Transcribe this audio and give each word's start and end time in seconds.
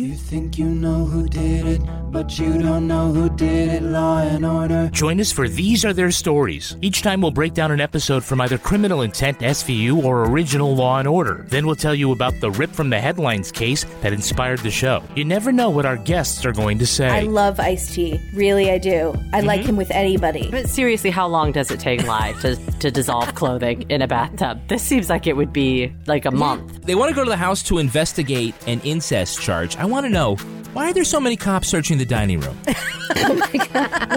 You 0.00 0.14
think 0.14 0.56
you 0.56 0.64
know 0.64 1.04
who 1.04 1.28
did 1.28 1.66
it, 1.66 1.82
but 2.10 2.38
you 2.38 2.62
don't 2.62 2.88
know 2.88 3.12
who 3.12 3.28
did 3.36 3.68
it. 3.68 3.82
Law 3.82 4.20
and 4.20 4.46
order. 4.46 4.88
Join 4.90 5.20
us 5.20 5.30
for 5.30 5.46
These 5.46 5.84
Are 5.84 5.92
Their 5.92 6.10
Stories. 6.10 6.74
Each 6.80 7.02
time 7.02 7.20
we'll 7.20 7.32
break 7.32 7.52
down 7.52 7.70
an 7.70 7.82
episode 7.82 8.24
from 8.24 8.40
either 8.40 8.56
Criminal 8.56 9.02
Intent, 9.02 9.40
SVU, 9.40 10.02
or 10.02 10.24
Original 10.24 10.74
Law 10.74 11.00
and 11.00 11.06
Order. 11.06 11.44
Then 11.50 11.66
we'll 11.66 11.76
tell 11.76 11.94
you 11.94 12.12
about 12.12 12.32
the 12.40 12.50
rip 12.50 12.70
from 12.70 12.88
the 12.88 12.98
headlines 12.98 13.52
case 13.52 13.84
that 14.00 14.14
inspired 14.14 14.60
the 14.60 14.70
show. 14.70 15.02
You 15.16 15.26
never 15.26 15.52
know 15.52 15.68
what 15.68 15.84
our 15.84 15.98
guests 15.98 16.46
are 16.46 16.52
going 16.52 16.78
to 16.78 16.86
say. 16.86 17.06
I 17.06 17.20
love 17.20 17.60
Ice 17.60 17.94
T. 17.94 18.18
Really, 18.32 18.70
I 18.70 18.78
do. 18.78 19.10
I 19.10 19.40
mm-hmm. 19.40 19.46
like 19.46 19.60
him 19.60 19.76
with 19.76 19.90
anybody. 19.90 20.48
But 20.50 20.70
seriously, 20.70 21.10
how 21.10 21.26
long 21.26 21.52
does 21.52 21.70
it 21.70 21.78
take 21.78 22.06
live 22.06 22.40
to, 22.40 22.56
to 22.56 22.90
dissolve 22.90 23.34
clothing 23.34 23.82
in 23.90 24.00
a 24.00 24.08
bathtub? 24.08 24.66
This 24.66 24.82
seems 24.82 25.10
like 25.10 25.26
it 25.26 25.36
would 25.36 25.52
be 25.52 25.92
like 26.06 26.24
a 26.24 26.30
mm-hmm. 26.30 26.38
month. 26.38 26.86
They 26.86 26.94
want 26.94 27.10
to 27.10 27.14
go 27.14 27.22
to 27.22 27.30
the 27.30 27.36
house 27.36 27.62
to 27.64 27.76
investigate 27.76 28.54
an 28.66 28.80
incest 28.80 29.42
charge. 29.42 29.76
I 29.76 29.89
want 29.90 30.06
to 30.06 30.10
know 30.10 30.36
why 30.72 30.88
are 30.88 30.92
there 30.94 31.04
so 31.04 31.20
many 31.20 31.36
cops 31.36 31.68
searching 31.68 31.98
the 31.98 32.06
dining 32.06 32.40
room? 32.40 32.56
Oh 33.12 33.34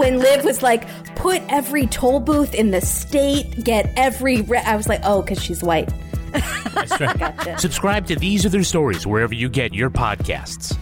when 0.00 0.20
Liv 0.20 0.44
was 0.44 0.62
like, 0.62 0.86
put 1.16 1.42
every 1.48 1.86
toll 1.88 2.20
booth 2.20 2.54
in 2.54 2.70
the 2.70 2.80
state, 2.80 3.64
get 3.64 3.92
every. 3.96 4.42
Re-. 4.42 4.58
I 4.58 4.76
was 4.76 4.88
like, 4.88 5.00
oh, 5.02 5.20
because 5.20 5.42
she's 5.42 5.62
white. 5.64 5.92
That's 6.32 7.00
right. 7.00 7.18
Gotcha. 7.18 7.58
Subscribe 7.58 8.06
to 8.06 8.16
These 8.16 8.46
Are 8.46 8.50
Their 8.50 8.62
Stories 8.62 9.04
wherever 9.04 9.34
you 9.34 9.48
get 9.48 9.74
your 9.74 9.90
podcasts. 9.90 10.76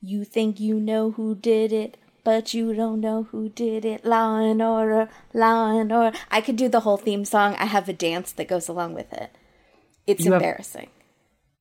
You 0.00 0.24
think 0.24 0.60
you 0.60 0.78
know 0.78 1.12
who 1.12 1.34
did 1.34 1.72
it, 1.72 1.96
but 2.22 2.52
you 2.52 2.74
don't 2.74 3.00
know 3.00 3.24
who 3.24 3.48
did 3.48 3.84
it. 3.84 4.04
Law 4.04 4.38
and 4.40 4.60
order, 4.60 5.08
law 5.32 5.78
and 5.78 5.90
order. 5.92 6.16
I 6.30 6.40
could 6.42 6.56
do 6.56 6.68
the 6.68 6.80
whole 6.80 6.96
theme 6.98 7.24
song. 7.24 7.54
I 7.58 7.64
have 7.66 7.88
a 7.88 7.92
dance 7.94 8.30
that 8.32 8.48
goes 8.48 8.68
along 8.68 8.94
with 8.94 9.12
it. 9.12 9.30
It's 10.06 10.24
You 10.24 10.32
have- 10.32 10.42
embarrassing. 10.42 10.88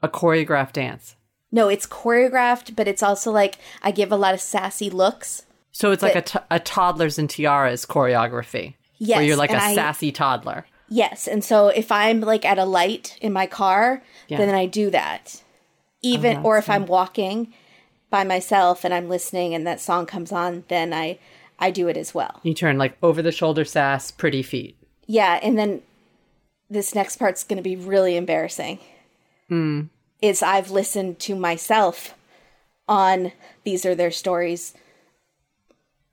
A 0.01 0.09
choreographed 0.09 0.73
dance. 0.73 1.15
No, 1.51 1.67
it's 1.67 1.85
choreographed, 1.85 2.75
but 2.75 2.87
it's 2.87 3.03
also 3.03 3.31
like 3.31 3.57
I 3.83 3.91
give 3.91 4.11
a 4.11 4.15
lot 4.15 4.33
of 4.33 4.41
sassy 4.41 4.89
looks. 4.89 5.43
So 5.71 5.91
it's 5.91 6.03
like 6.03 6.15
a, 6.15 6.43
But- 6.49 6.65
toddlers 6.65 7.17
and 7.19 7.29
tiaras 7.29 7.85
choreography. 7.85 8.75
Yes, 8.97 9.17
Where 9.17 9.25
you're 9.25 9.37
like 9.37 9.51
a 9.51 9.59
sassy 9.73 10.11
toddler. 10.11 10.65
Yes, 10.87 11.27
and 11.27 11.43
so 11.43 11.69
if 11.69 11.91
I'm 11.91 12.21
like 12.21 12.45
at 12.45 12.59
a 12.59 12.65
light 12.65 13.17
in 13.21 13.33
my 13.33 13.47
car, 13.47 14.03
Yeah. 14.27 14.37
then 14.37 14.53
I 14.53 14.65
do 14.65 14.89
that. 14.91 15.41
Even 16.01 16.37
oh, 16.37 16.43
or 16.43 16.57
if 16.57 16.69
I'm 16.69 16.85
walking 16.85 17.53
by 18.09 18.23
myself 18.23 18.83
and 18.83 18.93
I'm 18.93 19.07
listening 19.09 19.53
and 19.55 19.65
that 19.65 19.79
song 19.79 20.05
comes 20.05 20.31
on, 20.31 20.65
then 20.67 20.93
I 20.93 21.17
I 21.59 21.71
do 21.71 21.87
it 21.87 21.95
as 21.97 22.13
well. 22.13 22.39
You 22.43 22.53
turn 22.53 22.77
like 22.77 22.97
over 23.01 23.21
the 23.21 23.31
shoulder 23.31 23.63
sass, 23.65 24.11
pretty 24.11 24.41
feet. 24.43 24.75
Yeah, 25.07 25.39
and 25.41 25.57
then 25.57 25.81
this 26.69 26.93
next 26.95 27.17
part's 27.17 27.43
going 27.43 27.57
to 27.57 27.63
be 27.63 27.75
really 27.75 28.17
embarrassing. 28.17 28.79
Hmm. 29.51 29.81
Is 30.21 30.41
I've 30.41 30.71
listened 30.71 31.19
to 31.19 31.35
myself 31.35 32.15
on 32.87 33.33
these 33.65 33.85
are 33.85 33.93
their 33.93 34.09
stories 34.09 34.73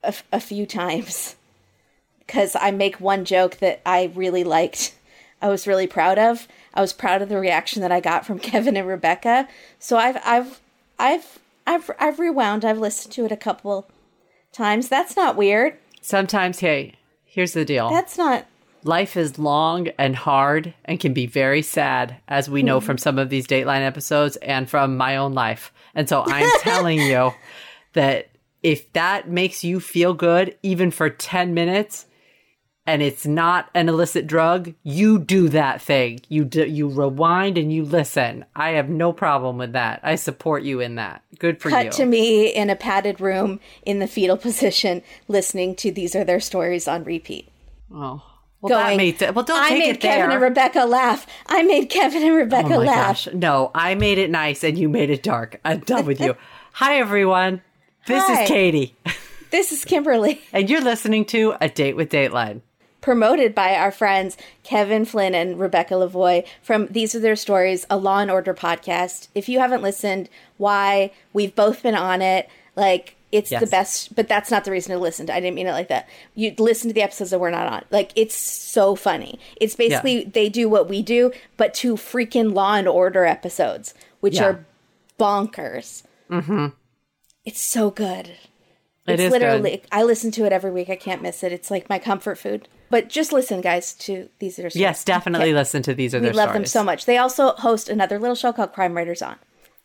a, 0.02 0.08
f- 0.08 0.24
a 0.32 0.40
few 0.40 0.66
times 0.66 1.36
because 2.18 2.56
I 2.56 2.72
make 2.72 3.00
one 3.00 3.24
joke 3.24 3.58
that 3.58 3.80
I 3.86 4.10
really 4.12 4.42
liked. 4.42 4.96
I 5.40 5.48
was 5.50 5.68
really 5.68 5.86
proud 5.86 6.18
of. 6.18 6.48
I 6.74 6.80
was 6.80 6.92
proud 6.92 7.22
of 7.22 7.28
the 7.28 7.38
reaction 7.38 7.80
that 7.82 7.92
I 7.92 8.00
got 8.00 8.26
from 8.26 8.38
Kevin 8.40 8.76
and 8.76 8.88
Rebecca. 8.88 9.46
So 9.78 9.98
I've 9.98 10.18
I've 10.24 10.60
I've 10.98 11.38
I've 11.64 11.90
I've 12.00 12.18
rewound. 12.18 12.64
I've 12.64 12.80
listened 12.80 13.14
to 13.14 13.24
it 13.24 13.30
a 13.30 13.36
couple 13.36 13.88
times. 14.50 14.88
That's 14.88 15.14
not 15.14 15.36
weird. 15.36 15.78
Sometimes, 16.00 16.58
hey, 16.58 16.94
here's 17.24 17.52
the 17.52 17.64
deal. 17.64 17.88
That's 17.88 18.18
not 18.18 18.46
Life 18.84 19.16
is 19.16 19.38
long 19.38 19.88
and 19.98 20.14
hard 20.14 20.74
and 20.84 21.00
can 21.00 21.12
be 21.12 21.26
very 21.26 21.62
sad, 21.62 22.16
as 22.28 22.48
we 22.48 22.62
know 22.62 22.80
from 22.80 22.98
some 22.98 23.18
of 23.18 23.28
these 23.28 23.46
Dateline 23.46 23.86
episodes 23.86 24.36
and 24.36 24.68
from 24.68 24.96
my 24.96 25.16
own 25.16 25.34
life. 25.34 25.72
And 25.94 26.08
so 26.08 26.24
I'm 26.26 26.50
telling 26.60 27.00
you 27.00 27.32
that 27.94 28.30
if 28.62 28.92
that 28.92 29.28
makes 29.28 29.64
you 29.64 29.80
feel 29.80 30.14
good, 30.14 30.56
even 30.62 30.90
for 30.90 31.10
10 31.10 31.54
minutes, 31.54 32.06
and 32.86 33.02
it's 33.02 33.26
not 33.26 33.68
an 33.74 33.88
illicit 33.90 34.26
drug, 34.26 34.72
you 34.82 35.18
do 35.18 35.50
that 35.50 35.82
thing. 35.82 36.20
You 36.28 36.44
do, 36.44 36.64
you 36.64 36.88
rewind 36.88 37.58
and 37.58 37.70
you 37.70 37.84
listen. 37.84 38.46
I 38.56 38.70
have 38.70 38.88
no 38.88 39.12
problem 39.12 39.58
with 39.58 39.72
that. 39.72 40.00
I 40.02 40.14
support 40.14 40.62
you 40.62 40.80
in 40.80 40.94
that. 40.94 41.22
Good 41.38 41.60
for 41.60 41.68
cut 41.68 41.84
you. 41.84 41.90
to 41.90 42.06
me 42.06 42.48
in 42.48 42.70
a 42.70 42.76
padded 42.76 43.20
room 43.20 43.60
in 43.84 43.98
the 43.98 44.06
fetal 44.06 44.36
position 44.38 45.02
listening 45.26 45.76
to 45.76 45.90
these 45.90 46.16
are 46.16 46.24
their 46.24 46.40
stories 46.40 46.88
on 46.88 47.04
repeat 47.04 47.50
oh. 47.94 48.22
Well, 48.60 48.76
that 48.78 48.96
made 48.96 49.22
it. 49.22 49.34
Well, 49.34 49.44
don't 49.44 49.56
i 49.62 49.70
made 49.70 49.90
it 49.90 50.00
kevin 50.00 50.18
there. 50.28 50.30
and 50.30 50.42
rebecca 50.42 50.84
laugh 50.84 51.26
i 51.46 51.62
made 51.62 51.86
kevin 51.90 52.22
and 52.22 52.32
oh 52.32 52.36
rebecca 52.36 52.66
Oh 52.74 52.78
my 52.80 52.84
laugh 52.86 53.24
gosh. 53.24 53.34
No, 53.34 53.70
I 53.74 53.94
made 53.94 54.18
it 54.18 54.30
nice 54.30 54.64
and 54.64 54.76
you 54.76 54.88
made 54.88 55.10
it 55.10 55.22
dark. 55.22 55.60
I'm 55.64 55.80
done 55.80 56.06
with 56.06 56.20
you. 56.20 56.36
Hi, 56.72 56.96
everyone. 56.98 57.62
This 58.06 58.24
Hi. 58.24 58.42
is 58.42 58.48
Katie, 58.48 58.96
this 59.50 59.70
is 59.72 59.84
kimberly 59.84 60.40
and 60.52 60.68
you're 60.68 60.80
listening 60.80 61.24
to 61.26 61.54
A 61.60 61.68
Date 61.68 61.94
with 61.96 62.10
Dateline. 62.10 62.62
promoted 63.00 63.54
by 63.54 63.76
our 63.76 63.92
friends 63.92 64.36
kevin 64.64 65.04
flynn 65.04 65.34
and 65.34 65.58
rebecca 65.60 65.94
lavoie 65.94 66.44
from 66.62 66.86
these 66.88 67.14
are 67.14 67.20
their 67.20 67.36
stories 67.36 67.86
a 67.88 67.96
law 67.96 68.18
and 68.18 68.30
order 68.30 68.52
podcast 68.54 69.28
if 69.34 69.48
you 69.48 69.58
haven't 69.60 69.82
listened 69.82 70.28
why 70.56 71.10
we've 71.32 71.54
both 71.54 71.82
been 71.82 71.94
on 71.94 72.20
it 72.22 72.48
like 72.76 73.14
it's 73.30 73.50
the 73.50 73.66
best 73.66 74.14
but 74.16 74.26
that's 74.28 74.50
not 74.50 74.64
the 74.64 74.70
reason 74.70 74.92
to 74.92 74.98
listen 74.98 75.26
to 75.26 75.34
i 75.34 75.40
didn't 75.40 75.54
mean 75.54 75.66
it 75.66 75.72
like 75.72 75.88
that 75.88 76.08
you 76.34 76.54
listen 76.58 76.88
to 76.88 76.94
the 76.94 77.02
episodes 77.02 77.30
that 77.30 77.38
we're 77.38 77.50
not 77.50 77.66
on 77.70 77.84
like 77.90 78.10
it's 78.16 78.34
so 78.34 78.94
funny 78.94 79.38
it's 79.60 79.74
basically 79.74 80.24
they 80.24 80.48
do 80.48 80.68
what 80.68 80.88
we 80.88 81.02
do 81.02 81.30
but 81.58 81.74
two 81.74 81.94
freaking 81.94 82.54
law 82.54 82.74
and 82.74 82.88
order 82.88 83.24
episodes 83.26 83.92
which 84.20 84.36
Yeah. 84.36 84.44
are 84.46 84.64
bonkers 85.18 86.02
mm-hmm. 86.30 86.68
it's 87.44 87.60
so 87.60 87.90
good 87.90 88.28
It 88.28 88.38
it's 89.14 89.22
is 89.24 89.30
literally 89.30 89.70
good. 89.78 89.80
i 89.92 90.02
listen 90.02 90.30
to 90.32 90.44
it 90.44 90.52
every 90.52 90.70
week 90.70 90.88
i 90.88 90.96
can't 90.96 91.22
miss 91.22 91.42
it 91.42 91.52
it's 91.52 91.70
like 91.70 91.88
my 91.88 91.98
comfort 91.98 92.38
food 92.38 92.68
but 92.90 93.08
just 93.10 93.32
listen 93.32 93.60
guys 93.60 93.92
to 93.94 94.30
these 94.38 94.58
are 94.58 94.70
Stories. 94.70 94.76
Yes, 94.76 95.04
definitely 95.04 95.48
Okay. 95.48 95.54
listen 95.54 95.82
to 95.82 95.92
These 95.92 96.14
Are 96.14 96.20
we 96.20 96.24
Their 96.24 96.32
love 96.32 96.48
Stories. 96.50 96.54
them 96.72 96.80
so 96.80 96.84
much 96.84 97.04
they 97.04 97.18
also 97.18 97.52
host 97.52 97.90
another 97.90 98.18
little 98.18 98.34
show 98.36 98.52
called 98.52 98.72
crime 98.72 98.94
writers 98.94 99.20
on 99.20 99.36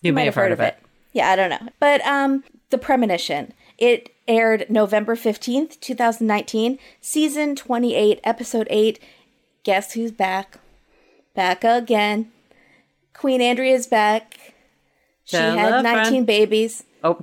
You 0.01 0.13
may 0.13 0.23
have 0.25 0.35
heard 0.35 0.51
of 0.53 0.59
it. 0.61 0.77
yeah 1.11 1.29
i 1.29 1.35
don't 1.35 1.49
know 1.49 1.67
but 1.79 1.99
um 2.05 2.43
the 2.73 2.77
premonition 2.79 3.53
it 3.77 4.09
aired 4.27 4.65
november 4.69 5.15
15th 5.15 5.79
2019 5.79 6.79
season 6.99 7.55
28 7.55 8.19
episode 8.23 8.67
8 8.69 8.99
guess 9.63 9.93
who's 9.93 10.11
back 10.11 10.57
back 11.35 11.63
again 11.63 12.31
queen 13.13 13.41
andrea's 13.41 13.85
back 13.87 14.53
she 15.23 15.37
had 15.37 15.83
19 15.83 16.11
friend. 16.11 16.25
babies 16.25 16.83
Oh, 17.03 17.19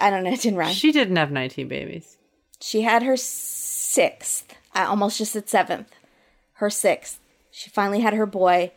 i 0.00 0.10
don't 0.10 0.22
know 0.22 0.30
it 0.30 0.40
didn't 0.40 0.58
rhyme 0.58 0.72
she 0.72 0.92
didn't 0.92 1.16
have 1.16 1.30
19 1.30 1.66
babies. 1.68 2.16
She 2.62 2.82
had 2.82 3.02
her 3.02 3.16
sixth. 3.16 4.54
I 4.72 4.84
almost 4.84 5.18
just 5.18 5.32
said 5.32 5.48
seventh. 5.48 5.92
Her 6.54 6.70
sixth. 6.70 7.18
She 7.50 7.68
finally 7.70 8.00
had 8.00 8.14
her 8.14 8.24
boy, 8.24 8.70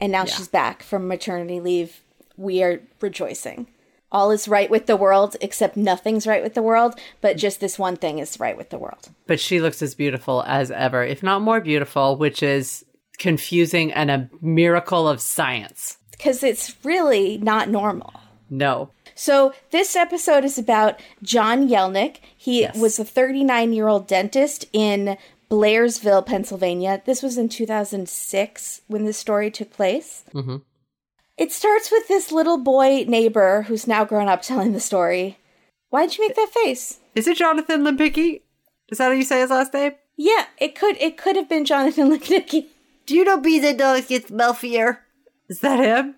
and 0.00 0.12
now 0.12 0.24
she's 0.24 0.46
back 0.48 0.82
from 0.82 1.08
maternity 1.08 1.58
leave. 1.58 2.00
We 2.36 2.62
are 2.62 2.80
rejoicing. 3.00 3.66
All 4.12 4.30
is 4.30 4.46
right 4.46 4.70
with 4.70 4.86
the 4.86 4.94
world, 4.96 5.36
except 5.40 5.76
nothing's 5.76 6.26
right 6.26 6.42
with 6.42 6.54
the 6.54 6.62
world, 6.62 6.94
but 7.20 7.36
just 7.36 7.58
this 7.58 7.78
one 7.78 7.96
thing 7.96 8.18
is 8.20 8.38
right 8.38 8.56
with 8.56 8.70
the 8.70 8.78
world. 8.78 9.08
But 9.26 9.40
she 9.40 9.58
looks 9.60 9.82
as 9.82 9.94
beautiful 9.96 10.44
as 10.46 10.70
ever, 10.70 11.02
if 11.02 11.22
not 11.22 11.42
more 11.42 11.60
beautiful, 11.60 12.16
which 12.16 12.42
is 12.42 12.84
confusing 13.18 13.92
and 13.92 14.10
a 14.10 14.28
miracle 14.40 15.08
of 15.08 15.20
science. 15.20 15.96
Because 16.10 16.42
it's 16.44 16.76
really 16.84 17.38
not 17.38 17.68
normal. 17.68 18.12
No. 18.50 18.90
So 19.14 19.52
this 19.70 19.96
episode 19.96 20.44
is 20.44 20.58
about 20.58 21.00
John 21.22 21.68
Yelenic. 21.68 22.18
He 22.36 22.60
Yes. 22.62 22.76
was 22.78 22.98
a 22.98 23.04
39 23.04 23.72
year 23.72 23.88
old 23.88 24.06
dentist 24.06 24.66
in 24.72 25.16
Blairsville, 25.50 26.24
Pennsylvania. 26.24 27.02
This 27.04 27.22
was 27.22 27.36
in 27.38 27.48
2006 27.48 28.80
when 28.88 29.04
this 29.04 29.18
story 29.18 29.50
took 29.50 29.70
place. 29.72 30.24
Mm-hmm. 30.34 30.56
It 31.42 31.50
starts 31.50 31.90
with 31.90 32.06
this 32.06 32.30
little 32.30 32.56
boy 32.56 33.04
neighbor 33.08 33.62
who's 33.62 33.88
now 33.88 34.04
grown 34.04 34.28
up 34.28 34.42
telling 34.42 34.72
the 34.74 34.78
story. 34.78 35.38
Why'd 35.90 36.16
you 36.16 36.24
make 36.24 36.36
that 36.36 36.50
face? 36.54 37.00
Is 37.16 37.26
it 37.26 37.36
Jonathan 37.36 37.82
Limpicki? 37.82 38.42
Is 38.90 38.98
that 38.98 39.06
how 39.06 39.10
you 39.10 39.24
say 39.24 39.40
his 39.40 39.50
last 39.50 39.74
name? 39.74 39.94
Yeah, 40.16 40.44
it 40.58 40.76
could 40.76 40.96
it 41.00 41.16
could 41.18 41.34
have 41.34 41.48
been 41.48 41.64
Jonathan 41.64 42.10
Lipnicki. 42.16 42.66
Do 43.06 43.16
you 43.16 43.24
know 43.24 43.38
be 43.38 43.58
the 43.58 43.74
dog 43.74 44.06
gets 44.06 44.30
Melfier? 44.30 44.98
Is 45.48 45.58
that 45.62 45.80
him? 45.80 46.14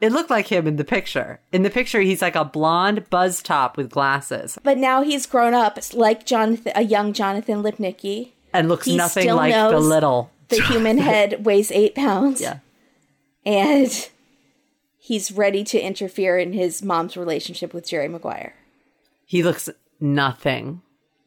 It 0.00 0.10
looked 0.10 0.30
like 0.30 0.48
him 0.48 0.66
in 0.66 0.74
the 0.78 0.84
picture. 0.84 1.38
In 1.52 1.62
the 1.62 1.70
picture, 1.70 2.00
he's 2.00 2.20
like 2.20 2.34
a 2.34 2.44
blonde 2.44 3.08
buzz 3.10 3.40
top 3.40 3.76
with 3.76 3.90
glasses 3.90 4.58
But 4.64 4.78
now 4.78 5.02
he's 5.04 5.26
grown 5.26 5.54
up 5.54 5.78
like 5.94 6.26
Jonathan, 6.26 6.72
a 6.74 6.82
young 6.82 7.12
Jonathan 7.12 7.62
Lipnicki. 7.62 8.32
and 8.52 8.68
looks 8.68 8.86
He 8.86 8.96
nothing 8.96 9.32
like 9.32 9.54
the 9.54 9.78
little. 9.78 10.32
The 10.48 10.60
human 10.60 10.98
head 11.10 11.46
weighs 11.46 11.70
eight 11.70 11.94
pounds. 11.94 12.40
Yeah. 12.40 12.58
and 13.46 14.10
he's 15.04 15.30
ready 15.30 15.62
to 15.62 15.78
interfere 15.78 16.38
in 16.38 16.54
his 16.54 16.82
mom's 16.82 17.14
relationship 17.14 17.74
with 17.74 17.86
Jerry 17.86 18.08
Maguire. 18.08 18.54
He 19.26 19.42
looks 19.42 19.68
nothing 20.00 20.80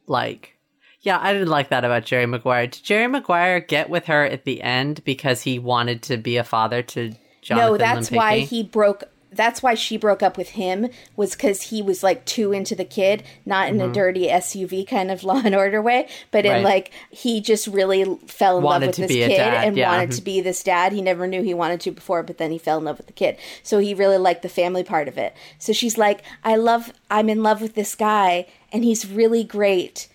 like. 0.08 0.58
Yeah, 1.02 1.20
I 1.22 1.32
didn't 1.32 1.50
like 1.50 1.70
that 1.70 1.86
about 1.86 2.04
Jerry 2.04 2.26
Maguire. 2.26 2.66
Did 2.66 2.84
Jerry 2.84 3.06
Maguire 3.06 3.60
get 3.60 3.92
with 3.92 4.06
her 4.06 4.26
at 4.26 4.46
the 4.46 4.64
end 4.64 5.04
because 5.04 5.44
he 5.44 5.60
wanted 5.60 6.02
to 6.04 6.18
be 6.18 6.38
a 6.38 6.44
father 6.44 6.82
to 6.82 7.14
Jonathan 7.44 7.72
no, 7.72 7.78
that's 7.78 8.10
why 8.10 8.40
he 8.40 8.64
broke. 8.64 9.04
That's 9.38 9.64
why 9.64 9.74
she 9.74 9.96
broke 9.96 10.22
up 10.22 10.38
with 10.38 10.50
him 10.50 10.90
was 11.16 11.32
because 11.32 11.62
he 11.64 11.82
was 11.82 12.04
like 12.04 12.26
too 12.26 12.52
into 12.52 12.76
the 12.76 12.84
kid, 12.84 13.24
not 13.46 13.70
in 13.70 13.80
a 13.80 13.92
dirty 13.94 14.28
SVU 14.28 14.86
kind 14.86 15.12
of 15.12 15.24
Law 15.28 15.42
and 15.46 15.56
Order 15.56 15.82
way, 15.82 16.10
but 16.32 16.46
in 16.46 16.58
Mm-hmm. 16.58 16.66
Like 16.66 16.92
he 17.10 17.42
just 17.42 17.68
really 17.68 18.04
fell 18.28 18.58
in 18.58 18.64
Wanted 18.64 18.88
love 18.88 18.98
with 18.98 19.08
this 19.08 19.12
kid 19.12 19.40
and 19.40 19.78
yeah. 19.78 19.90
wanted 19.90 20.12
to 20.12 20.22
be 20.22 20.42
this 20.42 20.64
dad. 20.64 20.92
He 20.92 21.02
never 21.02 21.28
knew 21.28 21.42
he 21.42 21.54
wanted 21.54 21.82
to 21.82 21.92
before, 21.92 22.24
but 22.24 22.38
then 22.38 22.52
he 22.52 22.58
fell 22.58 22.78
in 22.78 22.86
love 22.86 22.98
with 22.98 23.08
the 23.08 23.14
kid. 23.14 23.38
So 23.64 23.80
he 23.80 23.94
really 23.94 24.18
liked 24.18 24.42
the 24.42 24.50
family 24.50 24.84
part 24.84 25.08
of 25.08 25.18
it. 25.18 25.36
So 25.60 25.74
she's 25.74 25.98
like, 25.98 26.22
I 26.44 26.56
love, 26.56 26.94
I'm 27.10 27.30
in 27.30 27.44
love 27.44 27.62
with 27.62 27.76
this 27.76 27.96
guy, 27.96 28.48
and 28.72 28.84
he's 28.84 29.10
really 29.10 29.44
great. 29.44 30.08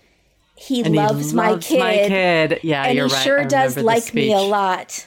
He 0.56 0.82
And 0.82 0.94
he 0.94 1.00
loves, 1.00 1.32
my 1.32 1.56
kid. 1.56 1.78
my 1.78 1.94
kid. 1.94 2.60
Yeah, 2.62 2.84
and 2.84 2.92
he 2.92 3.00
right. 3.00 3.10
sure 3.10 3.44
does 3.44 3.76
like 3.76 4.14
me 4.14 4.32
a 4.32 4.40
lot. 4.40 5.06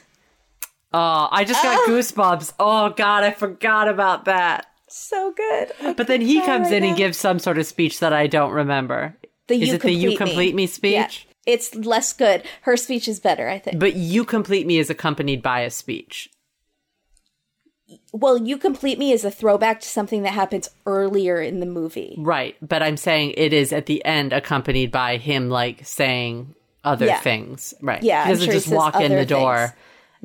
Oh, 0.93 1.27
I 1.31 1.43
just 1.43 1.61
got 1.61 1.77
ah! 1.79 1.85
goosebumps. 1.89 2.53
Oh 2.59 2.89
God, 2.89 3.23
I 3.23 3.31
forgot 3.31 3.87
about 3.87 4.25
that. 4.25 4.67
So 4.87 5.33
good. 5.35 5.71
I 5.81 5.93
But 5.93 6.07
then 6.07 6.21
he 6.21 6.41
comes 6.41 6.65
right 6.65 6.73
in 6.73 6.83
and 6.83 6.97
gives 6.97 7.17
some 7.17 7.39
sort 7.39 7.57
of 7.57 7.65
speech 7.65 7.99
that 7.99 8.13
I 8.13 8.27
don't 8.27 8.51
remember. 8.51 9.17
The 9.47 9.55
Is 9.61 9.69
you 9.69 9.75
it 9.75 9.81
the 9.81 9.91
you 9.91 10.09
complete 10.09 10.17
complete 10.17 10.55
me 10.55 10.67
speech? 10.67 10.93
Yeah. 10.93 11.53
It's 11.53 11.75
less 11.75 12.13
good. 12.13 12.43
Her 12.61 12.75
speech 12.77 13.07
is 13.07 13.19
better, 13.19 13.47
I 13.49 13.59
think. 13.59 13.79
But 13.79 13.95
you 13.95 14.25
complete 14.25 14.65
me 14.65 14.77
is 14.79 14.89
accompanied 14.89 15.41
by 15.43 15.61
a 15.61 15.69
speech. 15.69 16.29
well, 18.13 18.37
you 18.37 18.57
complete 18.57 18.97
me 18.97 19.11
is 19.11 19.23
a 19.25 19.29
throwback 19.31 19.79
to 19.81 19.87
something 19.87 20.23
that 20.23 20.33
happens 20.33 20.69
earlier 20.85 21.39
in 21.41 21.59
the 21.59 21.65
movie. 21.65 22.15
Right. 22.17 22.55
But 22.61 22.81
I'm 22.81 22.97
saying 22.97 23.33
it 23.37 23.53
is 23.53 23.71
at 23.73 23.85
the 23.85 24.03
end 24.05 24.33
accompanied 24.33 24.91
by 24.91 25.17
him 25.17 25.49
like 25.49 25.85
saying 25.85 26.55
other 26.83 27.05
Yeah. 27.05 27.19
things. 27.19 27.73
Right. 27.81 28.01
Yeah, 28.01 28.23
He 28.25 28.31
doesn't 28.31 28.45
sure 28.45 28.53
just 28.53 28.67
walk 28.69 28.95
in 28.99 29.13
the 29.13 29.25
door 29.25 29.57
things. 29.57 29.73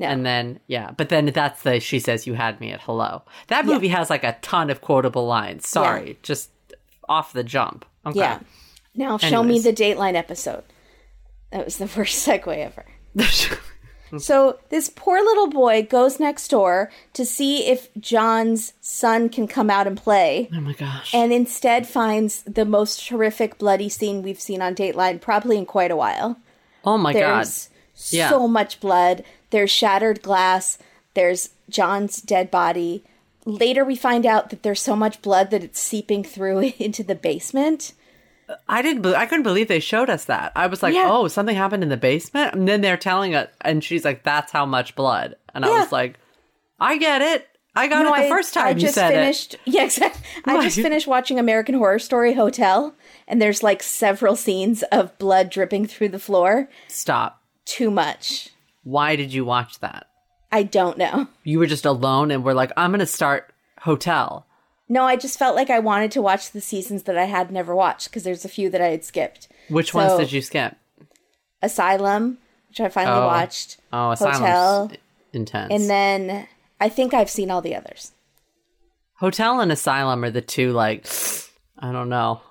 No. 0.01 0.07
and 0.07 0.25
then 0.25 0.59
yeah. 0.67 0.91
But 0.91 1.09
then 1.09 1.25
that's 1.27 1.61
the 1.63 1.79
she 1.79 1.99
says 1.99 2.27
you 2.27 2.33
had 2.33 2.59
me 2.59 2.71
at 2.71 2.81
hello. 2.81 3.23
That 3.47 3.65
movie 3.65 3.87
has 3.89 4.09
like 4.09 4.23
a 4.23 4.37
ton 4.41 4.69
of 4.69 4.81
quotable 4.81 5.25
lines. 5.25 5.67
Sorry. 5.67 6.17
Just 6.23 6.49
off 7.07 7.33
the 7.33 7.43
jump. 7.43 7.85
Okay. 8.05 8.19
Yeah. 8.19 8.39
Now 8.95 9.17
show 9.17 9.41
me 9.43 9.59
the 9.59 9.71
Dateline 9.73 10.15
episode. 10.15 10.63
That 11.51 11.65
was 11.65 11.77
the 11.77 11.85
worst 11.97 12.27
segue 12.27 12.57
ever. 12.57 12.85
So 14.17 14.59
this 14.67 14.89
poor 14.93 15.19
little 15.21 15.47
boy 15.47 15.83
goes 15.89 16.19
next 16.19 16.49
door 16.49 16.91
to 17.13 17.25
see 17.25 17.67
if 17.67 17.87
John's 17.97 18.73
son 18.81 19.29
can 19.29 19.47
come 19.47 19.69
out 19.69 19.87
and 19.87 19.95
play. 19.95 20.49
oh 20.53 20.59
my 20.59 20.73
gosh. 20.73 21.13
and 21.15 21.31
instead 21.31 21.87
finds 21.87 22.41
the 22.43 22.65
most 22.65 23.07
horrific 23.07 23.57
bloody 23.57 23.87
scene 23.87 24.21
we've 24.21 24.41
seen 24.41 24.61
on 24.61 24.75
Dateline 24.75 25.21
probably 25.21 25.57
in 25.57 25.65
quite 25.65 25.91
a 25.91 25.95
while. 25.95 26.37
oh 26.83 26.97
my 26.97 27.13
god. 27.13 27.45
There's 27.45 27.69
Yeah. 28.09 28.29
so 28.29 28.49
much 28.49 28.81
blood. 28.81 29.23
There's 29.51 29.71
shattered 29.71 30.21
glass. 30.21 30.77
There's 31.13 31.49
John's 31.69 32.21
dead 32.21 32.49
body. 32.51 33.03
Later, 33.45 33.83
we 33.85 33.95
find 33.95 34.25
out 34.25 34.49
that 34.49 34.63
there's 34.63 34.81
so 34.81 34.95
much 34.95 35.21
blood 35.21 35.51
that 35.51 35.63
it's 35.63 35.79
seeping 35.79 36.23
through 36.23 36.59
into 36.79 37.03
the 37.03 37.15
basement. 37.15 37.93
I 38.67 38.81
didn't. 38.81 39.01
be- 39.03 39.15
I 39.15 39.25
couldn't 39.27 39.43
believe 39.43 39.67
they 39.69 39.79
showed 39.79 40.09
us 40.09 40.25
that. 40.25 40.51
I 40.55 40.67
was 40.67 40.83
like, 40.83 40.93
Yeah. 40.93 41.07
"Oh, 41.09 41.27
something 41.29 41.55
happened 41.55 41.83
in 41.83 41.89
the 41.89 41.95
basement," 41.97 42.53
and 42.53 42.67
then 42.67 42.81
they're 42.81 42.97
telling 42.97 43.33
us, 43.33 43.47
and 43.61 43.81
she's 43.83 44.03
like, 44.03 44.23
"That's 44.23 44.51
how 44.51 44.65
much 44.65 44.93
blood." 44.95 45.35
And 45.55 45.63
I 45.63 45.69
was 45.69 45.91
like, 45.91 46.15
"I 46.79 46.97
get 46.97 47.21
it. 47.21 47.47
I 47.73 47.87
got 47.87 48.03
No, 48.03 48.13
it 48.13 48.17
the 48.17 48.25
I- 48.25 48.29
first 48.29 48.53
time 48.53 48.67
I 48.67 48.73
just 48.73 48.95
said 48.95 49.11
finished. 49.13 49.55
Yeah, 49.63 49.85
exactly. 49.85 50.21
I 50.45 50.61
just 50.63 50.75
finished 50.81 51.07
watching 51.07 51.39
American 51.39 51.75
Horror 51.75 51.99
Story 51.99 52.33
Hotel, 52.33 52.93
and 53.27 53.41
there's 53.41 53.63
like 53.63 53.81
several 53.81 54.35
scenes 54.35 54.83
of 54.91 55.17
blood 55.17 55.49
dripping 55.49 55.87
through 55.87 56.09
the 56.09 56.19
floor. 56.19 56.67
Stop. 56.89 57.41
Too 57.63 57.89
much. 57.89 58.49
Why 58.83 59.15
did 59.15 59.33
you 59.33 59.45
watch 59.45 59.79
that? 59.79 60.07
I 60.51 60.63
don't 60.63 60.97
know. 60.97 61.27
You 61.43 61.59
were 61.59 61.67
just 61.67 61.85
alone, 61.85 62.31
and 62.31 62.43
we're 62.43 62.53
like, 62.53 62.71
"I'm 62.75 62.91
gonna 62.91 63.05
start 63.05 63.53
Hotel." 63.81 64.45
No, 64.89 65.03
I 65.05 65.15
just 65.15 65.39
felt 65.39 65.55
like 65.55 65.69
I 65.69 65.79
wanted 65.79 66.11
to 66.11 66.21
watch 66.21 66.51
the 66.51 66.59
seasons 66.59 67.03
that 67.03 67.17
I 67.17 67.23
had 67.25 67.51
never 67.51 67.73
watched 67.73 68.09
because 68.09 68.23
there's 68.23 68.43
a 68.43 68.49
few 68.49 68.69
that 68.71 68.81
I 68.81 68.87
had 68.87 69.05
skipped. 69.05 69.47
Which 69.69 69.91
So, 69.91 69.99
ones 69.99 70.19
did 70.19 70.31
you 70.33 70.41
skip? 70.41 70.75
Asylum, 71.61 72.39
which 72.69 72.81
I 72.81 72.89
finally 72.89 73.21
Oh. 73.21 73.27
watched. 73.27 73.77
Oh, 73.93 74.11
Asylum's 74.11 74.39
Hotel, 74.39 74.91
intense. 75.31 75.71
and 75.71 75.89
then 75.89 76.47
I 76.81 76.89
think 76.89 77.13
I've 77.13 77.29
seen 77.29 77.49
all 77.51 77.61
the 77.61 77.75
others. 77.75 78.11
Hotel 79.15 79.59
and 79.61 79.71
Asylum 79.71 80.23
are 80.25 80.31
the 80.31 80.41
two 80.41 80.73
like 80.73 81.07
I 81.79 81.91
don't 81.91 82.09
know. 82.09 82.41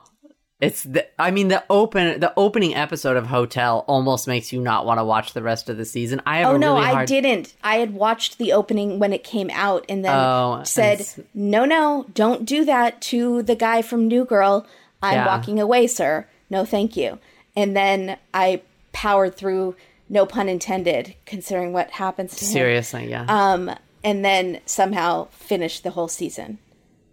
It's 0.60 0.82
the 0.82 1.06
I 1.18 1.30
mean 1.30 1.48
the 1.48 1.64
open 1.70 2.20
the 2.20 2.32
opening 2.36 2.74
episode 2.74 3.16
of 3.16 3.26
Hotel 3.26 3.82
almost 3.86 4.26
makes 4.28 4.52
you 4.52 4.60
not 4.60 4.84
want 4.84 4.98
to 4.98 5.04
watch 5.04 5.32
the 5.32 5.42
rest 5.42 5.70
of 5.70 5.76
the 5.78 5.84
season. 5.86 6.20
I 6.26 6.38
have 6.38 6.48
Oh 6.54 6.56
no, 6.58 6.74
really 6.74 6.86
I 6.86 7.04
didn't. 7.06 7.54
I 7.64 7.76
had 7.76 7.94
watched 7.94 8.36
the 8.38 8.52
opening 8.52 8.98
when 8.98 9.12
it 9.14 9.24
came 9.24 9.48
out, 9.52 9.86
and 9.88 10.04
then 10.04 10.14
Oh, 10.14 10.60
said, 10.64 11.00
s- 11.00 11.18
"No, 11.32 11.64
no, 11.64 12.04
don't 12.14 12.44
do 12.44 12.64
that 12.66 13.00
to 13.02 13.42
the 13.42 13.54
guy 13.56 13.80
from 13.80 14.06
New 14.06 14.24
Girl. 14.26 14.66
I'm 15.02 15.14
Yeah. 15.14 15.26
walking 15.26 15.58
away, 15.58 15.86
sir. 15.86 16.26
No, 16.50 16.64
thank 16.66 16.94
you." 16.96 17.18
And 17.56 17.74
then 17.74 18.18
I 18.34 18.60
powered 18.92 19.36
through. 19.36 19.76
No 20.12 20.26
pun 20.26 20.48
intended, 20.48 21.14
considering 21.24 21.72
what 21.72 21.92
happens 21.92 22.34
to 22.34 22.44
him. 22.44 22.50
seriously, 22.52 23.08
yeah. 23.08 23.26
um, 23.28 23.70
and 24.02 24.24
then 24.24 24.58
somehow 24.66 25.28
finished 25.30 25.84
the 25.84 25.90
whole 25.92 26.08
season 26.08 26.58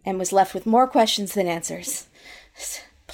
and 0.04 0.18
was 0.18 0.34
left 0.34 0.56
with 0.56 0.66
more 0.66 0.88
questions 0.88 1.36
than 1.36 1.46
answers. 1.48 2.08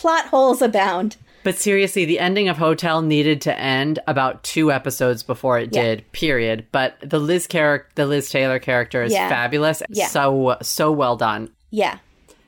Plot 0.04 0.26
holes 0.26 0.62
abound. 0.62 1.16
but 1.46 1.56
seriously, 1.58 2.04
the 2.04 2.20
ending 2.20 2.50
of 2.50 2.58
Hotel 2.58 3.02
needed 3.02 3.40
to 3.44 3.58
end 3.58 4.00
about 4.06 4.44
two 4.44 4.70
episodes 4.70 5.24
before 5.24 5.58
it 5.60 5.70
Yeah. 5.74 5.82
did. 5.82 6.12
Period. 6.12 6.68
But 6.74 6.96
the 7.02 7.20
Liz 7.20 7.48
character, 7.48 7.90
the 7.96 8.06
Liz 8.06 8.30
Taylor 8.30 8.60
character, 8.60 9.02
is 9.02 9.14
Yeah. 9.14 9.30
fabulous. 9.30 9.82
Yeah. 9.90 10.08
So 10.08 10.58
so 10.62 10.92
well 10.92 11.16
done. 11.16 11.50
Yeah. 11.72 12.00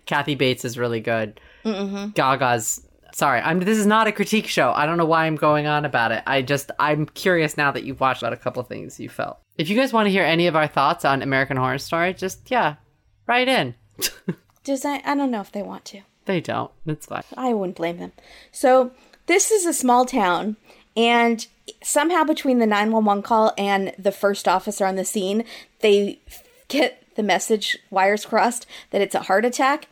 Kathy 0.05 0.35
Bates 0.35 0.65
is 0.65 0.77
really 0.77 0.99
good. 0.99 1.39
Mm-hmm. 1.63 2.09
Gaga's. 2.09 2.81
Sorry, 3.13 3.39
I'm. 3.39 3.61
This 3.61 3.77
is 3.77 3.85
not 3.85 4.07
a 4.07 4.11
critique 4.11 4.47
show. 4.47 4.73
I 4.75 4.85
don't 4.85 4.97
know 4.97 5.05
why 5.05 5.25
I'm 5.25 5.37
going 5.37 5.65
on 5.65 5.85
about 5.85 6.11
it. 6.11 6.21
I 6.27 6.41
just 6.41 6.71
I'm 6.77 7.05
curious 7.05 7.55
now 7.55 7.71
that 7.71 7.85
you've 7.85 8.01
watched 8.01 8.21
out 8.23 8.33
a 8.33 8.37
couple 8.37 8.61
of 8.61 8.67
things 8.67 8.99
you 8.99 9.07
felt. 9.07 9.37
If 9.57 9.69
you 9.69 9.77
guys 9.77 9.93
want 9.93 10.07
to 10.07 10.11
hear 10.11 10.25
any 10.25 10.47
of 10.47 10.57
our 10.57 10.67
thoughts 10.67 11.05
on 11.05 11.21
American 11.21 11.55
Horror 11.55 11.77
Story, 11.77 12.13
just 12.13 12.51
yeah, 12.51 12.75
write 13.27 13.47
in. 13.47 13.75
Does 14.65 14.83
I, 14.83 15.01
I 15.05 15.15
don't 15.15 15.31
know 15.31 15.39
if 15.39 15.53
they 15.53 15.61
want 15.63 15.85
to. 15.85 16.01
They 16.25 16.41
don't. 16.41 16.71
It's 16.85 17.05
fine. 17.05 17.23
I 17.37 17.53
wouldn't 17.53 17.77
blame 17.77 17.97
them. 17.97 18.11
So 18.51 18.91
this 19.27 19.51
is 19.51 19.65
a 19.65 19.73
small 19.73 20.05
town, 20.05 20.57
and 20.97 21.45
somehow 21.83 22.23
between 22.23 22.59
the 22.59 22.65
911 22.67 23.23
call 23.23 23.53
and 23.57 23.93
the 23.97 24.11
first 24.11 24.47
officer 24.47 24.85
on 24.85 24.95
the 24.95 25.05
scene, 25.05 25.43
they 25.81 26.19
get 26.67 27.03
the 27.15 27.23
message 27.23 27.77
wires 27.89 28.25
crossed 28.25 28.65
that 28.91 29.01
it's 29.01 29.15
a 29.15 29.21
heart 29.21 29.45
attack. 29.45 29.87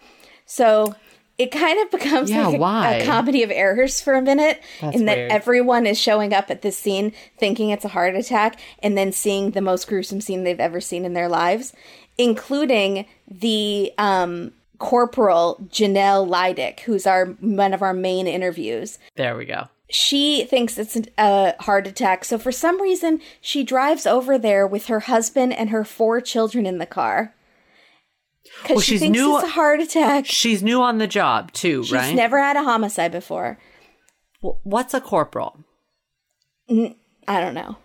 So 0.45 0.95
it 1.37 1.51
kind 1.51 1.79
of 1.81 1.89
becomes 1.99 2.29
Yeah, 2.29 2.47
like 2.47 2.55
a, 2.55 2.59
why? 2.59 2.93
a 2.95 3.05
comedy 3.05 3.41
of 3.43 3.49
errors 3.51 4.01
for 4.01 4.13
a 4.13 4.21
minute, 4.21 4.61
That's 4.81 4.95
in 4.95 5.05
that 5.05 5.17
weird. 5.17 5.31
everyone 5.31 5.85
is 5.87 5.99
showing 5.99 6.33
up 6.33 6.51
at 6.51 6.61
this 6.61 6.77
scene 6.77 7.11
thinking 7.39 7.69
it's 7.69 7.85
a 7.85 7.89
heart 7.89 8.15
attack, 8.15 8.59
and 8.83 8.97
then 8.97 9.11
seeing 9.11 9.51
the 9.51 9.61
most 9.61 9.87
gruesome 9.87 10.21
scene 10.21 10.43
they've 10.43 10.59
ever 10.59 10.81
seen 10.81 11.05
in 11.05 11.13
their 11.13 11.29
lives, 11.29 11.73
including 12.17 13.05
the 13.29 13.91
um, 13.97 14.51
corporal 14.79 15.57
Janelle 15.69 16.27
Lydic, 16.27 16.81
who's 16.81 17.05
our 17.07 17.25
one 17.39 17.73
of 17.73 17.81
our 17.81 17.93
main 17.93 18.27
interviews. 18.27 18.99
There 19.15 19.35
we 19.37 19.45
go. 19.45 19.67
She 19.89 20.45
thinks 20.45 20.77
it's 20.77 20.97
a 21.17 21.53
heart 21.61 21.85
attack, 21.85 22.25
so 22.25 22.37
for 22.39 22.51
some 22.51 22.81
reason 22.81 23.21
she 23.41 23.63
drives 23.63 24.07
over 24.07 24.37
there 24.39 24.65
with 24.65 24.87
her 24.87 25.01
husband 25.01 25.53
and 25.53 25.69
her 25.69 25.83
four 25.83 26.19
children 26.21 26.65
in 26.65 26.79
the 26.79 26.85
car. 26.87 27.33
Because 28.61 28.75
Well, 28.75 28.81
she 28.81 28.91
she's 28.93 28.99
thinks 29.01 29.17
new- 29.19 29.35
it's 29.35 29.45
a 29.45 29.51
heart 29.51 29.79
attack. 29.79 30.25
She's 30.25 30.63
new 30.63 30.81
on 30.81 30.97
the 30.97 31.07
job 31.07 31.51
too, 31.53 31.83
She's 31.83 31.91
right? 31.93 32.15
never 32.15 32.39
had 32.39 32.55
a 32.57 32.63
homicide 32.63 33.11
before. 33.11 33.59
What's 34.41 34.93
a 34.93 34.99
corporal? 35.01 35.57
I 36.69 37.39
don't 37.39 37.53
know. 37.53 37.77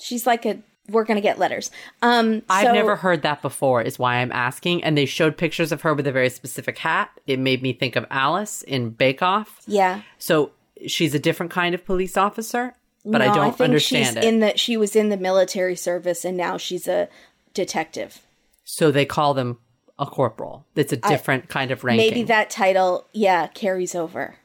She's 0.00 0.26
like 0.26 0.44
a 0.46 0.58
we're 0.92 1.04
gonna 1.04 1.20
get 1.20 1.38
letters. 1.38 1.70
Um, 2.02 2.42
I've 2.48 2.72
never 2.74 2.96
heard 2.96 3.22
that 3.22 3.42
before. 3.42 3.82
Is 3.82 3.98
why 3.98 4.16
I'm 4.16 4.32
asking. 4.32 4.84
And 4.84 4.96
they 4.96 5.06
showed 5.06 5.36
pictures 5.36 5.72
of 5.72 5.82
her 5.82 5.94
with 5.94 6.06
a 6.06 6.12
very 6.12 6.30
specific 6.30 6.78
hat. 6.78 7.10
It 7.26 7.38
made 7.38 7.62
me 7.62 7.72
think 7.72 7.96
of 7.96 8.06
Alice 8.10 8.62
in 8.62 8.90
Bake 8.90 9.22
Off. 9.22 9.60
Yeah, 9.66 10.02
So 10.18 10.52
she's 10.86 11.14
a 11.14 11.18
different 11.18 11.50
kind 11.52 11.74
of 11.74 11.84
police 11.84 12.16
officer, 12.16 12.74
but 13.04 13.18
no, 13.18 13.30
I 13.30 13.34
don't 13.34 13.56
think 13.56 13.60
understand 13.68 14.06
she's 14.06 14.16
it. 14.16 14.24
In 14.24 14.40
the 14.40 14.56
she 14.56 14.76
was 14.76 14.94
in 14.96 15.08
the 15.08 15.16
military 15.16 15.76
service 15.76 16.24
and 16.24 16.36
now 16.36 16.56
she's 16.56 16.86
a 16.88 17.08
detective. 17.54 18.20
so 18.64 18.90
they 18.90 19.04
call 19.04 19.34
them 19.34 19.58
a 19.98 20.06
corporal. 20.06 20.64
It's 20.74 20.92
a 20.92 20.96
different 20.96 21.48
kind 21.48 21.70
of 21.70 21.84
ranking. 21.84 22.06
Maybe 22.08 22.22
that 22.24 22.50
title, 22.50 23.06
yeah, 23.12 23.46
carries 23.48 23.94
over. 23.94 24.36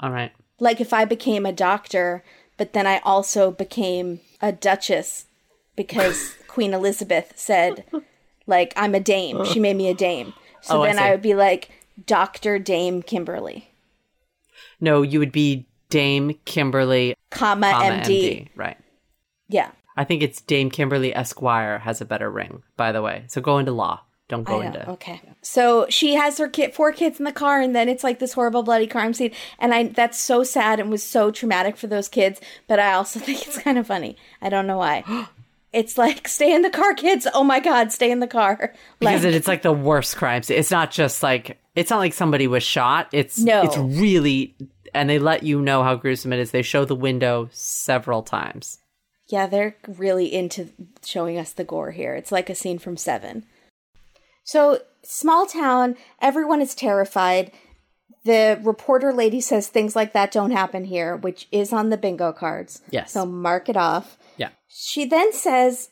All 0.00 0.10
right. 0.10 0.32
Like 0.58 0.80
if 0.80 0.92
I 0.92 1.04
became 1.04 1.46
a 1.46 1.52
doctor, 1.52 2.22
but 2.56 2.72
then 2.72 2.86
I 2.86 2.98
also 2.98 3.50
became 3.50 4.20
a 4.40 4.52
duchess 4.52 5.26
because 5.76 6.34
Queen 6.48 6.74
Elizabeth 6.74 7.32
said, 7.36 7.84
like, 8.46 8.72
I'm 8.76 8.94
a 8.94 9.00
dame. 9.00 9.44
She 9.44 9.60
made 9.60 9.76
me 9.76 9.88
a 9.88 9.94
dame. 9.94 10.34
So 10.60 10.80
Oh, 10.80 10.84
then 10.84 10.98
I, 10.98 11.06
see. 11.06 11.10
would 11.12 11.22
be 11.22 11.34
like 11.34 11.70
Doctor 12.06 12.58
Dame 12.58 13.02
Kimberly, 13.02 13.68
No, 14.80 15.02
you 15.02 15.18
would 15.18 15.32
be 15.32 15.66
Dame 15.90 16.38
Kimberly, 16.44 17.14
comma, 17.30 17.70
comma, 17.70 17.84
MD. 18.02 18.06
MD. 18.06 18.48
Right. 18.56 18.78
Yeah. 19.48 19.70
I 19.96 20.04
think 20.04 20.22
it's 20.22 20.40
Dame 20.40 20.70
Kimberly 20.70 21.14
Esquire 21.14 21.78
has 21.80 22.00
a 22.00 22.04
better 22.06 22.30
ring, 22.30 22.62
by 22.76 22.92
the 22.92 23.02
way. 23.02 23.24
So 23.28 23.40
go 23.40 23.58
into 23.58 23.72
law. 23.72 24.00
Don't 24.28 24.44
go 24.44 24.62
into. 24.62 24.88
Okay. 24.92 25.20
So 25.42 25.84
she 25.90 26.14
has 26.14 26.38
her 26.38 26.48
kid, 26.48 26.72
four 26.74 26.90
kids 26.92 27.18
in 27.18 27.26
the 27.26 27.32
car, 27.32 27.60
and 27.60 27.76
then 27.76 27.90
it's 27.90 28.02
like 28.02 28.18
this 28.18 28.32
horrible 28.32 28.62
bloody 28.62 28.86
crime 28.86 29.12
scene, 29.12 29.32
and 29.58 29.74
I 29.74 29.88
that's 29.88 30.18
so 30.18 30.42
sad 30.42 30.80
and 30.80 30.88
was 30.88 31.02
so 31.02 31.30
traumatic 31.30 31.76
for 31.76 31.86
those 31.86 32.08
kids. 32.08 32.40
But 32.66 32.78
I 32.78 32.94
also 32.94 33.20
think 33.24 33.46
it's 33.46 33.58
kind 33.58 33.76
of 33.76 33.86
funny. 33.86 34.16
I 34.40 34.48
don't 34.48 34.66
know 34.66 34.78
why. 34.78 35.04
it's 35.72 35.96
like 35.98 36.28
stay 36.28 36.52
in 36.54 36.62
the 36.62 36.70
car, 36.70 36.94
kids. 36.94 37.26
Oh 37.32 37.44
my 37.44 37.60
god, 37.60 37.92
stay 37.92 38.10
in 38.10 38.20
the 38.20 38.26
car. 38.26 38.72
Because 38.98 39.24
Like, 39.24 39.34
it's 39.34 39.48
like 39.48 39.62
the 39.62 39.72
worst 39.72 40.16
crimes. 40.16 40.50
It's 40.50 40.70
not 40.70 40.90
just 40.90 41.22
like 41.22 41.58
it's 41.74 41.90
not 41.90 41.98
like 41.98 42.12
somebody 42.14 42.46
was 42.46 42.62
shot. 42.62 43.08
It's 43.12 43.38
No. 43.38 43.62
it's 43.62 43.76
really 43.76 44.54
and 44.94 45.08
they 45.08 45.18
let 45.18 45.42
you 45.42 45.60
know 45.62 45.82
how 45.82 45.94
gruesome 45.94 46.32
it 46.32 46.38
is. 46.38 46.50
They 46.50 46.62
show 46.62 46.84
the 46.84 46.94
window 46.94 47.48
several 47.52 48.22
times. 48.22 48.78
yeah, 49.28 49.46
they're 49.46 49.76
really 49.88 50.26
into 50.32 50.68
showing 51.04 51.38
us 51.38 51.52
the 51.52 51.64
gore 51.64 51.92
here. 51.92 52.14
It's 52.14 52.30
like 52.32 52.50
a 52.50 52.54
scene 52.54 52.78
from 52.78 52.96
Seven. 52.98 53.44
So 54.44 54.80
small 55.02 55.46
town, 55.46 55.96
everyone 56.20 56.60
is 56.60 56.74
terrified. 56.74 57.50
The 58.24 58.60
reporter 58.62 59.12
lady 59.12 59.40
says 59.40 59.66
things 59.66 59.96
like 59.96 60.12
that 60.12 60.30
don't 60.30 60.52
happen 60.52 60.84
here, 60.84 61.16
which 61.16 61.48
is 61.50 61.72
on 61.72 61.90
the 61.90 61.96
bingo 61.96 62.32
cards. 62.32 62.80
Yes. 62.90 63.12
So 63.12 63.26
mark 63.26 63.68
it 63.68 63.76
off. 63.76 64.16
Yeah. 64.36 64.50
She 64.68 65.04
then 65.04 65.32
says, 65.32 65.90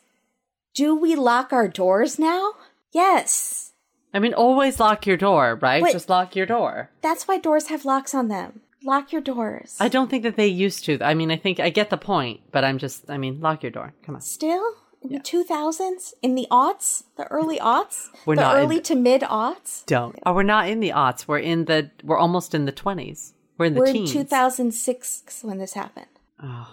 Do 0.73 0.95
we 0.95 1.15
lock 1.15 1.51
our 1.51 1.67
doors 1.67 2.17
now? 2.17 2.53
Yes. 2.93 3.73
I 4.13 4.19
mean, 4.19 4.33
always 4.33 4.79
lock 4.79 5.05
your 5.05 5.17
door, 5.17 5.57
right? 5.61 5.81
Wait. 5.81 5.93
Just 5.93 6.09
lock 6.09 6.35
your 6.35 6.45
door. 6.45 6.89
That's 7.01 7.27
why 7.27 7.37
doors 7.37 7.67
have 7.67 7.85
locks 7.85 8.13
on 8.13 8.27
them. 8.27 8.61
Lock 8.83 9.11
your 9.11 9.21
doors. 9.21 9.77
I 9.79 9.89
don't 9.89 10.09
think 10.09 10.23
that 10.23 10.37
they 10.37 10.47
used 10.47 10.85
to. 10.85 10.99
I 11.01 11.13
mean, 11.13 11.31
I 11.31 11.37
think 11.37 11.59
I 11.59 11.69
get 11.69 11.89
the 11.89 11.97
point, 11.97 12.41
but 12.51 12.63
I'm 12.63 12.77
just, 12.77 13.09
I 13.09 13.17
mean, 13.17 13.39
lock 13.39 13.61
your 13.63 13.71
door. 13.71 13.93
Come 14.03 14.15
on. 14.15 14.21
Still? 14.21 14.75
In 15.01 15.09
the 15.13 15.19
2000s? 15.19 16.13
In 16.21 16.35
the 16.35 16.47
aughts? 16.51 17.03
The 17.17 17.25
early 17.27 17.57
aughts? 17.57 18.07
We're 18.25 18.35
the 18.35 18.41
not 18.41 18.55
early 18.57 18.79
to 18.81 18.95
mid 18.95 19.21
aughts? 19.21 19.85
Don't. 19.87 20.17
Oh, 20.25 20.33
we're 20.33 20.43
not 20.43 20.69
in 20.69 20.79
the 20.79 20.89
aughts. 20.89 21.27
We're 21.27 21.39
in 21.39 21.65
the, 21.65 21.89
we're 22.03 22.17
almost 22.19 22.53
in 22.53 22.65
the 22.65 22.71
20s. 22.71 23.33
We're 23.57 23.65
in 23.65 23.73
the 23.73 23.79
We're 23.79 23.87
in 23.87 24.05
2006 24.05 25.43
when 25.43 25.57
this 25.57 25.73
happened. 25.73 26.05
Oh, 26.41 26.67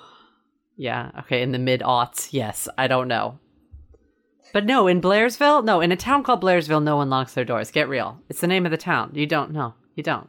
Yeah. 0.76 1.10
Okay. 1.20 1.42
In 1.42 1.52
the 1.52 1.58
mid 1.58 1.80
aughts. 1.80 2.28
Yes. 2.32 2.68
I 2.76 2.86
don't 2.86 3.08
know. 3.08 3.38
But 4.52 4.64
no, 4.64 4.86
in 4.86 5.00
Blairsville, 5.02 5.62
no, 5.64 5.80
in 5.80 5.92
a 5.92 5.96
town 5.96 6.22
called 6.22 6.42
Blairsville, 6.42 6.82
no 6.82 6.96
one 6.96 7.10
locks 7.10 7.34
their 7.34 7.44
doors. 7.44 7.70
Get 7.70 7.88
real. 7.88 8.20
It's 8.30 8.40
the 8.40 8.46
name 8.46 8.64
of 8.64 8.70
the 8.70 8.78
town. 8.78 9.10
You 9.14 9.26
don't 9.26 9.52
know. 9.52 9.74
You 9.94 10.02
don't. 10.02 10.28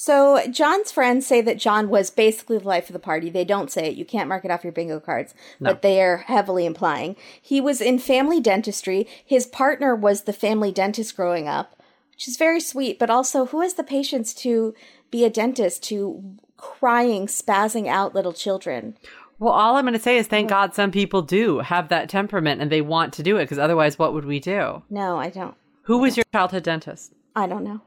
So 0.00 0.46
John's 0.48 0.92
friends 0.92 1.26
say 1.26 1.40
that 1.40 1.58
John 1.58 1.88
was 1.88 2.08
basically 2.08 2.58
the 2.58 2.68
life 2.68 2.88
of 2.88 2.92
the 2.92 3.00
party. 3.00 3.30
They 3.30 3.44
don't 3.44 3.68
say 3.68 3.88
it. 3.88 3.96
You 3.96 4.04
can't 4.04 4.28
mark 4.28 4.44
it 4.44 4.50
off 4.52 4.62
your 4.62 4.72
bingo 4.72 5.00
cards, 5.00 5.34
but 5.58 5.82
they 5.82 6.00
are 6.00 6.18
heavily 6.18 6.66
implying. 6.66 7.16
He 7.42 7.60
was 7.60 7.80
in 7.80 7.98
family 7.98 8.38
dentistry. 8.38 9.08
His 9.26 9.44
partner 9.44 9.96
was 9.96 10.22
the 10.22 10.32
family 10.32 10.70
dentist 10.70 11.16
growing 11.16 11.48
up, 11.48 11.82
which 12.12 12.28
is 12.28 12.36
very 12.36 12.60
sweet, 12.60 13.00
but 13.00 13.10
also 13.10 13.46
who 13.46 13.60
has 13.60 13.74
the 13.74 13.82
patience 13.82 14.32
to 14.34 14.72
be 15.10 15.24
a 15.24 15.30
dentist 15.30 15.82
to 15.88 16.36
crying, 16.56 17.26
spazzing 17.26 17.88
out 17.88 18.14
little 18.14 18.32
children? 18.32 18.96
Well, 19.40 19.52
all 19.52 19.74
I'm 19.74 19.84
going 19.84 19.94
to 19.94 19.98
say 19.98 20.16
is 20.16 20.28
thank 20.28 20.48
God 20.48 20.76
some 20.76 20.92
people 20.92 21.22
do 21.22 21.58
have 21.58 21.88
that 21.88 22.08
temperament 22.08 22.62
and 22.62 22.70
they 22.70 22.82
want 22.82 23.14
to 23.14 23.24
do 23.24 23.36
it 23.38 23.46
because 23.46 23.58
otherwise, 23.58 23.98
what 23.98 24.14
would 24.14 24.26
we 24.26 24.38
do? 24.38 24.84
No, 24.90 25.18
I 25.18 25.30
don't. 25.30 25.56
Who 25.82 25.98
was 25.98 26.16
your 26.16 26.24
childhood 26.32 26.62
dentist? 26.62 27.14
I 27.34 27.48
don't 27.48 27.64
know. 27.64 27.80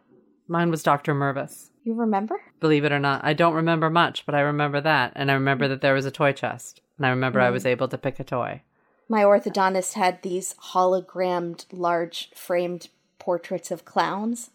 Mine 0.51 0.69
was 0.69 0.83
Dr. 0.83 1.15
Mervis. 1.15 1.69
You 1.85 1.93
remember? 1.93 2.41
Believe 2.59 2.83
it 2.83 2.91
or 2.91 2.99
not, 2.99 3.23
I 3.23 3.31
don't 3.31 3.53
remember 3.53 3.89
much, 3.89 4.25
but 4.25 4.35
I 4.35 4.41
remember 4.41 4.81
that. 4.81 5.13
And 5.15 5.31
I 5.31 5.35
remember 5.35 5.69
that 5.69 5.79
there 5.79 5.93
was 5.93 6.05
a 6.05 6.11
toy 6.11 6.33
chest. 6.33 6.81
And 6.97 7.05
I 7.05 7.09
remember 7.09 7.39
I 7.39 7.49
was 7.51 7.65
able 7.65 7.87
to 7.87 7.97
pick 7.97 8.19
a 8.19 8.25
toy. 8.25 8.61
My 9.07 9.23
orthodontist 9.23 9.93
had 9.93 10.21
these 10.21 10.53
hologrammed, 10.73 11.65
large 11.71 12.31
framed 12.35 12.89
portraits 13.17 13.71
of 13.71 13.85
clowns. 13.85 14.49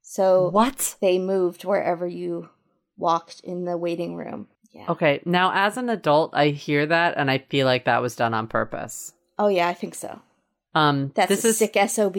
So 0.00 0.48
What? 0.48 0.96
they 1.02 1.18
moved 1.18 1.64
wherever 1.66 2.06
you 2.06 2.48
walked 2.96 3.40
in 3.40 3.66
the 3.66 3.76
waiting 3.76 4.16
room. 4.16 4.48
Yeah. 4.72 4.86
Okay, 4.88 5.20
now 5.26 5.52
as 5.54 5.76
an 5.76 5.90
adult, 5.90 6.30
I 6.34 6.48
hear 6.48 6.86
that 6.86 7.14
and 7.18 7.30
I 7.30 7.38
feel 7.38 7.66
like 7.66 7.84
that 7.84 8.00
was 8.00 8.16
done 8.16 8.32
on 8.32 8.46
purpose. 8.48 9.12
Oh 9.38 9.48
yeah, 9.48 9.68
I 9.68 9.74
think 9.74 9.94
so. 9.94 10.20
Um, 10.74 11.12
That's 11.14 11.28
this 11.28 11.44
a 11.44 11.48
is 11.48 11.58
sick 11.58 11.76
SOB. 11.88 12.16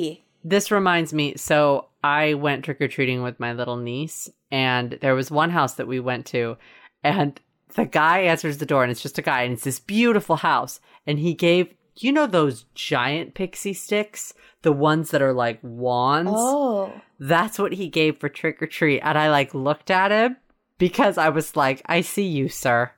This 0.49 0.71
reminds 0.71 1.13
me. 1.13 1.35
So 1.35 1.87
I 2.03 2.33
went 2.35 2.65
trick 2.65 2.79
or 2.81 2.87
treating 2.87 3.21
with 3.21 3.39
my 3.39 3.53
little 3.53 3.77
niece, 3.77 4.29
and 4.51 4.97
there 5.01 5.15
was 5.15 5.29
one 5.29 5.49
house 5.49 5.73
that 5.73 5.87
we 5.87 5.99
went 5.99 6.25
to, 6.27 6.57
and 7.03 7.39
the 7.75 7.85
guy 7.85 8.19
answers 8.19 8.57
the 8.57 8.65
door, 8.65 8.83
and 8.83 8.91
it's 8.91 9.01
just 9.01 9.17
a 9.17 9.21
guy, 9.21 9.43
and 9.43 9.53
it's 9.53 9.65
this 9.65 9.79
beautiful 9.79 10.37
house, 10.37 10.79
and 11.05 11.19
he 11.19 11.33
gave 11.33 11.73
you 11.99 12.11
know 12.11 12.27
those 12.27 12.65
giant 12.75 13.33
pixie 13.33 13.73
sticks, 13.73 14.33
the 14.61 14.71
ones 14.71 15.11
that 15.11 15.21
are 15.21 15.33
like 15.33 15.59
wands. 15.61 16.31
Oh. 16.33 16.93
That's 17.19 17.57
what 17.57 17.73
he 17.73 17.89
gave 17.89 18.17
for 18.17 18.29
trick 18.29 18.61
or 18.61 18.67
treat, 18.67 19.01
and 19.01 19.17
I 19.17 19.29
like 19.29 19.53
looked 19.53 19.91
at 19.91 20.11
him 20.11 20.37
because 20.77 21.17
I 21.17 21.29
was 21.29 21.55
like, 21.55 21.81
I 21.87 22.01
see 22.01 22.27
you, 22.27 22.49
sir. 22.49 22.91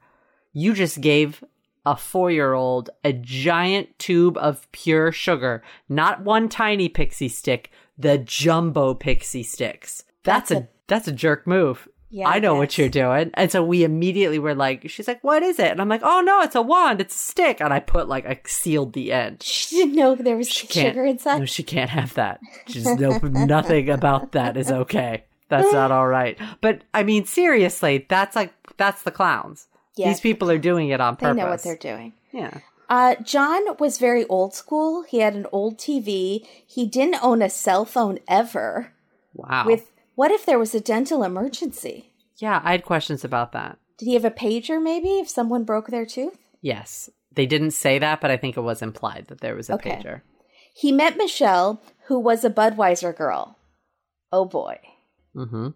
You 0.52 0.74
just 0.74 1.02
gave 1.02 1.44
a 1.86 1.96
four 1.96 2.32
year 2.32 2.54
old 2.54 2.90
a 3.04 3.14
giant 3.14 3.98
tube 4.00 4.38
of 4.38 4.70
pure 4.72 5.12
sugar, 5.12 5.64
not 5.88 6.22
one 6.24 6.50
tiny 6.50 6.90
pixie 6.90 7.30
stick, 7.30 7.72
the 7.98 8.18
jumbo 8.18 8.94
pixie 8.94 9.44
sticks. 9.44 10.04
That's, 10.24 10.50
That's 10.50 10.66
a, 10.66 10.68
that's 10.88 11.08
a 11.08 11.12
jerk 11.12 11.48
move. 11.48 11.88
Yeah, 12.12 12.28
I 12.28 12.40
know 12.40 12.56
what 12.56 12.76
you're 12.76 12.90
doing. 12.90 13.30
And 13.36 13.52
so 13.52 13.64
we 13.64 13.84
immediately 13.84 14.40
were 14.40 14.56
like, 14.56 14.90
she's 14.90 15.08
like, 15.08 15.24
what 15.24 15.44
is 15.44 15.60
it? 15.60 15.70
And 15.72 15.80
I'm 15.80 15.90
like, 15.90 16.02
oh 16.04 16.22
no, 16.22 16.42
it's 16.42 16.56
a 16.56 16.62
wand, 16.62 17.02
it's 17.02 17.14
a 17.14 17.18
stick. 17.20 17.62
And 17.62 17.72
I 17.72 17.80
put 17.80 18.08
like, 18.10 18.26
I 18.26 18.42
sealed 18.48 18.94
the 18.94 19.12
end. 19.12 19.44
She 19.44 19.76
didn't 19.76 19.94
know 19.96 20.16
there 20.16 20.36
was 20.36 20.50
She 20.50 20.66
sugar 20.66 21.06
inside. 21.06 21.38
no, 21.40 21.46
she 21.46 21.62
can't 21.62 21.92
have 21.92 22.16
that. 22.16 22.40
She's 22.68 22.86
no, 22.86 23.20
nothing 23.20 23.90
about 23.92 24.32
that 24.32 24.58
is 24.58 24.72
okay. 24.72 25.24
That's 25.50 25.72
not 25.72 25.92
all 25.92 26.08
right. 26.08 26.38
But 26.62 26.82
I 26.94 27.04
mean, 27.04 27.26
seriously, 27.26 28.06
that's 28.10 28.36
like, 28.36 28.54
that's 28.78 29.04
the 29.04 29.12
clowns. 29.12 29.68
Yeah. 29.96 30.10
These 30.10 30.22
people 30.22 30.50
are 30.52 30.58
doing 30.58 30.90
it 30.90 31.02
on 31.02 31.16
purpose. 31.16 31.36
they 31.36 31.42
know 31.42 31.50
what 31.50 31.64
they're 31.64 31.76
doing. 31.78 32.14
Yeah. 32.32 32.60
Uh, 32.90 33.16
John 33.24 33.62
was 33.78 33.98
very 34.00 34.26
old 34.26 34.54
school. 34.56 35.04
He 35.04 35.20
had 35.20 35.36
an 35.36 35.46
old 35.52 35.78
TV. 35.78 36.46
He 36.66 36.88
didn't 36.88 37.24
own 37.24 37.42
a 37.42 37.50
cell 37.50 37.86
phone 37.86 38.20
ever. 38.28 38.92
Wow. 39.34 39.66
With 39.66 39.92
what 40.16 40.32
if 40.32 40.46
there 40.46 40.60
was 40.60 40.74
a 40.74 40.80
dental 40.80 41.24
emergency? 41.24 42.12
yeah, 42.38 42.62
I 42.64 42.72
had 42.72 42.86
questions 42.86 43.24
about 43.26 43.52
that. 43.52 43.78
Did 43.98 44.06
he 44.06 44.14
have 44.14 44.24
a 44.26 44.32
pager 44.32 44.82
maybe 44.82 45.20
if 45.20 45.28
someone 45.30 45.66
broke 45.66 45.88
their 45.90 46.06
tooth? 46.06 46.38
Yes. 46.62 47.10
They 47.34 47.46
didn't 47.46 47.72
say 47.72 48.00
that, 48.00 48.22
but 48.22 48.32
I 48.32 48.38
think 48.38 48.56
it 48.58 48.62
was 48.62 48.82
implied 48.82 49.26
that 49.28 49.42
there 49.42 49.56
was 49.56 49.70
a 49.70 49.74
Okay. 49.74 49.92
pager. 50.02 50.22
He 50.74 50.92
met 50.94 51.18
Michelle, 51.18 51.82
who 52.08 52.18
was 52.18 52.44
a 52.46 52.50
Budweiser 52.50 53.16
girl. 53.16 53.58
Oh 54.32 54.46
boy. 54.46 54.80
Mm-hmm. 55.36 55.68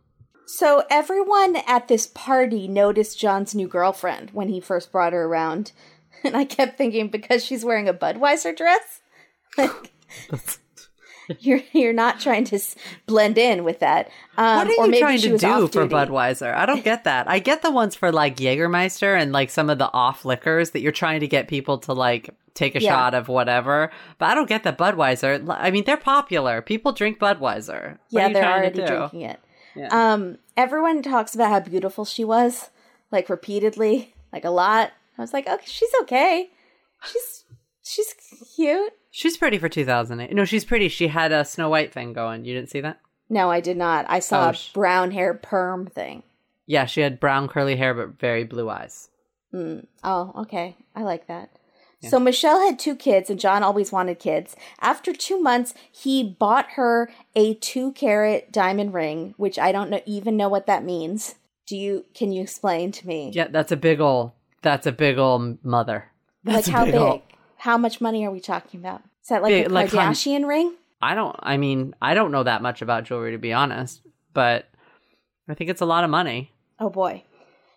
So 0.46 0.84
everyone 0.90 1.58
at 1.68 1.88
this 1.88 2.08
party 2.08 2.68
noticed 2.68 3.20
John's 3.20 3.56
new 3.56 3.68
girlfriend 3.68 4.30
when 4.32 4.50
he 4.50 4.60
first 4.60 4.92
brought 4.92 5.14
her 5.14 5.24
around. 5.26 5.72
And 6.26 6.38
I 6.38 6.46
kept 6.46 6.78
thinking 6.78 7.10
because 7.10 7.44
she's 7.44 7.66
wearing 7.66 7.90
a 7.90 7.94
Budweiser 7.94 8.56
dress, 8.56 9.02
like 9.58 9.92
you're 11.40 11.60
you're 11.74 11.92
not 11.92 12.22
trying 12.22 12.46
to 12.46 12.60
blend 13.08 13.38
in 13.38 13.66
with 13.66 13.80
that. 13.80 14.10
Um, 14.38 14.56
What 14.60 14.68
are 14.68 14.72
or 14.72 14.86
you 14.86 14.92
maybe 14.92 15.00
trying 15.02 15.20
to 15.20 15.38
do 15.38 15.68
for. 15.68 15.86
Budweiser? 15.86 16.54
I 16.56 16.66
don't 16.66 16.84
get 16.84 17.04
that. 17.04 17.30
I 17.30 17.40
get 17.40 17.62
the 17.62 17.72
ones 17.72 17.96
for 17.96 18.10
like 18.12 18.38
Jägermeister 18.38 19.20
and 19.20 19.34
like 19.34 19.50
some 19.50 19.70
of 19.70 19.80
the 19.80 19.92
off 19.92 20.24
liquors 20.24 20.72
that 20.72 20.80
you're 20.80 20.94
trying 20.94 21.20
to 21.20 21.28
get 21.28 21.50
people 21.50 21.78
to 21.80 21.94
like 21.94 22.30
take 22.54 22.76
a 22.76 22.82
Yeah. 22.82 22.92
shot 22.92 23.14
of 23.16 23.28
whatever. 23.28 23.92
But 24.18 24.28
I 24.30 24.36
don't 24.36 24.48
get 24.48 24.64
the 24.64 24.72
Budweiser. 24.72 25.46
I 25.50 25.72
mean, 25.72 25.84
they're 25.84 25.98
popular. 25.98 26.62
People 26.62 26.94
drink 26.94 27.20
Budweiser. 27.20 27.98
What 28.12 28.22
Yeah, 28.22 28.28
are 28.30 28.34
they're 28.34 28.46
already 28.50 28.82
drinking 28.86 29.22
it. 29.22 29.40
Um, 29.90 30.38
everyone 30.58 31.02
talks 31.02 31.34
about 31.36 31.50
how 31.50 31.60
beautiful 31.60 32.06
she 32.06 32.24
was, 32.24 32.70
like 33.12 33.30
repeatedly, 33.30 34.14
like 34.32 34.46
a 34.46 34.50
lot. 34.50 34.92
I 35.18 35.22
was 35.22 35.34
like, 35.34 35.48
okay, 35.48 35.66
she's 35.66 35.92
okay. 36.02 36.50
She's 37.12 37.44
she's 37.84 38.16
cute. 38.56 38.94
She's 39.12 39.38
pretty 39.38 39.58
for 39.60 39.70
2008. 39.70 40.34
No, 40.36 40.46
she's 40.46 40.66
pretty. 40.66 40.90
She 40.90 41.08
had 41.08 41.32
a 41.32 41.46
Snow 41.46 41.70
White 41.70 41.94
thing 41.94 42.14
going. 42.14 42.46
You 42.46 42.54
didn't 42.56 42.70
see 42.72 42.82
that? 42.82 43.00
No, 43.30 43.50
I 43.52 43.60
did 43.62 43.78
not. 43.78 44.06
I 44.10 44.20
saw 44.20 44.48
Oh, 44.48 44.50
a 44.52 44.56
brown 44.74 45.12
hair 45.12 45.34
perm 45.34 45.88
thing. 45.88 46.24
Yeah, 46.66 46.86
she 46.86 47.02
had 47.02 47.20
brown 47.20 47.48
curly 47.48 47.76
hair 47.76 47.94
but 47.94 48.20
very 48.20 48.44
blue 48.44 48.70
eyes. 48.70 49.10
Oh, 49.54 50.32
okay. 50.36 50.76
I 50.96 51.04
like 51.04 51.28
that. 51.28 51.50
So 52.10 52.20
Michelle 52.20 52.62
had 52.62 52.78
two 52.78 52.96
kids, 52.96 53.30
and 53.30 53.40
John 53.40 53.64
always 53.64 53.92
wanted 53.92 54.20
kids. 54.20 54.56
After 54.82 55.14
two 55.14 55.40
months, 55.42 55.74
he 55.92 56.24
bought 56.24 56.72
her 56.72 57.10
a 57.36 57.54
two 57.56 57.94
carat 57.94 58.52
diamond 58.52 58.94
ring, 58.94 59.34
which 59.38 59.58
I 59.58 59.72
don't 59.72 59.90
know 59.90 60.02
even 60.06 60.38
know 60.38 60.50
what 60.50 60.66
that 60.68 60.84
means. 60.84 61.36
Do 61.66 61.78
you? 61.78 62.06
Can 62.14 62.32
you 62.32 62.42
explain 62.42 62.92
to 62.92 63.08
me? 63.08 63.32
Yeah, 63.34 63.48
that's 63.48 63.72
a 63.72 63.78
big 63.78 64.02
ol' 64.02 64.36
that's 64.62 64.88
a 64.88 64.92
big 64.92 65.18
ol' 65.18 65.58
mother. 65.64 66.12
That's 66.44 66.68
like 66.68 66.76
how 66.76 66.86
big? 66.86 66.96
ol' 66.96 67.24
How 67.58 67.78
much 67.78 68.02
money 68.02 68.26
are 68.26 68.32
we 68.32 68.42
talking 68.42 68.80
about? 68.80 69.02
Is 69.22 69.30
that 69.30 69.42
like 69.42 69.52
Big- 69.52 69.68
a 69.68 69.70
like 69.70 69.90
Kardashian 69.90 70.48
ring? 70.48 70.76
I 71.02 71.16
don't 71.16 71.36
I 71.42 71.58
mean, 71.58 71.96
I 72.02 72.14
don't 72.14 72.32
know 72.32 72.44
that 72.44 72.62
much 72.62 72.82
about 72.82 73.06
jewelry 73.06 73.32
to 73.32 73.38
be 73.38 73.54
honest, 73.54 74.02
but 74.34 74.68
I 75.48 75.54
think 75.54 75.70
it's 75.70 75.82
a 75.82 75.86
lot 75.86 76.04
of 76.04 76.10
money. 76.10 76.52
Oh 76.80 76.90
boy. 76.90 77.24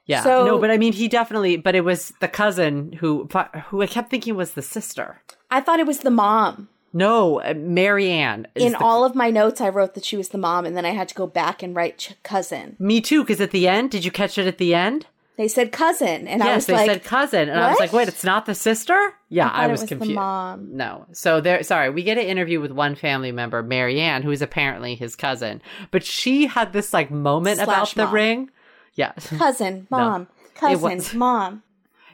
Yeah. 0.06 0.22
So- 0.22 0.46
no, 0.46 0.58
but 0.58 0.70
I 0.70 0.78
mean, 0.78 0.92
he 0.92 1.08
definitely. 1.08 1.56
But 1.56 1.74
it 1.74 1.82
was 1.84 2.12
the 2.20 2.28
cousin 2.28 2.92
who 2.92 3.28
who 3.68 3.82
I 3.82 3.86
kept 3.86 4.10
thinking 4.10 4.36
was 4.36 4.52
the 4.52 4.62
sister. 4.62 5.20
I 5.50 5.60
thought 5.60 5.80
it 5.80 5.86
was 5.86 6.00
the 6.00 6.10
mom. 6.10 6.68
No, 6.92 7.40
uh, 7.40 7.52
Marianne. 7.54 8.46
In 8.54 8.72
the- 8.72 8.78
all 8.78 9.04
of 9.04 9.14
my 9.14 9.30
notes, 9.30 9.60
I 9.60 9.68
wrote 9.68 9.94
that 9.94 10.04
she 10.04 10.16
was 10.16 10.30
the 10.30 10.38
mom, 10.38 10.64
and 10.64 10.76
then 10.76 10.86
I 10.86 10.90
had 10.90 11.08
to 11.08 11.14
go 11.14 11.26
back 11.26 11.62
and 11.62 11.76
write 11.76 11.98
ch- 11.98 12.14
cousin. 12.22 12.76
me 12.78 13.00
too. 13.00 13.22
Because 13.22 13.40
at 13.40 13.50
the 13.50 13.68
end, 13.68 13.90
did 13.90 14.04
you 14.04 14.10
catch 14.10 14.38
it 14.38 14.46
at 14.46 14.58
the 14.58 14.74
end? 14.74 15.06
They 15.36 15.48
said 15.48 15.70
cousin, 15.70 16.26
and 16.26 16.42
I 16.42 16.46
yes, 16.46 16.56
was 16.56 16.66
they 16.66 16.72
like, 16.72 16.90
said 16.90 17.04
cousin, 17.04 17.50
and 17.50 17.60
I 17.60 17.68
was 17.68 17.78
like, 17.78 17.92
wait, 17.92 18.08
it's 18.08 18.24
not 18.24 18.46
the 18.46 18.54
sister. 18.54 18.98
Yeah, 19.28 19.48
I, 19.48 19.66
it 19.66 19.70
was, 19.70 19.82
was 19.82 19.90
the 19.90 19.96
confused. 19.96 20.14
mom. 20.14 20.74
No, 20.74 21.04
so 21.12 21.42
there. 21.42 21.62
Sorry, 21.62 21.90
we 21.90 22.02
get 22.02 22.16
an 22.16 22.24
interview 22.24 22.58
with 22.58 22.70
one 22.70 22.94
family 22.94 23.32
member, 23.32 23.62
Marianne, 23.62 24.22
who 24.22 24.30
is 24.30 24.40
apparently 24.40 24.94
his 24.94 25.14
cousin, 25.14 25.60
but 25.90 26.04
she 26.04 26.46
had 26.46 26.72
this 26.72 26.94
like 26.94 27.10
moment 27.10 27.58
Slash 27.60 27.92
about 27.92 28.08
the 28.08 28.10
ring. 28.10 28.48
Yeah, 28.96 29.12
cousin, 29.38 29.86
mom, 29.90 30.26
cousin, 30.54 30.96
was- 30.96 31.14
mom. 31.26 31.62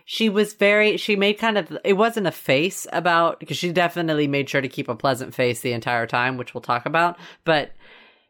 she 0.05 0.29
was 0.29 0.53
very 0.55 0.97
she 0.97 1.17
made 1.17 1.35
kind 1.35 1.57
of 1.57 1.77
it 1.85 1.95
wasn't 1.95 2.27
a 2.27 2.33
face 2.33 2.87
about 2.93 3.41
because 3.41 3.57
she 3.57 3.73
definitely 3.73 4.27
made 4.29 4.49
sure 4.51 4.61
to 4.61 4.69
keep 4.69 4.89
a 4.89 4.95
pleasant 4.97 5.35
face 5.35 5.61
the 5.61 5.73
entire 5.73 6.07
time 6.07 6.37
which 6.37 6.53
we'll 6.55 6.61
talk 6.61 6.85
about 6.85 7.17
but 7.45 7.73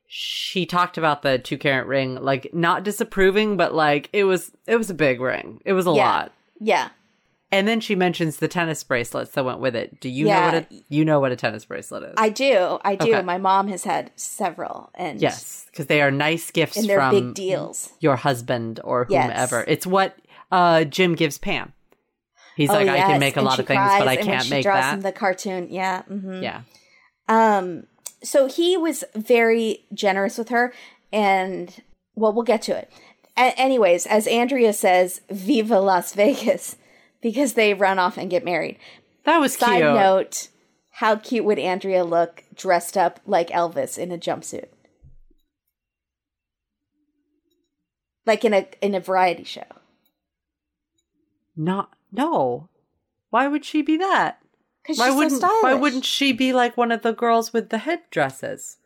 she 0.06 0.66
talked 0.66 0.98
about 0.98 1.22
the 1.22 1.38
two 1.38 1.56
carat 1.56 1.86
ring 1.86 2.16
like 2.16 2.52
not 2.52 2.84
disapproving 2.84 3.56
but 3.56 3.74
like 3.74 4.10
it 4.12 4.24
was 4.24 4.52
it 4.66 4.76
was 4.76 4.90
a 4.90 4.94
big 4.94 5.18
ring 5.20 5.60
it 5.64 5.72
was 5.72 5.86
a 5.86 5.90
Yeah. 5.92 6.04
lot 6.10 6.32
Yeah. 6.60 6.88
And 7.52 7.68
then 7.68 7.78
she 7.80 7.94
mentions 7.94 8.38
the 8.38 8.48
tennis 8.48 8.82
bracelets 8.82 9.30
that 9.32 9.44
went 9.44 9.60
with 9.60 9.76
it 9.76 10.00
do 10.00 10.08
you 10.08 10.26
Yeah. 10.26 10.36
know 10.40 10.44
what 10.46 10.54
a 10.54 10.66
you 10.88 11.04
know 11.04 11.20
what 11.20 11.30
a 11.32 11.36
tennis 11.36 11.64
bracelet 11.64 12.02
is 12.02 12.14
I 12.16 12.30
do. 12.30 12.78
I 12.84 12.96
do. 12.96 13.12
Okay. 13.14 13.22
My 13.22 13.38
mom 13.38 13.68
has 13.68 13.84
had 13.84 14.10
several, 14.16 14.90
and 14.94 15.20
yes 15.20 15.66
because 15.70 15.86
they 15.86 16.02
are 16.02 16.10
nice 16.10 16.50
gifts 16.50 16.76
and 16.76 16.88
they're 16.88 16.98
from 16.98 17.14
big 17.14 17.34
deals. 17.34 17.92
your 18.00 18.16
husband 18.16 18.80
or 18.82 19.06
Yes. 19.08 19.24
whomever 19.24 19.64
it's 19.68 19.86
what 19.86 20.16
uh 20.50 20.84
jim 20.84 21.14
gives 21.14 21.38
pam 21.38 21.72
he's 22.56 22.68
like 22.70 22.88
i 22.88 23.02
Oh, 23.04 23.06
can 23.06 23.20
make 23.20 23.36
a 23.36 23.40
and 23.40 23.46
lot 23.46 23.58
of 23.60 23.66
things 23.66 23.78
but 23.80 24.04
cries, 24.04 24.08
i 24.08 24.14
and 24.14 24.26
when 24.28 24.36
can't 24.38 24.50
make 24.50 24.62
draws 24.64 24.80
that 24.80 24.94
him 24.94 25.00
the 25.02 25.12
cartoon. 25.12 25.68
Yeah. 25.70 26.02
hmm 26.02 26.42
yeah 26.42 26.62
Um. 27.28 27.84
So 28.24 28.46
he 28.46 28.76
was 28.76 29.02
very 29.16 29.84
generous 29.92 30.38
with 30.38 30.48
her, 30.50 30.72
and 31.12 31.74
well, 32.14 32.32
we'll 32.32 32.44
get 32.44 32.62
to 32.62 32.76
it. 32.76 32.88
A- 33.36 33.58
anyways, 33.58 34.06
as 34.06 34.26
Andrea 34.28 34.72
says, 34.72 35.22
"Viva 35.30 35.80
Las 35.80 36.12
Vegas," 36.14 36.76
because 37.22 37.54
they 37.54 37.72
run 37.72 37.98
off 37.98 38.18
and 38.18 38.28
get 38.28 38.44
married. 38.44 38.78
That 39.24 39.38
was 39.38 39.54
Side 39.56 39.80
cute. 39.80 39.94
note: 39.94 40.48
How 40.90 41.16
cute 41.16 41.44
would 41.44 41.58
Andrea 41.58 42.04
look 42.04 42.44
dressed 42.54 42.98
up 42.98 43.20
like 43.24 43.48
Elvis 43.48 43.96
in 43.96 44.12
a 44.12 44.18
jumpsuit, 44.18 44.68
like 48.26 48.44
in 48.44 48.52
a 48.52 48.66
in 48.82 48.94
a 48.94 49.00
variety 49.00 49.44
show? 49.44 49.64
Not 51.56 51.94
no. 52.10 52.68
Why 53.30 53.48
would 53.48 53.64
she 53.64 53.80
be 53.80 53.96
that? 53.96 54.38
Because 54.82 54.98
Why 54.98 55.08
she's 55.08 55.16
wouldn't 55.16 55.32
so 55.32 55.38
stylish. 55.38 55.62
Why 55.62 55.74
wouldn't 55.74 56.04
she 56.04 56.32
be 56.32 56.52
like 56.52 56.76
one 56.76 56.92
of 56.92 57.02
the 57.02 57.12
girls 57.12 57.52
with 57.52 57.70
the 57.70 57.78
headdresses? 57.78 58.78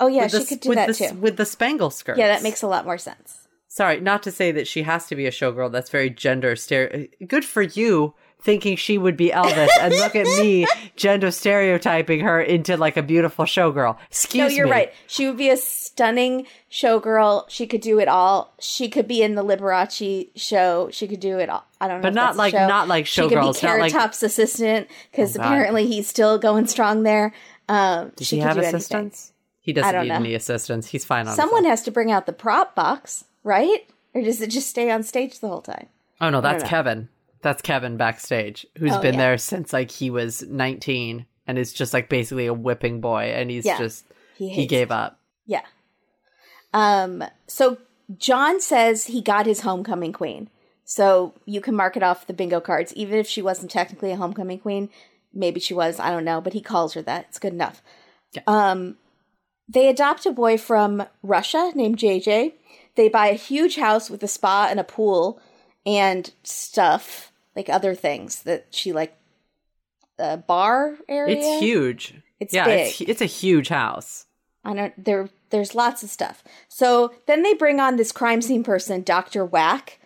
Oh 0.00 0.08
yeah, 0.08 0.24
with 0.24 0.32
she 0.32 0.38
the, 0.38 0.44
could 0.46 0.60
do 0.60 0.68
with 0.70 0.76
that 0.76 0.88
the, 0.88 0.94
too. 0.94 1.14
With 1.14 1.36
the 1.36 1.46
spangle 1.46 1.90
skirt. 1.90 2.16
Yeah, 2.16 2.28
that 2.28 2.42
makes 2.42 2.62
a 2.62 2.66
lot 2.66 2.84
more 2.84 2.98
sense. 2.98 3.43
Sorry, 3.74 3.98
not 4.00 4.22
to 4.22 4.30
say 4.30 4.52
that 4.52 4.68
she 4.68 4.82
has 4.84 5.06
to 5.06 5.16
be 5.16 5.26
a 5.26 5.32
showgirl. 5.32 5.72
That's 5.72 5.90
very 5.90 6.08
gender 6.08 6.54
stereo. 6.54 7.08
Good 7.26 7.44
for 7.44 7.60
you 7.62 8.14
thinking 8.40 8.76
she 8.76 8.98
would 8.98 9.16
be 9.16 9.30
Elvis, 9.30 9.68
and 9.80 9.92
look 9.94 10.14
at 10.14 10.26
me 10.26 10.64
gender 10.96 11.32
stereotyping 11.32 12.20
her 12.20 12.40
into 12.40 12.76
like 12.76 12.96
a 12.96 13.02
beautiful 13.02 13.46
showgirl. 13.46 13.96
Excuse 14.10 14.34
me. 14.34 14.48
No, 14.50 14.54
you're 14.54 14.66
me. 14.66 14.70
right. 14.70 14.92
She 15.08 15.26
would 15.26 15.36
be 15.38 15.48
a 15.50 15.56
stunning 15.56 16.46
showgirl. 16.70 17.46
She 17.50 17.66
could 17.66 17.80
do 17.80 17.98
it 17.98 18.06
all. 18.06 18.54
She 18.60 18.88
could 18.88 19.08
be 19.08 19.22
in 19.22 19.34
the 19.34 19.42
Liberace 19.42 20.28
show. 20.36 20.88
She 20.92 21.08
could 21.08 21.18
do 21.18 21.40
it 21.40 21.48
all. 21.48 21.64
I 21.80 21.88
don't 21.88 21.98
know, 22.00 22.02
But 22.02 22.14
not 22.14 22.36
like- 22.36 22.52
show. 22.52 22.68
not 22.68 22.86
like 22.86 23.06
showgirls. 23.06 23.14
She 23.14 23.28
could 23.28 23.52
be 23.54 23.58
Carrot 23.58 23.80
like- 23.80 23.92
Top's 23.92 24.22
assistant 24.22 24.86
because 25.10 25.36
Oh, 25.36 25.40
apparently 25.40 25.88
he's 25.88 26.06
still 26.06 26.38
going 26.38 26.68
strong 26.68 27.02
there. 27.02 27.32
Um, 27.68 28.12
Does 28.14 28.28
she 28.28 28.36
he 28.36 28.42
could 28.42 28.46
have 28.48 28.56
do 28.58 28.62
anything. 28.62 29.12
He 29.62 29.72
doesn't 29.72 30.00
need 30.02 30.08
know. 30.10 30.14
any 30.16 30.34
assistants. 30.34 30.86
He's 30.88 31.04
fine 31.04 31.26
on 31.26 31.34
Someone 31.34 31.64
has 31.64 31.82
to 31.84 31.90
bring 31.90 32.12
out 32.12 32.26
the 32.26 32.32
prop 32.34 32.74
box, 32.74 33.24
right? 33.44 33.86
Or 34.14 34.22
does 34.22 34.40
it 34.40 34.50
just 34.50 34.68
stay 34.68 34.90
on 34.90 35.02
stage 35.04 35.38
the 35.40 35.48
whole 35.48 35.62
time? 35.62 35.86
Oh 36.20 36.30
no, 36.30 36.40
that's. 36.40 36.64
Kevin. 36.64 37.08
That's 37.42 37.60
Kevin 37.62 37.96
backstage, 37.98 38.64
who's 38.78 38.92
Oh, 38.92 39.00
been 39.02 39.14
yeah. 39.14 39.20
there 39.20 39.38
since 39.38 39.72
like 39.72 39.90
he 39.90 40.08
was 40.08 40.42
19 40.42 41.26
and 41.46 41.58
is 41.58 41.72
just 41.74 41.92
like 41.92 42.08
basically 42.08 42.46
a 42.46 42.54
whipping 42.54 43.00
boy 43.02 43.24
and 43.36 43.50
he's 43.50 43.66
Yeah. 43.66 43.76
just 43.76 44.06
He 44.38 44.48
he 44.48 44.66
gave 44.66 44.90
up. 44.90 45.20
Yeah. 45.46 45.60
Um. 46.72 47.22
So 47.46 47.78
John 48.16 48.60
says 48.60 49.06
he 49.06 49.20
got 49.20 49.46
his 49.46 49.60
homecoming 49.60 50.12
queen. 50.12 50.48
So 50.86 51.34
you 51.46 51.60
can 51.60 51.74
mark 51.74 51.96
it 51.96 52.02
off 52.02 52.26
the 52.26 52.34
bingo 52.34 52.60
cards, 52.60 52.92
even 52.94 53.18
if 53.18 53.26
she 53.26 53.40
wasn't 53.42 53.70
technically 53.70 54.10
a 54.10 54.16
homecoming 54.16 54.58
queen. 54.58 54.90
Maybe 55.32 55.58
she 55.60 55.74
was. 55.74 55.98
I 55.98 56.10
don't 56.10 56.24
know. 56.24 56.40
But 56.40 56.52
he 56.52 56.60
calls 56.60 56.94
her 56.94 57.02
that. 57.02 57.26
It's 57.28 57.38
good 57.38 57.52
enough. 57.52 57.82
Yeah. 58.32 58.42
Um. 58.46 58.96
They 59.68 59.88
adopt 59.88 60.26
a 60.26 60.30
boy 60.32 60.58
from 60.58 61.04
Russia 61.22 61.72
named 61.74 61.98
JJ. 61.98 62.52
They 62.96 63.08
buy 63.08 63.28
a 63.28 63.34
huge 63.34 63.76
house 63.76 64.08
with 64.10 64.22
a 64.22 64.28
spa 64.28 64.68
and 64.70 64.78
a 64.80 64.84
pool 64.84 65.40
and 65.84 66.32
stuff 66.42 67.32
like 67.56 67.68
other 67.68 67.94
things 67.94 68.42
that 68.44 68.66
she 68.70 68.92
like. 68.92 69.16
A 70.16 70.36
bar 70.36 70.96
area. 71.08 71.36
It's 71.36 71.60
huge. 71.60 72.14
It's 72.38 72.54
yeah, 72.54 72.66
big. 72.66 72.86
it's 72.88 73.00
it's 73.00 73.20
a 73.20 73.24
huge 73.26 73.66
house. 73.68 74.26
I 74.64 74.72
don't 74.72 75.04
there 75.04 75.28
there's 75.50 75.74
lots 75.74 76.04
of 76.04 76.08
stuff. 76.10 76.44
So 76.68 77.12
then 77.26 77.42
they 77.42 77.52
bring 77.54 77.80
on 77.80 77.96
this 77.96 78.12
crime 78.12 78.40
scene 78.40 78.62
person, 78.62 79.02
Dr. 79.02 79.44
Whack. 79.44 79.98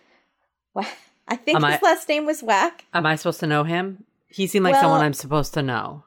Wha- 0.73 0.87
I 1.27 1.35
think 1.35 1.57
Am 1.57 1.63
his 1.71 1.79
I- 1.83 1.85
last 1.85 2.09
name 2.09 2.25
was 2.25 2.41
Whack. 2.41 2.85
Am 2.91 3.05
I 3.05 3.17
supposed 3.17 3.39
to 3.41 3.45
know 3.45 3.63
him? 3.65 4.03
He 4.27 4.47
seemed 4.47 4.63
like 4.63 4.73
Well- 4.73 4.81
someone 4.81 5.01
I'm 5.01 5.13
supposed 5.13 5.53
to 5.53 5.61
know. 5.61 6.05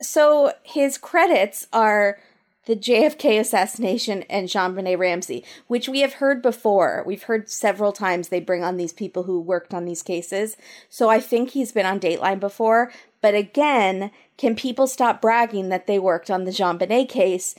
So 0.00 0.54
his 0.62 0.96
credits 0.96 1.66
are 1.70 2.18
the 2.66 2.76
JFK 2.76 3.38
assassination 3.38 4.22
and 4.24 4.48
JonBenét 4.48 4.98
Ramsey, 4.98 5.44
which 5.66 5.88
we 5.88 6.00
have 6.00 6.14
heard 6.14 6.42
before. 6.42 7.02
We've 7.06 7.24
heard 7.24 7.50
several 7.50 7.92
times 7.92 8.28
they 8.28 8.40
bring 8.40 8.64
on 8.64 8.76
these 8.76 8.92
people 8.92 9.24
who 9.24 9.40
worked 9.40 9.74
on 9.74 9.84
these 9.84 10.02
cases. 10.02 10.56
So 10.88 11.08
I 11.08 11.20
think 11.20 11.50
he's 11.50 11.72
been 11.72 11.86
on 11.86 12.00
Dateline 12.00 12.40
before. 12.40 12.92
But 13.20 13.34
again, 13.34 14.10
can 14.36 14.56
people 14.56 14.86
stop 14.86 15.20
bragging 15.20 15.68
that 15.68 15.86
they 15.86 15.98
worked 15.98 16.30
on 16.30 16.44
the 16.44 16.50
JonBenét 16.50 17.08
case? 17.08 17.54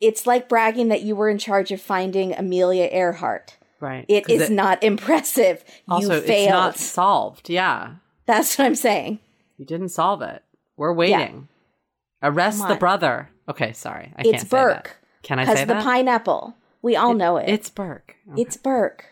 It's 0.00 0.26
like 0.26 0.48
bragging 0.48 0.88
that 0.88 1.02
you 1.02 1.16
were 1.16 1.28
in 1.28 1.38
charge 1.38 1.72
of 1.72 1.80
finding 1.80 2.32
Amelia 2.34 2.88
Earhart. 2.92 3.56
Right. 3.80 4.04
It 4.08 4.28
is 4.28 4.42
is 4.42 4.50
not 4.50 4.82
impressive. 4.82 5.64
also 5.88 6.14
you 6.14 6.22
it's 6.26 6.50
not 6.50 6.76
solved. 6.76 7.48
Yeah. 7.48 7.94
That's 8.26 8.58
what 8.58 8.66
I'm 8.66 8.74
saying. 8.74 9.20
You 9.56 9.64
didn't 9.64 9.88
solve 9.90 10.22
it. 10.22 10.42
We're 10.76 10.92
waiting. 10.92 11.48
Arrest 12.22 12.66
the 12.68 12.74
brother. 12.76 13.30
Okay, 13.48 13.72
sorry. 13.72 14.12
I 14.16 14.20
It's 14.22 14.30
can't 14.30 14.40
say 14.42 14.48
that. 14.48 14.50
Burke. 14.84 14.96
Can 15.22 15.38
I 15.38 15.42
Because 15.44 15.58
say 15.58 15.64
the 15.64 15.74
that? 15.74 15.84
pineapple. 15.84 16.54
We 16.82 16.96
all 16.96 17.14
know 17.14 17.36
it. 17.36 17.48
It's 17.48 17.70
Burke. 17.70 18.16
Okay. 18.32 18.42
It's 18.42 18.56
Burke. 18.56 19.04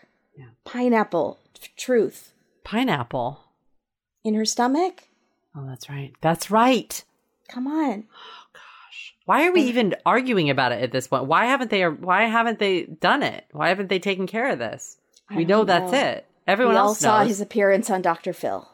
Pineapple. 0.65 1.39
F- 1.61 1.69
Truth. 1.77 2.33
pineapple. 2.63 3.39
In 4.23 4.33
her 4.33 4.45
stomach? 4.45 5.03
Oh, 5.55 5.65
that's 5.67 5.89
right. 5.89 6.13
That's 6.21 6.51
right. 6.51 7.03
Come 7.47 7.67
on. 7.67 8.03
Oh 8.13 8.45
gosh. 8.53 9.15
Why 9.25 9.47
are 9.47 9.51
we 9.53 9.61
even 9.63 9.95
arguing 10.05 10.49
about 10.49 10.73
it 10.73 10.81
at 10.83 10.91
this 10.91 11.07
point? 11.07 11.25
Why 11.25 11.45
haven't 11.45 11.69
they 11.71 11.83
why 11.87 12.23
haven't 12.25 12.59
they 12.59 12.83
done 12.83 13.23
it? 13.23 13.45
Why 13.51 13.69
haven't 13.69 13.87
they 13.89 13.99
taken 13.99 14.27
care 14.27 14.49
of 14.51 14.59
this? 14.59 14.97
We 15.33 15.45
know 15.45 15.63
don't 15.63 15.67
that's 15.67 15.93
it. 15.93 16.25
Everyone 16.45 16.75
we 16.75 16.79
all 16.79 16.87
else 16.89 16.99
saw 16.99 17.19
knows. 17.19 17.29
his 17.29 17.41
appearance 17.41 17.89
on 17.89 18.01
Dr. 18.01 18.33
Phil. 18.33 18.67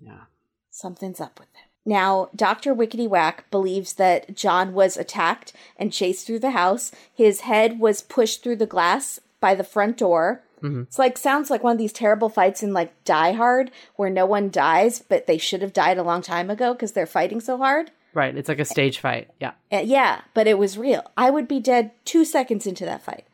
Yeah. 0.00 0.22
Something's 0.70 1.20
up 1.20 1.38
with. 1.38 1.48
Now, 1.86 2.28
Dr. 2.36 2.74
Wickety 2.74 3.08
Whack 3.08 3.50
believes 3.50 3.94
that 3.94 4.36
John 4.36 4.74
was 4.74 4.96
attacked 4.96 5.52
and 5.76 5.92
chased 5.92 6.26
through 6.26 6.40
the 6.40 6.50
house. 6.50 6.92
His 7.12 7.40
head 7.40 7.78
was 7.78 8.02
pushed 8.02 8.42
through 8.42 8.56
the 8.56 8.66
glass 8.66 9.18
by 9.40 9.54
the 9.54 9.64
front 9.64 9.96
door. 9.96 10.42
Mm-hmm. 10.62 10.82
It's 10.82 10.98
like 10.98 11.16
sounds 11.16 11.48
like 11.48 11.62
one 11.62 11.72
of 11.72 11.78
these 11.78 11.92
terrible 11.92 12.28
fights 12.28 12.62
in 12.62 12.74
like 12.74 13.04
Die 13.04 13.32
Hard 13.32 13.70
where 13.96 14.10
no 14.10 14.26
one 14.26 14.50
dies, 14.50 15.00
but 15.00 15.26
they 15.26 15.38
should 15.38 15.62
have 15.62 15.72
died 15.72 15.96
a 15.96 16.02
long 16.02 16.20
time 16.20 16.50
ago 16.50 16.74
because 16.74 16.92
they're 16.92 17.06
fighting 17.06 17.40
so 17.40 17.56
hard. 17.56 17.90
Right. 18.12 18.36
It's 18.36 18.48
like 18.48 18.58
a 18.58 18.64
stage 18.64 18.98
fight. 18.98 19.30
Yeah. 19.40 19.52
Uh, 19.72 19.78
yeah, 19.78 20.22
but 20.34 20.46
it 20.46 20.58
was 20.58 20.76
real. 20.76 21.10
I 21.16 21.30
would 21.30 21.48
be 21.48 21.60
dead 21.60 21.92
two 22.04 22.24
seconds 22.24 22.66
into 22.66 22.84
that 22.84 23.02
fight. 23.02 23.24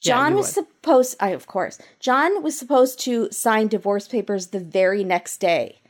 John 0.00 0.32
you 0.32 0.36
was 0.38 0.54
would. 0.54 0.66
supposed, 0.66 1.16
I 1.18 1.30
of 1.30 1.46
course, 1.46 1.78
John 1.98 2.42
was 2.42 2.58
supposed 2.58 3.00
to 3.00 3.30
sign 3.32 3.68
divorce 3.68 4.06
papers 4.06 4.48
the 4.48 4.60
very 4.60 5.02
next 5.02 5.38
day. 5.38 5.80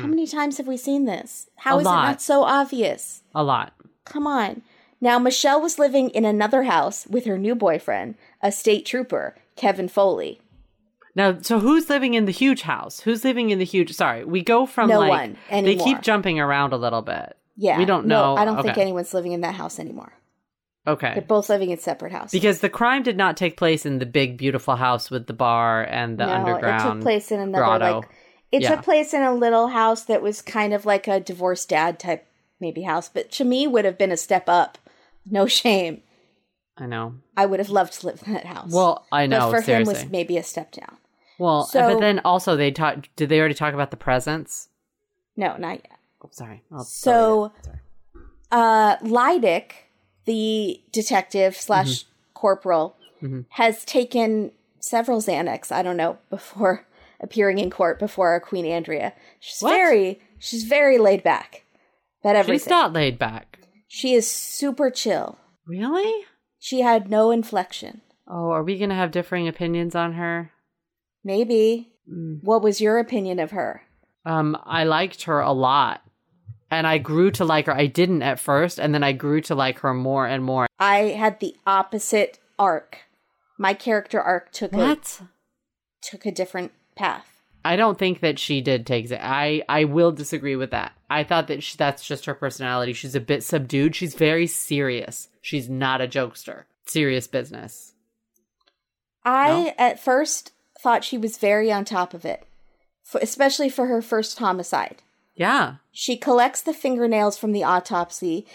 How 0.00 0.06
many 0.06 0.26
times 0.26 0.58
have 0.58 0.66
we 0.66 0.76
seen 0.76 1.04
this? 1.04 1.48
How 1.56 1.72
Hmm. 1.72 1.78
A 1.78 1.80
is 1.80 1.86
it 1.86 1.90
not 1.90 2.22
so 2.22 2.42
obvious? 2.44 3.22
A 3.34 3.42
lot. 3.42 3.72
Come 4.04 4.26
on. 4.26 4.62
Now, 5.00 5.18
Michelle 5.18 5.60
was 5.60 5.78
living 5.78 6.10
in 6.10 6.24
another 6.24 6.62
house 6.64 7.06
with 7.08 7.24
her 7.24 7.36
new 7.36 7.54
boyfriend, 7.54 8.14
a 8.40 8.52
state 8.52 8.86
trooper, 8.86 9.36
Kevin 9.56 9.88
Foley. 9.88 10.40
Now, 11.14 11.38
so 11.40 11.58
who's 11.58 11.90
living 11.90 12.14
in 12.14 12.24
the 12.24 12.32
huge 12.32 12.62
house? 12.62 13.00
Who's 13.00 13.24
living 13.24 13.50
in 13.50 13.58
the 13.58 13.64
huge? 13.64 13.92
Sorry, 13.92 14.24
we 14.24 14.42
go 14.42 14.64
from 14.64 14.88
No 14.88 15.00
like 15.00 15.10
one 15.10 15.36
they 15.50 15.76
keep 15.76 16.00
jumping 16.00 16.40
around 16.40 16.72
a 16.72 16.76
little 16.78 17.02
bit. 17.02 17.36
Yeah. 17.56 17.78
we 17.78 17.84
don't 17.84 18.06
no, 18.06 18.34
know. 18.34 18.40
I 18.40 18.44
don't 18.44 18.62
think 18.62 18.78
anyone's 18.78 19.12
living 19.12 19.32
in 19.32 19.42
that 19.42 19.54
house 19.54 19.78
anymore. 19.78 20.12
Okay. 20.86 21.12
They're 21.14 21.22
both 21.22 21.48
living 21.48 21.70
in 21.70 21.78
separate 21.78 22.12
houses. 22.12 22.32
Because 22.32 22.60
the 22.60 22.70
crime 22.70 23.02
did 23.02 23.16
not 23.16 23.36
take 23.36 23.56
place 23.56 23.86
in 23.86 23.98
the 23.98 24.06
big, 24.06 24.36
beautiful 24.36 24.74
house 24.74 25.10
with 25.10 25.26
the 25.26 25.32
bar 25.32 25.84
and 25.84 26.18
the 26.18 26.26
no, 26.26 26.32
underground. 26.32 26.80
it 26.80 26.94
took 26.94 27.02
place 27.02 27.30
in 27.30 27.40
another 27.40 27.62
grotto. 27.64 27.96
like 27.98 28.08
it 28.52 28.62
Yeah. 28.62 28.76
took 28.76 28.84
place 28.84 29.12
in 29.14 29.22
a 29.22 29.34
little 29.34 29.68
house 29.68 30.04
that 30.04 30.22
was 30.22 30.40
kind 30.42 30.72
of 30.74 30.84
like 30.86 31.08
a 31.08 31.18
divorced 31.18 31.68
dad 31.70 31.98
type 31.98 32.26
maybe 32.60 32.82
house, 32.82 33.08
but 33.08 33.30
to 33.32 33.44
me 33.44 33.66
would 33.66 33.84
have 33.84 33.98
been 33.98 34.12
a 34.12 34.16
step 34.16 34.44
up. 34.48 34.78
No 35.28 35.46
shame. 35.60 36.02
I 36.78 36.86
know. 36.86 37.14
I 37.36 37.46
would 37.46 37.58
have 37.58 37.70
loved 37.70 37.94
to 38.00 38.06
live 38.06 38.22
in 38.26 38.32
that 38.34 38.46
house. 38.46 38.70
Well, 38.72 39.06
I 39.10 39.26
know. 39.26 39.50
but 39.50 39.58
for 39.58 39.62
seriously. 39.62 39.94
him 39.94 40.02
was 40.04 40.10
maybe 40.12 40.36
a 40.38 40.42
step 40.42 40.70
down. 40.72 40.96
well, 41.38 41.64
so- 41.64 41.94
but 41.94 42.00
then 42.00 42.20
also 42.24 42.54
they 42.56 42.70
talk. 42.70 43.08
Did 43.16 43.28
they 43.28 43.38
already 43.40 43.54
talk 43.54 43.74
about 43.74 43.90
the 43.90 43.96
presents? 43.96 44.68
No, 45.36 45.56
not 45.56 45.76
yet. 45.76 45.98
Oh, 46.24 46.28
sorry. 46.30 46.62
I'll- 46.70 46.84
So, 46.84 47.52
Sorry. 47.64 47.78
uh, 48.50 48.96
Lydic, 49.02 49.90
the 50.24 50.80
detective 50.92 51.56
slash 51.56 52.04
Mm-hmm. 52.04 52.08
corporal, 52.34 52.96
has 53.50 53.84
taken 53.84 54.50
several 54.80 55.20
Xanax. 55.20 55.70
I 55.72 55.82
don't 55.82 55.96
know 55.96 56.18
before 56.30 56.86
appearing 57.22 57.58
in 57.58 57.70
court 57.70 57.98
before 57.98 58.38
Queen 58.40 58.66
Andrea. 58.66 59.12
She's 59.40 59.62
What? 59.62 59.70
very, 59.72 60.20
she's 60.38 60.64
very 60.64 60.98
laid 60.98 61.22
back. 61.22 61.64
About 62.22 62.36
everything. 62.36 62.58
she's 62.64 62.70
not 62.70 62.92
laid 62.92 63.18
back. 63.18 63.58
She 63.88 64.14
is 64.14 64.30
super 64.30 64.90
chill. 64.90 65.38
Really? 65.66 66.24
She 66.58 66.80
had 66.80 67.10
no 67.10 67.30
inflection. 67.30 68.00
Oh, 68.28 68.50
are 68.50 68.62
we 68.62 68.78
gonna 68.78 68.94
have 68.94 69.10
differing 69.10 69.48
opinions 69.48 69.94
on 69.94 70.14
her? 70.14 70.52
Maybe. 71.24 71.92
Mm. 72.10 72.40
What 72.42 72.62
was 72.62 72.80
your 72.80 72.98
opinion 72.98 73.38
of 73.38 73.50
her? 73.52 73.82
Um, 74.24 74.56
I 74.64 74.84
liked 74.84 75.24
her 75.24 75.40
a 75.40 75.52
lot, 75.52 76.02
and 76.70 76.86
I 76.86 76.98
grew 76.98 77.30
to 77.32 77.44
like 77.44 77.66
her. 77.66 77.72
I 77.74 77.86
didn't 77.86 78.22
at 78.22 78.38
first, 78.38 78.78
and 78.78 78.94
then 78.94 79.02
I 79.02 79.12
grew 79.12 79.40
to 79.42 79.54
like 79.54 79.80
her 79.80 79.92
more 79.94 80.26
and 80.26 80.44
more. 80.44 80.66
I 80.78 80.96
had 81.18 81.40
the 81.40 81.56
opposite 81.66 82.38
arc. 82.58 82.98
My 83.58 83.74
character 83.74 84.20
arc 84.20 84.52
took 84.52 84.72
a 84.72 84.76
What? 84.76 85.20
took 86.02 86.24
a 86.26 86.32
different 86.32 86.72
path. 86.96 87.26
I 87.64 87.76
don't 87.76 87.98
think 87.98 88.20
that 88.20 88.38
she 88.40 88.60
did 88.60 88.86
take 88.86 89.10
it. 89.10 89.20
I 89.22 89.62
I 89.68 89.84
will 89.84 90.10
disagree 90.12 90.56
with 90.56 90.70
that. 90.72 90.92
I 91.08 91.22
thought 91.22 91.46
that 91.48 91.62
she, 91.62 91.76
that's 91.76 92.04
just 92.04 92.24
her 92.26 92.34
personality. 92.34 92.92
She's 92.92 93.14
a 93.14 93.20
bit 93.20 93.44
subdued. 93.44 93.94
She's 93.94 94.14
very 94.14 94.46
serious. 94.48 95.28
She's 95.40 95.68
not 95.68 96.00
a 96.00 96.08
jokester. 96.08 96.64
Serious 96.86 97.26
business. 97.28 97.92
I 99.24 99.48
No? 99.48 99.74
at 99.78 100.00
first 100.00 100.52
thought 100.80 101.04
she 101.04 101.16
was 101.18 101.38
very 101.38 101.70
on 101.70 101.84
top 101.84 102.14
of 102.14 102.24
it, 102.24 102.44
f 103.06 103.22
especially 103.22 103.68
for 103.68 103.86
her 103.86 104.02
first 104.02 104.38
homicide. 104.38 105.02
Yeah. 105.36 105.76
She 105.92 106.16
collects 106.16 106.60
the 106.62 106.74
fingernails 106.74 107.38
from 107.38 107.52
the 107.52 107.64
autopsy. 107.64 108.46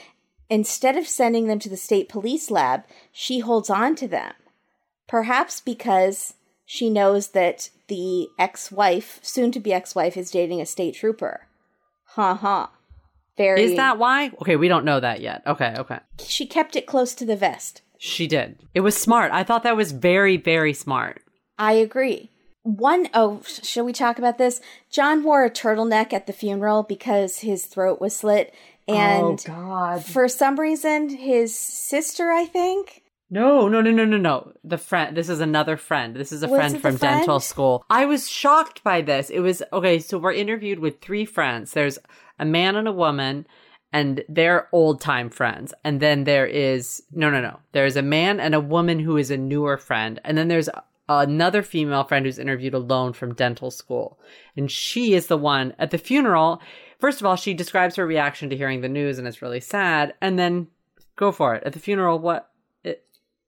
Instead 0.49 0.95
of 0.97 1.07
sending 1.07 1.47
them 1.47 1.59
to 1.59 1.69
the 1.69 1.77
state 1.77 2.07
police 2.09 2.51
lab, 2.51 2.83
she 3.11 3.39
holds 3.39 3.69
on 3.69 3.95
to 3.95 4.07
them. 4.07 4.33
Perhaps 5.07 5.61
because 5.61 6.33
she 6.65 6.89
knows 6.89 7.29
that 7.29 7.69
the 7.87 8.27
ex 8.37 8.71
wife, 8.71 9.19
soon 9.21 9.51
to 9.51 9.59
be 9.59 9.73
ex 9.73 9.95
wife, 9.95 10.17
is 10.17 10.31
dating 10.31 10.61
a 10.61 10.65
state 10.65 10.95
trooper. 10.95 11.47
Ha 12.15 12.35
ha. 12.35 12.71
Very. 13.37 13.63
Is 13.63 13.75
that 13.75 13.97
why? 13.99 14.31
Okay, 14.41 14.55
we 14.55 14.67
don't 14.67 14.85
know 14.85 14.99
that 14.99 15.21
yet. 15.21 15.43
Okay, 15.45 15.75
okay. 15.77 15.99
She 16.19 16.45
kept 16.45 16.75
it 16.75 16.87
close 16.87 17.13
to 17.15 17.25
the 17.25 17.35
vest. 17.35 17.81
She 17.99 18.27
did. 18.27 18.57
It 18.73 18.81
was 18.81 18.97
smart. 18.97 19.31
I 19.31 19.43
thought 19.43 19.63
that 19.63 19.77
was 19.77 19.91
very, 19.91 20.37
very 20.37 20.73
smart. 20.73 21.21
I 21.57 21.73
agree. 21.73 22.31
One 22.63 23.07
oh, 23.13 23.41
sh- 23.45 23.65
shall 23.65 23.85
we 23.85 23.93
talk 23.93 24.17
about 24.19 24.37
this? 24.37 24.59
John 24.91 25.23
wore 25.23 25.45
a 25.45 25.49
turtleneck 25.49 26.13
at 26.13 26.27
the 26.27 26.33
funeral 26.33 26.83
because 26.83 27.39
his 27.39 27.65
throat 27.65 28.01
was 28.01 28.15
slit, 28.15 28.53
oh, 28.87 28.93
and 28.93 29.39
Oh, 29.47 29.53
God. 29.55 30.05
for 30.05 30.27
some 30.27 30.59
reason, 30.59 31.09
his 31.09 31.57
sister, 31.57 32.29
I 32.31 32.45
think, 32.45 33.03
No, 33.29 33.67
no, 33.67 33.81
no, 33.81 33.91
no, 33.91 34.05
no, 34.05 34.17
no. 34.17 34.53
The 34.63 34.77
friend. 34.77 35.15
This 35.15 35.27
is 35.27 35.41
another 35.41 35.75
friend. 35.75 36.15
This 36.15 36.31
is 36.31 36.43
a 36.43 36.47
Was 36.47 36.57
friend 36.57 36.81
from 36.81 36.97
friend? 36.97 37.19
dental 37.19 37.39
school. 37.39 37.85
I 37.89 38.05
was 38.05 38.29
shocked 38.29 38.83
by 38.83 39.01
this. 39.01 39.29
It 39.29 39.39
was 39.39 39.61
okay. 39.73 39.99
So 39.99 40.17
we're 40.17 40.33
interviewed 40.33 40.79
with 40.79 41.01
three 41.01 41.25
friends. 41.25 41.73
There's 41.73 41.99
a 42.39 42.45
man 42.45 42.77
and 42.77 42.87
a 42.87 42.93
woman, 42.93 43.45
and 43.91 44.23
they're 44.29 44.69
old 44.71 45.01
time 45.01 45.29
friends. 45.29 45.73
And 45.83 45.99
then 45.99 46.23
there 46.23 46.45
is 46.45 47.03
no, 47.11 47.29
no, 47.29 47.41
no. 47.41 47.59
There's 47.73 47.97
a 47.97 48.01
man 48.01 48.39
and 48.39 48.55
a 48.55 48.61
woman 48.61 48.99
who 48.99 49.17
is 49.17 49.29
a 49.29 49.37
newer 49.37 49.77
friend, 49.77 50.21
and 50.23 50.37
then 50.37 50.47
there's 50.47 50.69
another 51.09 51.63
female 51.63 52.03
friend 52.03 52.25
who's 52.25 52.39
interviewed 52.39 52.73
alone 52.73 53.13
from 53.13 53.33
dental 53.33 53.71
school, 53.71 54.19
and 54.55 54.71
she 54.71 55.13
is 55.13 55.27
the 55.27 55.37
one 55.37 55.73
at 55.79 55.91
the 55.91 55.97
funeral. 55.97 56.61
First 56.99 57.19
of 57.21 57.25
all, 57.25 57.35
she 57.35 57.53
describes 57.53 57.95
her 57.95 58.07
reaction 58.07 58.49
to 58.49 58.57
hearing 58.57 58.81
the 58.81 58.89
news, 58.89 59.19
and 59.19 59.27
it's 59.27 59.41
really 59.41 59.59
sad. 59.59 60.13
And 60.21 60.39
then 60.39 60.67
go 61.15 61.31
for 61.31 61.55
it 61.55 61.63
at 61.65 61.73
the 61.73 61.79
funeral. 61.79 62.19
What? 62.19 62.49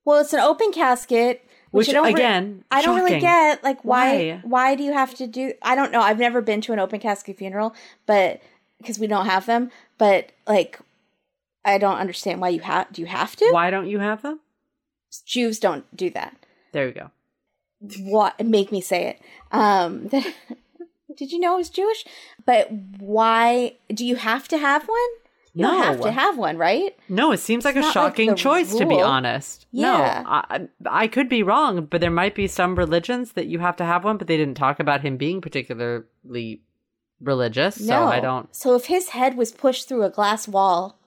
Well, 0.10 0.22
it's 0.22 0.34
an 0.34 0.40
open 0.40 0.72
casket, 0.72 1.46
which, 1.70 1.86
Which, 1.86 1.90
I 1.90 1.94
don't 1.94 2.06
re- 2.06 2.14
again, 2.14 2.64
I 2.72 2.82
don't 2.82 2.96
really 2.96 3.20
get. 3.20 3.64
Like, 3.64 3.86
why? 3.86 4.32
Why? 4.32 4.42
Why 4.44 4.76
do 4.76 4.82
you 4.82 4.92
have 4.92 5.14
to 5.16 5.28
do? 5.28 5.54
I 5.62 5.76
don't 5.76 5.92
know. 5.92 6.02
I've 6.02 6.18
never 6.18 6.42
been 6.42 6.62
to 6.62 6.74
an 6.74 6.80
open 6.80 7.00
casket 7.00 7.38
funeral, 7.38 7.76
but 8.08 8.42
because 8.80 8.98
we 8.98 9.06
don't 9.06 9.28
have 9.28 9.46
them. 9.46 9.70
But 10.00 10.32
like, 10.48 10.80
I 11.64 11.78
don't 11.78 12.00
understand 12.00 12.42
why 12.42 12.50
you 12.50 12.62
have. 12.62 12.92
Do 12.92 13.04
you 13.04 13.08
have 13.08 13.36
to? 13.36 13.50
Why 13.52 13.70
don't 13.70 13.86
you 13.88 14.00
have 14.00 14.24
them? 14.24 14.40
Jews 15.28 15.60
don't 15.60 15.86
do 15.96 16.10
that. 16.10 16.36
There 16.72 16.88
you 16.88 16.94
go. 16.94 17.12
what 18.00 18.44
make 18.44 18.72
me 18.72 18.82
say 18.82 19.06
it 19.08 19.22
um 19.52 20.08
did 21.18 21.32
you 21.32 21.40
know 21.40 21.54
it 21.54 21.58
was 21.58 21.70
jewish 21.70 22.04
but 22.46 22.70
why 23.00 23.74
do 23.94 24.06
you 24.06 24.18
have 24.18 24.50
to 24.50 24.58
have 24.58 24.86
one 24.86 25.10
you 25.54 25.66
don't 25.66 25.84
have 25.84 26.02
to 26.02 26.12
have 26.12 26.38
one 26.38 26.58
right 26.58 26.98
No, 27.10 27.32
it 27.32 27.40
seems 27.40 27.66
like 27.66 27.76
It's 27.76 27.84
a 27.84 27.88
like 27.88 27.94
shocking 27.94 28.30
the 28.30 28.36
choice 28.36 28.76
to 28.76 28.86
be 28.86 29.02
honest. 29.02 29.66
Yeah. 29.72 30.24
No, 30.24 30.30
I, 30.30 30.68
I 30.86 31.08
could 31.08 31.30
be 31.30 31.44
wrong, 31.44 31.86
but 31.86 32.02
there 32.02 32.12
might 32.12 32.36
be 32.36 32.48
some 32.48 32.76
religions 32.76 33.34
that 33.34 33.48
you 33.48 33.60
have 33.60 33.76
to 33.78 33.86
have 33.86 34.04
one, 34.04 34.18
but 34.18 34.28
they 34.28 34.38
didn't 34.38 34.56
talk 34.58 34.80
about 34.80 35.02
him 35.02 35.18
being 35.18 35.42
particularly 35.42 36.62
religious. 37.20 37.76
So 37.76 38.04
I 38.04 38.20
don't. 38.20 38.54
so 38.56 38.76
if 38.76 38.86
his 38.86 39.10
head 39.10 39.36
was 39.38 39.52
pushed 39.52 39.88
through 39.88 40.04
a 40.04 40.10
glass 40.10 40.48
wall 40.48 41.00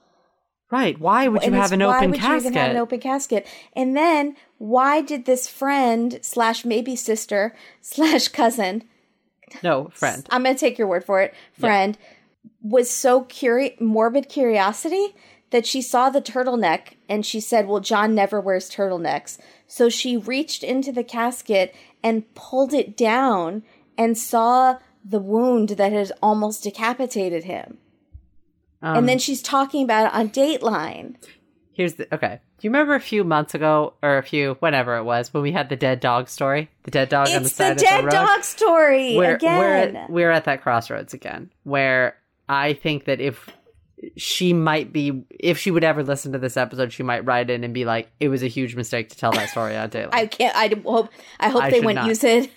Right? 0.71 0.99
Why 0.99 1.29
would 1.29 1.45
you 1.45 1.53
have 1.53 1.73
an 1.73 1.81
why 1.81 1.99
open 1.99 2.13
would 2.13 2.21
casket? 2.21 2.45
you 2.45 2.49
even 2.49 2.53
have 2.55 2.71
an 2.71 2.77
open 2.79 2.99
casket 2.99 3.47
and 3.77 3.95
then 3.95 4.37
why 4.57 5.03
did 5.03 5.27
this 5.27 5.47
friend 5.47 6.19
slash 6.23 6.65
maybe 6.65 6.97
sister 6.97 7.55
slash 7.83 8.29
cousin 8.29 8.85
no, 9.63 9.91
friend. 9.93 10.27
I'm 10.31 10.43
going 10.43 10.55
to 10.57 10.61
take 10.61 10.79
your 10.79 10.87
word 10.87 11.05
for 11.05 11.21
it, 11.21 11.35
friend, 11.59 11.99
was 12.63 12.91
so 12.91 13.25
curi- 13.25 13.81
morbid 13.81 14.29
curiosity 14.29 15.15
that 15.51 15.67
she 15.67 15.83
saw 15.83 16.09
the 16.09 16.23
turtleneck 16.23 16.95
and 17.09 17.27
she 17.27 17.41
said, 17.41 17.67
Well, 17.67 17.81
John 17.81 18.15
never 18.15 18.41
wears 18.41 18.71
turtlenecks. 18.71 19.39
So 19.67 19.89
she 19.89 20.17
reached 20.17 20.63
into 20.63 20.93
the 20.93 21.05
casket 21.05 21.75
and 22.03 22.33
pulled 22.35 22.73
it 22.73 22.97
down 22.97 23.63
and 23.99 24.17
saw 24.17 24.79
the 25.05 25.19
wound 25.19 25.71
that 25.71 25.93
had 25.93 26.13
almost 26.23 26.63
decapitated 26.63 27.45
him. 27.45 27.79
Um, 28.81 28.99
and 28.99 29.09
then 29.09 29.19
she's 29.19 29.43
talking 29.43 29.85
about 29.85 30.07
it 30.07 30.15
on 30.15 30.31
Dateline. 30.31 31.17
here's 31.73 31.95
the 31.95 32.13
okay. 32.15 32.41
Do 32.59 32.67
you 32.67 32.71
remember 32.71 32.95
a 32.95 33.01
few 33.01 33.25
months 33.25 33.55
ago, 33.55 33.95
or 34.03 34.19
a 34.19 34.23
few 34.23 34.57
whenever 34.61 34.97
it 34.97 35.03
was, 35.03 35.35
when 35.35 35.43
we 35.43 35.51
had 35.51 35.69
the 35.69 35.77
dead 35.77 35.99
dog 35.99 36.29
story? 36.29 36.71
The 36.85 36.93
dead 36.93 37.09
dog 37.09 37.29
on 37.29 37.43
the 37.43 37.49
side 37.49 37.79
the 37.79 37.85
of 37.85 37.97
the 37.99 38.03
road. 38.05 38.11
dog 38.13 38.45
story 38.45 39.17
we're, 39.17 39.35
again. 39.35 39.59
We're 39.59 40.01
at, 40.01 40.11
we're 40.11 40.31
at 40.31 40.45
that 40.45 40.63
crossroads 40.63 41.13
again, 41.13 41.51
where 41.65 42.17
I 42.53 42.75
think 42.75 43.07
that 43.07 43.21
if 43.21 43.49
she 44.17 44.53
might 44.53 44.93
be, 44.93 45.25
if 45.31 45.59
she 45.59 45.71
would 45.71 45.85
ever 45.85 46.03
listen 46.03 46.33
to 46.33 46.39
this 46.39 46.57
episode, 46.57 46.93
she 46.93 47.03
might 47.05 47.25
write 47.25 47.51
in 47.51 47.63
and 47.65 47.73
be 47.73 47.85
like, 47.85 48.11
"It 48.19 48.29
was 48.29 48.43
a 48.43 48.49
huge 48.49 48.75
mistake 48.75 49.09
to 49.11 49.17
tell 49.17 49.31
that 49.33 49.51
story 49.51 49.77
on 49.77 49.91
Dateline." 49.91 50.09
I 50.13 50.27
can't. 50.27 50.57
I 50.57 50.69
hope. 50.85 51.11
I 51.39 51.49
hope 51.49 51.63
I 51.63 51.71
they 51.71 51.79
wouldn't 51.81 52.05
not. 52.05 52.09
use 52.09 52.25
it. 52.25 52.51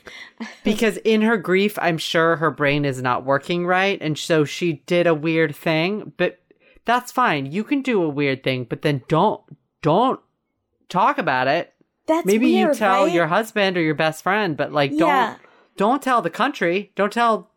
because 0.63 0.97
in 0.97 1.21
her 1.21 1.37
grief, 1.37 1.77
I'm 1.81 1.97
sure 1.99 2.35
her 2.37 2.51
brain 2.51 2.83
is 2.83 3.01
not 3.01 3.25
working 3.25 3.65
right, 3.67 3.97
and 4.01 4.17
so 4.17 4.43
she 4.43 4.83
did 4.87 5.05
a 5.07 5.13
weird 5.13 5.55
thing. 5.55 6.13
But 6.17 6.39
that's 6.83 7.11
fine. 7.11 7.51
You 7.51 7.63
can 7.63 7.81
do 7.81 8.01
a 8.03 8.09
weird 8.09 8.43
thing, 8.43 8.65
but 8.65 8.81
then 8.81 9.03
don't 9.07 9.41
don't 9.81 10.19
talk 10.89 11.17
about 11.19 11.47
it. 11.47 11.73
That's 12.07 12.25
Maybe 12.25 12.53
weird, 12.53 12.69
you 12.73 12.79
tell 12.79 13.05
right? 13.05 13.13
your 13.13 13.27
husband 13.27 13.77
or 13.77 13.81
your 13.81 13.95
best 13.95 14.23
friend, 14.23 14.57
but 14.57 14.71
like 14.71 14.91
Yeah. 14.91 14.97
don't 14.97 15.39
don't 15.77 16.01
tell 16.01 16.21
the 16.23 16.29
country. 16.31 16.91
Don't 16.95 17.13
tell 17.13 17.51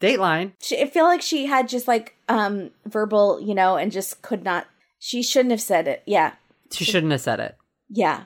Dateline. 0.00 0.52
she, 0.60 0.80
I 0.80 0.86
feel 0.88 1.04
like 1.04 1.22
she 1.22 1.46
had 1.46 1.68
just 1.68 1.86
like 1.88 2.14
um 2.28 2.70
verbal, 2.86 3.40
you 3.40 3.54
know, 3.54 3.76
and 3.76 3.92
just 3.92 4.22
could 4.22 4.42
not. 4.44 4.66
She 4.98 5.22
shouldn't 5.22 5.50
have 5.52 5.60
said 5.60 5.86
it. 5.88 6.02
Yeah, 6.06 6.32
She 6.72 6.84
shouldn't 6.84 7.12
have 7.12 7.20
said 7.20 7.40
it. 7.40 7.56
yeah. 7.88 8.24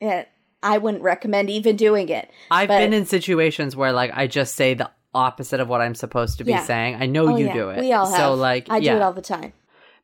Yeah, 0.00 0.24
I 0.62 0.78
wouldn't 0.78 1.02
recommend 1.04 1.48
even 1.48 1.76
doing 1.76 2.08
it. 2.08 2.28
I've 2.50 2.68
But- 2.68 2.78
been 2.78 2.92
in 2.92 3.06
situations 3.06 3.76
where 3.76 3.92
like 3.92 4.10
I 4.14 4.26
just 4.26 4.54
say 4.56 4.74
the 4.74 4.90
opposite 5.14 5.60
of 5.60 5.68
what 5.68 5.80
I'm 5.82 5.94
supposed 5.94 6.38
to 6.38 6.44
be 6.44 6.52
Yeah. 6.52 6.64
saying. 6.64 6.96
I 7.00 7.06
know 7.06 7.28
Oh, 7.32 7.36
you 7.36 7.46
yeah. 7.46 7.52
do 7.54 7.68
it. 7.70 7.80
We 7.80 7.92
all 7.92 8.06
have. 8.06 8.16
So 8.18 8.34
like 8.34 8.66
I 8.70 8.80
do 8.80 8.90
it 8.96 9.02
all 9.02 9.12
the 9.12 9.20
time. 9.22 9.52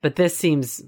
but 0.02 0.16
this 0.16 0.36
seems 0.36 0.82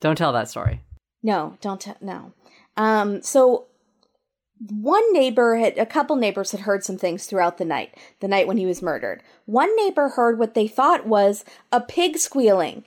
don't 0.00 0.16
tell 0.16 0.32
that 0.34 0.48
story. 0.50 0.82
No, 1.22 1.56
don't 1.62 1.80
t- 1.80 1.92
no. 2.02 2.32
Um, 2.76 3.22
so 3.22 3.66
one 4.60 5.12
neighbor 5.12 5.56
had 5.56 5.76
a 5.78 5.86
couple 5.86 6.16
neighbors 6.16 6.52
had 6.52 6.60
heard 6.60 6.84
some 6.84 6.96
things 6.96 7.26
throughout 7.26 7.58
the 7.58 7.64
night, 7.64 7.94
the 8.20 8.28
night 8.28 8.46
when 8.46 8.56
he 8.56 8.66
was 8.66 8.82
murdered. 8.82 9.22
One 9.46 9.74
neighbor 9.76 10.10
heard 10.10 10.38
what 10.38 10.54
they 10.54 10.68
thought 10.68 11.06
was 11.06 11.44
a 11.72 11.80
pig 11.80 12.18
squealing. 12.18 12.84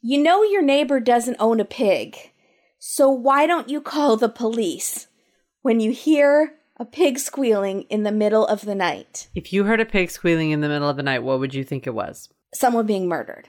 You 0.00 0.22
know 0.22 0.42
your 0.42 0.62
neighbor 0.62 1.00
doesn't 1.00 1.36
own 1.40 1.58
a 1.58 1.64
pig. 1.64 2.16
So 2.78 3.08
why 3.08 3.46
don't 3.46 3.68
you 3.68 3.80
call 3.80 4.16
the 4.16 4.28
police 4.28 5.08
when 5.62 5.80
you 5.80 5.90
hear 5.90 6.54
a 6.76 6.84
pig 6.84 7.18
squealing 7.18 7.82
in 7.82 8.04
the 8.04 8.12
middle 8.12 8.46
of 8.46 8.64
the 8.64 8.74
night? 8.74 9.28
If 9.34 9.52
you 9.52 9.64
heard 9.64 9.80
a 9.80 9.84
pig 9.84 10.10
squealing 10.10 10.52
in 10.52 10.60
the 10.60 10.68
middle 10.68 10.88
of 10.88 10.96
the 10.96 11.02
night, 11.02 11.24
what 11.24 11.40
would 11.40 11.54
you 11.54 11.64
think 11.64 11.86
it 11.86 11.94
was? 11.94 12.28
Someone 12.54 12.86
being 12.86 13.08
murdered. 13.08 13.48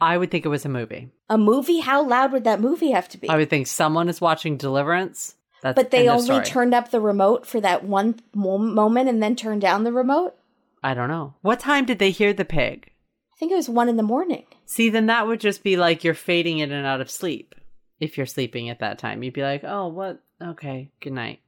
I 0.00 0.16
would 0.16 0.30
think 0.30 0.44
it 0.44 0.48
was 0.48 0.64
a 0.64 0.70
movie. 0.70 1.10
A 1.28 1.38
movie? 1.38 1.80
How 1.80 2.02
loud 2.02 2.32
would 2.32 2.44
that 2.44 2.60
movie 2.60 2.90
have 2.90 3.08
to 3.10 3.18
be? 3.18 3.28
I 3.28 3.36
would 3.36 3.50
think 3.50 3.66
someone 3.66 4.08
is 4.08 4.20
watching 4.20 4.56
Deliverance. 4.56 5.36
That's 5.62 5.76
but 5.76 5.90
they 5.90 6.08
only 6.08 6.40
turned 6.42 6.74
up 6.74 6.90
the 6.90 7.00
remote 7.00 7.46
for 7.46 7.60
that 7.60 7.84
one 7.84 8.20
moment 8.34 9.08
and 9.08 9.22
then 9.22 9.36
turned 9.36 9.60
down 9.60 9.84
the 9.84 9.92
remote? 9.92 10.34
I 10.82 10.94
don't 10.94 11.08
know. 11.08 11.34
What 11.42 11.60
time 11.60 11.84
did 11.84 11.98
they 11.98 12.10
hear 12.10 12.32
the 12.32 12.44
pig? 12.44 12.90
I 13.34 13.36
think 13.38 13.52
it 13.52 13.56
was 13.56 13.68
one 13.68 13.88
in 13.88 13.96
the 13.96 14.02
morning. 14.02 14.46
See, 14.66 14.88
then 14.88 15.06
that 15.06 15.26
would 15.26 15.40
just 15.40 15.62
be 15.62 15.76
like 15.76 16.04
you're 16.04 16.14
fading 16.14 16.58
in 16.58 16.72
and 16.72 16.86
out 16.86 17.00
of 17.00 17.10
sleep. 17.10 17.54
If 17.98 18.16
you're 18.16 18.26
sleeping 18.26 18.70
at 18.70 18.78
that 18.80 18.98
time, 18.98 19.22
you'd 19.22 19.34
be 19.34 19.42
like, 19.42 19.62
"Oh, 19.64 19.88
what? 19.88 20.20
Okay, 20.42 20.90
good 21.00 21.12
night." 21.12 21.40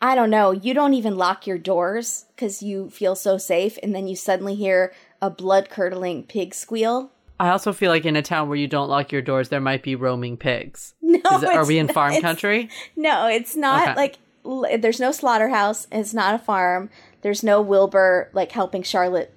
I 0.00 0.14
don't 0.14 0.30
know. 0.30 0.50
You 0.50 0.74
don't 0.74 0.94
even 0.94 1.16
lock 1.16 1.46
your 1.46 1.58
doors 1.58 2.24
because 2.34 2.62
you 2.62 2.90
feel 2.90 3.14
so 3.14 3.38
safe, 3.38 3.78
and 3.82 3.94
then 3.94 4.08
you 4.08 4.16
suddenly 4.16 4.54
hear 4.54 4.92
a 5.20 5.30
blood 5.30 5.68
curdling 5.70 6.24
pig 6.24 6.54
squeal. 6.54 7.12
I 7.42 7.50
also 7.50 7.72
feel 7.72 7.90
like 7.90 8.04
in 8.04 8.14
a 8.16 8.22
town 8.22 8.48
where 8.48 8.56
you 8.56 8.68
don't 8.68 8.88
lock 8.88 9.10
your 9.12 9.20
doors, 9.22 9.48
there 9.48 9.60
might 9.60 9.82
be 9.82 9.94
roaming 9.96 10.36
pigs. 10.36 10.94
No, 11.02 11.20
it- 11.42 11.44
are 11.56 11.66
we 11.66 11.78
in 11.78 11.88
farm 11.88 12.20
country? 12.20 12.68
No, 12.96 13.26
it's 13.26 13.54
not 13.56 13.82
Okay. 13.90 13.96
like 13.96 14.18
l- 14.44 14.66
there's 14.78 14.98
no 15.00 15.12
slaughterhouse. 15.12 15.86
It's 15.92 16.14
not 16.14 16.34
a 16.34 16.38
farm. 16.38 16.88
There's 17.22 17.42
no 17.42 17.60
Wilbur 17.60 18.30
like 18.32 18.50
helping 18.52 18.82
Charlotte, 18.82 19.32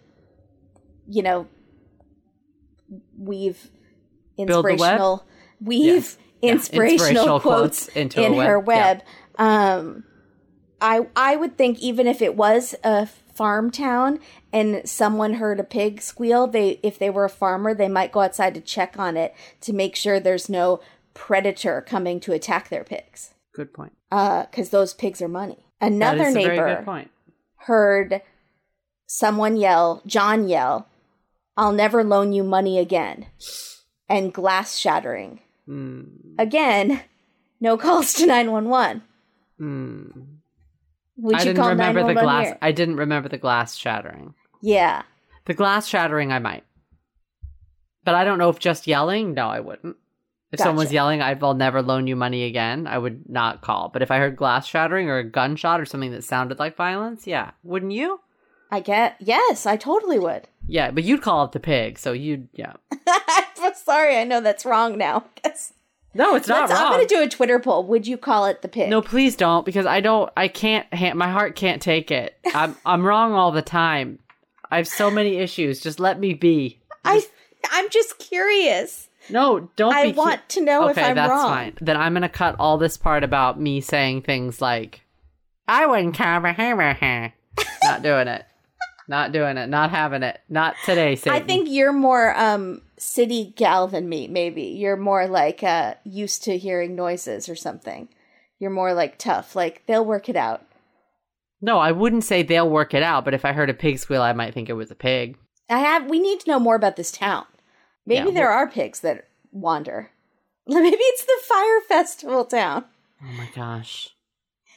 you 1.08 1.22
know, 1.22 1.48
weave 3.18 3.70
Build 4.38 4.50
the 4.50 4.62
web? 4.62 4.72
inspirational 4.72 5.26
weave 5.62 6.18
Yeah, 6.42 6.52
inspirational, 6.54 6.92
inspirational 6.94 7.40
quotes, 7.40 7.90
quotes 7.90 8.16
in 8.18 8.36
web. 8.36 8.48
her 8.48 8.58
Yeah. 8.58 8.64
web. 8.64 9.02
Um, 9.38 10.04
I 10.82 11.08
I 11.16 11.36
would 11.36 11.58
think 11.58 11.80
even 11.80 12.08
if 12.08 12.22
it 12.22 12.36
was 12.36 12.76
a 12.84 13.08
farm 13.36 13.72
town 13.72 14.20
and 14.54 14.88
someone 14.88 15.36
heard 15.36 15.60
a 15.60 15.64
pig 15.64 16.02
squeal, 16.02 16.48
they 16.48 16.80
if 16.82 16.98
they 16.98 17.10
were 17.10 17.26
a 17.26 17.30
farmer, 17.30 17.74
they 17.74 17.88
might 17.88 18.12
go 18.12 18.22
outside 18.22 18.54
to 18.56 18.62
check 18.62 18.98
on 18.98 19.18
it 19.18 19.36
to 19.62 19.74
make 19.74 19.96
sure 19.96 20.20
there's 20.20 20.50
no 20.50 20.80
predator 21.14 21.82
coming 21.82 22.20
to 22.20 22.34
attack 22.34 22.70
their 22.70 22.84
pigs 22.84 23.34
Good 23.54 23.74
point. 23.74 23.94
because 24.10 24.70
those 24.70 24.94
pigs 24.94 25.22
are 25.22 25.28
money. 25.28 25.66
Another 25.80 26.24
is 26.24 26.36
a 26.36 26.40
very 26.42 26.58
neighbor 26.58 27.06
heard 27.66 28.22
someone 29.08 29.58
yell, 29.58 30.02
John 30.06 30.48
yell, 30.48 30.88
I'll 31.58 31.72
never 31.72 32.04
loan 32.04 32.34
you 32.34 32.44
money 32.44 32.80
again, 32.80 33.28
and 34.10 34.34
glass 34.34 34.78
shattering. 34.78 35.40
Hmm. 35.66 36.04
Again, 36.38 37.02
no 37.60 37.78
calls 37.78 38.14
to 38.16 38.26
911. 38.26 39.02
Would 41.18 41.36
I 41.36 41.40
you 41.40 41.46
didn't 41.46 41.66
remember 41.66 42.04
the 42.06 42.14
glass. 42.14 42.46
here? 42.48 42.58
I 42.62 42.72
didn't 42.72 42.98
remember 42.98 43.30
the 43.30 43.38
glass 43.38 43.76
shattering. 43.76 44.34
Yeah. 44.62 45.04
The 45.46 45.54
glass 45.54 45.88
shattering, 45.88 46.32
I 46.32 46.40
might, 46.40 46.64
but 48.04 48.16
I 48.16 48.24
don't 48.24 48.38
know 48.40 48.50
if 48.50 48.60
just 48.60 48.88
yelling. 48.88 49.34
No, 49.34 49.48
I 49.48 49.60
wouldn't. 49.60 49.96
If 50.52 50.60
someone's 50.60 50.88
Gotcha. 50.88 50.94
yelling, 50.96 51.22
I 51.22 51.34
will 51.34 51.54
never 51.54 51.82
loan 51.82 52.08
you 52.08 52.16
money 52.16 52.46
again. 52.46 52.88
I 52.88 52.98
would 52.98 53.30
not 53.30 53.62
call. 53.62 53.90
But 53.90 54.02
if 54.02 54.10
I 54.10 54.20
heard 54.20 54.38
glass 54.38 54.66
shattering 54.68 55.10
or 55.10 55.18
a 55.18 55.24
gunshot 55.24 55.82
or 55.82 55.86
something 55.86 56.12
that 56.12 56.24
sounded 56.24 56.60
like 56.60 56.76
violence, 56.78 57.28
yeah, 57.28 57.52
wouldn't 57.64 57.92
you? 57.92 58.22
I 58.72 58.80
get, 58.80 59.16
yes, 59.20 59.66
I 59.66 59.76
totally 59.78 60.18
would. 60.18 60.48
Yeah, 60.68 60.92
but 60.92 61.04
you'd 61.04 61.22
call 61.22 61.44
up 61.44 61.52
the 61.52 61.60
pig, 61.60 62.00
so 62.00 62.12
you'd 62.14 62.48
yeah. 62.54 62.74
I'm 63.60 63.74
sorry, 63.76 64.18
I 64.18 64.24
know 64.24 64.42
that's 64.42 64.66
wrong 64.66 64.98
now. 64.98 65.26
Guess- 65.44 65.74
No, 66.18 66.36
it's 66.36 66.48
not 66.48 66.70
Let's- 66.70 66.80
I'm 66.80 66.84
wrong. 66.86 66.94
going 66.94 67.08
to 67.08 67.16
do 67.16 67.22
a 67.22 67.28
Twitter 67.28 67.60
poll. 67.60 67.84
Would 67.88 68.08
you 68.08 68.18
call 68.18 68.46
it 68.46 68.62
the 68.62 68.70
pig? 68.70 68.90
No, 68.90 69.02
please 69.02 69.36
don't, 69.36 69.66
because 69.66 69.86
I 69.86 70.00
don't. 70.00 70.32
I 70.38 70.48
can't. 70.48 70.92
Ha- 70.94 71.14
my 71.14 71.30
heart 71.30 71.56
can't 71.58 71.82
take 71.82 72.10
it. 72.10 72.38
I'm 72.54 72.76
I'm 72.86 73.06
wrong 73.06 73.34
all 73.34 73.52
the 73.52 73.62
time. 73.62 74.20
I 74.72 74.78
have 74.78 74.88
so 74.88 75.12
many 75.12 75.36
issues. 75.38 75.82
Just 75.82 76.00
let 76.00 76.18
me 76.20 76.34
be. 76.34 76.80
I, 77.04 77.22
I'm 77.72 77.90
just 77.90 78.18
curious. 78.18 79.10
No, 79.30 79.70
don't. 79.76 79.94
I 79.94 80.04
be 80.08 80.14
cu- 80.14 80.18
want 80.20 80.50
to 80.50 80.62
know 80.62 80.88
if 80.88 80.98
I'm 80.98 81.16
that's 81.16 81.30
wrong. 81.30 81.50
fine. 81.50 81.78
Then 81.82 81.98
I'm 81.98 82.14
gonna 82.14 82.30
cut 82.30 82.56
all 82.60 82.78
this 82.78 82.96
part 82.98 83.24
about 83.24 83.60
me 83.60 83.82
saying 83.82 84.22
things 84.22 84.62
like, 84.62 85.02
"I 85.68 85.86
wouldn't 85.86 86.16
cover 86.16 86.54
her." 86.54 87.34
Not 87.84 88.02
doing 88.04 88.28
it. 88.28 88.46
Not 89.08 89.32
doing 89.32 89.58
it. 89.58 89.68
Not 89.68 89.90
having 89.92 90.24
it. 90.24 90.40
Not 90.50 90.76
today, 90.86 91.16
Satan. 91.16 91.34
I 91.34 91.46
think 91.46 91.68
you're 91.70 91.94
more 91.94 92.38
um 92.40 92.82
city 93.06 93.54
gal 93.56 93.88
than 93.88 94.10
me, 94.10 94.28
maybe. 94.28 94.64
You're 94.64 94.98
more 94.98 95.28
like 95.28 95.64
uh 95.64 95.96
used 96.04 96.44
to 96.44 96.58
hearing 96.58 96.96
noises 96.96 97.48
or 97.48 97.56
something. 97.56 98.10
You're 98.60 98.72
more 98.72 98.94
like 98.94 99.18
tough. 99.18 99.56
Like 99.56 99.84
they'll 99.86 100.06
work 100.06 100.30
it 100.30 100.36
out. 100.36 100.66
no. 101.62 101.80
I 101.80 101.92
wouldn't 101.92 102.24
say 102.24 102.44
they'll 102.44 102.70
work 102.70 102.94
it 102.94 103.04
out, 103.04 103.26
but 103.26 103.34
if 103.34 103.46
I 103.46 103.54
heard 103.54 103.70
a 103.70 103.74
pig 103.74 104.00
squeal, 104.00 104.22
I 104.22 104.34
might 104.34 104.54
think 104.54 104.70
it 104.70 104.74
was 104.74 104.92
a 104.92 104.96
pig. 104.96 105.38
I 105.70 105.80
have 105.80 106.10
we 106.10 106.20
need 106.20 106.40
to 106.42 106.50
know 106.50 106.60
more 106.60 106.76
about 106.76 106.96
this 106.96 107.12
town. 107.12 107.46
Maybe 108.06 108.30
Yeah, 108.30 108.34
there 108.36 108.52
are 108.52 108.68
pigs 108.68 109.00
that 109.02 109.28
wander. 109.52 110.12
Maybe 110.68 110.98
it's 111.00 111.26
the 111.26 111.42
Fyre 111.48 111.82
Festival 111.88 112.46
town. 112.46 112.86
Oh 113.22 113.34
my 113.38 113.50
gosh. 113.56 114.10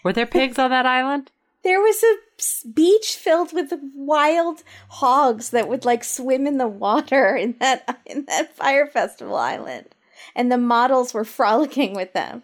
Were 0.05 0.13
there 0.13 0.27
pigs 0.27 0.59
on 0.59 0.71
that 0.71 0.87
island? 0.87 1.31
There 1.65 1.81
was 1.81 2.03
a 2.03 2.69
beach 2.69 3.17
filled 3.17 3.53
with 3.53 3.73
wild 3.95 4.63
hogs 4.89 5.51
that 5.51 5.69
would 5.69 5.85
like 5.85 6.05
swim 6.05 6.47
in 6.47 6.59
the 6.59 6.69
water 6.69 7.35
in 7.37 7.57
that 7.61 8.01
in 8.07 8.25
that 8.27 8.57
Fyre 8.57 8.87
Festival 8.87 9.37
island, 9.37 9.87
and 10.35 10.51
the 10.51 10.59
models 10.59 11.13
were 11.13 11.25
frolicking 11.25 11.95
with 11.95 12.13
them. 12.13 12.43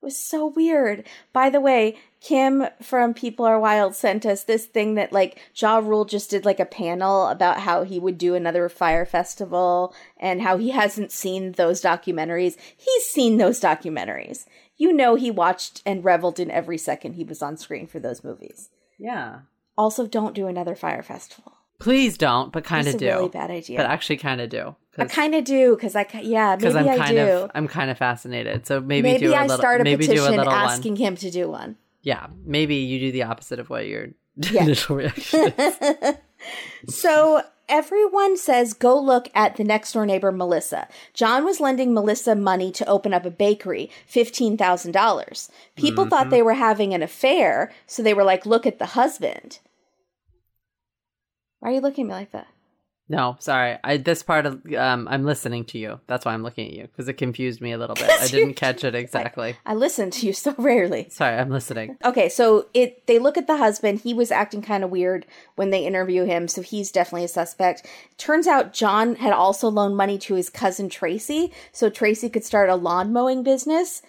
It 0.00 0.04
was 0.04 0.16
so 0.16 0.46
weird. 0.46 1.04
By 1.32 1.50
the 1.50 1.60
way, 1.60 1.96
Kim 2.20 2.66
from 2.82 3.14
People 3.14 3.44
Are 3.44 3.58
Wild 3.58 3.94
sent 3.94 4.26
us 4.26 4.44
this 4.44 4.66
thing 4.66 4.94
that 4.94 5.12
like 5.12 5.38
Ja 5.54 5.78
Rule 5.78 6.04
just 6.04 6.30
did 6.30 6.44
like 6.44 6.60
a 6.60 6.66
panel 6.66 7.28
about 7.28 7.60
how 7.60 7.82
he 7.82 7.98
would 7.98 8.18
do 8.18 8.34
another 8.34 8.68
Fyre 8.68 9.06
Festival 9.06 9.94
and 10.16 10.42
how 10.42 10.56
he 10.56 10.70
hasn't 10.70 11.12
seen 11.12 11.52
those 11.52 11.80
documentaries. 11.80 12.56
He's 12.76 13.04
seen 13.06 13.36
those 13.36 13.60
documentaries. 13.60 14.46
You 14.76 14.92
know 14.92 15.14
he 15.14 15.30
watched 15.30 15.82
and 15.86 16.04
reveled 16.04 16.38
in 16.38 16.50
every 16.50 16.78
second 16.78 17.14
he 17.14 17.24
was 17.24 17.42
on 17.42 17.56
screen 17.56 17.86
for 17.86 17.98
those 17.98 18.22
movies. 18.22 18.68
Yeah. 18.98 19.40
Also, 19.78 20.06
don't 20.06 20.34
do 20.34 20.46
another 20.46 20.74
Fyre 20.74 21.02
Festival. 21.02 21.52
Please 21.78 22.16
don't, 22.16 22.52
but 22.52 22.64
kind 22.64 22.86
of 22.88 22.96
do. 22.96 23.06
really 23.06 23.28
bad 23.28 23.50
idea. 23.50 23.76
But 23.76 23.86
actually, 23.86 24.16
kind 24.16 24.40
of 24.40 24.48
do. 24.48 24.74
I 24.98 25.04
kind 25.04 25.34
of 25.34 25.44
do 25.44 25.74
because 25.76 25.94
I 25.94 26.04
ki- 26.04 26.22
yeah 26.22 26.56
because 26.56 26.72
maybe 26.74 26.88
I'm 26.88 26.94
I 27.00 27.04
kind 27.04 27.16
do. 27.16 27.22
of 27.22 27.50
I'm 27.54 27.68
kind 27.68 27.90
of 27.90 27.98
fascinated. 27.98 28.66
So 28.66 28.80
maybe, 28.80 29.02
maybe 29.02 29.26
do 29.26 29.32
a 29.32 29.36
I 29.36 29.42
little, 29.42 29.58
start 29.58 29.82
a 29.82 29.84
maybe 29.84 30.06
do 30.06 30.12
a 30.12 30.14
petition 30.14 30.36
little 30.38 30.52
one. 30.52 30.62
asking 30.62 30.96
him 30.96 31.16
to 31.16 31.30
do 31.30 31.50
one. 31.50 31.76
Yeah, 32.00 32.28
maybe 32.46 32.76
you 32.76 32.98
do 32.98 33.12
the 33.12 33.24
opposite 33.24 33.58
of 33.58 33.68
what 33.68 33.86
your 33.86 34.08
Yeah. 34.36 34.62
initial 34.64 34.96
reaction. 34.96 35.52
is. 35.58 36.14
So 36.88 37.42
everyone 37.68 38.36
says 38.36 38.72
go 38.72 38.98
look 38.98 39.28
at 39.34 39.56
the 39.56 39.64
next 39.64 39.92
door 39.92 40.06
neighbor 40.06 40.32
Melissa. 40.32 40.88
John 41.14 41.44
was 41.44 41.60
lending 41.60 41.92
Melissa 41.92 42.34
money 42.34 42.70
to 42.72 42.88
open 42.88 43.12
up 43.14 43.24
a 43.24 43.30
bakery, 43.30 43.90
fifteen 44.06 44.56
thousand 44.56 44.92
dollars. 44.92 45.50
People 45.76 46.04
Mm-hmm. 46.04 46.10
thought 46.10 46.30
they 46.30 46.42
were 46.42 46.54
having 46.54 46.94
an 46.94 47.02
affair, 47.02 47.72
so 47.86 48.02
they 48.02 48.14
were 48.14 48.24
like, 48.24 48.46
"Look 48.46 48.66
at 48.66 48.78
the 48.78 48.86
husband." 48.86 49.58
Why 51.60 51.70
are 51.70 51.74
you 51.74 51.80
looking 51.80 52.04
at 52.04 52.08
me 52.08 52.14
like 52.14 52.32
that? 52.32 52.48
No, 53.08 53.36
sorry. 53.38 53.78
I 53.84 53.98
this 53.98 54.22
part 54.22 54.46
of 54.46 54.66
um 54.74 55.06
I'm 55.08 55.24
listening 55.24 55.64
to 55.66 55.78
you. 55.78 56.00
That's 56.08 56.24
why 56.24 56.34
I'm 56.34 56.42
looking 56.42 56.66
at 56.66 56.72
you 56.72 56.82
because 56.82 57.08
it 57.08 57.14
confused 57.14 57.60
me 57.60 57.72
a 57.72 57.78
little 57.78 57.94
bit. 57.94 58.10
I 58.20 58.26
didn't 58.26 58.54
catch 58.56 58.82
it 58.82 58.94
exactly. 58.94 59.56
I 59.64 59.74
listen 59.74 60.10
to 60.10 60.26
you 60.26 60.32
so 60.32 60.54
rarely. 60.58 61.08
Sorry, 61.10 61.36
I'm 61.36 61.50
listening. 61.50 61.98
Okay, 62.04 62.28
so 62.28 62.66
it 62.74 63.06
they 63.06 63.18
look 63.18 63.38
at 63.38 63.46
the 63.46 63.58
husband. 63.58 64.00
He 64.00 64.12
was 64.12 64.32
acting 64.32 64.60
kind 64.62 64.82
of 64.82 64.90
weird 64.90 65.24
when 65.54 65.70
they 65.70 65.86
interview 65.86 66.24
him, 66.24 66.48
so 66.48 66.62
he's 66.62 66.90
definitely 66.90 67.24
a 67.24 67.28
suspect. 67.28 67.86
Turns 68.18 68.46
out 68.48 68.72
John 68.72 69.16
had 69.16 69.32
also 69.32 69.68
loaned 69.68 69.96
money 69.96 70.18
to 70.18 70.34
his 70.34 70.50
cousin 70.50 70.88
Tracy, 70.88 71.52
so 71.70 71.88
Tracy 71.88 72.28
could 72.28 72.44
start 72.44 72.68
a 72.68 72.74
lawn 72.74 73.12
mowing 73.12 73.42
business. 73.44 74.02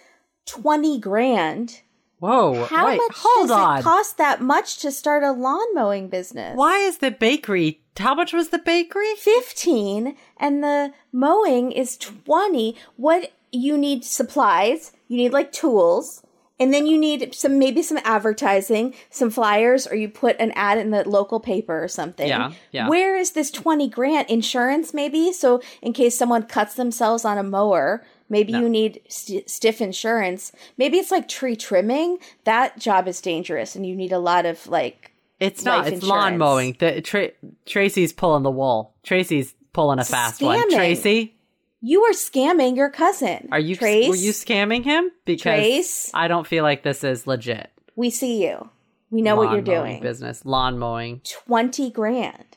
Twenty 0.44 0.98
grand. 0.98 1.82
Whoa, 2.20 2.64
How 2.64 2.86
wait, 2.86 2.96
much 2.96 3.12
hold 3.16 3.48
does 3.48 3.56
on. 3.56 3.78
it 3.78 3.82
cost 3.82 4.18
that 4.18 4.40
much 4.40 4.78
to 4.78 4.90
start 4.90 5.22
a 5.22 5.32
lawn 5.32 5.72
mowing 5.74 6.08
business? 6.08 6.56
Why 6.56 6.78
is 6.78 6.98
the 6.98 7.10
bakery? 7.10 7.80
How 7.96 8.14
much 8.14 8.32
was 8.32 8.48
the 8.50 8.58
bakery? 8.58 9.14
15 9.16 10.16
and 10.36 10.62
the 10.62 10.92
mowing 11.12 11.72
is 11.72 11.96
20 11.96 12.76
what 12.96 13.32
you 13.52 13.76
need 13.78 14.04
supplies 14.04 14.92
you 15.08 15.16
need 15.16 15.32
like 15.32 15.50
tools 15.52 16.22
and 16.60 16.74
then 16.74 16.86
you 16.86 16.98
need 16.98 17.34
some 17.34 17.58
maybe 17.58 17.82
some 17.82 17.98
advertising 18.04 18.94
some 19.10 19.30
flyers 19.30 19.86
or 19.86 19.94
you 19.96 20.08
put 20.08 20.36
an 20.38 20.52
ad 20.52 20.76
in 20.78 20.90
the 20.90 21.08
local 21.08 21.40
paper 21.40 21.82
or 21.82 21.88
something 21.88 22.28
Yeah, 22.28 22.52
yeah. 22.72 22.88
where 22.88 23.16
is 23.16 23.32
this 23.32 23.50
20 23.50 23.88
grand 23.88 24.28
insurance 24.28 24.92
maybe 24.92 25.32
so 25.32 25.62
in 25.82 25.92
case 25.92 26.16
someone 26.18 26.42
cuts 26.44 26.74
themselves 26.74 27.24
on 27.24 27.38
a 27.38 27.42
mower 27.42 28.04
maybe 28.28 28.52
you 28.52 28.68
need 28.68 29.00
st- 29.08 29.48
stiff 29.48 29.80
insurance 29.80 30.52
maybe 30.76 30.98
it's 30.98 31.10
like 31.10 31.28
tree 31.28 31.56
trimming 31.56 32.18
that 32.44 32.78
job 32.78 33.08
is 33.08 33.20
dangerous 33.20 33.74
and 33.76 33.86
you 33.86 33.94
need 33.96 34.12
a 34.12 34.18
lot 34.18 34.44
of 34.46 34.66
like 34.66 35.12
It's 35.40 35.64
not. 35.64 35.86
It's 35.86 36.02
lawn 36.02 36.36
mowing. 36.36 36.76
The, 36.80 37.00
Tra- 37.00 37.30
Tracy's 37.64 38.12
pulling 38.12 38.42
the 38.42 38.50
wool. 38.50 38.94
Tracy's 39.04 39.54
pulling 39.72 40.00
a 40.00 40.04
fast 40.04 40.42
one. 40.42 40.68
Tracy, 40.72 41.36
You 41.80 42.02
are 42.04 42.12
scamming 42.12 42.74
your 42.76 42.90
cousin. 42.90 43.48
Are 43.52 43.60
you 43.60 43.76
Trace? 43.76 44.08
were 44.08 44.16
you 44.16 44.32
scamming 44.32 44.82
him? 44.82 45.12
Because 45.24 45.42
Trace? 45.42 46.10
I 46.12 46.26
don't 46.26 46.44
feel 46.46 46.64
like 46.64 46.82
this 46.82 47.04
is 47.04 47.26
legit. 47.26 47.70
we 47.94 48.10
see 48.10 48.42
you. 48.44 48.68
We 49.10 49.22
know 49.22 49.36
what 49.36 49.52
you're 49.52 49.62
doing. 49.62 50.02
Business 50.02 50.44
lawn 50.44 50.76
mowing. 50.78 51.20
Twenty 51.46 51.88
grand. 51.90 52.56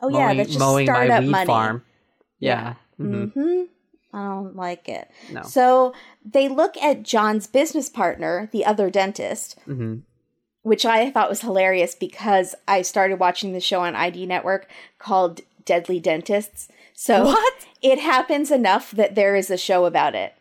Oh 0.00 0.08
yeah, 0.08 0.32
that's 0.34 0.48
just 0.50 0.60
mowing 0.60 0.86
my 0.86 0.92
startup 0.94 1.20
weed 1.24 1.30
money. 1.32 1.46
farm. 1.46 1.82
Yeah. 2.38 2.74
Mhm. 3.00 3.32
hmm 3.32 3.62
I 4.12 4.18
don't 4.24 4.56
like 4.56 4.88
it. 4.88 5.10
No. 5.30 5.42
So 5.42 5.94
they 6.24 6.48
look 6.48 6.76
at 6.78 7.02
John's 7.02 7.46
business 7.46 7.88
partner, 7.90 8.48
the 8.52 8.64
other 8.64 8.88
dentist, 8.90 9.58
Mhm. 9.68 10.02
which 10.62 10.86
I 10.86 11.10
thought 11.10 11.28
was 11.28 11.42
hilarious 11.42 11.94
because 11.94 12.54
I 12.66 12.82
started 12.82 13.20
watching 13.20 13.52
the 13.52 13.60
show 13.60 13.80
on 13.80 13.94
ID 13.94 14.26
Network 14.26 14.66
called 14.98 15.42
Deadly 15.64 16.00
Dentists. 16.00 16.68
So 16.94 17.26
What? 17.26 17.66
it 17.82 17.98
happens 18.00 18.50
enough 18.50 18.90
that 18.92 19.14
there 19.14 19.36
is 19.36 19.50
a 19.50 19.56
show 19.58 19.84
about 19.84 20.14
it. 20.14 20.32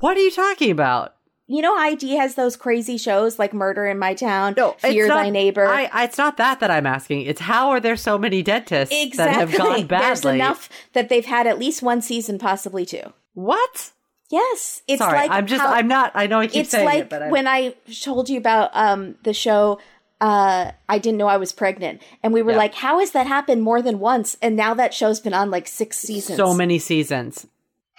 What 0.00 0.16
are 0.16 0.20
you 0.20 0.30
talking 0.32 0.70
about? 0.72 1.14
You 1.52 1.60
know, 1.60 1.76
ID 1.76 2.16
has 2.16 2.34
those 2.34 2.56
crazy 2.56 2.96
shows 2.96 3.38
like 3.38 3.52
Murder 3.52 3.86
in 3.86 3.98
My 3.98 4.14
Town, 4.14 4.54
No, 4.56 4.72
Fear 4.78 5.08
Thy 5.08 5.28
Neighbor. 5.28 5.66
I, 5.66 5.90
I, 5.92 6.04
it's 6.04 6.16
not 6.16 6.38
that 6.38 6.60
that 6.60 6.70
I'm 6.70 6.86
asking. 6.86 7.22
It's 7.26 7.42
how 7.42 7.68
are 7.70 7.78
there 7.78 7.94
so 7.96 8.16
many 8.16 8.42
dentists 8.42 8.94
that 9.18 9.34
have 9.34 9.52
gone 9.52 9.86
badly? 9.86 10.06
There's 10.06 10.24
enough 10.24 10.70
that 10.94 11.10
they've 11.10 11.26
had 11.26 11.46
at 11.46 11.58
least 11.58 11.82
one 11.82 12.00
season, 12.00 12.38
possibly 12.38 12.86
two. 12.86 13.12
What? 13.34 13.90
Yes, 14.30 14.80
it's 14.88 15.00
Sorry, 15.00 15.18
like 15.18 15.30
I'm 15.30 15.46
just. 15.46 15.60
how- 15.60 15.74
I'm 15.74 15.88
not. 15.88 16.12
I 16.14 16.26
know 16.26 16.38
I 16.40 16.46
keep 16.46 16.62
it's 16.62 16.70
saying 16.70 16.86
like 16.86 16.98
it, 17.00 17.10
but 17.10 17.22
I'm, 17.24 17.30
when 17.30 17.46
I 17.46 17.74
told 18.02 18.30
you 18.30 18.38
about 18.38 18.70
um 18.72 19.16
the 19.22 19.34
show 19.34 19.78
uh 20.22 20.72
I 20.88 20.98
didn't 20.98 21.18
know 21.18 21.26
I 21.26 21.36
was 21.36 21.52
pregnant 21.52 22.00
and 22.22 22.32
we 22.32 22.40
were 22.40 22.52
Yeah. 22.52 22.56
like 22.56 22.74
how 22.76 23.00
has 23.00 23.10
that 23.10 23.26
happened 23.26 23.62
more 23.62 23.82
than 23.82 23.98
once 23.98 24.38
and 24.40 24.56
now 24.56 24.72
that 24.72 24.94
show's 24.94 25.20
been 25.20 25.34
on 25.34 25.50
like 25.50 25.68
6 25.68 25.98
seasons. 25.98 26.36
so 26.38 26.54
many 26.54 26.78
seasons. 26.78 27.46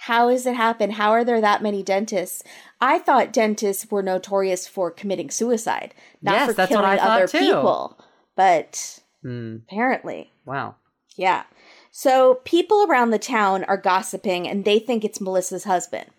How 0.06 0.28
has 0.28 0.44
it 0.44 0.54
happened? 0.54 0.94
How 0.94 1.10
are 1.12 1.24
there 1.24 1.40
that 1.40 1.62
many 1.62 1.82
dentists? 1.82 2.42
I 2.80 2.98
thought 2.98 3.32
dentists 3.32 3.90
were 3.90 4.02
notorious 4.02 4.66
for 4.66 4.90
committing 4.90 5.30
suicide, 5.30 5.94
not 6.20 6.32
Yes, 6.34 6.46
for 6.48 6.52
that's 6.52 6.70
what 6.70 6.76
killing 6.82 6.90
I 6.90 6.96
thought 6.98 7.10
other 7.22 7.26
too. 7.28 7.38
people. 7.38 7.98
But 8.36 9.00
Hmm. 9.22 9.56
apparently, 9.66 10.30
Wow. 10.44 10.74
yeah. 11.16 11.44
So 11.90 12.40
people 12.44 12.84
around 12.86 13.10
the 13.12 13.18
town 13.18 13.64
are 13.64 13.76
gossiping 13.78 14.46
and 14.46 14.64
they 14.64 14.78
think 14.78 15.04
it's 15.04 15.20
Melissa's 15.22 15.64
husband. 15.64 16.10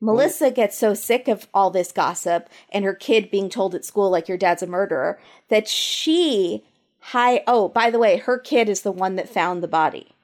Melissa 0.00 0.50
gets 0.50 0.78
so 0.78 0.94
sick 0.94 1.28
of 1.28 1.46
all 1.52 1.68
this 1.70 1.92
gossip 1.92 2.48
and 2.72 2.86
her 2.86 2.94
kid 2.94 3.30
being 3.30 3.50
told 3.50 3.74
at 3.74 3.84
school 3.84 4.08
like 4.08 4.28
your 4.28 4.38
dad's 4.38 4.62
a 4.62 4.66
murderer 4.66 5.20
that 5.48 5.68
she 5.68 6.64
hi 7.00 7.42
oh 7.46 7.68
by 7.68 7.90
the 7.90 7.98
way 7.98 8.16
her 8.16 8.38
kid 8.38 8.68
is 8.70 8.80
the 8.80 8.92
one 8.92 9.16
that 9.16 9.28
found 9.28 9.62
the 9.62 9.68
body. 9.68 10.14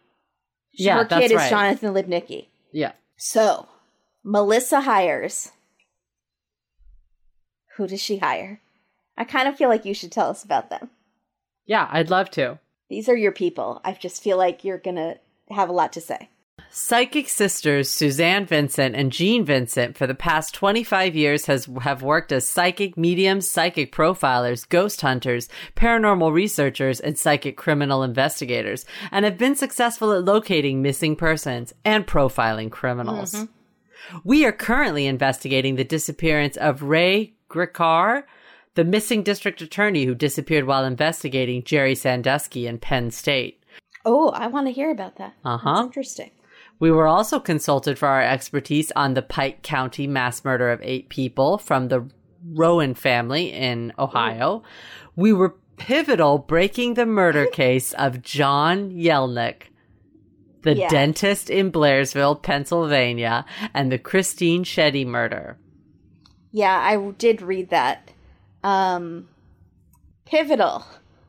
Yeah, 0.73 0.97
her 0.97 1.05
kid 1.05 1.31
is 1.31 1.37
right. 1.37 1.51
Jonathan 1.51 1.93
Lipnicki. 1.93 2.47
Yeah. 2.77 2.93
So 3.17 3.69
Melissa 4.23 4.83
hires. 4.83 5.51
Who 7.77 7.87
does 7.87 8.03
she 8.03 8.19
hire? 8.19 8.61
I 9.17 9.25
kind 9.25 9.49
of 9.49 9.57
feel 9.57 9.71
like 9.71 9.87
you 9.87 9.95
should 9.95 10.13
tell 10.13 10.29
us 10.29 10.45
about 10.45 10.69
them. 10.69 10.91
Yeah, 11.65 11.89
I'd 11.91 12.11
love 12.11 12.31
to. 12.33 12.59
These 12.91 13.09
are 13.09 13.17
your 13.17 13.33
people. 13.33 13.81
I 13.83 13.93
just 13.95 14.23
feel 14.23 14.37
like 14.37 14.63
you're 14.63 14.77
gonna 14.77 15.17
have 15.49 15.71
a 15.71 15.73
lot 15.73 15.91
to 15.95 16.03
say. 16.03 16.29
Psychic 16.79 17.31
sisters 17.31 17.89
Suzanne 17.89 18.45
Vincent 18.45 18.95
and 18.95 19.11
Jean 19.11 19.47
Vincent 19.47 19.97
for 19.97 20.07
the 20.07 20.15
past 20.15 20.53
25 20.53 21.17
years 21.17 21.47
has 21.47 21.67
have 21.81 22.03
worked 22.03 22.33
as 22.33 22.47
psychic 22.47 22.99
mediums, 22.99 23.49
psychic 23.49 23.91
profilers, 23.91 24.69
ghost 24.69 25.01
hunters, 25.01 25.49
paranormal 25.75 26.35
researchers, 26.35 27.01
and 27.01 27.19
psychic 27.19 27.57
criminal 27.57 28.03
investigators, 28.03 28.85
and 29.11 29.25
have 29.25 29.39
been 29.39 29.57
successful 29.57 30.13
at 30.13 30.27
locating 30.27 30.83
missing 30.83 31.17
persons 31.17 31.73
and 31.83 32.07
profiling 32.07 32.71
criminals. 32.71 33.47
We 34.23 34.45
are 34.45 34.53
currently 34.53 35.07
investigating 35.07 35.77
the 35.77 35.83
disappearance 35.85 36.59
of 36.59 36.83
Ray 36.83 37.33
Gricar, 37.49 38.25
the 38.75 38.85
missing 38.85 39.23
district 39.23 39.63
attorney 39.63 40.05
who 40.05 40.15
disappeared 40.15 40.67
while 40.67 40.85
investigating 40.85 41.65
Jerry 41.65 41.95
Sandusky 41.95 42.67
in 42.67 42.77
Penn 42.77 43.11
State. 43.13 43.63
Oh, 44.05 44.29
I 44.29 44.49
want 44.49 44.67
to 44.67 44.75
hear 44.75 44.91
about 44.91 45.17
that. 45.17 45.33
Uh-huh. 45.43 45.75
That's 45.77 45.87
interesting. 45.87 46.33
We 46.79 46.91
were 46.91 47.07
also 47.07 47.41
consulted 47.41 47.99
for 47.99 48.07
our 48.09 48.23
expertise 48.23 48.93
on 48.95 49.15
the 49.15 49.23
Pike 49.23 49.63
County 49.63 50.07
mass 50.07 50.45
murder 50.45 50.71
of 50.71 50.81
eight 50.83 51.09
people 51.09 51.59
from 51.59 51.89
the 51.89 52.09
Rowan 52.53 52.95
family 52.95 53.53
in 53.53 53.93
Ohio. 53.99 54.63
We 55.17 55.33
were 55.33 55.57
pivotal 55.79 56.39
breaking 56.39 56.95
the 56.95 57.07
murder 57.07 57.47
case 57.53 57.93
of 57.95 58.23
John 58.23 58.91
Yelenic, 58.91 59.63
the 60.63 60.75
Yeah. 60.77 60.89
dentist 60.89 61.49
in 61.51 61.73
Blairsville, 61.73 62.43
Pennsylvania, 62.43 63.45
and 63.73 63.91
the 63.91 63.99
Christine 63.99 64.65
Shetty 64.65 65.07
murder. 65.07 65.57
Yeah, 66.53 66.79
I 66.79 66.97
did 67.13 67.41
read 67.43 67.71
that. 67.71 68.11
Um, 68.63 69.29
pivotal. 70.25 70.85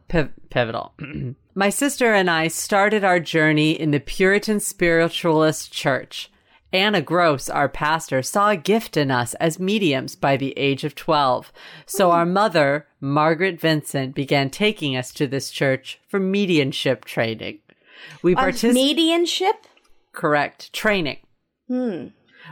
Piv- 0.09 0.31
pivotal. 0.49 0.93
My 1.57 1.71
sister 1.71 2.13
and 2.13 2.29
I 2.29 2.49
started 2.49 3.03
our 3.03 3.19
journey 3.19 3.71
in 3.71 3.89
the 3.89 3.99
Puritan 3.99 4.59
Spiritualist 4.59 5.73
Church. 5.73 6.29
Anna 6.71 7.01
Gross, 7.01 7.49
our 7.49 7.67
pastor, 7.67 8.21
saw 8.21 8.49
a 8.49 8.55
gift 8.55 8.95
in 8.95 9.09
us 9.09 9.33
as 9.33 9.57
mediums 9.57 10.15
by 10.15 10.37
the 10.37 10.53
age 10.55 10.83
of 10.83 10.93
12. 10.93 11.51
So 11.87 12.11
our 12.11 12.27
mother, 12.27 12.85
Margaret 13.01 13.59
Vincent, 13.59 14.13
began 14.13 14.51
taking 14.51 14.95
us 14.95 15.11
to 15.13 15.25
this 15.25 15.49
church 15.49 15.99
for 16.07 16.19
mediumship 16.19 17.05
training. 17.05 17.57
We 18.21 18.35
participated. 18.35 18.75
medianship. 18.75 19.55
Correct. 20.13 20.71
Training. 20.73 21.17
Hmm. 21.67 22.09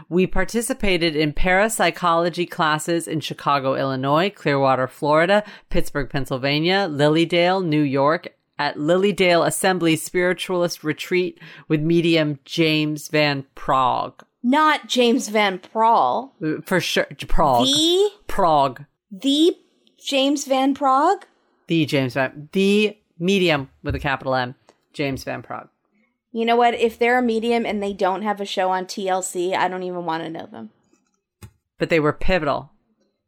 We 0.10 0.26
participated 0.26 1.16
in 1.16 1.32
parapsychology 1.34 2.48
classes 2.48 3.08
in 3.08 3.20
Chicago, 3.20 3.76
Illinois, 3.76 4.32
Clearwater, 4.32 4.88
Florida, 4.88 5.44
Pittsburgh, 5.70 6.10
Pennsylvania, 6.10 6.88
Lily 6.90 7.28
Dale, 7.28 7.62
New 7.62 7.84
York, 7.84 8.30
at 8.58 8.80
Lily 8.80 9.12
Dale 9.12 9.44
Assembly 9.44 9.96
Spiritualist 9.96 10.84
Retreat 10.84 11.40
with 11.68 11.82
medium 11.82 12.40
James 12.46 13.08
Van 13.10 13.46
Praagh. 13.56 14.22
Not 14.44 14.88
James 14.88 15.28
Van 15.30 15.60
Praagh. 15.60 16.66
For 16.66 16.80
sure. 16.80 17.06
Praagh. 17.06 17.66
The 17.66 18.10
Praagh. 18.28 18.86
the 19.12 19.58
James 19.98 20.46
Van 20.46 20.76
Praagh. 20.76 21.24
The 21.68 21.86
James 21.86 22.14
Van. 22.14 22.50
The 22.52 22.98
medium 23.18 23.70
with 23.84 23.96
a 23.96 24.00
capital 24.00 24.36
M. 24.36 24.56
James 24.94 25.24
Van 25.24 25.42
Praagh. 25.42 25.68
You 26.32 26.46
know 26.46 26.56
what? 26.56 26.74
If 26.76 27.00
they're 27.00 27.18
a 27.18 27.22
medium 27.22 27.66
and 27.66 27.82
they 27.82 27.94
don't 27.94 28.22
have 28.22 28.40
a 28.42 28.46
show 28.46 28.70
on 28.70 28.86
TLC, 28.86 29.56
I 29.56 29.68
don't 29.68 29.84
even 29.84 30.06
want 30.06 30.24
to 30.24 30.30
know 30.30 30.46
them. 30.46 30.70
But 31.78 31.90
they 31.90 32.00
were 32.00 32.14
pivotal 32.14 32.72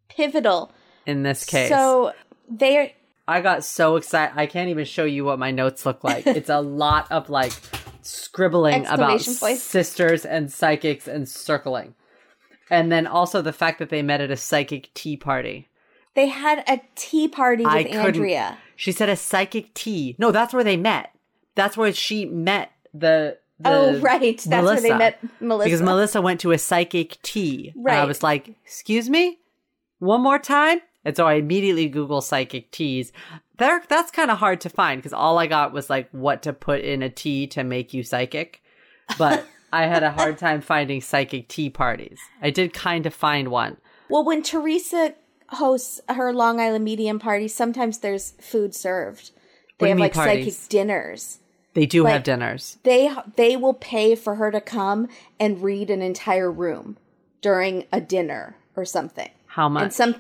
Pivotal. 0.10 0.72
in 1.06 1.24
this 1.24 1.46
case. 1.46 1.70
So 1.70 2.14
they're 2.50 2.92
I 3.28 3.42
got 3.42 3.64
so 3.64 3.98
excited. 3.98 4.34
I 4.38 4.46
can't 4.46 4.70
even 4.70 4.86
show 4.86 5.04
you 5.04 5.26
what 5.26 5.40
my 5.40 5.52
notes 5.52 5.86
look 5.86 6.04
like. 6.04 6.26
it's 6.28 6.50
a 6.50 6.62
lot 6.62 7.12
of 7.12 7.30
like 7.30 7.54
scribbling 8.02 8.86
about 8.86 9.22
points. 9.40 9.62
sisters 9.62 10.26
and 10.26 10.52
psychics 10.52 11.08
and 11.08 11.28
circling. 11.28 11.94
And 12.70 12.92
then 12.92 13.08
also 13.08 13.42
the 13.42 13.54
fact 13.54 13.80
that 13.80 13.90
they 13.90 14.02
met 14.02 14.22
at 14.22 14.32
a 14.32 14.38
psychic 14.38 14.94
tea 14.94 15.18
party. 15.18 15.70
they 16.16 16.28
had 16.28 16.64
a 16.68 16.82
tea 16.96 17.28
party 17.28 17.64
with 17.64 17.74
I 17.74 17.84
couldn't. 17.84 18.06
Andrea. 18.06 18.58
She 18.76 18.92
said 18.92 19.10
a 19.10 19.16
psychic 19.16 19.74
tea. 19.74 20.16
No, 20.18 20.32
that's 20.32 20.54
where 20.54 20.64
they 20.64 20.78
met. 20.78 21.12
That's 21.56 21.76
where 21.78 21.92
she 21.94 22.26
met 22.26 22.72
the. 22.94 23.38
the 23.60 23.70
Oh, 23.70 24.00
right. 24.00 24.38
That's 24.38 24.66
where 24.66 24.82
they 24.82 24.98
met 24.98 25.20
Melissa. 25.40 25.66
Because 25.66 25.82
Melissa 25.82 26.22
went 26.22 26.40
to 26.42 26.52
a 26.52 26.58
psychic 26.58 27.22
tea. 27.24 27.74
And 27.76 27.90
I 27.90 28.06
was 28.06 28.22
like, 28.24 28.50
excuse 28.66 29.10
me? 29.10 29.40
One 30.00 30.22
more 30.22 30.40
time? 30.40 30.82
And 31.08 31.16
so 31.16 31.26
I 31.26 31.36
immediately 31.36 31.88
Google 31.88 32.20
psychic 32.20 32.70
teas. 32.70 33.14
There, 33.60 33.82
that's 33.88 34.12
kind 34.12 34.30
of 34.30 34.40
hard 34.40 34.60
to 34.62 34.70
find 34.70 35.00
because 35.00 35.14
all 35.14 35.40
I 35.40 35.48
got 35.48 35.72
was 35.72 35.90
like 35.90 36.10
what 36.12 36.42
to 36.44 36.52
put 36.52 36.82
in 36.82 37.02
a 37.02 37.10
tea 37.10 37.48
to 37.48 37.64
make 37.64 37.94
you 37.94 38.04
psychic. 38.04 38.62
But 39.18 39.46
I 39.72 39.86
had 39.86 40.04
a 40.04 40.12
hard 40.12 40.38
time 40.38 40.60
finding 40.60 41.00
psychic 41.00 41.48
tea 41.48 41.70
parties. 41.70 42.20
I 42.42 42.50
did 42.50 42.74
kind 42.74 43.06
of 43.06 43.14
find 43.14 43.48
one. 43.48 43.78
Well, 44.10 44.26
when 44.26 44.44
Theresa 44.44 45.16
hosts 45.48 46.02
her 46.10 46.34
Long 46.34 46.60
Island 46.60 46.84
medium 46.84 47.20
party, 47.20 47.48
sometimes 47.48 48.00
there's 48.00 48.32
food 48.42 48.76
served. 48.76 49.32
They 49.78 49.88
have 49.88 50.00
like 50.00 50.14
parties? 50.14 50.58
psychic 50.58 50.70
dinners. 50.70 51.40
They 51.74 51.86
do 51.86 52.04
Like- 52.04 52.12
have 52.14 52.24
dinners. 52.24 52.80
They 52.84 53.16
they 53.38 53.56
will 53.56 53.76
pay 53.76 54.16
for 54.16 54.36
her 54.36 54.52
to 54.52 54.60
come 54.60 55.08
and 55.40 55.64
read 55.64 55.90
an 55.90 56.02
entire 56.02 56.52
room 56.52 56.98
during 57.42 57.86
a 57.94 58.02
dinner 58.02 58.58
or 58.76 58.84
something. 58.84 59.30
How 59.46 59.70
much? 59.70 59.84
And 59.84 59.94
some 59.94 60.16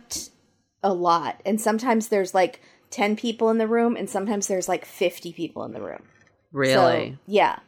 a 0.84 0.94
lot. 0.94 1.42
And 1.46 1.60
sometimes 1.60 2.08
there's 2.08 2.34
like 2.34 2.62
10 2.92 3.16
people 3.16 3.50
in 3.50 3.58
the 3.58 3.68
room 3.68 3.96
and 3.96 4.10
sometimes 4.10 4.48
there's 4.48 4.70
like 4.70 4.86
50 4.86 5.34
people 5.34 5.64
in 5.64 5.74
the 5.74 5.82
room. 5.82 6.04
really? 6.52 7.12
So, 7.12 7.18
yeah. 7.28 7.60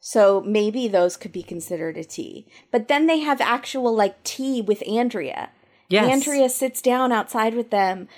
So 0.00 0.40
maybe 0.42 0.88
those 0.88 1.16
could 1.16 1.32
be 1.32 1.42
considered 1.42 1.96
a 1.96 2.04
tea. 2.04 2.46
But 2.70 2.88
then 2.88 3.06
they 3.06 3.20
have 3.20 3.40
actual 3.40 3.94
like 3.94 4.22
tea 4.22 4.60
with 4.60 4.86
Andrea. 4.88 5.50
yes. 5.88 6.10
Andrea 6.10 6.48
sits 6.48 6.80
down 6.80 7.12
outside 7.12 7.54
with 7.54 7.70
them. 7.70 8.08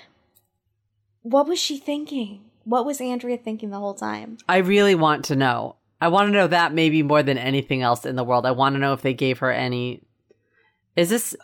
What 1.21 1.47
was 1.47 1.59
she 1.59 1.77
thinking? 1.77 2.45
What 2.63 2.85
was 2.85 3.01
Andrea 3.01 3.37
thinking 3.37 3.71
the 3.71 3.79
whole 3.79 3.95
time? 3.95 4.37
I 4.47 4.57
really 4.57 4.95
want 4.95 5.25
to 5.25 5.35
know. 5.35 5.77
I 6.01 6.07
want 6.07 6.27
to 6.27 6.33
know 6.33 6.47
that 6.47 6.73
maybe 6.73 7.03
more 7.03 7.23
than 7.23 7.37
anything 7.37 7.81
else 7.81 8.05
in 8.05 8.15
the 8.15 8.23
world. 8.23 8.45
I 8.45 8.51
want 8.51 8.75
to 8.75 8.79
know 8.79 8.93
if 8.93 9.01
they 9.01 9.13
gave 9.13 9.39
her 9.39 9.51
any. 9.51 10.03
Is 10.95 11.09
this. 11.09 11.35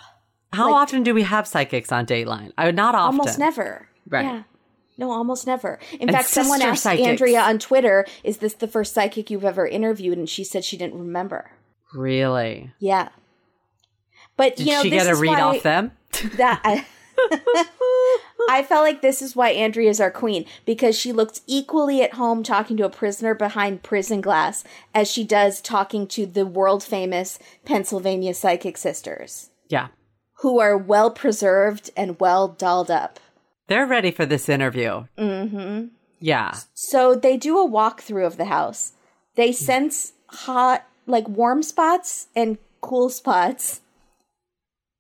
How 0.56 0.72
Like- 0.72 0.82
often 0.84 1.04
do 1.04 1.14
we 1.14 1.24
have 1.24 1.48
psychics 1.48 1.92
on 1.92 2.06
Dateline? 2.06 2.52
I 2.58 2.66
would 2.66 2.76
not 2.76 2.96
often. 2.96 3.20
Almost 3.20 3.40
never. 3.40 3.88
Right. 4.10 4.26
Yeah. 4.26 4.44
No, 4.98 5.12
almost 5.12 5.46
never. 5.46 5.78
In 5.94 6.04
And 6.10 6.12
fact, 6.12 6.30
someone 6.30 6.62
asked 6.62 6.84
psychics. 6.84 7.06
Andrea 7.08 7.42
on 7.42 7.60
Twitter, 7.60 8.06
"Is 8.24 8.38
this 8.38 8.54
the 8.54 8.68
first 8.68 8.94
psychic 8.94 9.30
you've 9.30 9.44
ever 9.44 9.68
interviewed?" 9.68 10.18
And 10.18 10.30
she 10.30 10.44
said 10.46 10.64
she 10.64 10.78
didn't 10.78 10.98
remember. 11.00 11.52
Really? 11.94 12.72
Yeah. 12.80 13.10
But 14.38 14.56
Did 14.58 14.68
you 14.68 14.74
know, 14.74 14.82
she 14.84 14.90
this 14.90 15.04
get 15.04 15.12
a 15.14 15.16
read 15.18 15.40
off 15.40 15.64
them? 15.64 15.92
that 16.38 16.62
I, 16.64 16.86
I 18.50 18.64
felt 18.64 18.84
like 18.84 19.02
this 19.02 19.22
is 19.22 19.36
why 19.36 19.50
Andrea 19.50 19.90
is 19.90 20.00
our 20.00 20.12
queen 20.12 20.46
because 20.66 20.98
she 20.98 21.12
looks 21.12 21.42
equally 21.48 22.02
at 22.02 22.14
home 22.14 22.44
talking 22.44 22.78
to 22.78 22.86
a 22.86 22.90
prisoner 22.90 23.34
behind 23.34 23.84
prison 23.84 24.22
glass 24.22 24.64
as 24.94 25.10
she 25.12 25.24
does 25.24 25.62
talking 25.62 26.08
to 26.08 26.26
the 26.26 26.46
world 26.46 26.84
famous 26.84 27.40
Pennsylvania 27.66 28.34
psychic 28.34 28.78
sisters, 28.78 29.50
Yeah. 29.70 29.88
Who 30.46 30.60
are 30.60 30.78
well 30.78 31.10
preserved 31.10 31.90
and 31.98 32.20
well 32.20 32.48
dolled 32.48 32.92
up. 32.92 33.20
They're 33.66 33.88
ready 33.88 34.12
for 34.12 34.28
this 34.28 34.48
interview. 34.48 35.06
Mm-hmm. 35.18 35.88
Yeah. 36.20 36.56
So 36.76 37.16
they 37.16 37.36
do 37.36 37.58
a 37.58 37.68
walkthrough 37.68 38.28
of 38.28 38.38
the 38.38 38.46
house. 38.46 38.94
They 39.34 39.52
sense 39.52 40.14
hot, 40.28 40.88
like 41.08 41.28
warm 41.28 41.64
spots 41.64 42.28
and 42.36 42.60
cool 42.82 43.10
spots. 43.10 43.82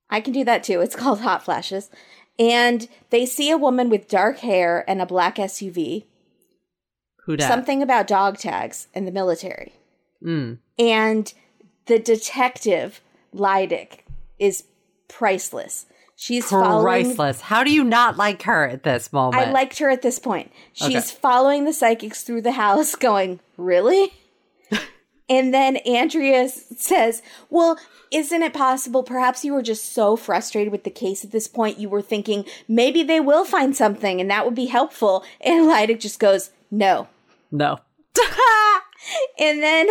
I 0.10 0.20
can 0.20 0.34
do 0.34 0.43
that 0.46 0.64
too. 0.64 0.82
It's 0.82 0.96
called 1.04 1.22
hot 1.22 1.46
flashes. 1.46 1.91
And 2.39 2.89
they 3.12 3.28
see 3.28 3.52
a 3.52 3.58
woman 3.58 3.88
with 3.88 4.08
dark 4.08 4.39
hair 4.39 4.84
and 4.88 5.00
a 5.00 5.06
black 5.06 5.36
SUV. 5.36 6.06
Who 7.26 7.38
dat? 7.38 7.48
Something 7.48 7.84
about 7.84 8.08
dog 8.08 8.39
tags 8.39 8.88
and 8.96 9.08
the 9.08 9.12
military. 9.12 9.74
Mm. 10.26 10.58
And 10.80 11.32
the 11.86 12.00
detective, 12.00 13.00
Lydic, 13.32 14.08
is 14.39 14.64
priceless. 15.08 15.86
She's 16.18 16.49
following 16.49 16.84
Priceless. 17.16 17.41
How 17.41 17.64
do 17.66 17.72
you 17.74 17.84
not 17.84 18.16
like 18.16 18.43
her 18.43 18.66
at 18.70 18.84
this 18.84 19.12
moment? 19.12 19.43
I 19.45 19.51
liked 19.51 19.80
her 19.80 19.89
at 19.89 20.01
this 20.01 20.18
point. 20.18 20.49
She's 20.72 20.88
Okay. 21.12 21.20
following 21.22 21.66
the 21.66 21.74
psychics 21.74 22.24
through 22.24 22.41
the 22.43 22.53
house, 22.53 22.95
going, 23.10 23.41
Really? 23.58 24.14
and 25.30 25.53
then 25.53 25.76
Andrea 25.78 26.47
says, 26.47 27.22
Well, 27.49 27.78
isn't 28.12 28.43
it 28.43 28.53
possible? 28.53 29.03
Perhaps 29.03 29.43
you 29.43 29.53
were 29.53 29.62
just 29.62 29.91
so 29.91 30.16
frustrated 30.16 30.72
with 30.72 30.86
the 30.86 30.89
case 30.89 31.26
at 31.26 31.32
this 31.32 31.49
point, 31.49 31.80
you 31.80 31.89
were 31.89 32.01
thinking 32.01 32.45
maybe 32.68 33.03
they 33.03 33.20
will 33.20 33.43
find 33.43 33.76
something 33.76 34.22
and 34.22 34.30
that 34.32 34.45
would 34.45 34.56
be 34.56 34.68
helpful. 34.68 35.22
And 35.41 35.68
Lydic 35.68 35.99
just 35.99 36.20
goes, 36.20 36.51
No. 36.72 37.08
no. 37.51 37.80
And 39.39 39.62
then 39.62 39.88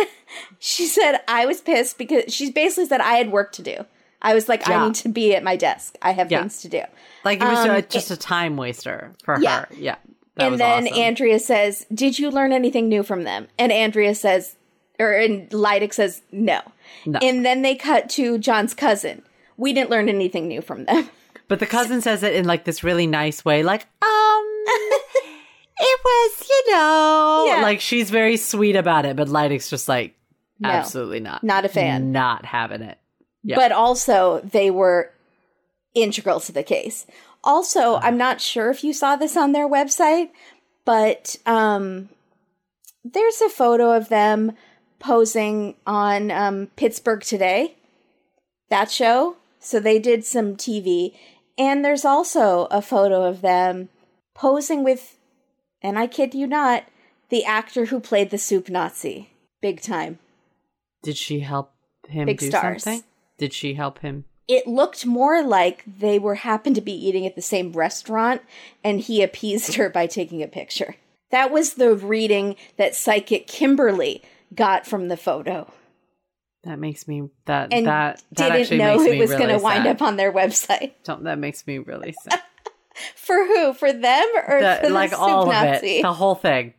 she 0.59 0.87
said, 0.87 1.19
I 1.27 1.45
was 1.45 1.61
pissed 1.61 1.97
because 1.97 2.33
she 2.33 2.51
basically 2.51 2.85
said 2.87 2.99
I 2.99 3.13
had 3.13 3.31
work 3.31 3.53
to 3.53 3.61
do. 3.61 3.85
I 4.25 4.33
was 4.33 4.49
like, 4.49 4.67
Yeah. 4.67 4.81
I 4.83 4.85
need 4.87 4.95
to 4.95 5.09
be 5.09 5.35
at 5.35 5.43
my 5.43 5.55
desk. 5.55 5.95
I 6.01 6.11
have 6.11 6.31
Yeah. 6.31 6.39
things 6.39 6.61
to 6.63 6.69
do. 6.69 6.81
Like 7.23 7.39
it 7.41 7.45
was 7.45 7.65
Um, 7.65 7.83
just 7.89 8.11
a 8.11 8.17
time 8.17 8.57
waster 8.57 9.13
for 9.23 9.39
Yeah. 9.39 9.59
her. 9.61 9.67
Yeah. 9.77 9.95
That 10.35 10.51
and 10.51 10.59
then 10.59 10.87
awesome. 10.87 10.99
Andrea 10.99 11.39
says, 11.39 11.85
"Did 11.93 12.19
you 12.19 12.29
learn 12.29 12.51
anything 12.51 12.89
new 12.89 13.03
from 13.03 13.23
them?" 13.23 13.47
And 13.57 13.71
Andrea 13.71 14.13
says, 14.15 14.55
or 14.99 15.11
and 15.13 15.51
Lydic 15.53 15.93
says, 15.93 16.21
"No." 16.31 16.59
No. 17.05 17.19
And 17.21 17.45
then 17.45 17.61
they 17.61 17.75
cut 17.75 18.09
to 18.11 18.37
John's 18.37 18.73
cousin. 18.73 19.21
We 19.57 19.71
didn't 19.73 19.89
learn 19.91 20.09
anything 20.09 20.47
new 20.47 20.61
from 20.61 20.85
them. 20.85 21.09
But 21.47 21.59
the 21.59 21.67
cousin 21.67 22.01
says 22.01 22.23
it 22.23 22.33
in 22.33 22.45
like 22.45 22.63
this 22.63 22.83
really 22.83 23.05
nice 23.05 23.45
way, 23.45 23.61
like, 23.61 23.85
um, 24.01 24.45
it 25.77 25.99
was, 26.03 26.49
you 26.49 26.71
know, 26.73 27.45
Yeah. 27.47 27.61
like 27.61 27.79
she's 27.81 28.09
very 28.09 28.35
sweet 28.37 28.75
about 28.75 29.05
it. 29.05 29.15
But 29.15 29.29
Lydic's 29.29 29.69
just 29.69 29.87
like, 29.87 30.15
No. 30.59 30.69
absolutely 30.69 31.19
not, 31.19 31.43
Not 31.43 31.63
a 31.63 31.69
fan. 31.69 32.11
not 32.11 32.45
having 32.45 32.81
it. 32.81 32.97
Yeah. 33.45 33.55
But 33.57 33.71
also, 33.71 34.41
they 34.41 34.71
were 34.71 35.11
integral 35.93 36.39
to 36.41 36.51
the 36.51 36.63
case. 36.63 37.05
Also, 37.43 37.97
I'm 37.97 38.17
not 38.17 38.41
sure 38.41 38.71
if 38.71 38.83
you 38.83 38.91
saw 38.91 39.15
this 39.15 39.37
on 39.37 39.51
their 39.51 39.69
website, 39.69 40.31
but 40.83 41.37
um, 41.45 42.09
there's 43.03 43.39
a 43.41 43.49
photo 43.49 43.95
of 43.95 44.09
them 44.09 44.53
posing 44.97 45.75
on 45.85 46.31
um, 46.31 46.67
Pittsburgh 46.75 47.21
Today, 47.21 47.75
that 48.69 48.89
show. 48.89 49.37
So 49.59 49.79
they 49.79 49.99
did 49.99 50.25
some 50.25 50.55
TV. 50.55 51.13
And 51.57 51.85
there's 51.85 52.03
also 52.03 52.67
a 52.71 52.81
photo 52.81 53.23
of 53.23 53.41
them 53.41 53.89
posing 54.33 54.83
with, 54.83 55.17
and 55.83 55.99
I 55.99 56.07
kid 56.07 56.33
you 56.33 56.47
not, 56.47 56.85
the 57.29 57.45
actor 57.45 57.85
who 57.85 57.99
played 57.99 58.31
the 58.31 58.37
soup 58.39 58.69
Nazi. 58.69 59.29
Big 59.61 59.81
time. 59.81 60.17
Did 61.03 61.17
she 61.17 61.41
help 61.41 61.73
him 62.07 62.25
Big 62.25 62.39
do 62.39 62.49
stars. 62.49 62.83
something? 62.83 63.03
Did 63.37 63.53
she 63.53 63.73
help 63.75 63.99
him? 63.99 64.25
it 64.47 64.67
looked 64.67 65.07
more 65.07 65.41
like 65.43 65.83
they 65.87 66.19
were 66.19 66.35
happened 66.35 66.75
to 66.75 66.81
be 66.81 66.91
eating 66.93 67.25
at 67.25 67.35
the 67.35 67.41
same 67.41 67.71
restaurant 67.71 68.43
and 68.83 69.01
he 69.01 69.23
appeased 69.23 69.73
her 69.73 69.89
by 69.89 70.05
taking 70.05 70.43
a 70.43 70.47
picture. 70.47 70.95
That 71.31 71.49
was 71.51 71.73
the 71.73 71.95
reading 71.95 72.55
that 72.77 72.93
psychic 72.95 73.47
Kimberly 73.47 74.21
got 74.53 74.85
from 74.85 75.07
the 75.07 75.17
photo 75.17 75.73
That 76.63 76.77
makes 76.77 77.07
me 77.07 77.27
that 77.45 77.73
and 77.73 77.87
that 77.87 78.21
that 78.33 78.55
didn't 78.55 78.77
know 78.77 79.01
it 79.01 79.17
was 79.17 79.31
really 79.31 79.43
going 79.45 79.57
to 79.57 79.63
wind 79.63 79.87
up 79.87 80.03
on 80.03 80.15
their 80.15 80.31
website. 80.31 80.91
Don't- 81.03 81.23
That 81.23 81.39
makes 81.39 81.65
me 81.65 81.79
really 81.79 82.13
sad. 82.23 82.41
For 83.15 83.47
who? 83.47 83.73
For 83.73 83.91
them 83.91 84.27
or 84.47 84.61
The- 84.61 84.79
for 84.83 84.89
like 84.91 85.11
all 85.13 85.51
of 85.51 85.63
it, 85.83 86.03
the 86.03 86.13
whole 86.13 86.35
thing. 86.35 86.75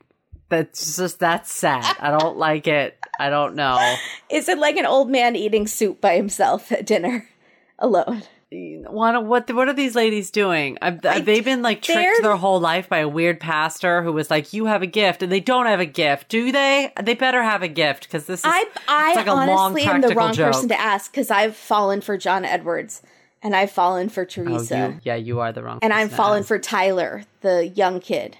That's 0.48 0.96
just 0.96 1.18
that's 1.18 1.52
sad. 1.52 1.96
I 1.98 2.16
don't 2.16 2.36
like 2.36 2.68
it. 2.68 2.96
I 3.18 3.30
don't 3.30 3.54
know. 3.54 3.96
Is 4.30 4.48
it 4.48 4.58
like 4.58 4.76
an 4.76 4.86
old 4.86 5.10
man 5.10 5.36
eating 5.36 5.66
soup 5.66 6.00
by 6.00 6.16
himself 6.16 6.70
at 6.72 6.86
dinner 6.86 7.28
alone? 7.78 8.22
What 8.52 9.24
what 9.26 9.50
what 9.52 9.68
are 9.68 9.72
these 9.72 9.96
ladies 9.96 10.30
doing? 10.30 10.78
Have, 10.80 11.02
have 11.02 11.24
they 11.24 11.40
been 11.40 11.62
like 11.62 11.82
tricked 11.82 12.22
their 12.22 12.36
whole 12.36 12.60
life 12.60 12.88
by 12.88 12.98
a 12.98 13.08
weird 13.08 13.40
pastor 13.40 14.02
who 14.04 14.12
was 14.12 14.30
like, 14.30 14.52
"You 14.52 14.66
have 14.66 14.82
a 14.82 14.86
gift," 14.86 15.20
and 15.22 15.32
they 15.32 15.40
don't 15.40 15.66
have 15.66 15.80
a 15.80 15.84
gift, 15.86 16.28
do 16.28 16.52
they? 16.52 16.92
They 17.02 17.14
better 17.14 17.42
have 17.42 17.62
a 17.64 17.68
gift 17.68 18.04
because 18.04 18.26
this 18.26 18.40
is 18.40 18.44
I 18.46 18.64
I 18.86 19.14
like 19.14 19.26
a 19.26 19.34
long 19.34 19.48
honestly 19.48 19.82
am 19.82 20.00
the 20.00 20.14
wrong 20.14 20.32
joke. 20.32 20.52
person 20.52 20.68
to 20.68 20.80
ask 20.80 21.10
because 21.10 21.28
I've 21.30 21.56
fallen 21.56 22.00
for 22.00 22.16
John 22.16 22.44
Edwards 22.44 23.02
and 23.42 23.54
I've 23.56 23.72
fallen 23.72 24.08
for 24.08 24.22
Oh, 24.22 24.26
Theresa. 24.26 24.76
you, 24.94 25.00
yeah, 25.02 25.16
you 25.16 25.40
are 25.40 25.52
the 25.52 25.64
wrong. 25.64 25.80
and 25.82 25.92
I'm 25.92 26.08
falling 26.08 26.44
for 26.44 26.58
Tyler, 26.60 27.24
the 27.40 27.66
young 27.66 27.98
kid. 27.98 28.36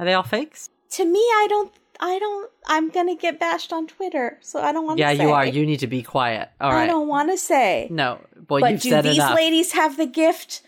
Are 0.00 0.04
they 0.04 0.12
all 0.12 0.24
fakes? 0.24 0.68
To 0.90 1.04
me, 1.04 1.20
I 1.20 1.46
don't. 1.48 1.72
I 2.00 2.18
don't. 2.18 2.50
I'm 2.66 2.88
gonna 2.88 3.14
get 3.14 3.38
bashed 3.38 3.72
on 3.72 3.86
Twitter, 3.86 4.38
so 4.40 4.60
I 4.60 4.72
don't 4.72 4.86
want 4.86 4.96
to. 4.96 5.02
Yeah, 5.02 5.14
say. 5.14 5.22
you 5.22 5.30
are. 5.30 5.46
You 5.46 5.66
need 5.66 5.80
to 5.80 5.86
be 5.86 6.02
quiet. 6.02 6.48
All 6.60 6.72
I 6.72 6.86
don't 6.86 7.08
want 7.08 7.30
to 7.30 7.36
say. 7.36 7.88
No, 7.90 8.20
well, 8.48 8.60
but 8.60 8.72
you've 8.72 8.82
do 8.82 8.90
said 8.90 9.04
these 9.04 9.16
enough. 9.16 9.36
ladies 9.36 9.72
have 9.72 9.96
the 9.96 10.06
gift? 10.06 10.62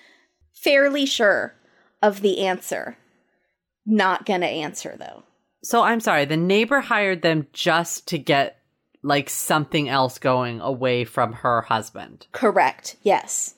Fairly 0.53 1.07
sure 1.07 1.55
of 2.03 2.21
the 2.21 2.45
answer. 2.47 2.97
Not 3.85 4.27
gonna 4.27 4.47
answer 4.47 4.95
though. 4.99 5.25
So 5.65 5.83
I'm 5.83 6.01
sorry. 6.01 6.25
The 6.25 6.37
neighbor 6.37 6.81
hired 6.81 7.23
them 7.23 7.47
just 7.53 8.07
to 8.09 8.19
get 8.19 8.59
like 9.03 9.29
something 9.29 9.89
else 9.89 10.19
going 10.19 10.61
away 10.61 11.05
from 11.05 11.33
her 11.33 11.63
husband. 11.63 12.27
Correct. 12.33 12.97
Yes. 13.03 13.55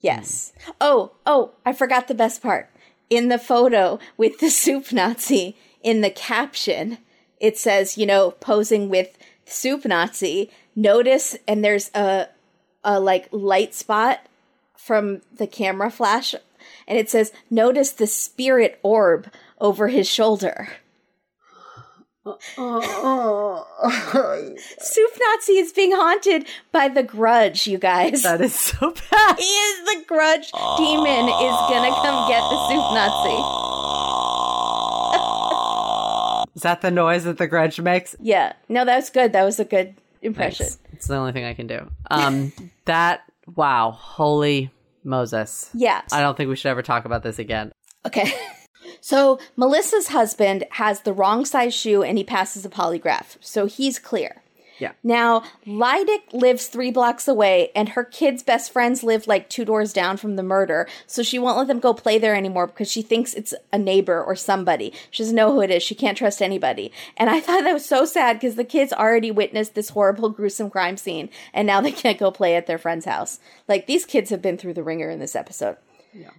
Yes. 0.00 0.52
Hmm. 0.64 0.70
Oh, 0.80 1.12
oh, 1.26 1.52
I 1.64 1.72
forgot 1.72 2.08
the 2.08 2.14
best 2.14 2.42
part. 2.42 2.68
In 3.08 3.28
the 3.28 3.38
photo 3.38 3.98
with 4.16 4.40
the 4.40 4.50
soup 4.50 4.92
Nazi, 4.92 5.56
in 5.82 6.00
the 6.00 6.10
caption, 6.10 6.98
it 7.40 7.58
says, 7.58 7.98
you 7.98 8.06
know, 8.06 8.32
posing 8.32 8.88
with 8.88 9.18
soup 9.44 9.84
Nazi. 9.84 10.50
Notice, 10.74 11.36
and 11.46 11.64
there's 11.64 11.90
a, 11.94 12.28
a 12.84 13.00
like 13.00 13.28
light 13.30 13.74
spot 13.74 14.20
from 14.76 15.22
the 15.36 15.46
camera 15.46 15.90
flash, 15.90 16.34
and 16.88 16.98
it 16.98 17.10
says, 17.10 17.32
notice 17.50 17.92
the 17.92 18.06
spirit 18.06 18.78
orb 18.82 19.30
over 19.60 19.88
his 19.88 20.08
shoulder. 20.08 20.68
Soup 22.24 22.38
Nazi 22.56 23.66
is 25.58 25.72
being 25.72 25.90
haunted 25.90 26.46
by 26.70 26.86
the 26.88 27.02
grudge, 27.02 27.66
you 27.66 27.78
guys. 27.78 28.22
That 28.22 28.40
is 28.40 28.54
so 28.54 28.94
bad. 29.10 29.36
He 29.38 29.42
is 29.42 29.84
the 29.86 30.04
grudge 30.06 30.52
demon 30.76 31.26
is 31.26 31.56
gonna 31.66 31.90
come 31.90 32.28
get 32.28 32.42
the 32.42 32.68
soup 32.68 32.94
Nazi. 32.94 33.71
Is 36.54 36.62
that 36.62 36.80
the 36.80 36.90
noise 36.90 37.24
that 37.24 37.38
the 37.38 37.46
grudge 37.46 37.80
makes? 37.80 38.14
Yeah. 38.20 38.52
No, 38.68 38.84
that 38.84 38.96
was 38.96 39.10
good. 39.10 39.32
That 39.32 39.44
was 39.44 39.58
a 39.58 39.64
good 39.64 39.94
impression. 40.20 40.66
Thanks. 40.66 40.78
It's 40.92 41.06
the 41.06 41.16
only 41.16 41.32
thing 41.32 41.44
I 41.44 41.54
can 41.54 41.66
do. 41.66 41.90
Um, 42.10 42.52
that 42.84 43.22
wow, 43.56 43.90
holy 43.92 44.70
Moses! 45.04 45.70
Yeah. 45.74 46.02
I 46.12 46.20
don't 46.20 46.36
think 46.36 46.48
we 46.48 46.56
should 46.56 46.68
ever 46.68 46.82
talk 46.82 47.04
about 47.04 47.22
this 47.22 47.38
again. 47.38 47.72
Okay. 48.06 48.32
So 49.00 49.40
Melissa's 49.56 50.08
husband 50.08 50.64
has 50.72 51.00
the 51.00 51.12
wrong 51.12 51.44
size 51.44 51.74
shoe 51.74 52.02
and 52.02 52.18
he 52.18 52.24
passes 52.24 52.64
a 52.64 52.68
polygraph. 52.68 53.36
So 53.40 53.66
he's 53.66 53.98
clear. 53.98 54.41
Yeah. 54.82 54.94
Now, 55.04 55.44
Lydic 55.64 56.22
lives 56.32 56.66
three 56.66 56.90
blocks 56.90 57.28
away, 57.28 57.70
and 57.72 57.90
her 57.90 58.02
kids' 58.02 58.42
best 58.42 58.72
friends 58.72 59.04
live 59.04 59.28
like 59.28 59.48
two 59.48 59.64
doors 59.64 59.92
down 59.92 60.16
from 60.16 60.34
the 60.34 60.42
murder. 60.42 60.88
So 61.06 61.22
she 61.22 61.38
won't 61.38 61.56
let 61.56 61.68
them 61.68 61.78
go 61.78 61.94
play 61.94 62.18
there 62.18 62.34
anymore 62.34 62.66
because 62.66 62.90
she 62.90 63.00
thinks 63.00 63.32
it's 63.32 63.54
a 63.72 63.78
neighbor 63.78 64.20
or 64.20 64.34
somebody. 64.34 64.92
She 65.12 65.22
doesn't 65.22 65.36
know 65.36 65.52
who 65.52 65.62
it 65.62 65.70
is. 65.70 65.84
She 65.84 65.94
can't 65.94 66.18
trust 66.18 66.42
anybody. 66.42 66.90
And 67.16 67.30
I 67.30 67.38
thought 67.42 67.62
that 67.62 67.72
was 67.72 67.86
so 67.86 68.04
sad 68.04 68.40
because 68.40 68.56
the 68.56 68.64
kids 68.64 68.92
already 68.92 69.30
witnessed 69.30 69.76
this 69.76 69.90
horrible, 69.90 70.30
gruesome 70.30 70.68
crime 70.68 70.96
scene, 70.96 71.30
and 71.54 71.64
now 71.64 71.80
they 71.80 71.92
can't 71.92 72.18
go 72.18 72.32
play 72.32 72.56
at 72.56 72.66
their 72.66 72.76
friend's 72.76 73.04
house. 73.04 73.38
Like, 73.68 73.86
these 73.86 74.04
kids 74.04 74.30
have 74.30 74.42
been 74.42 74.58
through 74.58 74.74
the 74.74 74.82
ringer 74.82 75.10
in 75.10 75.20
this 75.20 75.36
episode. 75.36 75.76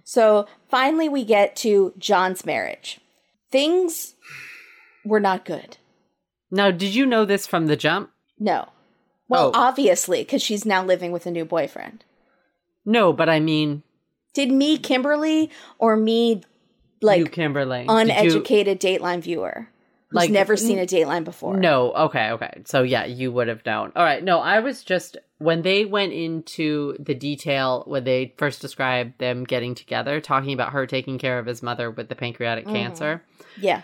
So 0.04 0.46
finally, 0.68 1.08
we 1.08 1.24
get 1.24 1.56
to 1.56 1.94
John's 1.96 2.44
marriage. 2.44 3.00
Things 3.50 4.16
were 5.02 5.18
not 5.18 5.46
good. 5.46 5.78
Now, 6.50 6.70
did 6.70 6.94
you 6.94 7.06
know 7.06 7.24
this 7.24 7.46
from 7.46 7.68
the 7.68 7.76
jump? 7.76 8.10
No. 8.44 8.68
Well, 9.26 9.48
Oh. 9.54 9.58
obviously, 9.58 10.20
because 10.20 10.42
she's 10.42 10.66
now 10.66 10.84
living 10.84 11.10
with 11.10 11.24
a 11.24 11.30
new 11.30 11.46
boyfriend. 11.46 12.04
No, 12.84 13.12
but 13.12 13.28
I 13.30 13.40
mean, 13.40 13.82
Did 14.34 14.50
me, 14.52 14.76
Kimberly, 14.78 15.50
or 15.78 15.96
me, 15.96 16.42
like, 17.00 17.20
you, 17.20 17.26
Kimberly. 17.26 17.86
Did 17.86 17.90
you- 17.90 17.96
uneducated 17.98 18.80
Dateline 18.80 19.20
viewer 19.20 19.68
who's 20.08 20.16
Like, 20.16 20.30
never 20.30 20.56
seen 20.56 20.78
a 20.78 20.84
Dateline 20.86 21.24
before? 21.24 21.56
No, 21.56 21.92
okay, 21.92 22.32
okay. 22.32 22.62
So 22.66 22.82
yeah, 22.82 23.04
you 23.06 23.32
would 23.32 23.48
have 23.48 23.64
known. 23.64 23.92
All 23.96 24.04
right. 24.04 24.22
No, 24.22 24.40
I 24.40 24.58
was 24.60 24.82
just 24.84 25.16
when 25.38 25.62
they 25.62 25.84
went 25.84 26.12
into 26.12 26.96
the 26.98 27.14
detail 27.14 27.84
when 27.86 28.04
they 28.04 28.34
first 28.36 28.60
described 28.60 29.18
them 29.18 29.44
getting 29.44 29.74
together, 29.74 30.20
talking 30.20 30.52
about 30.52 30.72
her 30.72 30.86
taking 30.86 31.16
care 31.18 31.38
of 31.38 31.46
his 31.46 31.62
mother 31.62 31.90
with 31.90 32.08
the 32.08 32.14
pancreatic 32.14 32.64
Mm-hmm. 32.64 32.74
cancer. 32.74 33.22
Yeah. 33.58 33.82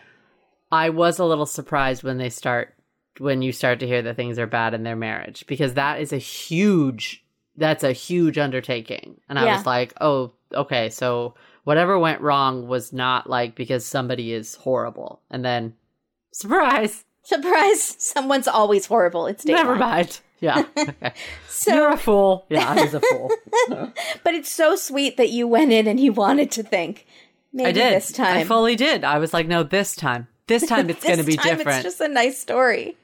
I 0.72 0.90
was 0.90 1.18
a 1.18 1.24
little 1.24 1.46
surprised 1.46 2.02
when 2.02 2.18
they 2.18 2.28
start 2.30 2.74
when 3.20 3.42
you 3.42 3.52
start 3.52 3.78
to 3.80 3.86
hear 3.86 4.02
that 4.02 4.16
things 4.16 4.38
are 4.38 4.46
bad 4.46 4.74
in 4.74 4.82
their 4.82 4.96
marriage 4.96 5.44
because 5.46 5.74
that 5.74 6.00
is 6.00 6.12
a 6.12 6.18
huge 6.18 7.24
that's 7.56 7.84
a 7.84 7.92
huge 7.92 8.38
undertaking. 8.38 9.20
And 9.28 9.38
I 9.38 9.44
Yeah. 9.44 9.56
was 9.56 9.66
like, 9.66 9.92
"Oh, 10.00 10.32
okay, 10.54 10.88
so 10.88 11.34
whatever 11.64 11.98
went 11.98 12.20
wrong 12.22 12.66
was 12.68 12.92
not 12.92 13.28
like 13.28 13.54
because 13.54 13.84
somebody 13.84 14.32
is 14.32 14.54
horrible." 14.54 15.20
And 15.30 15.44
then 15.44 15.74
surprise, 16.32 17.04
Surprise! 17.22 17.96
Someone's 17.98 18.48
always 18.48 18.86
horrible. 18.86 19.26
It's 19.26 19.44
never 19.44 19.76
mind. 19.76 20.20
Yeah. 20.40 20.64
Okay. 20.78 21.12
So, 21.48 21.74
You're 21.74 21.92
a 21.92 21.96
fool. 21.98 22.46
Yeah, 22.48 22.66
I 22.70 22.82
was 22.82 22.94
a 22.94 23.00
fool. 23.00 23.30
but 24.24 24.34
it's 24.34 24.50
so 24.50 24.74
sweet 24.76 25.18
that 25.18 25.28
you 25.28 25.46
went 25.46 25.70
in 25.72 25.86
and 25.86 26.00
you 26.00 26.12
wanted 26.14 26.50
to 26.52 26.62
think. 26.62 27.06
Maybe 27.52 27.68
I 27.68 27.72
did. 27.72 27.92
this 27.96 28.10
time. 28.12 28.38
I 28.38 28.44
fully 28.44 28.76
did. 28.76 29.04
I 29.04 29.18
was 29.18 29.34
like, 29.34 29.46
"No, 29.46 29.62
this 29.62 29.94
time. 29.94 30.28
This 30.46 30.66
time 30.66 30.88
it's 30.90 31.04
going 31.04 31.18
to 31.18 31.24
be 31.24 31.36
time 31.36 31.58
different." 31.58 31.84
It's 31.84 31.96
just 31.98 32.00
a 32.00 32.08
nice 32.08 32.40
story. 32.40 32.96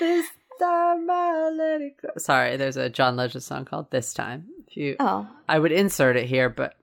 This 0.00 0.26
time 0.58 1.08
I 1.08 1.50
let 1.56 1.80
it 1.80 1.94
go. 2.02 2.08
Sorry, 2.18 2.56
there's 2.56 2.76
a 2.76 2.88
John 2.90 3.14
Legend 3.16 3.42
song 3.44 3.64
called 3.64 3.90
"This 3.90 4.12
Time." 4.12 4.46
If 4.66 4.76
you, 4.76 4.96
Oh, 4.98 5.28
I 5.48 5.58
would 5.58 5.72
insert 5.72 6.16
it 6.16 6.26
here, 6.26 6.48
but 6.48 6.74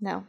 No. 0.00 0.26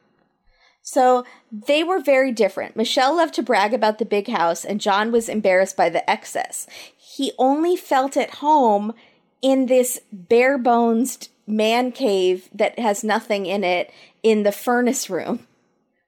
So 0.86 1.24
they 1.52 1.84
were 1.84 2.00
very 2.00 2.32
different. 2.34 2.76
Michelle 2.76 3.16
loved 3.16 3.34
to 3.36 3.44
brag 3.44 3.74
about 3.74 4.00
the 4.00 4.06
big 4.06 4.28
house, 4.28 4.66
and 4.66 4.82
John 4.82 5.12
was 5.12 5.30
embarrassed 5.30 5.78
by 5.78 5.90
the 5.90 6.08
excess. 6.10 6.68
He 6.98 7.32
only 7.38 7.76
felt 7.78 8.18
at 8.18 8.36
home 8.36 8.94
in 9.42 9.68
this 9.68 10.00
bare 10.12 10.58
bones 10.58 11.30
man 11.48 11.92
cave 11.92 12.50
that 12.54 12.78
has 12.80 13.04
nothing 13.04 13.46
in 13.46 13.64
it 13.64 13.92
in 14.24 14.44
the 14.44 14.52
furnace 14.52 15.10
room, 15.10 15.48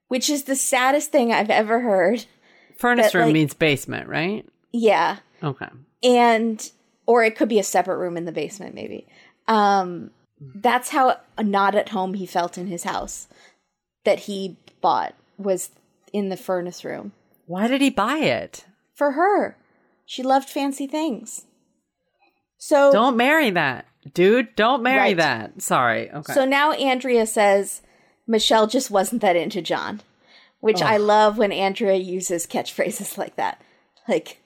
which 0.10 0.30
is 0.30 0.44
the 0.44 0.56
saddest 0.56 1.12
thing 1.12 1.32
I've 1.34 1.50
ever 1.50 1.80
heard. 1.82 2.26
furnace 2.78 3.08
But, 3.08 3.20
room 3.20 3.26
like- 3.28 3.34
means 3.34 3.54
basement, 3.54 4.08
right? 4.10 4.46
Yeah. 4.74 5.18
Okay. 5.42 5.70
And 6.04 6.72
or 7.06 7.24
it 7.24 7.36
could 7.36 7.50
be 7.50 7.60
a 7.60 7.64
separate 7.64 7.98
room 7.98 8.18
in 8.18 8.26
the 8.26 8.32
basement 8.32 8.74
maybe 8.76 9.08
um 9.48 10.12
that's 10.56 10.90
how 10.90 11.18
not 11.40 11.76
at 11.76 11.90
home 11.90 12.14
he 12.16 12.26
felt 12.26 12.58
in 12.58 12.68
his 12.68 12.84
house 12.84 13.28
that 14.04 14.20
he 14.22 14.58
bought 14.82 15.14
was 15.38 15.70
in 16.14 16.30
the 16.30 16.38
furnace 16.38 16.84
room 16.86 17.12
Why 17.46 17.68
did 17.68 17.82
he 17.82 17.90
buy 17.90 18.18
it? 18.20 18.66
for 18.94 19.12
her 19.14 19.58
she 20.06 20.22
loved 20.24 20.50
fancy 20.50 20.88
things 20.88 21.46
so 22.58 22.92
Don't 22.92 23.18
marry 23.18 23.50
that, 23.52 23.86
dude. 24.14 24.56
Don't 24.56 24.82
marry 24.82 25.10
Right. 25.10 25.18
that. 25.18 25.62
Sorry. 25.62 26.10
Okay. 26.12 26.34
so 26.34 26.46
now 26.46 26.72
andrea 26.72 27.26
says 27.28 27.82
michelle 28.28 28.66
just 28.66 28.90
wasn't 28.90 29.22
that 29.22 29.36
into 29.36 29.62
john 29.62 30.02
which 30.62 30.82
i 30.82 30.98
love 30.98 31.38
when 31.38 31.52
andrea 31.52 31.96
uses 31.96 32.48
catchphrases 32.48 33.18
like 33.18 33.36
that 33.36 33.62
like 34.08 34.40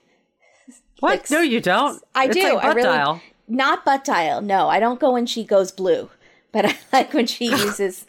what? 1.00 1.10
like- 1.18 1.30
no, 1.30 1.40
you 1.40 1.60
don't. 1.60 2.02
I 2.14 2.26
It's 2.26 2.36
do. 2.36 2.42
Like 2.42 2.64
I 2.64 2.66
butt 2.68 2.76
really 2.76 2.88
dial. 2.88 3.20
not 3.48 3.84
butt 3.84 4.04
dial. 4.04 4.40
No, 4.40 4.68
I 4.68 4.80
don't 4.80 5.00
go 5.00 5.12
when 5.12 5.26
she 5.26 5.44
goes 5.44 5.72
blue, 5.72 6.10
but 6.52 6.64
I 6.66 6.76
like 6.92 7.12
when 7.14 7.26
she 7.26 7.46
uses 7.50 8.06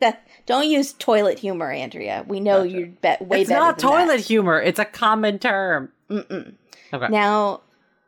that. 0.00 0.26
Don't 0.46 0.66
use 0.68 0.92
toilet 0.94 1.38
humor, 1.38 1.70
Andrea. 1.70 2.24
We 2.26 2.40
know 2.40 2.62
you're 2.64 2.86
be- 2.86 2.92
way 2.92 3.12
It's 3.12 3.20
better. 3.20 3.40
It's 3.40 3.50
not 3.50 3.78
toilet 3.78 4.16
that. 4.18 4.26
humor. 4.26 4.60
It's 4.60 4.78
a 4.80 4.84
common 4.84 5.38
term. 5.38 5.92
Mm-mm. 6.10 6.54
Okay. 6.92 7.08
Now, 7.08 7.60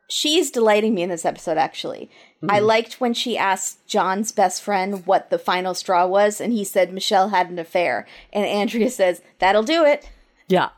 she's 0.09 0.51
delighting 0.51 0.93
me 0.95 1.03
in 1.03 1.09
this 1.11 1.25
episode. 1.25 1.57
Actually, 1.59 2.11
I 2.49 2.57
Mm-hmm. 2.57 2.67
liked 2.67 3.01
when 3.01 3.15
she 3.15 3.39
asked 3.39 3.87
John's 3.87 4.33
best 4.33 4.61
friend 4.61 5.07
what 5.07 5.31
the 5.31 5.39
final 5.39 5.75
straw 5.75 6.05
was, 6.07 6.41
and 6.41 6.53
he 6.53 6.65
said 6.65 6.93
Michelle 6.93 7.29
had 7.29 7.49
an 7.49 7.61
affair, 7.61 8.09
and 8.33 8.45
Andrea 8.45 8.91
says 8.91 9.23
that'll 9.39 9.63
do 9.63 9.85
it. 9.85 10.11
yeah. 10.49 10.71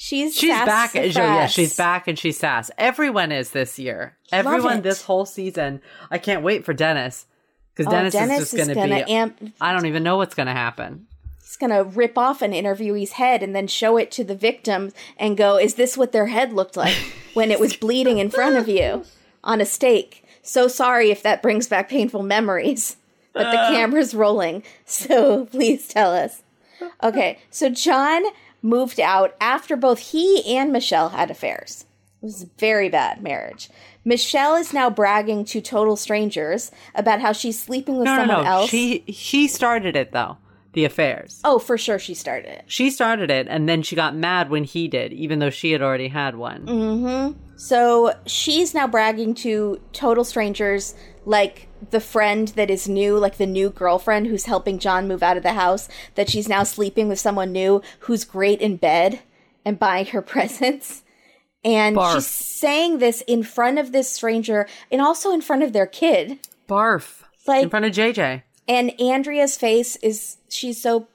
She's 0.00 0.36
She's 0.36 0.50
back. 0.50 0.92
sassafras. 0.92 1.16
Yeah, 1.16 1.46
she's 1.48 1.76
back 1.76 2.06
and 2.06 2.16
she's 2.16 2.38
sass. 2.38 2.70
Everyone 2.78 3.32
is 3.32 3.50
this 3.50 3.80
year. 3.80 4.16
Everyone 4.30 4.78
it. 4.78 4.82
this 4.84 5.02
whole 5.02 5.26
season. 5.26 5.82
I 6.08 6.18
can't 6.18 6.44
wait 6.44 6.64
for 6.64 6.72
Dennis 6.72 7.26
because 7.74 7.88
Oh, 7.88 7.96
Dennis, 7.96 8.12
Dennis 8.14 8.38
is 8.42 8.50
just 8.52 8.56
going 8.56 8.68
to 8.68 8.74
gonna 8.76 9.04
be. 9.04 9.12
amp- 9.12 9.54
I 9.60 9.72
don't 9.72 9.86
even 9.86 10.04
know 10.04 10.16
what's 10.16 10.36
going 10.36 10.46
to 10.46 10.52
happen. 10.52 11.08
He's 11.42 11.56
gonna 11.56 11.82
rip 11.82 12.16
off 12.16 12.42
an 12.42 12.52
interviewee's 12.52 13.12
head 13.12 13.42
and 13.42 13.56
then 13.56 13.66
show 13.66 13.96
it 13.96 14.12
to 14.12 14.22
the 14.22 14.36
victim 14.36 14.92
and 15.16 15.36
go, 15.36 15.56
"Is 15.56 15.74
this 15.74 15.96
what 15.96 16.12
their 16.12 16.26
head 16.26 16.52
looked 16.52 16.76
like 16.76 16.94
when 17.34 17.50
it 17.50 17.58
was 17.58 17.74
bleeding 17.74 18.18
in 18.18 18.30
front 18.30 18.56
of 18.56 18.68
you 18.68 19.04
on 19.42 19.60
a 19.60 19.66
stake?" 19.66 20.22
So 20.42 20.68
sorry 20.68 21.10
if 21.10 21.24
that 21.24 21.42
brings 21.42 21.66
back 21.66 21.88
painful 21.88 22.22
memories, 22.22 22.98
but 23.32 23.50
the 23.50 23.58
uh. 23.58 23.70
camera's 23.70 24.14
rolling, 24.14 24.62
so 24.84 25.46
please 25.50 25.88
tell 25.88 26.14
us. 26.14 26.42
Okay, 27.02 27.38
so 27.50 27.68
John 27.70 28.22
moved 28.62 28.98
out 29.00 29.34
after 29.40 29.76
both 29.76 29.98
he 29.98 30.56
and 30.56 30.72
Michelle 30.72 31.10
had 31.10 31.30
affairs. 31.30 31.84
It 32.22 32.26
was 32.26 32.42
a 32.44 32.48
very 32.58 32.88
bad 32.88 33.22
marriage. 33.22 33.70
Michelle 34.04 34.56
is 34.56 34.72
now 34.72 34.90
bragging 34.90 35.44
to 35.46 35.60
total 35.60 35.94
strangers 35.96 36.70
about 36.94 37.20
how 37.20 37.32
she's 37.32 37.60
sleeping 37.60 37.96
with 37.98 38.06
No, 38.06 38.16
no, 38.16 38.26
someone 38.26 38.44
no. 38.44 38.50
else. 38.50 38.70
She 38.70 39.04
she 39.08 39.46
started 39.48 39.94
it 39.96 40.12
though. 40.12 40.38
The 40.74 40.84
affairs. 40.84 41.40
oh, 41.44 41.58
for 41.58 41.78
sure, 41.78 41.98
she 41.98 42.14
started 42.14 42.50
it. 42.50 42.64
She 42.66 42.90
started 42.90 43.30
it, 43.30 43.46
and 43.48 43.68
then 43.68 43.82
she 43.82 43.96
got 43.96 44.14
mad 44.14 44.50
when 44.50 44.64
he 44.64 44.86
did, 44.86 45.12
even 45.14 45.38
though 45.38 45.50
she 45.50 45.72
had 45.72 45.80
already 45.82 46.08
had 46.08 46.36
one. 46.36 46.66
Mm. 46.66 47.34
So 47.56 48.12
she's 48.26 48.74
now 48.74 48.86
bragging 48.86 49.34
to 49.36 49.80
total 49.92 50.24
strangers, 50.24 50.94
like 51.24 51.67
the 51.90 52.00
friend 52.00 52.48
that 52.48 52.70
is 52.70 52.88
new, 52.88 53.18
like 53.18 53.36
the 53.36 53.46
new 53.46 53.70
girlfriend 53.70 54.26
who's 54.26 54.46
helping 54.46 54.78
John 54.78 55.08
move 55.08 55.22
out 55.22 55.36
of 55.36 55.42
the 55.42 55.52
house, 55.54 55.88
that 56.14 56.28
she's 56.28 56.48
now 56.48 56.62
sleeping 56.64 57.08
with 57.08 57.18
someone 57.20 57.52
new 57.52 57.82
who's 58.00 58.24
great 58.24 58.60
in 58.60 58.76
bed 58.76 59.20
and 59.64 59.78
buying 59.78 60.06
her 60.06 60.22
presents. 60.34 61.02
And 61.64 61.96
Barf. 61.96 62.14
she's 62.14 62.26
saying 62.26 62.98
this 62.98 63.22
in 63.22 63.42
front 63.42 63.78
of 63.78 63.92
this 63.92 64.10
stranger 64.10 64.68
and 64.90 65.00
also 65.00 65.32
in 65.32 65.40
front 65.40 65.62
of 65.62 65.72
their 65.72 65.86
kid. 65.86 66.38
Barf. 66.68 67.22
Like- 67.46 67.64
in 67.64 67.70
front 67.70 67.84
of 67.86 67.92
JJ. 67.92 68.42
And 68.68 69.00
Andrea's 69.00 69.56
face 69.56 69.96
is, 69.96 70.36
she's 70.50 70.80
so 70.80 71.08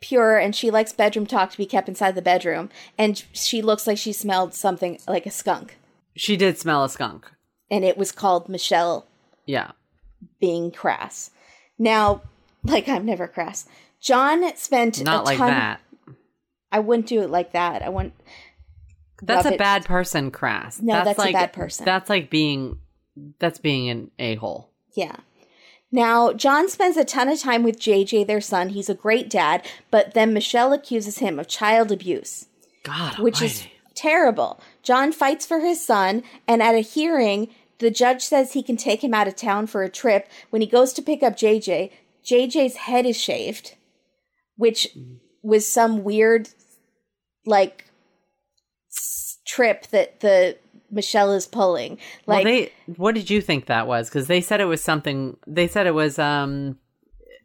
pure 0.00 0.38
and 0.38 0.56
she 0.56 0.70
likes 0.70 0.92
bedroom 0.92 1.26
talk 1.26 1.50
to 1.50 1.58
be 1.58 1.66
kept 1.66 1.88
inside 1.88 2.14
the 2.14 2.22
bedroom. 2.22 2.70
And 2.96 3.22
she 3.32 3.60
looks 3.62 3.86
like 3.86 3.98
she 3.98 4.12
smelled 4.12 4.54
something 4.54 4.98
like 5.06 5.26
a 5.26 5.30
skunk. 5.30 5.76
She 6.16 6.36
did 6.36 6.58
smell 6.58 6.82
a 6.84 6.88
skunk. 6.88 7.30
And 7.70 7.84
it 7.84 7.98
was 7.98 8.10
called 8.12 8.48
Michelle 8.48 9.06
Yeah. 9.46 9.72
Being 10.40 10.70
crass. 10.70 11.30
Now, 11.78 12.22
like 12.62 12.88
I'm 12.88 13.04
never 13.06 13.26
crass. 13.28 13.66
John 14.00 14.54
spent 14.56 15.02
Not 15.02 15.22
a 15.22 15.24
like 15.24 15.38
ton- 15.38 15.50
that. 15.50 15.80
I 16.70 16.80
wouldn't 16.80 17.06
do 17.06 17.22
it 17.22 17.30
like 17.30 17.52
that. 17.52 17.82
I 17.82 17.88
wouldn't. 17.88 18.14
That's 19.22 19.46
a 19.46 19.54
it- 19.54 19.58
bad 19.58 19.84
person, 19.84 20.30
crass. 20.30 20.80
No, 20.82 21.04
that's 21.04 21.18
a 21.18 21.22
like, 21.22 21.34
bad 21.34 21.52
person. 21.52 21.84
That's 21.84 22.10
like 22.10 22.30
being 22.30 22.78
that's 23.38 23.58
being 23.58 23.88
an 23.88 24.10
a 24.18 24.34
hole. 24.36 24.70
Yeah. 24.94 25.16
Now, 25.92 26.32
John 26.32 26.68
spends 26.68 26.96
a 26.96 27.04
ton 27.04 27.28
of 27.28 27.40
time 27.40 27.62
with 27.62 27.78
JJ, 27.78 28.26
their 28.26 28.40
son. 28.40 28.70
He's 28.70 28.90
a 28.90 28.94
great 28.94 29.30
dad, 29.30 29.64
but 29.92 30.12
then 30.12 30.34
Michelle 30.34 30.72
accuses 30.72 31.18
him 31.18 31.38
of 31.38 31.46
child 31.46 31.92
abuse, 31.92 32.48
God, 32.82 33.20
which 33.20 33.40
is 33.40 33.68
terrible. 33.94 34.60
John 34.82 35.12
fights 35.12 35.46
for 35.46 35.60
his 35.60 35.84
son, 35.84 36.24
and 36.48 36.60
at 36.60 36.74
a 36.74 36.80
hearing, 36.80 37.48
the 37.84 37.90
judge 37.90 38.22
says 38.22 38.52
he 38.52 38.62
can 38.62 38.76
take 38.76 39.04
him 39.04 39.12
out 39.14 39.28
of 39.28 39.36
town 39.36 39.66
for 39.66 39.82
a 39.82 39.88
trip. 39.90 40.26
When 40.50 40.62
he 40.62 40.66
goes 40.66 40.92
to 40.94 41.02
pick 41.02 41.22
up 41.22 41.36
JJ, 41.36 41.90
JJ's 42.24 42.76
head 42.76 43.04
is 43.06 43.20
shaved, 43.20 43.74
which 44.56 44.88
was 45.42 45.66
some 45.70 46.02
weird, 46.02 46.48
like, 47.44 47.84
s- 48.90 49.38
trip 49.46 49.86
that 49.88 50.20
the 50.20 50.56
Michelle 50.90 51.32
is 51.32 51.46
pulling. 51.46 51.98
Well, 52.26 52.38
Like 52.38 52.44
they. 52.44 52.72
What 52.96 53.14
did 53.14 53.28
you 53.30 53.40
think 53.40 53.66
that 53.66 53.86
was? 53.86 54.08
Because 54.08 54.26
they 54.28 54.40
said 54.40 54.60
it 54.60 54.66
was 54.66 54.82
something. 54.82 55.36
They 55.46 55.66
said 55.68 55.86
it 55.86 55.94
was. 55.94 56.18
um 56.18 56.78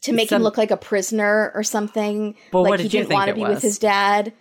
to 0.04 0.14
make 0.14 0.30
some- 0.30 0.38
him 0.38 0.44
look 0.44 0.58
like 0.58 0.72
a 0.72 0.78
prisoner 0.78 1.52
or 1.54 1.62
something. 1.64 2.36
But 2.52 2.62
like 2.62 2.70
what 2.70 2.80
he 2.80 2.84
did 2.86 2.94
you 2.94 3.00
didn't 3.00 3.10
think 3.10 3.18
want 3.20 3.28
to 3.30 3.36
be 3.36 3.42
was? 3.42 3.56
with 3.56 3.64
his 3.64 3.78
dad. 3.80 4.32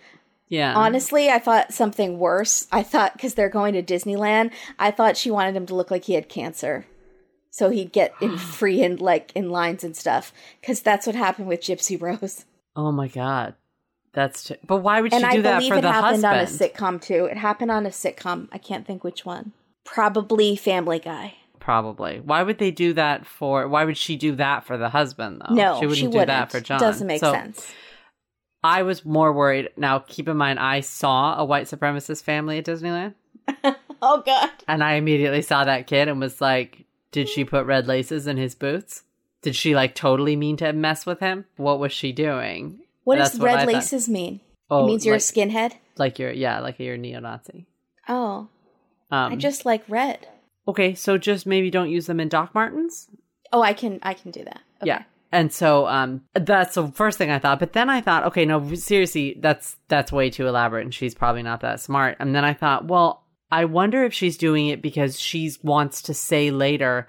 Yeah. 0.49 0.75
Honestly, 0.75 1.29
I 1.29 1.39
thought 1.39 1.73
something 1.75 2.19
worse. 2.19 2.67
I 2.73 2.83
thought 2.83 3.13
because 3.15 3.35
they're 3.35 3.49
going 3.49 3.75
to 3.75 3.83
Disneyland, 3.83 4.53
I 4.79 4.91
thought 4.91 5.17
she 5.17 5.31
wanted 5.31 5.55
him 5.57 5.67
to 5.67 5.75
look 5.75 5.91
like 5.91 6.05
he 6.05 6.15
had 6.15 6.29
cancer, 6.29 6.87
so 7.51 7.71
he'd 7.71 7.93
get 7.93 8.15
in 8.21 8.37
free 8.39 8.83
and 8.83 9.01
like 9.01 9.31
in 9.35 9.51
lines 9.51 9.85
and 9.85 9.97
stuff. 9.97 10.33
Because 10.61 10.81
that's 10.81 11.07
what 11.07 11.15
happened 11.17 11.49
with 11.49 11.61
Gypsy 11.61 12.01
Rose, 12.01 12.45
Oh 12.77 12.93
my 12.93 13.09
god. 13.09 13.55
That's. 14.15 14.45
T- 14.45 14.57
but 14.67 14.79
why 14.79 15.01
would 15.03 15.13
and 15.13 15.21
she 15.21 15.27
I 15.27 15.37
do 15.37 15.43
that 15.43 15.57
believe 15.59 15.73
for 15.73 15.79
it 15.79 15.83
the 15.83 15.93
happened 15.93 16.25
husband? 16.25 16.35
on 16.35 16.39
a 16.41 16.47
sitcom 16.47 17.01
too. 17.03 17.27
It 17.27 17.37
happened 17.37 17.71
on 17.71 17.85
a 17.87 17.91
sitcom. 17.91 18.49
I 18.51 18.59
can't 18.59 18.87
think 18.87 19.05
which 19.05 19.25
one. 19.27 19.53
Probably 19.85 20.57
Family 20.57 20.99
Guy. 20.99 21.35
Probably. 21.61 22.21
Why 22.21 22.43
would 22.43 22.59
they 22.59 22.71
do 22.71 22.95
that 22.95 23.27
for? 23.27 23.69
Why 23.69 23.85
would 23.85 23.99
she 23.99 24.17
do 24.17 24.35
that 24.37 24.65
for 24.65 24.79
the 24.79 24.89
husband 24.89 25.43
though? 25.47 25.55
no, 25.55 25.75
she 25.81 25.87
wouldn't 25.87 25.97
she 25.99 26.03
do 26.05 26.09
wouldn't. 26.19 26.29
that 26.29 26.51
for 26.51 26.61
John. 26.61 26.79
It 26.79 26.81
doesn't 26.81 27.07
make 27.07 27.21
So 27.21 27.33
sense. 27.33 27.71
I 28.65 28.83
was 28.83 29.05
more 29.05 29.33
worried. 29.33 29.71
Now, 29.77 30.01
keep 30.01 30.29
in 30.29 30.37
mind, 30.37 30.59
I 30.59 30.81
saw 30.81 31.39
a 31.39 31.45
white 31.45 31.67
supremacist 31.67 32.23
family 32.25 32.59
at 32.59 32.65
Disneyland, 32.65 33.15
Oh 34.03 34.23
God. 34.25 34.51
and 34.67 34.83
I 34.83 34.95
immediately 34.95 35.43
saw 35.43 35.65
that 35.65 35.87
kid 35.87 36.09
and 36.09 36.21
was 36.21 36.41
like, 36.41 36.85
"Did 37.13 37.29
she 37.29 37.45
put 37.45 37.67
red 37.67 37.87
laces 37.87 38.27
in 38.27 38.37
his 38.37 38.55
boots? 38.55 39.03
Did 39.43 39.55
she 39.57 39.75
like 39.75 39.95
totally 39.95 40.35
mean 40.37 40.57
to 40.59 40.73
mess 40.73 41.07
with 41.07 41.21
him? 41.21 41.45
What 41.57 41.79
was 41.79 41.93
she 41.93 42.13
doing?" 42.13 42.81
What 43.05 43.19
That's 43.19 43.31
does 43.33 43.41
what 43.41 43.47
red 43.47 43.59
thought. 43.61 43.69
laces 43.75 44.09
mean? 44.09 44.41
Oh, 44.71 44.85
it 44.85 44.87
means 44.87 45.07
you're 45.07 45.15
like, 45.15 45.23
a 45.23 45.25
skinhead. 45.25 45.73
like 45.97 46.19
you're 46.19 46.31
yeah, 46.33 46.61
like 46.61 46.79
you're 46.79 46.95
a 46.97 46.99
neo-Nazi. 46.99 47.67
Oh, 48.09 48.49
Um, 49.11 49.33
I 49.33 49.37
just 49.37 49.65
like 49.65 49.83
red. 49.89 50.27
okay, 50.67 50.95
so 50.95 51.17
just 51.17 51.47
maybe 51.47 51.71
don't 51.71 51.89
use 51.91 52.07
them 52.07 52.21
in 52.21 52.29
Doc 52.29 52.55
Martens. 52.55 53.09
Oh, 53.53 53.63
I 53.63 53.73
can 53.73 53.99
I 54.03 54.13
can 54.15 54.31
do 54.31 54.45
that. 54.45 54.61
Okay. 54.83 54.89
Yeah. 54.89 55.03
And 55.31 55.53
so 55.53 55.87
um 55.87 56.23
that's 56.35 56.75
the 56.75 56.89
first 56.89 57.19
thing 57.19 57.31
I 57.31 57.39
thought. 57.39 57.59
But 57.59 57.73
then 57.73 57.91
I 57.91 58.01
thought, 58.01 58.25
okay, 58.25 58.45
no, 58.45 58.75
seriously, 58.75 59.37
that's 59.41 59.77
that's 59.89 60.13
way 60.13 60.31
too 60.31 60.47
elaborate 60.47 60.85
and 60.85 60.95
she's 60.95 61.15
probably 61.15 61.43
not 61.43 61.61
that 61.61 61.81
smart. 61.81 62.17
And 62.21 62.35
then 62.35 62.45
I 62.45 62.55
thought, 62.55 62.87
well, 62.87 63.25
I 63.51 63.65
wonder 63.65 64.05
if 64.05 64.13
she's 64.13 64.37
doing 64.37 64.69
it 64.69 64.83
because 64.83 65.19
she 65.21 65.53
wants 65.63 66.03
to 66.03 66.15
say 66.15 66.51
later 66.51 67.09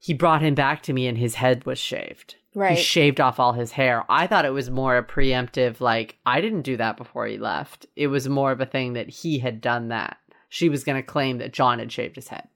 he 0.00 0.14
brought 0.14 0.42
him 0.42 0.54
back 0.54 0.82
to 0.84 0.92
me 0.92 1.06
and 1.06 1.18
his 1.18 1.36
head 1.36 1.66
was 1.66 1.78
shaved. 1.78 2.36
Right. 2.54 2.76
He 2.76 2.82
shaved 2.82 3.20
off 3.20 3.38
all 3.38 3.52
his 3.52 3.72
hair. 3.72 4.04
I 4.08 4.26
thought 4.26 4.44
it 4.44 4.52
was 4.52 4.70
more 4.70 4.96
a 4.96 5.02
preemptive 5.02 5.80
like 5.80 6.18
I 6.26 6.40
didn't 6.40 6.62
do 6.62 6.76
that 6.76 6.96
before 6.96 7.26
he 7.26 7.38
left. 7.38 7.86
It 7.96 8.08
was 8.08 8.28
more 8.28 8.52
of 8.52 8.60
a 8.60 8.66
thing 8.66 8.94
that 8.94 9.08
he 9.08 9.38
had 9.38 9.60
done 9.60 9.88
that. 9.88 10.16
She 10.48 10.68
was 10.68 10.84
going 10.84 10.96
to 10.96 11.02
claim 11.02 11.38
that 11.38 11.52
John 11.52 11.78
had 11.78 11.92
shaved 11.92 12.16
his 12.16 12.28
head. 12.28 12.48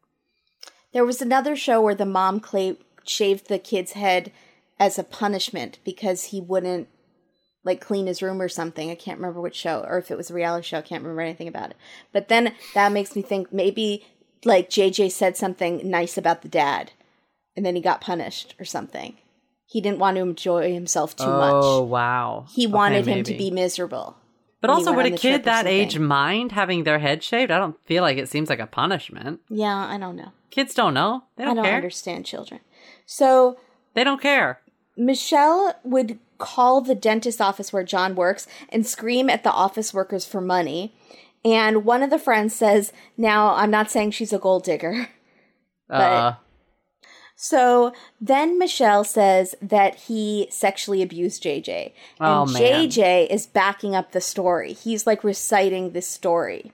There 0.92 1.04
was 1.04 1.22
another 1.22 1.56
show 1.56 1.80
where 1.80 1.94
the 1.94 2.06
mom 2.06 2.40
cla- 2.40 2.76
shaved 3.04 3.48
the 3.48 3.58
kid's 3.58 3.92
head 3.92 4.32
as 4.78 4.98
a 4.98 5.04
punishment 5.04 5.78
because 5.84 6.24
he 6.24 6.40
wouldn't 6.40 6.88
like 7.64 7.80
clean 7.80 8.06
his 8.06 8.22
room 8.22 8.40
or 8.42 8.48
something. 8.48 8.90
I 8.90 8.94
can't 8.96 9.18
remember 9.18 9.40
which 9.40 9.54
show 9.54 9.84
or 9.88 9.98
if 9.98 10.10
it 10.10 10.16
was 10.16 10.30
a 10.30 10.34
reality 10.34 10.66
show. 10.66 10.78
I 10.78 10.82
can't 10.82 11.02
remember 11.02 11.22
anything 11.22 11.48
about 11.48 11.70
it. 11.70 11.76
But 12.12 12.28
then 12.28 12.54
that 12.74 12.92
makes 12.92 13.14
me 13.14 13.22
think 13.22 13.52
maybe 13.52 14.04
like 14.44 14.68
JJ 14.70 15.12
said 15.12 15.36
something 15.36 15.88
nice 15.88 16.18
about 16.18 16.42
the 16.42 16.48
dad 16.48 16.90
and 17.56 17.64
then 17.64 17.76
he 17.76 17.80
got 17.82 18.00
punished 18.00 18.54
or 18.58 18.64
something. 18.64 19.16
He 19.66 19.80
didn't 19.80 20.00
want 20.00 20.16
to 20.16 20.22
enjoy 20.22 20.72
himself 20.74 21.16
too 21.16 21.24
Oh, 21.24 21.38
much. 21.38 21.54
Oh, 21.64 21.82
wow. 21.82 22.46
He 22.52 22.66
Okay, 22.66 22.72
wanted 22.74 23.06
him 23.06 23.22
to 23.24 23.34
be 23.36 23.50
miserable. 23.50 24.16
But 24.60 24.70
also, 24.70 24.92
would 24.92 25.06
a 25.06 25.10
kid 25.16 25.44
that 25.44 25.66
age 25.66 25.98
mind 25.98 26.52
having 26.52 26.84
their 26.84 27.00
head 27.00 27.22
shaved? 27.24 27.50
I 27.50 27.58
don't 27.58 27.76
feel 27.84 28.02
like 28.02 28.16
it 28.16 28.28
seems 28.28 28.48
like 28.48 28.60
a 28.60 28.66
punishment. 28.66 29.40
Yeah, 29.48 29.74
I 29.74 29.98
don't 29.98 30.14
know. 30.14 30.30
Kids 30.50 30.72
don't 30.74 30.94
know. 30.94 31.24
They 31.36 31.42
I 31.42 31.46
don't, 31.46 31.56
don't 31.56 31.64
care. 31.64 31.74
understand 31.76 32.26
children. 32.26 32.60
So 33.06 33.58
They 33.94 34.04
don't 34.04 34.20
care. 34.20 34.60
Michelle 34.96 35.74
would 35.84 36.18
call 36.38 36.80
the 36.80 36.94
dentist 36.94 37.40
office 37.40 37.72
where 37.72 37.84
John 37.84 38.14
works 38.14 38.46
and 38.68 38.86
scream 38.86 39.30
at 39.30 39.44
the 39.44 39.52
office 39.52 39.94
workers 39.94 40.24
for 40.24 40.40
money. 40.40 40.94
And 41.44 41.84
one 41.84 42.02
of 42.02 42.10
the 42.10 42.18
friends 42.18 42.54
says, 42.54 42.92
Now, 43.16 43.54
I'm 43.54 43.70
not 43.70 43.90
saying 43.90 44.12
she's 44.12 44.32
a 44.32 44.38
gold 44.38 44.64
digger. 44.64 45.08
Uh, 45.90 46.34
So 47.36 47.92
then 48.20 48.58
Michelle 48.58 49.04
says 49.04 49.54
that 49.60 49.96
he 49.96 50.46
sexually 50.50 51.02
abused 51.02 51.42
JJ. 51.42 51.92
And 52.20 52.28
Oh. 52.28 52.44
JJ 52.46 53.26
is 53.30 53.46
backing 53.46 53.94
up 53.94 54.12
the 54.12 54.20
story. 54.20 54.72
He's 54.72 55.06
like 55.06 55.24
reciting 55.24 55.90
this 55.92 56.06
story. 56.08 56.72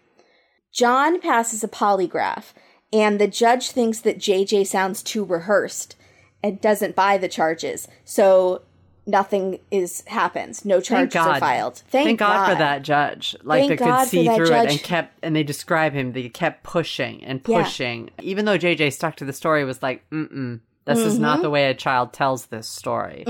John 0.72 1.20
passes 1.20 1.64
a 1.64 1.68
polygraph, 1.68 2.52
and 2.92 3.18
the 3.18 3.26
judge 3.26 3.70
thinks 3.70 4.00
that 4.02 4.18
JJ 4.18 4.66
sounds 4.66 5.02
too 5.02 5.24
rehearsed 5.24 5.96
and 6.43 6.61
doesn't 6.61 6.95
buy 6.97 7.18
the 7.18 7.28
charges. 7.28 7.89
So 8.05 8.62
nothing 9.07 9.59
is 9.70 10.03
happens. 10.07 10.64
No 10.64 10.76
thank 10.76 11.12
charges 11.12 11.16
are 11.16 11.41
filed. 11.41 11.82
Thank, 11.89 12.18
God, 12.18 12.51
for 12.53 12.59
that 12.59 12.82
judge. 12.82 13.34
Like 13.43 13.68
Thank 13.68 13.80
God 13.80 13.86
could 14.01 14.05
for 14.05 14.09
see 14.11 14.24
through 14.26 14.53
it 14.53 14.70
and 14.70 14.82
kept 14.82 15.18
and 15.22 15.34
they 15.34 15.43
describe 15.43 15.93
him. 15.95 16.12
They 16.12 16.28
kept 16.28 16.62
pushing 16.62 17.24
and 17.24 17.41
Yeah. 17.47 17.62
pushing, 17.62 18.11
even 18.22 18.45
though 18.45 18.59
JJ 18.59 18.93
stuck 18.93 19.16
to 19.16 19.24
the 19.24 19.32
story. 19.32 19.64
Was 19.64 19.82
like, 19.82 20.09
mm 20.11 20.30
mm. 20.32 20.61
This 20.84 21.01
is 21.01 21.14
Mm-hmm. 21.14 21.22
not 21.22 21.43
the 21.43 21.51
way 21.51 21.66
a 21.68 21.74
child 21.74 22.14
tells 22.14 22.47
this 22.47 22.66
story. 22.66 23.22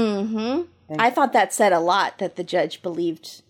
I 0.98 1.10
thought 1.10 1.32
that 1.32 1.52
said 1.52 1.72
a 1.72 1.80
lot 1.80 2.18
that 2.18 2.36
the 2.36 2.44
judge 2.44 2.82
believed. 2.82 3.42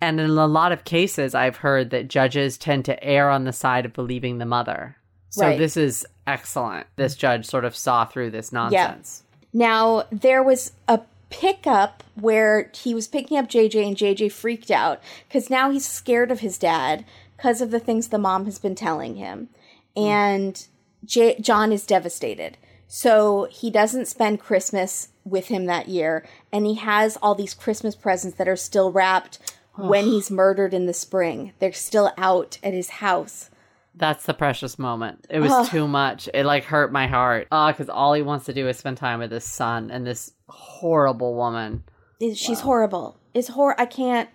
And 0.00 0.18
in 0.18 0.30
a 0.30 0.46
lot 0.46 0.72
of 0.72 0.84
cases, 0.84 1.34
I've 1.34 1.56
heard 1.56 1.90
that 1.90 2.08
judges 2.08 2.56
tend 2.56 2.86
to 2.86 3.04
err 3.04 3.28
on 3.28 3.44
the 3.44 3.52
side 3.52 3.84
of 3.84 3.92
believing 3.92 4.38
the 4.38 4.46
mother. 4.46 4.96
So 5.28 5.46
Right. 5.46 5.58
this 5.58 5.76
is 5.76 6.06
excellent. 6.30 6.86
This 6.96 7.16
judge 7.16 7.46
sort 7.46 7.64
of 7.64 7.76
saw 7.76 8.04
through 8.04 8.30
this 8.30 8.52
nonsense. 8.52 9.22
Now, 9.52 10.04
there 10.10 10.42
was 10.42 10.72
a 10.86 11.00
pickup 11.30 12.02
where 12.14 12.70
he 12.74 12.94
was 12.94 13.08
picking 13.08 13.36
up 13.36 13.48
JJ 13.48 13.86
and 13.86 13.96
JJ 13.96 14.32
freaked 14.32 14.70
out 14.70 15.00
because 15.28 15.50
now 15.50 15.70
he's 15.70 15.86
scared 15.86 16.30
of 16.30 16.40
his 16.40 16.58
dad 16.58 17.04
because 17.36 17.60
of 17.60 17.70
the 17.70 17.80
things 17.80 18.08
the 18.08 18.18
mom 18.18 18.44
has 18.44 18.58
been 18.58 18.74
telling 18.74 19.16
him. 19.16 19.48
Hmm. 19.96 20.02
And 20.02 20.66
J- 21.04 21.38
John 21.40 21.72
is 21.72 21.86
devastated. 21.86 22.56
So 22.86 23.46
he 23.50 23.70
doesn't 23.70 24.08
spend 24.08 24.40
Christmas 24.40 25.08
with 25.24 25.46
him 25.46 25.66
that 25.66 25.88
year. 25.88 26.26
And 26.52 26.66
he 26.66 26.74
has 26.74 27.16
all 27.22 27.34
these 27.34 27.54
Christmas 27.54 27.94
presents 27.94 28.36
that 28.36 28.48
are 28.48 28.56
still 28.56 28.90
wrapped 28.90 29.38
when 29.76 30.06
he's 30.06 30.30
murdered 30.30 30.74
in 30.74 30.86
the 30.86 30.92
spring. 30.92 31.52
They're 31.58 31.72
still 31.72 32.12
out 32.18 32.58
at 32.62 32.74
his 32.74 32.90
house. 32.90 33.48
That's 33.94 34.24
the 34.24 34.34
precious 34.34 34.78
moment. 34.78 35.26
It 35.28 35.40
was 35.40 35.68
too 35.68 35.86
much. 35.88 36.28
It 36.32 36.44
like 36.46 36.64
hurt 36.64 36.92
my 36.92 37.06
heart. 37.06 37.48
Ah, 37.50 37.72
because 37.72 37.88
all 37.88 38.14
he 38.14 38.22
wants 38.22 38.46
to 38.46 38.54
do 38.54 38.68
is 38.68 38.78
spend 38.78 38.96
time 38.96 39.18
with 39.18 39.32
his 39.32 39.44
son 39.44 39.90
and 39.90 40.06
this 40.06 40.32
horrible 40.48 41.34
woman. 41.34 41.82
Is- 42.20 42.38
She's 42.38 42.60
horrible. 42.60 43.18
It's 43.34 43.48
hor. 43.48 43.78
I 43.80 43.86
can't. 43.86 44.28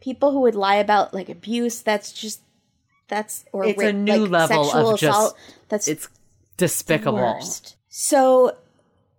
People 0.00 0.32
who 0.32 0.40
would 0.40 0.54
lie 0.54 0.76
about 0.76 1.12
like 1.14 1.28
abuse. 1.28 1.82
That's 1.82 2.12
just. 2.12 2.40
That's 3.08 3.44
or 3.52 3.64
It's 3.64 3.82
a 3.82 3.92
new 3.92 4.26
like, 4.26 4.48
level 4.48 4.70
of 4.72 4.98
just- 4.98 5.02
assault. 5.18 5.36
That's 5.68 5.88
It's 5.88 6.08
despicable. 6.56 7.40
So, 7.88 8.56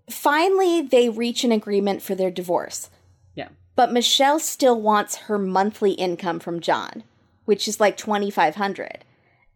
finally, 0.09 0.81
they 0.81 1.09
reach 1.09 1.43
an 1.43 1.51
agreement 1.51 2.01
for 2.01 2.15
their 2.15 2.31
divorce. 2.31 2.89
Yeah. 3.35 3.49
But 3.75 3.91
Michelle 3.91 4.39
still 4.39 4.79
wants 4.81 5.15
her 5.27 5.37
monthly 5.37 5.91
income 5.91 6.39
from 6.39 6.59
John, 6.59 7.03
which 7.45 7.67
is 7.67 7.79
like 7.79 7.97
twenty 7.97 8.31
five 8.31 8.55
hundred. 8.55 9.03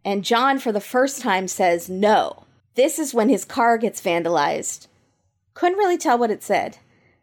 And 0.08 0.24
John, 0.24 0.58
for 0.58 0.72
the 0.72 0.80
first 0.80 1.22
time, 1.22 1.49
says 1.49 1.89
no. 1.89 2.45
This 2.76 2.97
is 2.97 3.14
when 3.14 3.28
his 3.28 3.43
car 3.43 3.78
gets 3.78 3.99
vandalized. 3.99 4.88
Couldn't 5.53 5.78
really 5.78 5.97
tell 5.97 6.18
what 6.18 6.32
it 6.32 6.41
said, 6.41 6.78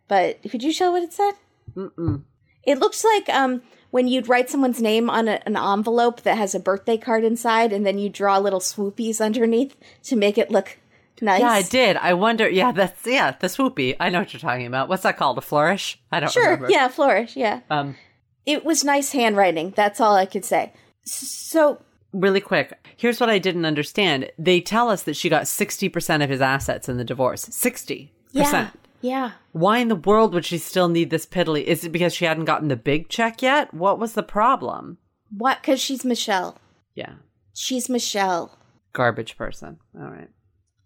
but 0.06 0.42
could 0.50 0.62
you 0.62 0.70
show 0.70 0.92
what 0.92 1.02
it 1.02 1.14
said? 1.14 1.32
Mm-mm. 1.74 2.24
It 2.62 2.78
looks 2.78 3.02
like 3.02 3.30
um 3.30 3.62
when 3.90 4.06
you'd 4.06 4.28
write 4.28 4.50
someone's 4.50 4.82
name 4.82 5.08
on 5.08 5.28
a, 5.28 5.40
an 5.46 5.56
envelope 5.56 6.20
that 6.24 6.36
has 6.36 6.54
a 6.54 6.60
birthday 6.60 6.98
card 6.98 7.24
inside, 7.24 7.72
and 7.72 7.86
then 7.86 7.98
you 7.98 8.10
draw 8.10 8.36
little 8.36 8.60
swoopies 8.60 9.18
underneath 9.18 9.74
to 10.02 10.14
make 10.14 10.36
it 10.36 10.50
look 10.50 10.76
nice. 11.22 11.40
Yeah, 11.40 11.52
I 11.52 11.62
did. 11.62 11.96
I 11.96 12.12
wonder. 12.12 12.46
Yeah, 12.50 12.72
that's 12.72 13.06
yeah, 13.06 13.30
the 13.30 13.46
swoopy. 13.46 13.96
I 13.98 14.10
know 14.10 14.18
what 14.18 14.34
you're 14.34 14.40
talking 14.40 14.66
about. 14.66 14.90
What's 14.90 15.04
that 15.04 15.16
called? 15.16 15.38
A 15.38 15.40
flourish? 15.40 15.98
I 16.12 16.20
don't 16.20 16.36
remember. 16.36 16.48
Sure, 16.48 16.54
remember. 16.56 16.70
yeah, 16.70 16.88
flourish, 16.88 17.34
yeah. 17.34 17.60
Um, 17.70 17.96
It 18.44 18.62
was 18.62 18.84
nice 18.84 19.12
handwriting. 19.12 19.72
That's 19.74 20.00
all 20.02 20.16
I 20.16 20.26
could 20.26 20.44
say. 20.44 20.74
So 21.06 21.80
really 22.14 22.40
quick. 22.40 22.78
Here's 22.96 23.20
what 23.20 23.28
I 23.28 23.38
didn't 23.38 23.66
understand. 23.66 24.30
They 24.38 24.60
tell 24.60 24.88
us 24.88 25.02
that 25.02 25.16
she 25.16 25.28
got 25.28 25.42
60% 25.44 26.24
of 26.24 26.30
his 26.30 26.40
assets 26.40 26.88
in 26.88 26.96
the 26.96 27.04
divorce. 27.04 27.46
60%. 27.46 28.08
yeah, 28.32 28.70
yeah. 29.00 29.32
Why 29.52 29.78
in 29.78 29.88
the 29.88 29.96
world 29.96 30.32
would 30.32 30.44
she 30.46 30.58
still 30.58 30.88
need 30.88 31.10
this 31.10 31.26
piddly? 31.26 31.64
Is 31.64 31.84
it 31.84 31.90
because 31.90 32.14
she 32.14 32.24
hadn't 32.24 32.46
gotten 32.46 32.68
the 32.68 32.76
big 32.76 33.08
check 33.08 33.42
yet? 33.42 33.74
What 33.74 33.98
was 33.98 34.14
the 34.14 34.22
problem? 34.22 34.98
What? 35.36 35.60
Because 35.60 35.80
she's 35.80 36.04
Michelle. 36.04 36.56
Yeah. 36.94 37.14
She's 37.52 37.88
Michelle. 37.88 38.56
Garbage 38.92 39.36
person. 39.36 39.78
All 39.98 40.08
right. 40.08 40.28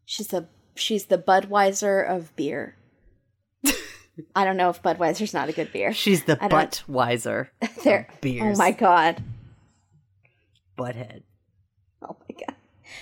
She's 0.06 0.32
a 0.32 0.48
she's 0.74 1.06
the 1.06 1.18
Budweiser 1.18 2.08
of 2.08 2.34
beer. 2.34 2.76
I 4.34 4.44
don't 4.44 4.56
know 4.56 4.70
if 4.70 4.82
Budweiser's 4.82 5.34
not 5.34 5.48
a 5.48 5.52
good 5.52 5.72
beer. 5.72 5.92
She's 5.92 6.24
the 6.24 6.36
Buttweiser. 6.36 7.48
There. 7.84 8.08
beers. 8.20 8.58
Oh 8.58 8.62
my 8.62 8.72
god. 8.72 9.22
Butthead. 10.78 11.22
Oh 12.02 12.16
my 12.28 12.36
god. 12.46 12.54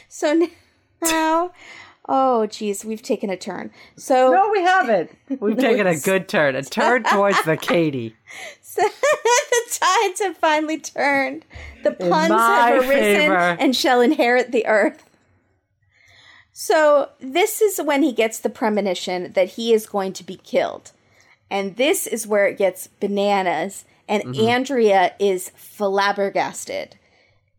So 0.08 0.48
now, 1.02 1.52
oh 2.08 2.46
geez, 2.46 2.84
we've 2.84 3.02
taken 3.02 3.28
a 3.30 3.36
turn. 3.36 3.70
So 3.96 4.32
No, 4.32 4.50
we 4.50 4.60
haven't. 4.62 5.10
We've 5.40 5.58
taken 5.58 5.86
a 5.86 5.96
good 6.00 6.28
turn. 6.28 6.56
A 6.56 6.62
turn 6.62 7.04
towards 7.04 7.42
the 7.44 7.56
Katie. 7.56 8.16
the 8.76 8.90
tides 9.70 10.20
have 10.20 10.36
finally 10.38 10.78
turned. 10.78 11.44
The 11.84 11.92
puns 11.92 12.32
have 12.32 12.78
arisen 12.82 12.90
favor. 12.90 13.34
and 13.60 13.76
shall 13.76 14.00
inherit 14.00 14.50
the 14.52 14.66
earth. 14.66 15.02
So, 16.52 17.10
this 17.20 17.60
is 17.60 17.82
when 17.82 18.02
he 18.02 18.12
gets 18.12 18.38
the 18.40 18.48
premonition 18.48 19.32
that 19.34 19.50
he 19.50 19.74
is 19.74 19.86
going 19.86 20.14
to 20.14 20.24
be 20.24 20.36
killed. 20.36 20.92
And 21.50 21.76
this 21.76 22.06
is 22.06 22.26
where 22.26 22.46
it 22.46 22.56
gets 22.56 22.86
bananas. 22.86 23.84
And 24.08 24.22
Mm-hmm. 24.22 24.40
Andrea 24.46 25.12
is 25.18 25.50
flabbergasted. 25.50 26.96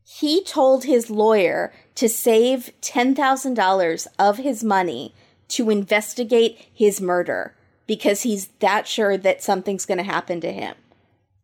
He 0.10 0.41
told 0.43 0.86
his 0.86 1.10
lawyer 1.10 1.74
to 1.95 2.08
save 2.08 2.72
$10,000 2.82 4.08
of 4.18 4.38
his 4.38 4.64
money 4.64 5.14
to 5.49 5.70
investigate 5.70 6.66
his 6.74 7.01
murder 7.01 7.53
because 7.88 8.22
he's 8.22 8.47
that 8.60 8.88
sure 8.88 9.18
that 9.18 9.43
something's 9.43 9.86
going 9.86 9.97
to 9.97 10.03
happen 10.03 10.39
to 10.41 10.51
him 10.53 10.76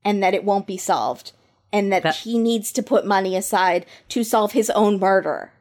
and 0.06 0.24
that 0.24 0.34
it 0.34 0.44
won't 0.46 0.66
be 0.68 0.78
solved 0.78 1.34
and 1.74 1.92
that, 1.92 2.04
That- 2.04 2.16
he 2.18 2.38
needs 2.38 2.72
to 2.74 2.84
put 2.84 3.06
money 3.06 3.36
aside 3.36 3.86
to 4.10 4.24
solve 4.24 4.54
his 4.54 4.70
own 4.70 5.00
murder. 5.00 5.52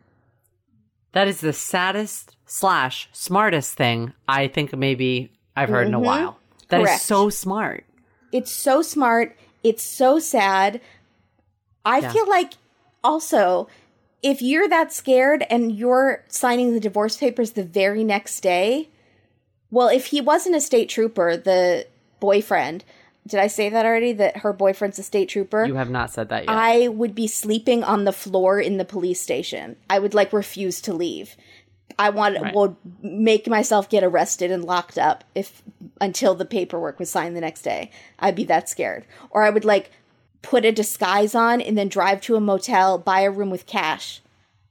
That 1.12 1.26
is 1.28 1.40
the 1.40 1.53
saddest 1.53 2.36
slash 2.46 3.09
smartest 3.12 3.74
thing 3.74 4.12
I 4.28 4.46
think 4.48 4.76
maybe 4.76 5.32
I've 5.57 5.68
heard 5.70 5.86
in 5.88 5.94
a 5.94 6.00
while. 6.00 6.38
That 6.68 6.80
is 6.80 6.84
Mm-hmm. 6.84 6.86
Correct. 6.86 7.03
so 7.03 7.28
smart. 7.30 7.84
It's 8.32 8.50
so 8.53 8.80
smart. 8.82 9.36
It's 9.62 9.82
so 9.82 10.18
sad. 10.18 10.80
I 11.84 11.98
Yeah. 11.98 12.12
feel 12.12 12.28
like 12.28 12.53
also 13.05 13.68
if 14.22 14.40
you're 14.40 14.68
that 14.68 14.92
scared 14.92 15.44
and 15.50 15.76
you're 15.76 16.24
signing 16.28 16.72
the 16.72 16.80
divorce 16.80 17.16
papers 17.16 17.53
the 17.53 17.64
very 17.64 18.05
next 18.05 18.40
day, 18.40 18.88
well, 19.70 19.88
if 19.88 20.07
he 20.07 20.20
wasn't 20.20 20.55
a 20.55 20.61
state 20.61 20.88
trooper, 20.88 21.36
the 21.36 21.86
boyfriend, 22.20 22.84
did 23.26 23.40
I 23.40 23.48
say 23.48 23.68
that 23.68 23.84
already? 23.84 24.12
That 24.12 24.38
her 24.38 24.53
boyfriend's 24.53 24.98
a 24.98 25.03
state 25.03 25.28
trooper? 25.28 25.64
You 25.64 25.74
have 25.74 25.90
not 25.90 26.12
said 26.12 26.28
that 26.28 26.44
yet. 26.44 26.50
I 26.50 26.88
would 26.88 27.14
be 27.14 27.26
sleeping 27.26 27.82
on 27.82 28.05
the 28.05 28.12
floor 28.12 28.61
in 28.61 28.76
the 28.78 28.84
police 28.84 29.20
station. 29.20 29.76
I 29.90 29.98
would 29.98 30.14
like 30.14 30.32
refuse 30.32 30.80
to 30.82 30.92
leave. 30.92 31.36
I 31.98 32.11
want 32.11 32.40
Right. 32.40 32.55
would 32.55 32.76
make 33.03 33.48
myself 33.48 33.88
get 33.88 34.03
arrested 34.03 34.50
and 34.50 34.64
locked 34.64 34.98
up 34.98 35.24
if 35.34 35.62
until 36.00 36.34
the 36.34 36.44
paperwork 36.44 36.98
was 36.98 37.11
signed 37.11 37.36
the 37.36 37.40
next 37.40 37.62
day. 37.62 37.90
I'd 38.18 38.34
be 38.34 38.44
that 38.44 38.68
scared. 38.68 39.05
Or 39.30 39.42
I 39.42 39.50
would 39.50 39.64
like 39.64 39.90
put 40.43 40.64
a 40.64 40.72
disguise 40.72 41.34
on 41.34 41.61
and 41.61 41.78
then 41.78 41.88
drive 41.88 42.20
to 42.22 42.36
a 42.36 42.40
motel, 42.40 42.99
buy 42.99 43.20
a 43.20 43.30
room 43.30 43.51
with 43.51 43.66
cash 43.66 44.20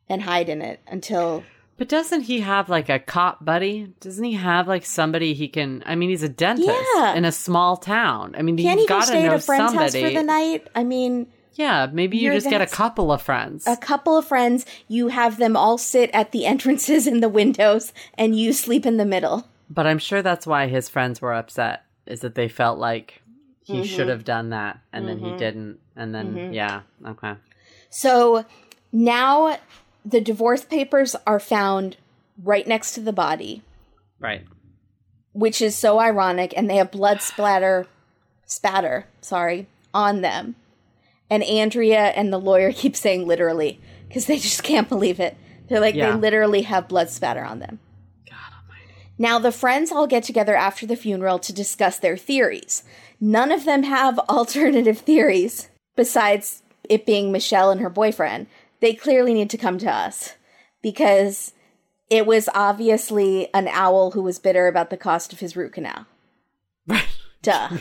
and 0.09 0.21
hide 0.23 0.49
in 0.49 0.61
it 0.61 0.79
until 0.87 1.43
but 1.77 1.89
doesn't 1.89 2.21
he 2.21 2.41
have 2.41 2.69
like 2.69 2.89
a 2.89 2.99
cop 2.99 3.43
buddy? 3.43 3.91
Doesn't 4.01 4.23
he 4.23 4.33
have 4.33 4.67
like 4.67 4.85
somebody 4.85 5.33
he 5.33 5.47
can? 5.47 5.81
I 5.87 5.95
mean, 5.95 6.09
he's 6.09 6.21
a 6.21 6.29
dentist 6.29 6.69
Yeah. 6.95 7.15
in 7.15 7.25
a 7.25 7.31
small 7.31 7.75
town. 7.75 8.35
I 8.37 8.43
mean, 8.43 8.55
can't 8.55 8.77
even 8.79 8.85
got 8.87 8.99
to 9.01 9.07
stay 9.07 9.23
know 9.23 9.29
at 9.29 9.39
a 9.39 9.39
friend's 9.39 9.71
somebody. 9.71 10.01
house 10.01 10.11
for 10.11 10.15
the 10.19 10.23
night. 10.23 10.67
I 10.75 10.83
mean, 10.83 11.25
Yeah, 11.55 11.87
maybe 11.91 12.17
you 12.17 12.31
just 12.33 12.49
get 12.51 12.61
a 12.61 12.67
couple 12.67 13.11
of 13.11 13.23
friends. 13.23 13.65
a 13.65 13.75
couple 13.75 14.15
of 14.15 14.25
friends, 14.27 14.63
you 14.89 15.07
have 15.07 15.37
them 15.37 15.57
all 15.57 15.79
sit 15.79 16.11
at 16.13 16.31
the 16.31 16.45
entrances 16.53 17.07
and 17.07 17.23
the 17.23 17.29
windows 17.29 17.93
and 18.15 18.37
you 18.37 18.53
sleep 18.53 18.85
in 18.85 18.97
the 18.97 19.05
middle. 19.05 19.47
But 19.67 19.87
I'm 19.87 19.97
sure 19.99 20.21
that's 20.21 20.45
why 20.45 20.67
his 20.67 20.87
friends 20.87 21.19
were 21.19 21.33
upset, 21.33 21.83
is 22.05 22.19
that 22.19 22.35
they 22.35 22.47
felt 22.47 22.77
like 22.77 23.20
he 23.71 23.77
Mm-hmm. 23.79 23.83
should 23.95 24.07
have 24.09 24.23
done 24.23 24.49
that 24.49 24.79
and 24.93 25.07
then 25.07 25.19
he 25.19 25.35
didn't. 25.37 25.79
And 25.95 26.13
then, 26.13 26.53
yeah, 26.53 26.81
okay. 27.05 27.33
So 27.89 28.45
now 28.91 29.57
the 30.05 30.21
divorce 30.21 30.63
papers 30.65 31.15
are 31.27 31.39
found 31.39 31.97
right 32.43 32.67
next 32.67 32.93
to 32.93 33.01
the 33.01 33.13
body, 33.13 33.61
Right. 34.19 34.45
which 35.33 35.61
is 35.61 35.75
so 35.75 35.99
ironic, 35.99 36.53
and 36.55 36.69
they 36.69 36.77
have 36.77 36.91
blood 36.91 37.21
splatter, 37.21 37.87
spatter, 38.45 39.05
sorry, 39.21 39.67
on 39.93 40.21
them. 40.21 40.55
And 41.29 41.43
Andrea 41.43 42.07
and 42.07 42.31
the 42.33 42.37
lawyer 42.39 42.71
keep 42.73 42.95
saying 42.95 43.27
literally 43.27 43.79
because 44.07 44.25
they 44.25 44.37
just 44.37 44.63
can't 44.63 44.89
believe 44.89 45.19
it. 45.19 45.37
They're 45.67 45.79
like, 45.79 45.95
Yeah. 45.95 46.11
they 46.11 46.17
literally 46.17 46.63
have 46.63 46.87
blood 46.87 47.09
spatter 47.09 47.43
on 47.43 47.59
them. 47.59 47.79
Now, 49.21 49.37
the 49.37 49.51
friends 49.51 49.91
all 49.91 50.07
get 50.07 50.23
together 50.23 50.55
after 50.55 50.87
the 50.87 50.95
funeral 50.95 51.37
to 51.39 51.53
discuss 51.53 51.99
their 51.99 52.17
theories. 52.17 52.81
None 53.19 53.51
of 53.51 53.65
them 53.65 53.83
have 53.83 54.17
alternative 54.29 54.97
theories 54.97 55.69
besides 55.95 56.63
it 56.89 57.05
being 57.05 57.31
Michelle 57.31 57.69
and 57.69 57.81
her 57.81 57.89
boyfriend. 57.89 58.47
They 58.79 58.93
clearly 58.95 59.35
need 59.35 59.51
to 59.51 59.59
come 59.59 59.77
to 59.77 59.91
us 59.91 60.33
because 60.81 61.53
it 62.09 62.25
was 62.25 62.49
obviously 62.55 63.47
an 63.53 63.67
owl 63.67 64.09
who 64.11 64.23
was 64.23 64.39
bitter 64.39 64.67
about 64.67 64.89
the 64.89 64.97
cost 64.97 65.31
of 65.31 65.39
his 65.39 65.55
root 65.55 65.73
canal. 65.73 66.07
Right. 66.87 67.07
Duh. 67.43 67.77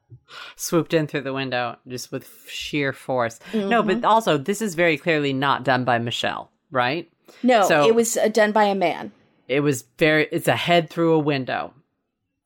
Swooped 0.56 0.94
in 0.94 1.06
through 1.06 1.20
the 1.20 1.34
window 1.34 1.76
just 1.86 2.10
with 2.10 2.30
sheer 2.48 2.94
force. 2.94 3.38
No, 3.52 3.82
Mm-hmm. 3.82 4.00
but 4.00 4.08
also, 4.08 4.38
this 4.38 4.62
is 4.62 4.74
very 4.74 4.96
clearly 4.96 5.34
not 5.34 5.64
done 5.64 5.84
by 5.84 5.98
Michelle, 5.98 6.50
right? 6.70 7.10
No, 7.42 7.68
So- 7.68 7.86
it 7.86 7.94
was 7.94 8.16
uh, 8.16 8.28
done 8.28 8.52
by 8.52 8.64
a 8.64 8.74
man. 8.74 9.12
It 9.48 9.60
was 9.60 9.84
very, 9.98 10.28
it's 10.30 10.48
a 10.48 10.56
head 10.56 10.90
through 10.90 11.14
a 11.14 11.18
window. 11.18 11.72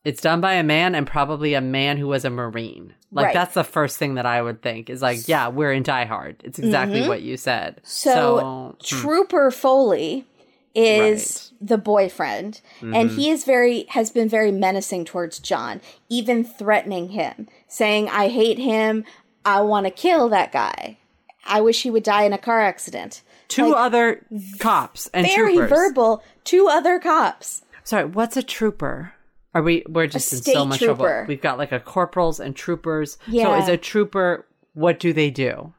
It's 0.05 0.21
done 0.21 0.41
by 0.41 0.55
a 0.55 0.63
man 0.63 0.95
and 0.95 1.07
probably 1.07 1.55
a 1.55 1.61
man 1.61 1.97
who 1.97 2.09
was 2.09 2.25
a 2.25 2.31
Marine. 2.31 2.95
Like, 3.13 3.27
Right. 3.27 3.35
that's 3.35 3.55
the 3.55 3.63
first 3.65 3.99
thing 3.99 4.15
that 4.15 4.27
I 4.27 4.41
would 4.41 4.63
think 4.63 4.89
is 4.89 5.03
like, 5.03 5.29
yeah, 5.29 5.49
we're 5.49 5.73
in 5.73 5.83
Die 5.83 6.05
Hard. 6.07 6.37
It's 6.43 6.59
exactly 6.59 7.07
what 7.07 7.23
you 7.23 7.37
said. 7.37 7.77
Mm-hmm. 7.77 7.87
So, 7.87 8.77
Trooper 8.83 9.51
Foley 9.51 10.27
is 10.75 11.53
the 11.61 11.77
boyfriend 11.77 12.63
and 12.81 13.11
he 13.11 13.29
is 13.29 13.45
very 13.45 13.85
has 13.91 14.11
been 14.11 14.29
very 14.29 14.51
menacing 14.51 15.05
towards 15.05 15.39
John, 15.39 15.81
even 16.09 16.45
threatening 16.45 17.11
him, 17.11 17.47
saying 17.69 18.09
I 18.09 18.29
hate 18.29 18.59
him, 18.59 19.05
I 19.45 19.61
want 19.61 19.87
to 19.87 19.91
kill 19.91 20.29
that 20.31 20.51
guy. 20.51 20.97
I 21.45 21.61
wish 21.61 21.83
he 21.83 21.91
would 21.91 22.05
die 22.05 22.23
in 22.23 22.33
a 22.33 22.39
car 22.39 22.63
accident. 22.63 23.21
Two 23.55 23.75
other 23.75 24.25
cops 24.59 25.09
and 25.15 25.27
Very 25.27 25.55
troopers. 25.57 25.71
verbal, 25.71 26.23
two 26.45 26.69
other 26.71 26.99
cops. 26.99 27.63
Sorry, 27.85 28.05
what's 28.05 28.37
a 28.37 28.43
trooper? 28.43 29.15
Are 29.55 29.63
we? 29.63 29.85
We're 29.89 30.07
just 30.07 30.33
in 30.33 30.41
so 30.41 30.65
much 30.65 30.79
trooper. 30.79 30.97
trouble. 30.97 31.25
We've 31.29 31.43
got 31.43 31.59
like 31.59 31.73
a 31.73 31.81
corporals 31.81 32.41
and 32.41 32.57
troopers. 32.57 33.19
So 33.31 33.55
is 33.55 33.69
a 33.69 33.77
trooper? 33.77 34.47
What 34.75 34.99
do 34.99 35.13
they 35.13 35.31
do? 35.31 35.75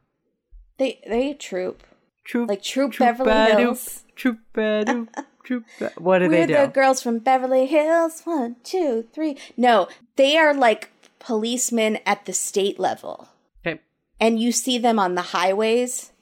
They 0.77 1.01
they 1.07 1.33
troop. 1.33 1.83
Troop 2.23 2.47
Like 2.47 2.63
Troop 2.63 2.97
Beverly 2.97 3.31
Troop-a-doop, 3.31 3.59
Hills. 3.59 4.03
Troop-a-doop, 4.15 5.07
troop. 5.43 5.65
What 5.97 6.19
do 6.19 6.29
We're 6.29 6.47
they 6.47 6.53
the 6.53 6.71
girls 6.73 7.01
from 7.01 7.19
Beverly 7.19 7.65
Hills. 7.65 8.21
One, 8.23 8.55
two, 8.63 9.07
three. 9.13 9.37
No, 9.57 9.89
they 10.15 10.37
are 10.37 10.53
like 10.53 10.89
policemen 11.19 11.99
at 12.05 12.25
the 12.25 12.31
state 12.31 12.79
level. 12.79 13.27
Okay. 13.65 13.81
And 14.21 14.39
you 14.39 14.53
see 14.53 14.77
them 14.77 14.99
on 14.99 15.15
the 15.15 15.21
highways. 15.21 16.12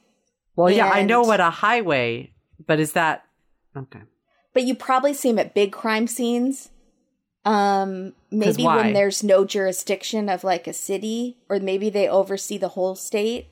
Well, 0.64 0.72
yeah, 0.74 0.90
I 0.90 1.04
know 1.04 1.22
what 1.22 1.40
a 1.40 1.50
highway, 1.50 2.32
but 2.66 2.80
is 2.80 2.94
that 2.94 3.26
okay? 3.76 4.02
but 4.54 4.64
you 4.64 4.76
probably 4.76 5.14
see 5.14 5.30
them 5.30 5.40
at 5.40 5.54
big 5.54 5.72
crime 5.72 6.08
scenes. 6.08 6.70
Um, 7.46 8.14
maybe 8.30 8.64
when 8.66 8.94
there's 8.94 9.24
no 9.24 9.46
jurisdiction 9.46 10.30
of 10.30 10.44
like 10.44 10.68
a 10.68 10.74
city, 10.74 11.38
or 11.50 11.60
maybe 11.60 11.90
they 11.90 12.08
oversee 12.08 12.58
the 12.58 12.68
whole 12.70 12.96
state. 12.96 13.48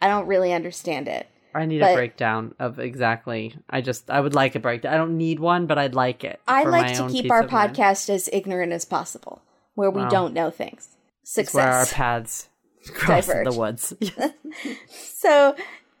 I 0.00 0.08
don't 0.08 0.26
really 0.26 0.52
understand 0.52 1.06
it. 1.08 1.28
I 1.54 1.66
need 1.66 1.78
But- 1.80 1.92
a 1.92 1.94
breakdown 1.94 2.54
of 2.58 2.80
exactly. 2.80 3.54
I 3.70 3.80
just 3.82 4.10
I 4.10 4.18
would 4.20 4.34
like 4.34 4.56
a 4.56 4.60
breakdown. 4.60 4.92
I 4.92 4.96
don't 4.96 5.16
need 5.16 5.38
one, 5.38 5.66
but 5.66 5.78
I'd 5.78 5.94
like 5.94 6.24
it. 6.24 6.40
I 6.48 6.64
like 6.64 6.96
to 6.96 7.08
keep 7.08 7.30
our 7.30 7.42
of 7.44 7.52
mind. 7.52 7.76
podcast 7.76 8.10
as 8.10 8.28
ignorant 8.32 8.72
as 8.72 8.84
possible, 8.84 9.42
where 9.74 9.90
we 9.90 10.02
Wow. 10.02 10.08
don't 10.08 10.34
know 10.34 10.50
things. 10.50 10.88
It's 11.36 11.54
where 11.54 11.70
our 11.70 11.86
paths 11.86 12.48
cross 12.94 13.28
in 13.28 13.44
the 13.44 13.52
woods. 13.52 13.94
So, 14.90 15.54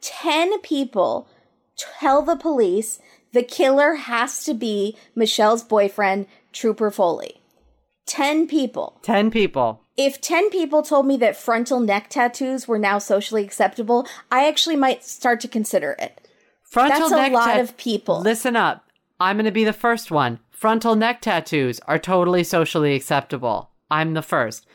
10 0.04 0.60
people 0.60 1.26
tell 1.76 2.20
the 2.20 2.36
police 2.36 2.98
the 3.32 3.42
killer 3.42 3.94
has 3.94 4.44
to 4.44 4.52
be 4.52 4.96
Michelle's 5.14 5.64
boyfriend, 5.64 6.26
Trooper 6.52 6.90
Foley. 6.90 7.40
10 8.06 8.46
people. 8.46 8.98
Ten 9.02 9.30
people. 9.30 9.80
If 9.96 10.20
10 10.20 10.50
people 10.50 10.82
told 10.82 11.06
me 11.06 11.16
that 11.16 11.36
frontal 11.36 11.80
neck 11.80 12.10
tattoos 12.10 12.68
were 12.68 12.78
now 12.78 12.98
socially 12.98 13.42
acceptable, 13.42 14.06
I 14.30 14.46
actually 14.46 14.76
might 14.76 15.04
start 15.04 15.40
to 15.40 15.48
consider 15.48 15.96
it. 15.98 16.28
Frontal 16.62 17.08
That's 17.08 17.12
a 17.12 17.16
neck 17.16 17.32
lot 17.32 17.46
tat- 17.46 17.60
of 17.60 17.76
people. 17.78 18.20
Listen 18.20 18.56
up. 18.56 18.84
I'm 19.18 19.36
going 19.36 19.46
to 19.46 19.52
be 19.52 19.64
the 19.64 19.72
first 19.72 20.10
one. 20.10 20.38
Frontal 20.50 20.96
neck 20.96 21.22
tattoos 21.22 21.80
are 21.88 21.98
totally 21.98 22.44
socially 22.44 22.94
acceptable. 22.94 23.70
I'm 23.90 24.12
the 24.12 24.22
first. 24.22 24.66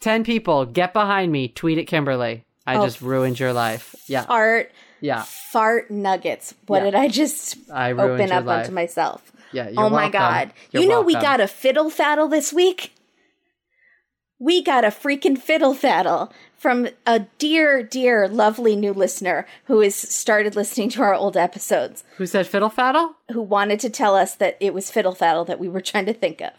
10 0.00 0.24
people, 0.24 0.66
get 0.66 0.92
behind 0.92 1.30
me. 1.30 1.46
Tweet 1.48 1.78
at 1.78 1.86
Kimberly. 1.86 2.44
I 2.66 2.76
Oh, 2.76 2.84
just 2.84 3.00
ruined 3.02 3.38
your 3.38 3.52
life. 3.52 3.94
Yeah. 4.06 4.24
Fart, 4.24 4.72
Yeah. 5.00 5.22
fart 5.22 5.90
nuggets. 5.90 6.54
What 6.66 6.78
Yeah. 6.78 6.84
did 6.84 6.94
I 6.94 7.08
just 7.08 7.56
I 7.70 7.92
open 7.92 8.32
up 8.32 8.44
life. 8.44 8.60
onto 8.64 8.72
myself? 8.72 9.32
Yeah. 9.52 9.66
Oh 9.68 9.70
you're 9.72 9.82
oh 9.84 9.90
my 9.90 10.08
god. 10.08 10.52
You're 10.72 10.82
you 10.82 10.88
know 10.88 11.00
we 11.02 11.14
got 11.14 11.40
a 11.40 11.46
fiddle 11.46 11.90
faddle 11.90 12.28
this 12.30 12.52
week? 12.52 12.92
we 14.40 14.60
got 14.62 14.84
a 14.84 14.88
freaking 14.88 15.38
fiddle 15.38 15.74
faddle 15.74 16.30
from 16.56 16.88
a 17.06 17.20
dear, 17.38 17.82
dear, 17.82 18.26
lovely 18.28 18.74
new 18.76 18.92
listener 18.92 19.46
who 19.66 19.80
has 19.80 19.94
started 19.94 20.56
listening 20.56 20.88
to 20.90 21.00
our 21.02 21.14
old 21.14 21.36
episodes, 21.36 22.02
Who 22.16 22.26
said 22.26 22.46
fiddle 22.46 22.68
faddle? 22.68 23.14
who 23.32 23.40
wanted 23.40 23.78
to 23.80 23.90
tell 23.90 24.14
us 24.16 24.34
that 24.34 24.56
it 24.60 24.74
was 24.74 24.90
fiddle 24.90 25.14
faddle 25.14 25.46
that 25.46 25.60
we 25.60 25.68
were 25.68 25.80
trying 25.80 26.06
to 26.06 26.12
think 26.12 26.40
of. 26.40 26.50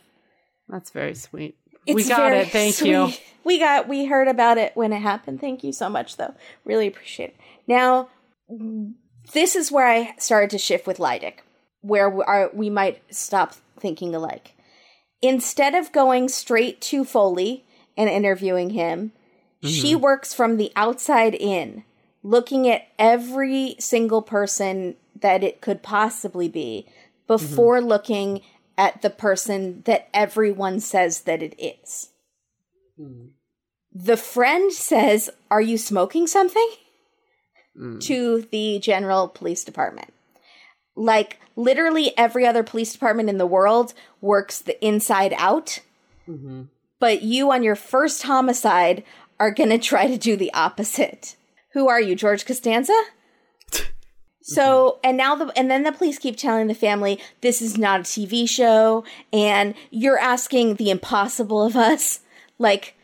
That's 0.70 0.90
very 0.90 1.14
sweet. 1.16 1.58
It's 1.86 1.96
we 1.96 2.08
got 2.08 2.34
it. 2.34 2.50
Thank 2.50 2.82
you. 2.82 3.12
We 3.44 3.60
got 3.60 3.88
we 3.88 4.06
heard 4.06 4.28
about 4.28 4.58
it 4.58 4.76
when 4.76 4.92
it 4.92 5.02
happened. 5.02 5.40
Thank 5.40 5.64
you 5.64 5.72
so 5.72 5.90
much 5.90 6.18
though. 6.18 6.34
Really 6.64 6.88
appreciate 6.88 7.30
it. 7.30 7.38
Now 7.68 8.10
this 9.34 9.56
is 9.56 9.72
where 9.72 9.88
I 9.88 10.16
started 10.18 10.50
to 10.52 10.58
shift 10.58 10.88
with 10.88 11.00
Lydic, 11.00 11.44
where 11.82 12.10
we, 12.10 12.24
are, 12.24 12.50
we 12.54 12.70
might 12.70 13.02
stop 13.14 13.56
thinking 13.80 14.14
alike. 14.14 14.54
Instead 15.22 15.74
of 15.74 15.92
going 15.92 16.30
straight 16.30 16.82
to 16.82 17.04
Foley 17.04 17.66
and 17.98 18.10
interviewing 18.10 18.72
him, 18.72 19.12
she 19.64 19.94
mm-hmm. 19.94 20.02
works 20.02 20.34
from 20.34 20.58
the 20.58 20.72
outside 20.76 21.34
in, 21.34 21.84
looking 22.22 22.68
at 22.70 22.88
every 23.00 23.76
single 23.80 24.22
person 24.22 24.96
that 25.20 25.44
it 25.44 25.62
could 25.62 25.82
possibly 25.82 26.48
be 26.48 26.86
mm-hmm. 26.88 27.28
before 27.28 27.82
looking 27.82 28.42
at 28.78 29.02
the 29.02 29.10
person 29.10 29.82
that 29.86 30.10
everyone 30.14 30.80
says 30.80 31.22
that 31.22 31.42
it 31.42 31.56
is. 31.60 32.10
Hmm. 32.98 33.28
The 33.94 34.18
friend 34.18 34.72
says, 34.74 35.30
Are 35.50 35.62
you 35.62 35.78
smoking 35.78 36.28
something? 36.28 36.70
Hmm. 37.78 38.00
to 38.00 38.48
the 38.52 38.80
general 38.80 39.28
police 39.28 39.66
department. 39.66 40.14
Like, 40.96 41.42
literally 41.58 42.18
every 42.18 42.48
other 42.48 42.64
police 42.64 42.94
department 42.94 43.28
in 43.28 43.38
the 43.38 43.46
world 43.46 43.94
works 44.22 44.60
the 44.60 44.84
inside 44.86 45.34
out. 45.38 45.80
Mm-hmm. 46.26 46.64
But 47.02 47.22
you, 47.22 47.52
on 47.52 47.64
your 47.64 47.76
first 47.76 48.24
homicide, 48.24 49.04
are 49.42 49.52
going 49.52 49.72
to 49.72 49.78
try 49.78 50.08
to 50.08 50.18
do 50.18 50.38
the 50.38 50.54
opposite. 50.54 51.36
Who 51.74 51.90
are 51.90 52.00
you, 52.00 52.16
George 52.16 52.46
Costanza? 52.46 52.98
So, 54.48 55.00
and 55.04 55.18
now 55.18 55.34
the, 55.34 55.52
and 55.58 55.72
then 55.72 55.82
the 55.82 55.92
police 55.92 56.20
keep 56.20 56.38
telling 56.38 56.68
the 56.68 56.76
family 56.76 57.20
this 57.42 57.64
is 57.64 57.80
not 57.80 58.02
a 58.02 58.04
TV 58.04 58.48
show 58.48 59.04
and 59.34 59.74
you're 59.90 60.20
asking 60.20 60.76
the 60.76 60.92
impossible 60.92 61.64
of 61.64 61.76
us. 61.76 62.20
Like, 62.60 62.96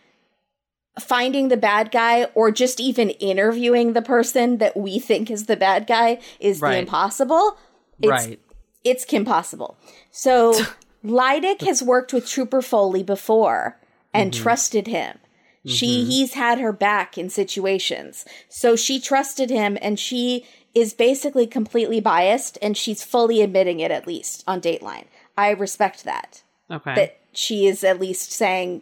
finding 1.00 1.48
the 1.48 1.58
bad 1.58 1.90
guy 1.92 2.26
or 2.36 2.52
just 2.52 2.80
even 2.80 3.10
interviewing 3.10 3.94
the 3.94 4.04
person 4.04 4.60
that 4.60 4.78
we 4.78 5.00
think 5.00 5.32
is 5.32 5.48
the 5.48 5.58
bad 5.58 5.88
guy 5.88 6.20
is 6.40 6.60
the 6.60 6.78
impossible. 6.78 7.58
It's, 8.00 8.10
right. 8.10 8.40
It's 8.84 9.04
Kim 9.04 9.26
Possible. 9.26 9.80
So, 10.12 10.54
Lydic 11.04 11.62
has 11.62 11.82
worked 11.82 12.14
with 12.14 12.28
Trooper 12.28 12.62
Foley 12.62 13.02
before 13.02 13.80
and 14.14 14.32
mm-hmm. 14.32 14.44
trusted 14.44 14.86
him. 14.86 15.18
She 15.66 16.02
mm-hmm. 16.02 16.10
he's 16.10 16.34
had 16.34 16.60
her 16.60 16.74
back 16.74 17.18
in 17.18 17.30
situations. 17.30 18.26
So 18.50 18.76
she 18.76 19.00
trusted 19.00 19.50
him 19.50 19.78
and 19.82 20.00
she 20.00 20.46
is 20.74 20.94
basically 20.94 21.48
completely 21.48 22.00
biased 22.00 22.58
and 22.62 22.78
she's 22.78 23.04
fully 23.04 23.42
admitting 23.42 23.80
it 23.80 23.92
at 23.92 24.08
least 24.08 24.44
on 24.48 24.62
Dateline. 24.62 25.06
I 25.38 25.52
respect 25.52 26.04
that. 26.06 26.44
Okay. 26.70 26.96
That 26.96 27.20
she 27.34 27.68
is 27.68 27.84
at 27.84 28.00
least 28.00 28.32
saying, 28.32 28.82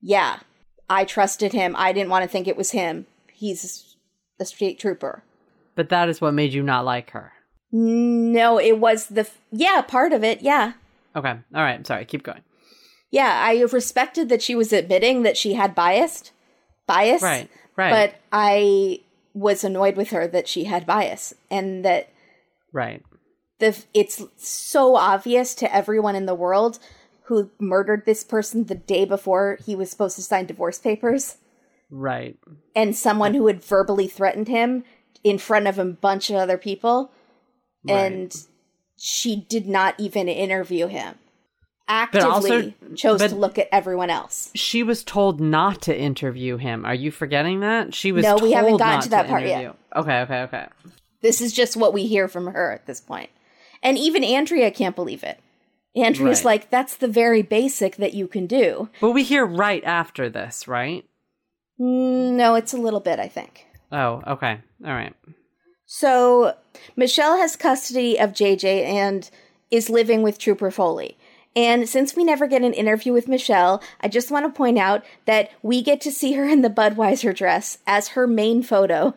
"Yeah, 0.00 0.40
I 0.88 1.04
trusted 1.04 1.52
him. 1.52 1.74
I 1.76 1.92
didn't 1.92 2.10
want 2.10 2.22
to 2.22 2.28
think 2.28 2.46
it 2.48 2.56
was 2.56 2.70
him. 2.70 3.06
He's 3.32 3.96
a 4.40 4.44
state 4.44 4.78
trooper." 4.78 5.22
but 5.78 5.90
that 5.90 6.08
is 6.08 6.20
what 6.20 6.34
made 6.34 6.52
you 6.52 6.60
not 6.60 6.84
like 6.84 7.12
her. 7.12 7.30
No, 7.70 8.58
it 8.58 8.80
was 8.80 9.06
the 9.06 9.20
f- 9.20 9.38
yeah, 9.52 9.80
part 9.80 10.12
of 10.12 10.24
it. 10.24 10.42
Yeah. 10.42 10.72
Okay. 11.14 11.30
All 11.30 11.38
right. 11.62 11.74
I'm 11.74 11.84
Sorry. 11.84 12.04
Keep 12.04 12.24
going. 12.24 12.42
Yeah, 13.12 13.40
I 13.40 13.60
respected 13.72 14.28
that 14.28 14.42
she 14.42 14.56
was 14.56 14.72
admitting 14.72 15.22
that 15.22 15.36
she 15.36 15.54
had 15.54 15.76
biased 15.76 16.32
bias. 16.88 17.22
Right. 17.22 17.48
Right. 17.76 17.90
But 17.90 18.20
I 18.32 19.02
was 19.38 19.62
annoyed 19.64 19.96
with 19.96 20.10
her 20.10 20.26
that 20.26 20.48
she 20.48 20.64
had 20.64 20.86
bias 20.86 21.34
and 21.50 21.84
that 21.84 22.08
right. 22.72 23.02
the 23.58 23.76
it's 23.94 24.22
so 24.36 24.96
obvious 24.96 25.54
to 25.54 25.74
everyone 25.74 26.16
in 26.16 26.26
the 26.26 26.34
world 26.34 26.78
who 27.24 27.50
murdered 27.60 28.04
this 28.06 28.24
person 28.24 28.64
the 28.64 28.74
day 28.74 29.04
before 29.04 29.58
he 29.64 29.74
was 29.76 29.90
supposed 29.90 30.16
to 30.16 30.22
sign 30.22 30.46
divorce 30.46 30.78
papers 30.78 31.36
Right. 31.90 32.36
and 32.74 32.94
someone 32.96 33.34
who 33.34 33.46
had 33.46 33.62
verbally 33.62 34.08
threatened 34.08 34.48
him 34.48 34.84
in 35.24 35.38
front 35.38 35.66
of 35.66 35.78
a 35.78 35.84
bunch 35.84 36.30
of 36.30 36.36
other 36.36 36.58
people 36.58 37.10
and 37.88 38.34
she 38.96 39.36
did 39.48 39.66
not 39.66 39.94
even 39.98 40.28
interview 40.28 40.86
him 40.88 41.14
actively 41.88 42.28
also- 42.30 42.72
chose 42.94 43.20
to 43.20 43.34
look 43.34 43.58
at 43.58 43.68
everyone 43.72 44.10
else 44.10 44.50
She 44.54 44.82
was 44.82 45.02
told 45.04 45.40
not 45.40 45.82
to 45.82 45.98
interview 45.98 46.56
him. 46.56 46.84
Are 46.84 46.94
you 46.94 47.10
forgetting 47.10 47.60
that? 47.60 47.94
She 47.94 48.12
was 48.12 48.22
No, 48.24 48.36
we 48.36 48.52
haven't 48.52 48.76
gotten 48.76 49.00
to 49.02 49.08
that 49.10 49.26
part 49.28 49.42
yet. 49.44 49.74
Okay, 49.96 50.20
okay, 50.20 50.40
okay. 50.42 50.66
this 51.22 51.40
is 51.40 51.52
just 51.52 51.76
what 51.76 51.92
we 51.92 52.06
hear 52.06 52.28
from 52.28 52.46
her 52.46 52.72
at 52.72 52.86
this 52.86 53.00
point 53.00 53.30
and 53.82 53.96
even 53.98 54.22
andrea 54.24 54.70
can't 54.70 54.94
believe 54.96 55.22
it 55.24 55.40
andrea's 55.96 56.40
Right. 56.40 56.44
like 56.44 56.70
that's 56.70 56.96
the 56.96 57.08
very 57.08 57.42
basic 57.42 57.96
that 57.96 58.14
you 58.14 58.28
can 58.28 58.46
do 58.46 58.88
But 59.00 59.10
we 59.12 59.22
hear 59.24 59.44
right 59.46 59.82
after 59.84 60.28
this, 60.28 60.68
right? 60.68 61.04
Mm, 61.80 62.32
no 62.32 62.54
it's 62.54 62.72
a 62.72 62.76
little 62.76 63.00
bit 63.00 63.18
i 63.18 63.28
think 63.28 63.64
Oh, 63.90 64.22
okay. 64.26 64.58
All 64.84 64.92
right. 64.92 65.14
So 65.86 66.54
Michelle 66.94 67.38
has 67.38 67.56
custody 67.56 68.18
of 68.20 68.32
JJ 68.34 68.84
and 68.84 69.30
is 69.70 69.88
living 69.88 70.20
with 70.22 70.38
Trooper 70.38 70.70
Foley. 70.70 71.16
And 71.56 71.88
since 71.88 72.14
we 72.14 72.24
never 72.24 72.46
get 72.46 72.62
an 72.62 72.72
interview 72.72 73.12
with 73.12 73.26
Michelle, 73.26 73.82
I 74.00 74.08
just 74.08 74.30
want 74.30 74.46
to 74.46 74.56
point 74.56 74.78
out 74.78 75.04
that 75.24 75.50
we 75.62 75.82
get 75.82 76.00
to 76.02 76.12
see 76.12 76.34
her 76.34 76.44
in 76.46 76.62
the 76.62 76.70
Budweiser 76.70 77.34
dress 77.34 77.78
as 77.86 78.08
her 78.08 78.26
main 78.26 78.62
photo 78.62 79.14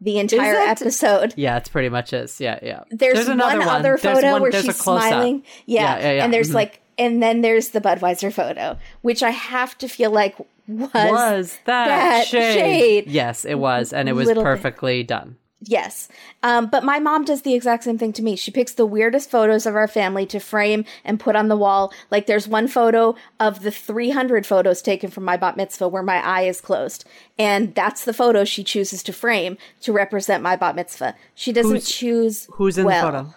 the 0.00 0.18
entire 0.18 0.56
episode. 0.56 1.34
Yeah, 1.36 1.56
it's 1.56 1.68
pretty 1.68 1.88
much 1.88 2.12
is. 2.12 2.40
Yeah, 2.40 2.58
yeah. 2.62 2.82
There's, 2.90 3.28
one, 3.28 3.40
other 3.40 3.96
There's 3.96 4.00
photo 4.02 4.32
one- 4.32 4.42
where 4.42 4.52
she's 4.52 4.76
smiling. 4.76 5.44
Yeah. 5.66 5.98
Yeah, 5.98 5.98
yeah, 6.02 6.12
yeah. 6.12 6.24
And 6.24 6.32
there's 6.34 6.50
Mhm. 6.50 6.54
like 6.54 6.80
and 6.96 7.20
then 7.22 7.40
there's 7.42 7.70
the 7.70 7.80
Budweiser 7.80 8.32
photo, 8.32 8.78
which 9.02 9.22
I 9.22 9.30
have 9.30 9.76
to 9.78 9.88
feel 9.88 10.10
like 10.12 10.36
was, 10.68 10.90
Was 10.94 11.58
that, 11.64 11.88
that 11.88 12.26
shade? 12.28 12.54
shade. 12.54 13.06
Yes, 13.08 13.44
it 13.44 13.56
was, 13.58 13.92
and 13.92 14.08
it 14.08 14.12
was 14.12 14.28
Little 14.28 14.42
bit. 14.44 14.48
perfectly 14.48 15.02
done. 15.02 15.36
Yes. 15.66 16.08
Um, 16.42 16.66
but 16.66 16.84
my 16.84 16.98
mom 16.98 17.24
does 17.24 17.40
the 17.42 17.54
exact 17.54 17.84
same 17.84 17.96
thing 17.96 18.12
to 18.14 18.22
me. 18.22 18.36
She 18.36 18.50
picks 18.50 18.72
the 18.74 18.84
weirdest 18.84 19.30
photos 19.30 19.64
of 19.64 19.74
our 19.74 19.88
family 19.88 20.26
to 20.26 20.38
frame 20.38 20.84
and 21.04 21.18
put 21.18 21.36
on 21.36 21.48
the 21.48 21.56
wall. 21.56 21.90
Like 22.10 22.26
there's 22.26 22.46
one 22.46 22.68
photo 22.68 23.14
of 23.40 23.62
the 23.62 23.70
300 23.70 24.44
photos 24.46 24.82
taken 24.82 25.10
from 25.10 25.24
my 25.24 25.36
bat 25.38 25.56
mitzvah 25.56 25.88
where 25.88 26.02
my 26.02 26.16
eye 26.24 26.42
is 26.42 26.60
closed. 26.60 27.06
And 27.38 27.74
that's 27.74 28.04
the 28.04 28.12
photo 28.12 28.44
she 28.44 28.62
chooses 28.62 29.02
to 29.04 29.12
frame 29.12 29.56
to 29.80 29.92
represent 29.92 30.42
my 30.42 30.54
bat 30.56 30.76
mitzvah. 30.76 31.14
She 31.34 31.50
doesn't 31.52 31.70
Who's- 31.72 31.88
choose 31.90 32.46
Who's 32.52 32.76
in 32.76 32.84
well. 32.84 33.06
the 33.06 33.12
photo? 33.18 33.34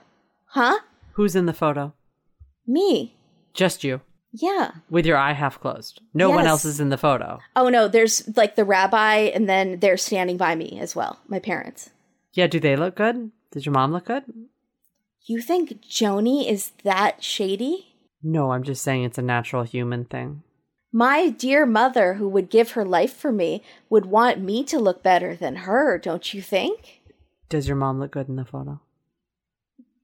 Huh? 0.48 0.80
Who's 1.14 1.36
in 1.36 1.46
the 1.46 1.54
photo? 1.54 1.94
Me. 2.66 3.16
Just 3.54 3.84
you, 3.84 4.02
Yeah. 4.34 4.72
with 4.90 5.06
your 5.06 5.18
eye 5.18 5.32
half 5.34 5.60
closed. 5.62 6.02
No 6.14 6.30
one 6.30 6.46
else 6.46 6.66
is 6.66 6.80
in 6.80 6.90
the 6.90 6.98
photo. 6.98 7.40
Oh 7.56 7.70
no, 7.70 7.88
there's 7.88 8.30
like 8.36 8.56
the 8.56 8.66
rabbi 8.66 9.16
and 9.34 9.48
then 9.48 9.80
they're 9.80 9.98
standing 9.98 10.36
by 10.38 10.56
me 10.56 10.78
as 10.80 10.96
well, 10.96 11.20
my 11.28 11.40
parents. 11.40 11.90
Yeah, 12.38 12.46
do 12.46 12.60
they 12.60 12.76
look 12.76 12.94
good? 12.94 13.32
Does 13.50 13.66
your 13.66 13.74
mom 13.74 13.92
look 13.92 14.06
good? 14.06 14.24
You 15.26 15.42
think 15.42 15.82
Joni 15.82 16.48
is 16.48 16.72
that 16.84 17.24
shady? 17.24 17.96
No, 18.22 18.52
I'm 18.52 18.62
just 18.62 18.84
saying 18.84 19.04
it's 19.04 19.18
a 19.18 19.24
natural 19.24 19.64
human 19.64 20.06
thing. 20.06 20.44
My 20.92 21.30
dear 21.30 21.66
mother, 21.66 22.14
who 22.14 22.30
would 22.30 22.52
give 22.52 22.74
her 22.74 22.86
life 22.86 23.12
for 23.12 23.32
me, 23.32 23.64
would 23.90 24.06
want 24.06 24.40
me 24.40 24.64
to 24.66 24.78
look 24.78 25.02
better 25.02 25.36
than 25.36 25.56
her, 25.56 25.98
don't 25.98 26.32
you 26.32 26.44
think? 26.44 27.02
Does 27.50 27.68
your 27.68 27.76
mom 27.76 28.00
look 28.00 28.12
good 28.12 28.30
in 28.30 28.36
the 28.36 28.46
photo? 28.46 28.82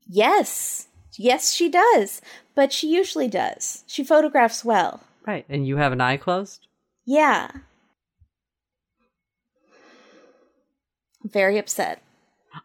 Yes. 0.07 0.88
Yes, 1.15 1.53
she 1.53 1.69
does. 1.69 2.19
But 2.55 2.73
she 2.73 2.88
usually 2.88 3.27
does. 3.27 3.84
She 3.86 4.03
photographs 4.03 4.65
well. 4.65 5.01
Right, 5.27 5.45
and 5.49 5.67
you 5.67 5.77
have 5.77 5.91
an 5.91 6.01
eye 6.01 6.17
closed? 6.17 6.65
Yeah. 7.05 7.51
I'm 11.23 11.29
very 11.29 11.59
upset. 11.59 12.01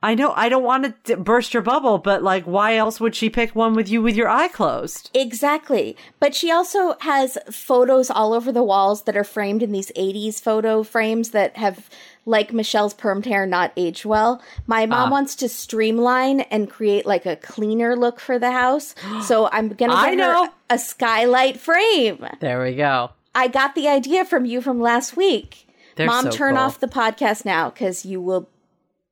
I 0.02 0.14
know, 0.14 0.32
I 0.36 0.48
don't 0.48 0.62
want 0.62 1.04
to 1.06 1.16
burst 1.16 1.54
your 1.54 1.62
bubble, 1.62 1.98
but 1.98 2.22
like, 2.22 2.44
why 2.44 2.76
else 2.76 3.00
would 3.00 3.14
she 3.14 3.30
pick 3.30 3.54
one 3.54 3.74
with 3.74 3.88
you 3.88 4.02
with 4.02 4.16
your 4.16 4.28
eye 4.28 4.48
closed? 4.48 5.10
Exactly. 5.14 5.96
But 6.20 6.34
she 6.34 6.50
also 6.50 6.96
has 7.00 7.38
photos 7.50 8.10
all 8.10 8.32
over 8.32 8.52
the 8.52 8.62
walls 8.62 9.02
that 9.02 9.16
are 9.16 9.24
framed 9.24 9.62
in 9.62 9.72
these 9.72 9.90
80s 9.92 10.40
photo 10.40 10.82
frames 10.82 11.30
that 11.30 11.56
have, 11.56 11.88
like 12.26 12.52
Michelle's 12.52 12.94
permed 12.94 13.24
hair, 13.24 13.46
not 13.46 13.72
aged 13.76 14.04
well. 14.04 14.42
My 14.66 14.84
mom 14.86 15.08
Ah. 15.08 15.10
wants 15.10 15.34
to 15.36 15.48
streamline 15.48 16.40
and 16.42 16.68
create 16.70 17.06
like 17.06 17.24
a 17.26 17.36
cleaner 17.36 17.96
look 17.96 18.20
for 18.20 18.38
the 18.38 18.52
house. 18.52 18.94
So 19.22 19.48
I'm 19.52 19.68
going 19.70 19.90
to 19.90 20.16
get 20.16 20.20
her 20.20 20.50
a 20.70 20.78
skylight 20.78 21.58
frame. 21.58 22.24
There 22.40 22.62
we 22.62 22.74
go. 22.74 23.10
I 23.34 23.48
got 23.48 23.74
the 23.74 23.88
idea 23.88 24.24
from 24.24 24.44
you 24.44 24.60
from 24.60 24.80
last 24.80 25.16
week. 25.16 25.66
They're 25.96 26.06
mom, 26.06 26.24
so 26.24 26.30
turn 26.30 26.54
cool. 26.54 26.64
off 26.64 26.78
the 26.80 26.86
podcast 26.88 27.44
now 27.44 27.70
because 27.70 28.04
you 28.04 28.20
will, 28.20 28.48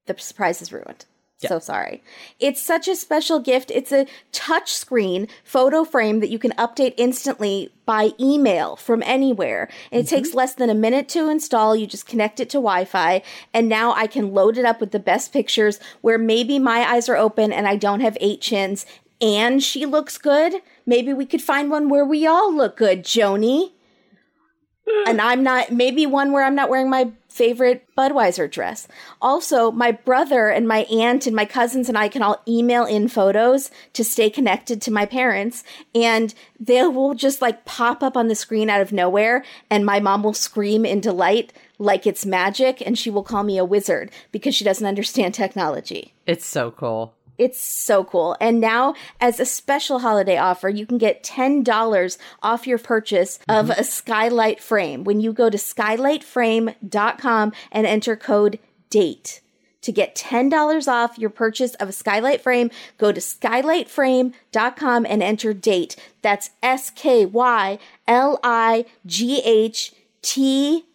the 0.06 0.18
surprise 0.18 0.62
is 0.62 0.72
ruined. 0.72 1.04
So 1.38 1.58
sorry. 1.58 2.02
It's 2.40 2.62
such 2.62 2.88
a 2.88 2.96
special 2.96 3.40
gift. 3.40 3.70
It's 3.70 3.92
a 3.92 4.06
touch 4.32 4.72
screen 4.72 5.28
photo 5.44 5.84
frame 5.84 6.20
that 6.20 6.30
you 6.30 6.38
can 6.38 6.52
update 6.52 6.94
instantly 6.96 7.70
by 7.84 8.12
email 8.18 8.76
from 8.76 9.02
anywhere. 9.02 9.68
And 9.92 10.00
it 10.00 10.06
mm-hmm. 10.06 10.16
takes 10.16 10.34
less 10.34 10.54
than 10.54 10.70
a 10.70 10.74
minute 10.74 11.10
to 11.10 11.28
install. 11.28 11.76
You 11.76 11.86
just 11.86 12.06
connect 12.06 12.40
it 12.40 12.48
to 12.50 12.58
Wi 12.58 12.86
Fi. 12.86 13.22
And 13.52 13.68
now 13.68 13.92
I 13.92 14.06
can 14.06 14.32
load 14.32 14.56
it 14.56 14.64
up 14.64 14.80
with 14.80 14.92
the 14.92 14.98
best 14.98 15.32
pictures 15.32 15.78
where 16.00 16.18
maybe 16.18 16.58
my 16.58 16.80
eyes 16.90 17.08
are 17.08 17.16
open 17.16 17.52
and 17.52 17.68
I 17.68 17.76
don't 17.76 18.00
have 18.00 18.16
eight 18.20 18.40
chins 18.40 18.86
and 19.20 19.62
she 19.62 19.86
looks 19.86 20.18
good. 20.18 20.54
Maybe 20.84 21.12
we 21.12 21.26
could 21.26 21.42
find 21.42 21.70
one 21.70 21.88
where 21.88 22.04
we 22.04 22.26
all 22.26 22.54
look 22.54 22.76
good, 22.76 23.02
Joni. 23.02 23.72
And 25.06 25.20
I'm 25.20 25.42
not, 25.42 25.70
maybe 25.70 26.06
one 26.06 26.32
where 26.32 26.44
I'm 26.44 26.54
not 26.54 26.70
wearing 26.70 26.90
my 26.90 27.10
favorite 27.28 27.86
Budweiser 27.96 28.50
dress. 28.50 28.88
Also, 29.20 29.70
my 29.70 29.92
brother 29.92 30.48
and 30.48 30.66
my 30.66 30.80
aunt 30.84 31.26
and 31.26 31.36
my 31.36 31.44
cousins 31.44 31.88
and 31.88 31.98
I 31.98 32.08
can 32.08 32.22
all 32.22 32.40
email 32.48 32.86
in 32.86 33.08
photos 33.08 33.70
to 33.92 34.02
stay 34.02 34.30
connected 34.30 34.80
to 34.82 34.90
my 34.90 35.04
parents 35.04 35.62
and 35.94 36.34
they 36.58 36.82
will 36.84 37.14
just 37.14 37.42
like 37.42 37.66
pop 37.66 38.02
up 38.02 38.16
on 38.16 38.28
the 38.28 38.34
screen 38.34 38.70
out 38.70 38.80
of 38.80 38.90
nowhere 38.90 39.44
and 39.68 39.84
my 39.84 40.00
mom 40.00 40.22
will 40.22 40.32
scream 40.32 40.86
in 40.86 41.00
delight 41.00 41.52
like 41.78 42.06
it's 42.06 42.24
magic 42.24 42.80
and 42.80 42.98
she 42.98 43.10
will 43.10 43.22
call 43.22 43.42
me 43.42 43.58
a 43.58 43.64
wizard 43.66 44.10
because 44.32 44.54
she 44.54 44.64
doesn't 44.64 44.86
understand 44.86 45.34
technology. 45.34 46.14
It's 46.26 46.46
so 46.46 46.70
cool. 46.70 47.14
It's 47.38 47.60
so 47.60 48.04
cool. 48.04 48.36
And 48.40 48.60
now, 48.60 48.94
as 49.20 49.40
a 49.40 49.46
special 49.46 50.00
holiday 50.00 50.38
offer, 50.38 50.68
you 50.68 50.86
can 50.86 50.98
get 50.98 51.22
$10 51.22 52.18
off 52.42 52.66
your 52.66 52.78
purchase 52.78 53.38
of 53.48 53.66
mm-hmm. 53.66 53.80
a 53.80 53.84
skylight 53.84 54.60
frame 54.60 55.04
when 55.04 55.20
you 55.20 55.32
go 55.32 55.50
to 55.50 55.58
skylightframe.com 55.58 57.52
and 57.72 57.86
enter 57.86 58.16
code 58.16 58.58
DATE. 58.90 59.40
To 59.82 59.92
get 59.92 60.16
$10 60.16 60.88
off 60.88 61.16
your 61.16 61.30
purchase 61.30 61.74
of 61.74 61.88
a 61.88 61.92
skylight 61.92 62.40
frame, 62.40 62.70
go 62.98 63.12
to 63.12 63.20
skylightframe.com 63.20 65.06
and 65.06 65.22
enter 65.22 65.54
DATE. 65.54 65.94
That's 66.22 66.50
S 66.60 66.90
K 66.90 67.24
Y 67.24 67.78
L 68.08 68.40
I 68.42 68.84
G 69.06 69.40
H 69.44 69.92
T 70.22 70.86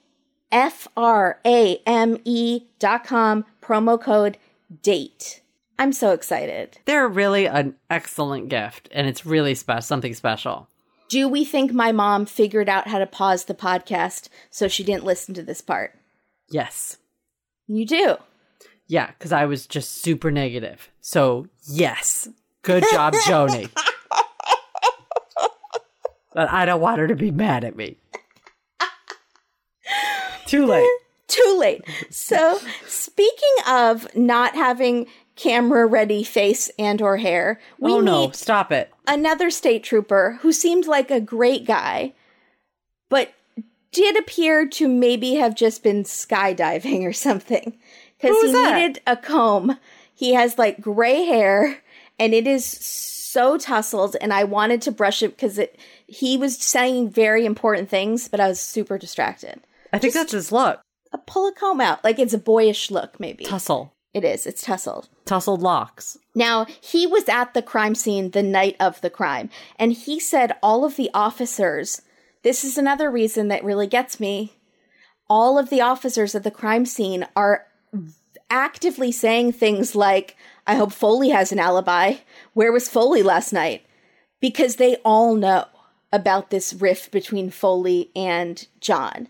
F 0.52 0.89
R 0.98 1.39
A 1.46 1.78
M 1.86 2.18
E 2.26 2.64
dot 2.80 3.06
com, 3.06 3.46
promo 3.62 4.02
code 4.02 4.38
DATE. 4.82 5.41
I'm 5.82 5.94
so 5.94 6.12
excited. 6.12 6.78
They're 6.86 7.08
really 7.08 7.48
an 7.48 7.74
excellent 7.90 8.50
gift, 8.50 8.88
and 8.92 9.08
it's 9.08 9.26
really 9.26 9.56
special, 9.56 9.82
something 9.82 10.14
special. 10.14 10.68
Do 11.10 11.28
we 11.28 11.44
think 11.44 11.74
my 11.74 11.92
mom 11.92 12.28
figured 12.28 12.70
out 12.70 12.88
how 12.88 13.00
to 13.00 13.08
pause 13.08 13.46
the 13.46 13.56
podcast 13.56 14.30
so 14.52 14.68
she 14.68 14.84
didn't 14.84 15.06
listen 15.06 15.34
to 15.34 15.42
this 15.42 15.60
part? 15.60 15.98
Yes. 16.52 16.98
You 17.66 17.88
do. 17.88 18.18
Yeah, 18.86 19.08
because 19.08 19.32
I 19.32 19.46
was 19.46 19.66
just 19.66 20.04
super 20.04 20.30
negative. 20.30 20.92
So, 21.00 21.48
yes. 21.68 22.30
Good 22.62 22.84
job, 22.92 23.14
Joni. 23.26 23.68
but 26.32 26.48
I 26.48 26.68
don't 26.68 26.80
want 26.80 27.00
her 27.00 27.08
to 27.08 27.16
be 27.16 27.32
mad 27.32 27.64
at 27.64 27.76
me. 27.76 27.98
Too 30.46 30.68
late. 30.68 30.88
Too 31.28 31.58
late. 31.58 31.82
So, 32.10 32.60
speaking 32.86 33.56
of 33.68 34.14
not 34.16 34.54
having 34.54 35.08
camera 35.42 35.86
ready 35.86 36.24
face 36.24 36.70
and 36.78 37.02
or 37.02 37.18
hair, 37.18 37.60
we 37.80 37.92
oh 37.92 38.00
no, 38.00 38.32
stop 38.32 38.72
it. 38.72 38.92
another 39.08 39.50
state 39.50 39.84
trooper 39.84 40.38
who 40.42 40.52
seemed 40.52 40.86
like 40.86 41.10
a 41.10 41.20
great 41.20 41.66
guy, 41.66 42.14
but 43.10 43.34
did 43.92 44.18
appear 44.18 44.68
to 44.68 44.88
maybe 44.88 45.36
have 45.36 45.56
just 45.56 45.84
been 45.84 46.04
skydiving 46.04 47.02
or 47.08 47.14
something. 47.14 47.78
Because 48.18 48.42
he 48.42 48.52
that? 48.52 48.76
needed 48.78 49.02
a 49.08 49.18
comb. 49.18 49.78
He 50.14 50.34
has 50.34 50.58
like 50.58 50.80
gray 50.80 51.26
hair 51.26 51.80
and 52.20 52.34
it 52.34 52.46
is 52.46 52.66
so 52.66 53.58
tousled 53.58 54.16
and 54.22 54.32
I 54.32 54.44
wanted 54.44 54.84
to 54.84 54.92
brush 54.92 55.24
it 55.24 55.30
because 55.30 55.58
it 55.58 55.80
he 56.06 56.38
was 56.38 56.58
saying 56.58 57.10
very 57.10 57.46
important 57.46 57.89
things, 57.89 58.28
but 58.28 58.39
I 58.39 58.48
was 58.48 58.60
super 58.60 58.98
distracted. 58.98 59.62
I 59.92 59.98
think 59.98 60.14
that's 60.14 60.34
his 60.34 60.52
look. 60.52 60.82
A 61.14 61.18
pull 61.18 61.48
a 61.48 61.54
comb 61.54 61.82
out. 61.82 62.04
Like 62.04 62.20
it's 62.20 62.34
a 62.34 62.38
boyish 62.38 62.92
look, 62.92 63.20
maybe. 63.20 63.46
Tussle. 63.46 63.92
It 64.14 64.26
is. 64.26 64.45
It's 64.45 64.64
tussled. 64.64 65.07
Tousled 65.26 65.62
locks. 65.62 66.18
Now, 66.36 66.66
he 66.82 67.07
was 67.07 67.30
at 67.30 67.53
the 67.53 67.62
crime 67.62 67.95
scene 67.95 68.32
the 68.32 68.43
night 68.43 68.76
of 68.80 68.99
the 69.01 69.09
crime, 69.09 69.49
and 69.78 69.93
he 69.93 70.20
said 70.20 70.57
all 70.62 70.84
of 70.84 70.97
the 70.97 71.09
officers, 71.14 72.01
this 72.43 72.64
is 72.64 72.78
another 72.78 73.09
reason 73.09 73.47
that 73.47 73.64
really 73.64 73.88
gets 73.88 74.20
me. 74.20 74.53
All 75.30 75.57
of 75.57 75.70
the 75.70 75.82
officers 75.82 76.36
at 76.36 76.43
the 76.43 76.51
crime 76.51 76.86
scene 76.86 77.26
are 77.36 77.68
actively 78.49 79.12
saying 79.14 79.53
things 79.53 79.95
like, 79.95 80.36
I 80.68 80.76
hope 80.76 80.91
Foley 80.91 81.30
has 81.30 81.53
an 81.53 81.59
alibi. 81.59 82.16
Where 82.53 82.72
was 82.72 82.89
Foley 82.89 83.24
last 83.24 83.53
night? 83.53 83.86
Because 84.41 84.76
they 84.76 84.97
all 85.05 85.36
know 85.36 85.66
about 86.12 86.49
this 86.49 86.74
rift 86.74 87.12
between 87.12 87.49
Foley 87.49 88.12
and 88.14 88.68
John. 88.82 89.30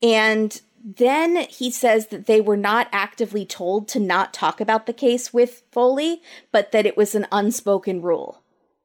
And 0.00 0.60
then 0.84 1.36
he 1.48 1.70
says 1.70 2.08
that 2.08 2.26
they 2.26 2.42
were 2.42 2.58
not 2.58 2.88
actively 2.92 3.46
told 3.46 3.88
to 3.88 3.98
not 3.98 4.34
talk 4.34 4.60
about 4.60 4.84
the 4.84 4.92
case 4.92 5.32
with 5.32 5.62
Foley, 5.72 6.20
but 6.52 6.72
that 6.72 6.84
it 6.84 6.94
was 6.94 7.14
an 7.14 7.26
unspoken 7.32 8.02
rule. 8.02 8.42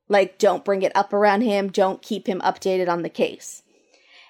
Like, 0.08 0.38
don't 0.38 0.64
bring 0.64 0.82
it 0.82 0.95
up 0.95 1.12
around 1.12 1.41
him, 1.41 1.70
don't 1.70 2.02
keep 2.02 2.26
him 2.28 2.39
updated 2.39 2.88
on 2.88 3.02
the 3.02 3.10
case. 3.10 3.64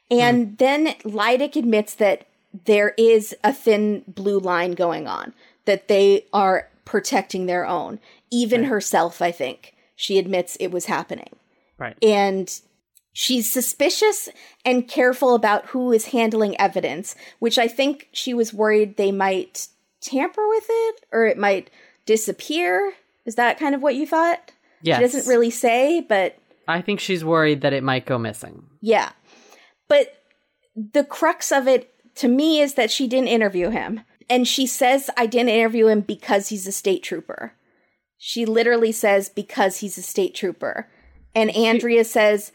And 0.10 0.48
hmm. 0.48 0.56
then 0.56 0.96
Lydic 1.04 1.56
admits 1.56 1.94
that 1.96 2.26
there 2.66 2.96
is 2.98 3.36
a 3.44 3.54
thin 3.54 4.04
blue 4.08 4.40
line 4.40 4.72
going 4.72 5.08
on, 5.08 5.36
that 5.66 5.88
they 5.88 6.26
are 6.34 6.70
protecting 6.86 7.46
their 7.46 7.68
own. 7.68 8.00
Even 8.32 8.64
herself, 8.64 9.22
I 9.22 9.32
think, 9.32 9.76
she 9.96 10.18
admits 10.18 10.56
it 10.56 10.72
was 10.72 10.86
happening 10.86 11.30
Right. 11.78 11.96
and 12.02 12.60
she's 13.20 13.52
suspicious 13.52 14.30
and 14.64 14.88
careful 14.88 15.36
about 15.36 15.66
who 15.66 15.92
is 15.92 16.06
handling 16.06 16.58
evidence, 16.58 17.18
which 17.40 17.58
I 17.58 17.68
think 17.68 18.08
she 18.14 18.34
was 18.34 18.54
worried 18.54 18.96
they 18.96 19.12
might 19.12 19.68
tamper 20.00 20.48
with 20.48 20.66
it 20.70 21.06
or 21.12 21.26
it 21.26 21.38
might 21.38 21.70
disappear. 22.06 22.94
Is 23.26 23.36
that 23.36 23.60
kind 23.60 23.76
of 23.76 23.82
what 23.82 23.96
you 23.96 24.08
thought? 24.08 24.54
Yes. 24.82 25.00
She 25.00 25.02
doesn't 25.02 25.30
really 25.30 25.50
say, 25.50 26.00
but 26.00 26.38
I 26.66 26.80
think 26.80 27.02
she's 27.02 27.26
worried 27.26 27.60
that 27.60 27.74
it 27.74 27.84
might 27.84 28.06
go 28.06 28.18
missing. 28.18 28.64
yeah. 28.80 29.12
But 29.90 30.24
the 30.76 31.04
crux 31.04 31.52
of 31.52 31.68
it 31.68 31.92
to 32.16 32.30
me 32.30 32.62
is 32.62 32.76
that 32.76 32.90
she 32.90 33.06
didn't 33.06 33.28
interview 33.28 33.70
him. 33.70 34.02
And 34.30 34.48
she 34.48 34.66
says, 34.66 35.10
I 35.18 35.26
didn't 35.26 35.50
interview 35.50 35.88
him 35.88 36.02
because 36.02 36.48
he's 36.48 36.68
a 36.68 36.72
state 36.72 37.04
trooper. 37.04 37.52
She 38.18 38.46
literally 38.46 38.94
says, 38.94 39.28
because 39.28 39.78
he's 39.78 39.98
a 39.98 40.04
state 40.04 40.36
trooper. 40.36 40.88
And 41.36 41.50
Andrea 41.56 42.06
says, 42.06 42.52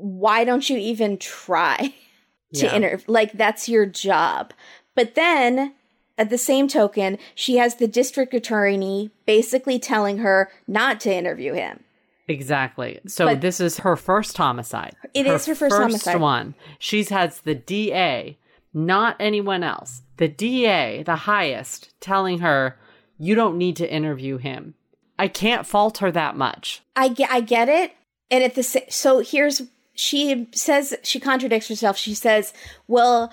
why 0.00 0.44
don't 0.44 0.68
you 0.70 0.78
even 0.78 1.18
try 1.18 1.76
to 2.54 2.66
Yeah. 2.66 2.74
interview? 2.74 3.04
Like, 3.08 3.32
that's 3.32 3.68
your 3.68 3.86
job. 3.86 4.52
But 4.94 5.14
then, 5.14 5.74
at 6.18 6.30
the 6.30 6.38
same 6.38 6.68
token, 6.68 7.18
she 7.34 7.56
has 7.58 7.74
the 7.76 7.88
district 7.88 8.32
attorney 8.34 9.10
basically 9.26 9.78
telling 9.78 10.18
her 10.18 10.50
not 10.66 11.00
to 11.00 11.14
interview 11.14 11.52
him. 11.52 11.80
Exactly. 12.28 13.00
So 13.06 13.26
But- 13.26 13.40
this 13.40 13.60
is 13.60 13.78
her 13.78 13.96
first 13.96 14.36
homicide. 14.36 14.94
It 15.14 15.26
is 15.26 15.46
her 15.46 15.54
first 15.54 15.76
homicide. 15.76 16.20
one. 16.20 16.54
She's 16.78 17.10
has 17.10 17.40
the 17.42 17.54
DA, 17.54 18.36
not 18.74 19.16
anyone 19.20 19.62
else. 19.62 20.02
The 20.16 20.28
DA, 20.28 21.02
the 21.04 21.16
highest, 21.16 21.90
telling 22.00 22.40
her 22.40 22.78
you 23.18 23.34
don't 23.34 23.56
need 23.58 23.76
to 23.76 23.90
interview 23.90 24.38
him. 24.38 24.74
I 25.18 25.28
can't 25.28 25.66
fault 25.66 25.98
her 25.98 26.10
that 26.12 26.36
much. 26.36 26.82
I 26.96 27.08
get, 27.08 27.30
I 27.30 27.40
get 27.40 27.68
it. 27.68 27.92
And 28.30 28.42
at 28.42 28.54
the 28.54 28.62
so 28.62 29.20
here's 29.20 29.62
she 29.96 30.48
says 30.52 30.94
she 31.02 31.18
contradicts 31.18 31.68
herself. 31.68 31.96
She 31.96 32.14
says, 32.14 32.52
"Well, 32.86 33.32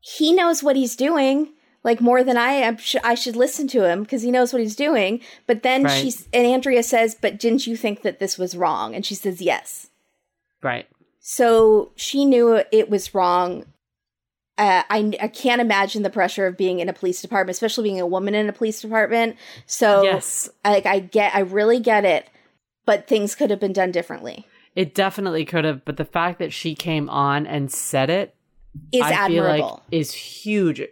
he 0.00 0.32
knows 0.32 0.62
what 0.62 0.76
he's 0.76 0.94
doing." 0.96 1.50
Like 1.82 2.00
more 2.00 2.24
than 2.24 2.38
I 2.38 2.52
am, 2.52 2.78
sh- 2.78 2.96
I 3.04 3.14
should 3.14 3.36
listen 3.36 3.68
to 3.68 3.84
him 3.84 4.04
because 4.04 4.22
he 4.22 4.30
knows 4.30 4.52
what 4.54 4.62
he's 4.62 4.76
doing. 4.76 5.20
But 5.46 5.62
then 5.62 5.82
Right. 5.84 6.00
she's 6.02 6.28
and 6.32 6.46
Andrea 6.46 6.82
says, 6.82 7.14
"But 7.14 7.38
didn't 7.38 7.66
you 7.66 7.76
think 7.76 8.02
that 8.02 8.20
this 8.20 8.38
was 8.38 8.56
wrong?" 8.56 8.94
And 8.94 9.04
she 9.04 9.14
says, 9.14 9.42
"Yes." 9.42 9.88
Right. 10.62 10.86
So 11.20 11.90
she 11.96 12.24
knew 12.24 12.62
it 12.72 12.88
was 12.88 13.14
wrong. 13.14 13.64
Uh, 14.56 14.82
I, 14.88 15.12
I 15.20 15.28
can't 15.28 15.60
imagine 15.60 16.02
the 16.04 16.10
pressure 16.10 16.46
of 16.46 16.56
being 16.56 16.78
in 16.78 16.88
a 16.88 16.92
police 16.92 17.20
department, 17.20 17.54
especially 17.56 17.84
being 17.84 18.00
a 18.00 18.06
woman 18.06 18.34
in 18.34 18.48
a 18.48 18.52
police 18.52 18.80
department. 18.80 19.36
So, 19.66 20.04
Yes. 20.04 20.48
like, 20.64 20.86
I 20.86 21.00
get, 21.00 21.34
I 21.34 21.40
really 21.40 21.80
get 21.80 22.04
it, 22.04 22.28
but 22.86 23.08
things 23.08 23.34
could 23.34 23.50
have 23.50 23.58
been 23.58 23.72
done 23.72 23.90
differently. 23.90 24.46
It 24.74 24.94
definitely 24.94 25.44
could 25.44 25.64
have, 25.64 25.84
but 25.84 25.96
the 25.96 26.04
fact 26.04 26.38
that 26.40 26.52
she 26.52 26.74
came 26.74 27.08
on 27.08 27.46
and 27.46 27.70
said 27.70 28.10
it, 28.10 28.34
Is 28.92 29.02
I 29.02 29.28
feel 29.28 29.44
like 29.44 29.52
admirable. 29.62 29.82
is 29.92 30.12
huge, 30.12 30.82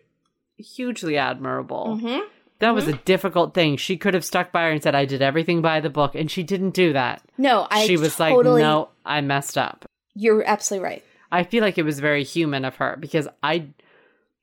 hugely 0.57 1.17
admirable. 1.19 1.99
Mhm. 2.01 2.21
That 2.61 2.75
was 2.77 2.87
a 2.87 2.93
difficult 2.93 3.55
thing. 3.55 3.77
She 3.77 3.97
could 3.97 4.15
have 4.15 4.25
stuck 4.25 4.53
by 4.53 4.63
her 4.67 4.71
and 4.71 4.81
said, 4.81 4.95
"I 4.95 5.05
did 5.05 5.21
everything 5.21 5.63
by 5.63 5.81
the 5.81 5.91
book," 5.91 6.15
and 6.15 6.31
she 6.31 6.45
didn't 6.45 6.71
do 6.75 6.93
that. 6.93 7.21
no, 7.37 7.67
I 7.73 7.87
she 7.87 7.97
was 7.97 8.15
totally, 8.15 8.63
like, 8.63 8.69
"No, 8.69 8.91
I 9.05 9.21
messed 9.21 9.59
up." 9.59 9.85
You're 10.15 10.45
absolutely 10.47 10.85
right. 10.89 11.05
I 11.33 11.43
feel 11.43 11.63
like 11.63 11.77
it 11.77 11.85
was 11.85 11.99
very 11.99 12.23
human 12.23 12.65
of 12.65 12.77
her 12.77 12.97
because 13.01 13.27
I 13.43 13.67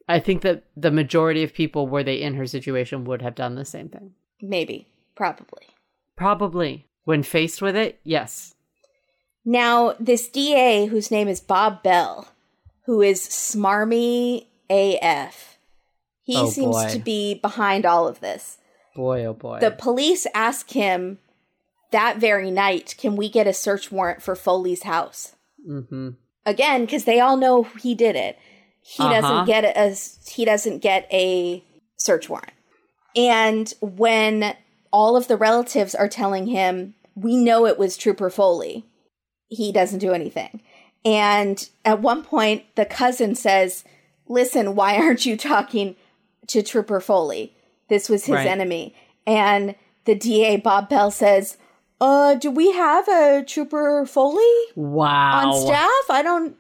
I 0.10 0.20
think 0.20 0.42
that 0.42 0.64
the 0.76 0.92
majority 0.92 1.44
of 1.44 1.54
people 1.54 1.88
were 1.88 2.04
they 2.04 2.20
in 2.22 2.34
her 2.34 2.46
situation 2.48 3.06
would 3.06 3.22
have 3.22 3.36
done 3.36 3.56
the 3.56 3.64
same 3.64 3.88
thing. 3.88 4.16
Maybe. 4.42 4.88
Probably. 5.16 5.68
Probably. 6.18 6.88
When 7.06 7.24
faced 7.24 7.62
with 7.62 7.76
it, 7.78 8.00
yes. 8.04 8.56
Now, 9.46 9.96
this 10.00 10.28
DA, 10.28 10.86
whose 10.86 11.12
name 11.12 11.28
is 11.28 11.40
Bob 11.40 11.82
Bell, 11.84 12.28
who 12.86 13.02
is 13.02 13.22
smarmy 13.22 14.46
AF, 14.70 15.58
he 16.24 16.38
Oh, 16.38 16.50
seems 16.50 16.76
boy. 16.76 16.90
to 16.92 17.00
be 17.00 17.34
behind 17.36 17.86
all 17.86 18.08
of 18.08 18.20
this. 18.20 18.58
Boy, 18.96 19.26
oh 19.26 19.34
boy. 19.34 19.60
The 19.60 19.72
police 19.72 20.28
ask 20.34 20.72
him 20.72 21.20
that 21.92 22.18
very 22.18 22.52
night, 22.52 22.96
can 23.00 23.16
we 23.16 23.30
get 23.30 23.48
a 23.48 23.54
search 23.54 23.92
warrant 23.92 24.22
for 24.22 24.36
Foley's 24.36 24.84
house? 24.84 25.36
mm-hmm. 25.68 26.10
Again, 26.46 26.82
because 26.86 27.04
they 27.06 27.20
all 27.20 27.36
know 27.38 27.64
he 27.64 27.94
did 27.94 28.16
it. 28.16 28.38
He 28.82 29.04
Uh-huh. 29.04 29.22
doesn't 29.22 29.46
get 29.46 29.66
a 29.66 30.32
he 30.32 30.46
doesn't 30.46 30.80
get 30.80 31.08
a 31.12 31.64
search 31.98 32.30
warrant. 32.30 32.54
And 33.16 33.72
when 33.82 34.56
all 34.92 35.16
of 35.18 35.28
the 35.28 35.36
relatives 35.38 35.94
are 35.94 36.08
telling 36.08 36.48
him, 36.48 36.96
we 37.16 37.36
know 37.36 37.66
it 37.66 37.78
was 37.78 37.98
Trooper 37.98 38.30
Foley, 38.30 38.86
he 39.50 39.72
doesn't 39.72 40.00
do 40.00 40.14
anything. 40.14 40.62
And 41.06 41.70
at 41.86 42.02
one 42.02 42.24
point, 42.24 42.64
the 42.76 42.86
cousin 42.86 43.36
says, 43.36 43.84
Listen, 44.28 44.76
why 44.76 44.96
aren't 44.98 45.26
you 45.26 45.36
talking 45.36 45.96
to 46.48 46.62
Trooper 46.62 47.00
Foley? 47.02 47.56
This 47.88 48.08
was 48.10 48.26
his 48.26 48.36
Right. 48.36 48.48
enemy. 48.48 48.96
And 49.26 49.76
the 50.06 50.14
DA, 50.16 50.58
Bob 50.58 50.88
Bell, 50.90 51.10
says, 51.12 51.58
uh, 52.02 52.36
do 52.36 52.50
we 52.52 52.72
have 52.74 53.08
a 53.08 53.44
Trooper 53.46 54.06
Foley 54.06 54.42
Wow. 54.76 55.52
on 55.52 55.60
staff? 55.66 56.10
I 56.10 56.22
don't, 56.24 56.56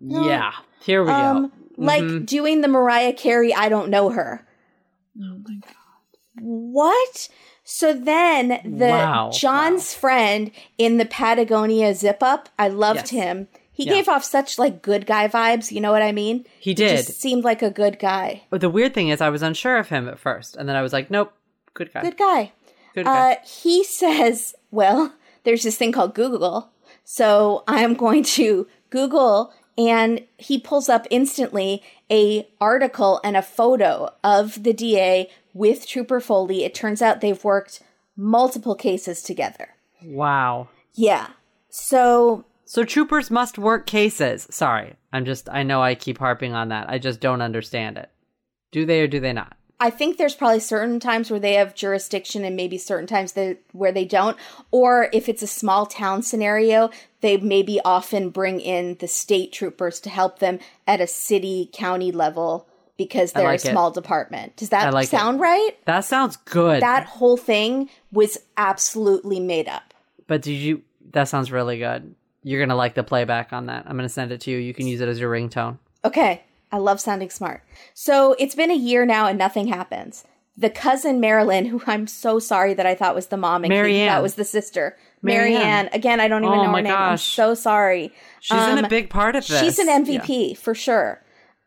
Yeah. 0.00 0.52
Here 0.82 1.02
we 1.04 1.10
um, 1.10 1.46
go. 1.46 1.52
like 1.76 2.02
Mm-hmm. 2.02 2.24
doing 2.24 2.60
the 2.60 2.68
Mariah 2.68 3.12
Carey, 3.12 3.54
I 3.54 3.68
don't 3.68 3.88
know 3.88 4.10
her. 4.10 4.44
Oh 5.18 5.38
my 5.46 5.54
God. 5.64 5.74
What? 6.40 7.28
So 7.64 7.92
then 7.92 8.60
the 8.64 8.86
Wow. 8.88 9.30
John's 9.32 9.94
friend 9.94 10.50
in 10.78 10.98
the 10.98 11.04
Patagonia 11.04 11.94
zip 11.94 12.22
up, 12.22 12.48
I 12.58 12.68
loved 12.68 12.96
Yes. 13.00 13.10
him. 13.10 13.48
He 13.72 13.84
Yeah. 13.84 13.92
gave 13.94 14.08
off 14.08 14.24
such 14.24 14.58
like 14.58 14.82
good 14.82 15.06
guy 15.06 15.28
vibes, 15.28 15.70
you 15.72 15.80
know 15.80 15.92
what 15.92 16.02
I 16.02 16.12
mean? 16.12 16.44
He 16.60 16.74
did. 16.74 17.06
Just 17.06 17.20
seemed 17.20 17.44
like 17.44 17.62
a 17.62 17.70
good 17.70 17.98
guy. 17.98 18.42
But 18.50 18.60
the 18.60 18.68
weird 18.70 18.94
thing 18.94 19.08
is, 19.08 19.20
I 19.20 19.30
was 19.30 19.42
unsure 19.42 19.78
of 19.78 19.88
him 19.88 20.08
at 20.08 20.18
first, 20.18 20.56
and 20.56 20.68
then 20.68 20.76
I 20.76 20.82
was 20.82 20.92
like, 20.92 21.10
nope, 21.10 21.32
good 21.74 21.92
guy. 21.92 22.02
Good 22.02 22.18
guy. 22.18 22.52
Good 22.94 23.06
guy. 23.06 23.32
Uh, 23.32 23.36
he 23.46 23.82
says, 24.00 24.54
well, 24.70 25.14
there's 25.44 25.62
this 25.62 25.76
thing 25.78 25.92
called 25.92 26.14
Google. 26.14 26.70
So 27.04 27.64
I'm 27.66 27.94
going 27.94 28.22
to 28.24 28.66
Google 28.90 29.52
and 29.78 30.20
he 30.36 30.58
pulls 30.58 30.88
up 30.90 31.06
instantly 31.10 31.82
a 32.10 32.46
article 32.60 33.20
and 33.24 33.36
a 33.36 33.42
photo 33.42 34.10
of 34.22 34.62
the 34.62 34.72
DA 34.74 35.30
with 35.54 35.86
Trooper 35.86 36.20
Foley. 36.20 36.64
It 36.64 36.74
turns 36.74 37.02
out 37.02 37.20
they've 37.20 37.42
worked 37.44 37.82
multiple 38.16 38.74
cases 38.74 39.22
together. 39.22 39.70
wow. 40.04 40.68
Yeah. 40.94 41.28
So 41.70 42.44
So 42.64 42.84
troopers 42.84 43.30
must 43.30 43.58
work 43.58 43.86
cases. 43.86 44.46
Sorry, 44.50 44.94
I'm 45.12 45.24
just. 45.24 45.48
I 45.48 45.62
know 45.62 45.82
I 45.82 45.94
keep 45.94 46.18
harping 46.18 46.52
on 46.52 46.68
that. 46.68 46.90
I 46.90 46.98
just 46.98 47.20
don't 47.20 47.40
understand 47.42 47.96
it. 47.96 48.10
Do 48.72 48.84
they 48.84 49.00
or 49.00 49.06
do 49.06 49.20
they 49.20 49.32
not? 49.32 49.56
I 49.80 49.90
think 49.90 50.16
there's 50.16 50.36
probably 50.36 50.60
certain 50.60 51.00
times 51.00 51.28
where 51.28 51.40
they 51.40 51.54
have 51.54 51.74
jurisdiction 51.74 52.44
and 52.44 52.54
maybe 52.54 52.78
certain 52.78 53.08
times 53.08 53.32
they, 53.32 53.56
where 53.72 53.90
they 53.90 54.04
don't. 54.04 54.36
Or 54.70 55.08
if 55.12 55.28
it's 55.28 55.42
a 55.42 55.46
small 55.48 55.86
town 55.86 56.22
scenario, 56.22 56.90
they 57.20 57.36
maybe 57.36 57.80
often 57.84 58.30
bring 58.30 58.60
in 58.60 58.96
the 59.00 59.08
state 59.08 59.52
troopers 59.52 59.98
to 60.00 60.10
help 60.10 60.38
them 60.38 60.60
at 60.86 61.00
a 61.00 61.08
city 61.08 61.68
county 61.72 62.12
level 62.12 62.68
because 62.96 63.32
they're 63.32 63.44
like 63.44 63.64
a 63.64 63.68
it. 63.68 63.72
small 63.72 63.90
department. 63.90 64.56
Does 64.56 64.68
that 64.70 64.92
like 64.92 65.04
it. 65.06 65.10
sound 65.10 65.40
right? 65.40 65.70
That 65.86 66.00
sounds 66.04 66.36
good. 66.36 66.82
That 66.82 67.04
whole 67.06 67.36
thing 67.36 67.88
was 68.12 68.38
absolutely 68.56 69.40
made 69.40 69.68
up. 69.68 69.94
but 70.26 70.42
did 70.42 70.52
you? 70.54 70.82
That 71.12 71.24
sounds 71.24 71.52
really 71.52 71.78
good. 71.78 72.14
You're 72.42 72.60
gonna 72.60 72.76
like 72.76 72.94
the 72.94 73.02
playback 73.04 73.52
on 73.52 73.66
that. 73.66 73.84
I'm 73.86 73.96
gonna 73.96 74.08
send 74.08 74.32
it 74.32 74.40
to 74.42 74.50
you. 74.50 74.58
You 74.58 74.72
can 74.74 74.86
use 74.86 75.00
it 75.00 75.08
as 75.08 75.20
your 75.20 75.30
ringtone. 75.32 75.78
Okay. 76.04 76.42
I 76.70 76.78
love 76.78 77.00
sounding 77.00 77.28
smart. 77.28 77.62
So 77.92 78.34
it's 78.38 78.54
been 78.54 78.70
a 78.70 78.74
year 78.74 79.04
now 79.04 79.26
and 79.26 79.38
nothing 79.38 79.66
happens. 79.68 80.24
The 80.56 80.70
cousin 80.70 81.20
Marilyn, 81.20 81.66
who 81.72 81.82
I'm 81.86 82.06
so 82.06 82.38
sorry 82.38 82.72
that 82.74 82.86
I 82.86 82.94
thought 82.94 83.14
was 83.14 83.26
the 83.26 83.36
mom 83.36 83.64
and 83.64 83.68
Marianne. 83.70 84.08
thought 84.10 84.22
was 84.22 84.34
the 84.36 84.44
sister. 84.44 84.96
Marianne. 85.20 85.60
Marianne. 85.60 85.88
Again, 85.92 86.18
I 86.20 86.28
don't 86.28 86.44
even 86.44 86.58
Oh 86.58 86.62
know 86.64 86.72
her 86.72 86.82
name. 86.82 86.92
I'm 86.94 87.16
so 87.18 87.54
sorry. 87.54 88.12
She's 88.40 88.56
in 88.58 88.78
Um, 88.78 88.84
a 88.84 88.88
big 88.88 89.08
part 89.10 89.36
of 89.36 89.46
this. 89.46 89.60
She's 89.60 89.78
an 89.78 89.86
Yeah. 89.88 90.20
MVP 90.20 90.56
for 90.56 90.74
sure. 90.74 91.22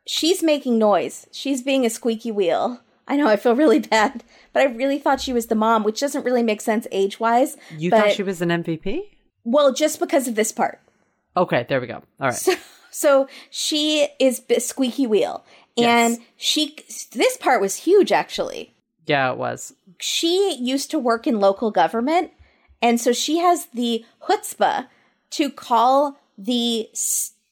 She's 0.08 0.43
making 0.43 0.78
noise. 0.78 1.28
She's 1.32 1.62
being 1.62 1.86
a 1.86 1.89
squeaky 1.89 2.32
wheel. 2.32 2.82
I 3.08 3.16
know 3.18 3.28
I 3.28 3.36
feel 3.36 3.56
really 3.56 3.80
bad, 3.91 4.24
but 4.53 4.62
I 4.62 4.66
really 4.66 4.99
thought 4.99 5.22
she 5.22 5.34
was 5.34 5.47
the 5.47 5.56
mom, 5.56 5.84
which 5.84 5.99
doesn't 5.99 6.24
really 6.26 6.43
make 6.43 6.62
sense 6.62 6.88
age 6.91 7.20
wise. 7.20 7.58
You 7.78 7.89
but, 7.91 7.97
thought 7.99 8.12
she 8.12 8.24
was 8.24 8.41
an 8.41 8.49
MVP? 8.49 9.01
well, 9.43 9.74
just 9.74 9.99
because 9.99 10.28
of 10.28 10.36
this 10.36 10.51
part. 10.51 10.80
Okay, 11.38 11.66
there 11.68 11.82
we 11.82 11.88
go. 11.88 12.01
All 12.20 12.30
right. 12.30 12.60
So 12.91 13.28
she 13.49 14.08
is 14.22 14.41
squeaky 14.60 15.06
wheel, 15.06 15.43
and 15.78 16.14
Yes. 16.14 16.20
she. 16.38 16.76
This 17.12 17.36
part 17.36 17.60
was 17.60 17.76
huge, 17.76 18.12
actually. 18.14 18.74
yeah, 19.06 19.32
it 19.34 19.38
was. 19.38 19.74
She 19.99 20.56
used 20.56 20.91
to 20.91 20.97
work 20.99 21.28
in 21.28 21.41
local 21.41 21.72
government, 21.72 22.32
and 22.82 22.99
so 23.01 23.12
she 23.12 23.39
has 23.39 23.66
the 23.74 24.06
chutzpah 24.22 24.88
to 25.32 25.49
call 25.49 26.18
the 26.38 26.88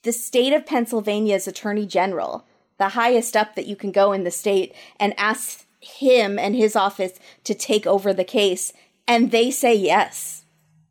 the 0.04 0.12
state 0.14 0.54
of 0.54 0.66
Pennsylvania's 0.66 1.48
attorney 1.48 1.86
general, 1.86 2.46
the 2.78 2.90
highest 2.90 3.36
up 3.36 3.56
that 3.56 3.68
you 3.68 3.76
can 3.76 3.92
go 3.92 4.12
in 4.12 4.24
the 4.24 4.32
state, 4.32 4.74
and 5.00 5.14
ask 5.18 5.66
him 5.80 6.38
and 6.40 6.56
his 6.56 6.76
office 6.76 7.14
to 7.44 7.54
take 7.54 7.86
over 7.88 8.14
the 8.14 8.24
case, 8.24 8.72
and 9.08 9.32
they 9.32 9.52
say 9.52 9.74
yes 9.76 10.46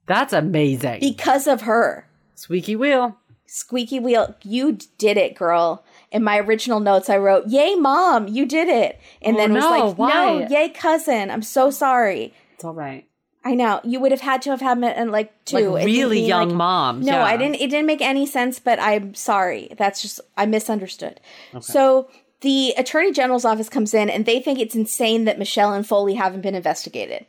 That's 0.06 0.32
amazing. 0.32 1.00
because 1.00 1.46
of 1.46 1.62
her. 1.62 2.06
Squeaky 2.34 2.76
wheel. 2.76 3.16
Squeaky 3.46 4.00
wheel, 4.00 4.34
you 4.42 4.78
did 4.98 5.16
it, 5.16 5.34
girl. 5.34 5.84
In 6.10 6.22
my 6.24 6.38
original 6.38 6.80
notes, 6.80 7.08
I 7.10 7.16
wrote, 7.18 7.46
"Yay, 7.48 7.74
mom, 7.74 8.28
you 8.28 8.44
did 8.46 8.68
it," 8.68 8.98
and 9.20 9.36
Oh, 9.36 9.38
then 9.40 9.50
it 9.52 9.54
was 9.54 9.64
no, 9.64 9.70
like, 9.70 9.98
why? 9.98 10.08
"No, 10.08 10.48
yay, 10.48 10.68
cousin, 10.70 11.30
I'm 11.30 11.42
so 11.42 11.70
sorry." 11.70 12.32
It's 12.54 12.64
all 12.64 12.74
right. 12.74 13.06
I 13.44 13.54
know 13.54 13.80
you 13.82 13.98
would 14.00 14.12
have 14.12 14.20
had 14.20 14.40
to 14.42 14.50
have 14.50 14.60
had 14.60 14.78
in 14.82 15.10
like 15.10 15.32
two, 15.44 15.70
Like 15.70 15.84
really 15.84 16.20
mean, 16.20 16.28
young 16.28 16.48
like- 16.50 16.56
moms. 16.56 17.06
No, 17.06 17.12
yeah. 17.14 17.24
I 17.24 17.36
didn't. 17.36 17.56
It 17.56 17.70
didn't 17.70 17.86
make 17.86 18.00
any 18.00 18.26
sense, 18.26 18.58
but 18.58 18.78
I'm 18.78 19.14
sorry. 19.14 19.68
That's 19.76 20.00
just 20.00 20.20
I 20.36 20.46
misunderstood. 20.46 21.20
So 21.60 22.08
the 22.40 22.74
attorney 22.76 23.12
general's 23.12 23.44
office 23.44 23.68
comes 23.68 23.94
in, 23.94 24.10
and 24.10 24.26
they 24.26 24.40
think 24.40 24.58
it's 24.58 24.74
insane 24.74 25.24
that 25.24 25.38
Michelle 25.38 25.72
and 25.72 25.86
Foley 25.86 26.14
haven't 26.14 26.42
been 26.42 26.54
investigated. 26.54 27.26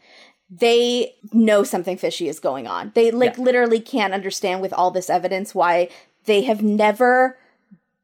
They 0.49 1.15
know 1.31 1.63
something 1.63 1.97
fishy 1.97 2.27
is 2.27 2.39
going 2.39 2.67
on. 2.67 2.91
They 2.93 3.09
like 3.09 3.37
Yeah. 3.37 3.43
literally 3.43 3.79
can't 3.79 4.13
understand 4.13 4.61
with 4.61 4.73
all 4.73 4.91
this 4.91 5.09
evidence 5.09 5.55
why 5.55 5.89
they 6.25 6.41
have 6.43 6.61
never 6.61 7.37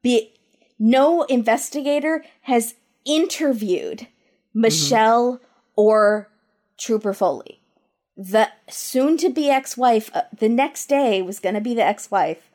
be 0.01 0.33
no 0.79 1.23
investigator 1.23 2.23
has 2.41 2.73
interviewed 3.05 3.99
mm-hmm. 3.99 4.61
Michelle 4.61 5.41
or 5.75 6.29
Trooper 6.77 7.13
Foley. 7.13 7.58
The 8.21 8.49
soon 8.69 9.15
to 9.19 9.29
be 9.29 9.49
ex 9.49 9.77
wife, 9.77 10.11
uh, 10.13 10.23
the 10.37 10.49
next 10.49 10.87
day 10.87 11.21
was 11.21 11.39
going 11.39 11.55
to 11.55 11.61
be 11.61 11.73
the 11.73 11.85
ex 11.85 12.11
wife 12.11 12.51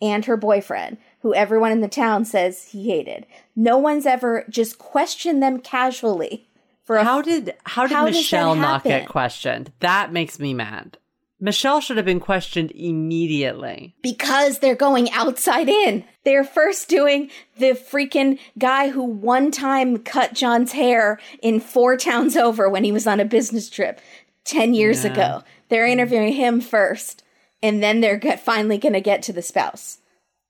and 0.00 0.24
her 0.26 0.36
boyfriend, 0.36 0.98
who 1.22 1.34
everyone 1.34 1.72
in 1.72 1.80
the 1.80 1.88
town 1.88 2.24
says 2.24 2.66
he 2.66 2.88
hated. 2.88 3.26
No 3.56 3.78
one's 3.78 4.06
ever 4.06 4.44
just 4.48 4.78
questioned 4.78 5.42
them 5.42 5.58
casually 5.58 6.48
for 6.84 6.94
a 6.96 7.04
How 7.04 7.20
did 7.20 7.52
how 7.64 7.88
did 7.88 7.94
How 7.94 8.04
Michelle 8.04 8.54
not 8.54 8.84
get 8.84 9.08
questioned? 9.08 9.72
That 9.80 10.12
makes 10.12 10.38
me 10.38 10.54
mad. 10.54 10.98
Michelle 11.40 11.80
should 11.80 11.96
have 11.96 12.06
been 12.06 12.20
questioned 12.20 12.70
immediately. 12.70 13.96
because 14.00 14.60
they're 14.60 14.76
going 14.76 15.10
outside 15.10 15.68
in. 15.68 16.04
They're 16.24 16.44
first 16.44 16.88
doing 16.88 17.30
the 17.58 17.72
freaking 17.72 18.38
guy 18.56 18.90
who 18.90 19.02
one 19.02 19.50
time 19.50 19.98
cut 19.98 20.34
John's 20.34 20.70
hair 20.70 21.18
in 21.42 21.58
four 21.58 21.96
towns 21.96 22.36
over 22.36 22.68
when 22.68 22.84
he 22.84 22.92
was 22.92 23.08
on 23.08 23.18
a 23.18 23.24
business 23.24 23.68
trip 23.68 24.00
10 24.44 24.74
years 24.74 25.04
Yeah. 25.04 25.12
ago. 25.12 25.42
They're 25.68 25.86
interviewing 25.86 26.32
him 26.34 26.60
first, 26.60 27.22
and 27.62 27.82
then 27.82 28.00
they're 28.00 28.16
get, 28.18 28.40
finally 28.40 28.78
going 28.78 28.92
to 28.92 29.00
get 29.00 29.22
to 29.24 29.32
the 29.32 29.42
spouse. 29.42 29.98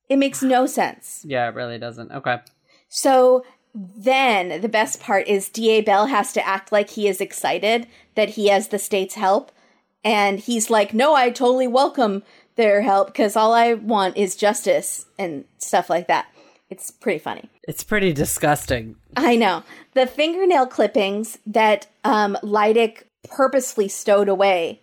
It 0.09 0.17
makes 0.17 0.43
no 0.43 0.67
sense. 0.67 1.25
Yeah, 1.27 1.49
it 1.49 1.55
really 1.55 1.79
doesn't. 1.79 2.11
Okay. 2.13 2.39
So 2.89 3.45
then 3.75 4.61
the 4.61 4.69
best 4.69 5.01
part 5.01 5.27
is 5.29 5.49
DA 5.49 5.81
Bell 5.81 6.07
has 6.07 6.33
to 6.35 6.47
act 6.47 6.73
like 6.73 6.91
he 6.91 7.09
is 7.09 7.21
excited 7.21 7.87
that 8.15 8.31
he 8.31 8.49
has 8.49 8.69
the 8.69 8.79
state's 8.79 9.15
help. 9.15 9.51
And 10.05 10.41
he's 10.41 10.69
like, 10.69 10.93
no, 10.93 11.15
I 11.15 11.31
totally 11.31 11.69
welcome 11.69 12.23
their 12.57 12.83
help 12.83 13.07
because 13.07 13.37
all 13.37 13.55
I 13.55 13.75
want 13.75 14.17
is 14.17 14.37
justice 14.37 15.07
and 15.19 15.45
stuff 15.59 15.89
like 15.89 16.09
that. 16.09 16.27
It's 16.69 16.91
pretty 16.91 17.19
funny. 17.19 17.49
It's 17.69 17.85
pretty 17.85 18.13
disgusting. 18.13 18.97
I 19.17 19.37
know. 19.37 19.63
The 19.95 20.07
fingernail 20.07 20.67
clippings 20.67 21.39
that 21.47 21.87
um, 22.05 22.37
Lydic 22.43 23.07
purposely 23.29 23.89
stowed 23.89 24.29
away. 24.29 24.81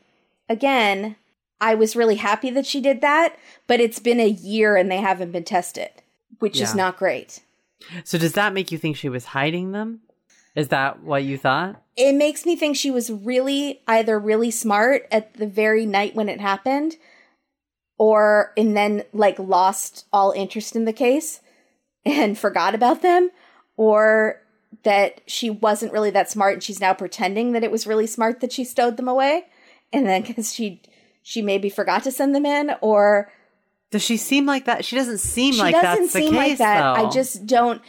Again, 0.48 1.16
I 1.62 1.76
was 1.76 1.96
really 1.96 2.16
happy 2.16 2.50
that 2.52 2.66
she 2.66 2.82
did 2.82 3.02
that, 3.02 3.36
but 3.68 3.80
it's 3.80 4.00
been 4.00 4.20
a 4.20 4.28
year 4.28 4.76
and 4.76 4.90
they 4.90 4.98
haven't 4.98 5.32
been 5.32 5.44
tested, 5.44 5.90
which 6.40 6.60
is 6.62 6.74
not 6.74 6.98
great. 6.98 7.42
So 8.04 8.18
does 8.18 8.34
that 8.34 8.54
make 8.54 8.72
you 8.72 8.78
think 8.78 8.96
she 8.96 9.10
was 9.10 9.26
hiding 9.26 9.72
them? 9.72 10.02
Is 10.56 10.70
that 10.70 11.04
what 11.04 11.24
you 11.24 11.38
thought? 11.38 11.82
It 11.96 12.14
makes 12.14 12.46
me 12.46 12.56
think 12.56 12.76
she 12.76 12.92
was 12.92 13.12
really 13.12 13.82
either 13.88 14.18
really 14.20 14.52
smart 14.52 15.08
at 15.12 15.36
the 15.36 15.48
very 15.48 15.86
night 15.86 16.16
when 16.16 16.30
it 16.30 16.42
happened 16.42 16.96
or 17.98 18.54
and 18.58 18.76
then 18.76 19.04
like 19.14 19.38
lost 19.38 20.06
all 20.12 20.32
interest 20.32 20.76
in 20.76 20.86
the 20.86 20.94
case 20.94 21.42
and 22.06 22.38
forgot 22.40 22.74
about 22.74 23.02
them 23.02 23.30
or 23.78 24.42
that 24.84 25.22
she 25.28 25.50
wasn't 25.50 25.92
really 25.92 26.10
that 26.12 26.30
smart 26.30 26.54
and 26.54 26.64
she's 26.64 26.80
now 26.80 26.94
pretending 26.94 27.52
that 27.54 27.64
it 27.64 27.72
was 27.72 27.88
really 27.88 28.08
smart 28.08 28.40
that 28.40 28.52
she 28.52 28.64
stowed 28.64 28.98
them 28.98 29.08
away 29.08 29.46
and 29.92 30.06
then 30.08 30.24
cuz 30.24 30.54
she 30.54 30.82
she 31.24 31.42
maybe 31.42 31.70
forgot 31.70 32.04
to 32.04 32.12
send 32.12 32.34
them 32.36 32.46
in 32.46 32.72
or 32.82 33.32
Does 33.92 34.04
she 34.04 34.18
seem 34.18 34.46
like 34.46 34.66
that? 34.66 34.86
She 34.86 34.96
doesn't 34.96 35.18
seem 35.20 35.54
she 35.54 35.60
like 35.60 35.74
doesn't 35.74 36.04
that's 36.04 36.14
the 36.14 36.20
seem 36.20 36.32
case, 36.34 36.38
like 36.38 36.58
that. 36.60 36.82
though. 36.96 37.08
I 37.08 37.10
just 37.10 37.46
don't 37.46 37.82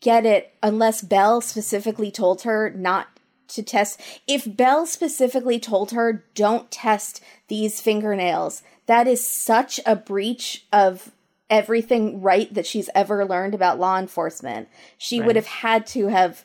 get 0.00 0.26
it 0.26 0.52
unless 0.62 1.00
Bell 1.02 1.40
specifically 1.40 2.10
told 2.10 2.42
her 2.42 2.70
not 2.76 3.08
to 3.48 3.62
test. 3.62 4.00
If 4.28 4.44
Bell 4.56 4.86
specifically 4.86 5.58
told 5.58 5.90
her 5.92 6.24
don't 6.34 6.70
test 6.70 7.22
these 7.48 7.80
fingernails, 7.80 8.62
that 8.86 9.08
is 9.08 9.26
such 9.26 9.80
a 9.86 9.96
breach 9.96 10.66
of 10.72 11.10
everything 11.50 12.22
right 12.22 12.52
that 12.54 12.66
she's 12.66 12.88
ever 12.94 13.26
learned 13.26 13.54
about 13.54 13.78
law 13.78 13.98
enforcement. 13.98 14.68
She 14.96 15.20
would 15.20 15.36
have 15.36 15.46
had 15.46 15.86
to 15.88 16.06
have 16.06 16.44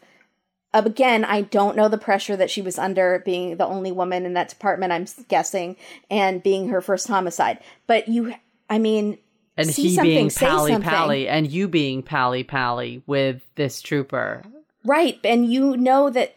again, 0.73 1.23
I 1.23 1.41
don't 1.41 1.77
know 1.77 1.87
the 1.87 1.97
pressure 1.97 2.35
that 2.35 2.51
she 2.51 2.61
was 2.61 2.77
under 2.77 3.21
being 3.25 3.55
the 3.57 3.65
only 3.65 3.91
woman 3.91 4.25
in 4.25 4.33
that 4.33 4.49
department, 4.49 4.91
I'm 4.91 5.05
guessing, 5.29 5.77
and 6.11 6.43
being 6.43 6.67
her 6.69 6.81
first 6.81 7.07
homicide. 7.07 7.59
But 7.87 8.09
you, 8.09 8.35
I 8.69 8.79
mean, 8.79 9.17
and 9.55 9.73
see 9.73 9.83
he 9.83 9.95
something, 9.95 10.11
being 10.11 10.29
pally 10.29 10.77
pally, 10.79 11.27
and 11.29 11.49
you 11.49 11.69
being 11.69 12.03
pally 12.03 12.43
pally 12.43 13.01
with 13.07 13.41
this 13.55 13.81
trooper. 13.81 14.43
Right. 14.83 15.17
And 15.23 15.51
you 15.51 15.77
know 15.77 16.09
that 16.09 16.35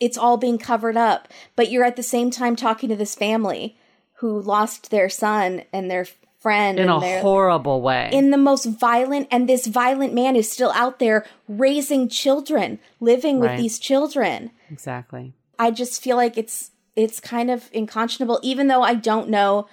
it's 0.00 0.18
all 0.18 0.36
being 0.36 0.58
covered 0.58 0.96
up, 0.96 1.28
but 1.54 1.70
you're 1.70 1.84
at 1.84 1.96
the 1.96 2.02
same 2.02 2.30
time 2.30 2.56
talking 2.56 2.88
to 2.88 2.96
this 2.96 3.14
family 3.14 3.76
who 4.14 4.40
lost 4.40 4.90
their 4.90 5.08
son 5.08 5.62
and 5.72 5.90
their 5.90 6.06
friend 6.40 6.78
in 6.78 6.88
a 6.88 7.20
horrible 7.20 7.80
way. 7.82 8.10
in 8.12 8.30
the 8.30 8.38
most 8.38 8.64
violent 8.64 9.28
and 9.30 9.48
this 9.48 9.66
violent 9.66 10.14
man 10.14 10.34
is 10.36 10.50
still 10.50 10.72
out 10.72 10.98
there 10.98 11.24
raising 11.48 12.08
children, 12.08 12.78
living 12.98 13.38
with 13.40 13.56
these 13.56 13.78
children. 13.78 14.50
exactly. 14.70 15.32
I 15.58 15.70
just 15.70 16.02
feel 16.02 16.16
like 16.16 16.38
it's 16.38 16.70
it's 16.96 17.20
kind 17.20 17.50
of 17.50 17.70
unconscionable 17.74 18.40
even 18.42 18.66
though 18.68 18.82
I 18.82 18.94
don't 18.94 19.28
know 19.28 19.68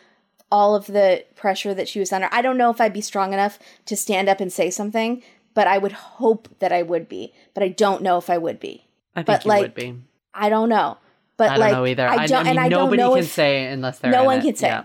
all 0.52 0.76
of 0.76 0.86
the 0.88 1.26
pressure 1.36 1.74
that 1.74 1.88
she 1.88 2.00
was 2.00 2.12
under. 2.14 2.30
I 2.32 2.42
don't 2.42 2.58
know 2.58 2.70
if 2.70 2.80
I'd 2.80 2.94
be 2.94 3.02
strong 3.02 3.34
enough 3.34 3.60
to 3.86 3.96
stand 3.96 4.30
up 4.30 4.40
and 4.40 4.52
say 4.52 4.70
something, 4.70 5.22
but 5.54 5.68
I 5.68 5.78
would 5.78 5.92
hope 5.92 6.48
that 6.60 6.72
I 6.72 6.84
would 6.84 7.10
be. 7.10 7.34
But 7.54 7.64
I 7.64 7.70
don't 7.70 8.02
know 8.02 8.18
if 8.18 8.30
I 8.30 8.38
would 8.38 8.60
be. 8.60 8.86
I 9.16 9.22
think 9.24 9.26
But, 9.28 9.46
you 9.46 9.50
like, 9.50 9.62
would 9.64 9.74
be. 9.74 9.96
I 10.34 10.50
don't 10.50 10.70
know. 10.70 10.98
But 11.36 11.50
I 11.50 11.54
don't 11.54 11.60
like 11.60 11.72
know 11.74 11.86
either. 11.86 12.08
I 12.08 12.28
don't 12.28 12.44
mean, 12.44 12.52
and 12.52 12.60
I 12.60 12.70
don't 12.70 12.86
nobody 12.86 13.02
know 13.02 13.10
can 13.16 13.24
if 13.24 13.32
say 13.32 13.66
unless 13.66 14.00
they're 14.00 14.12
no 14.12 14.24
one 14.24 14.40
it. 14.40 14.44
can 14.44 14.56
say. 14.56 14.68
Yeah. 14.68 14.84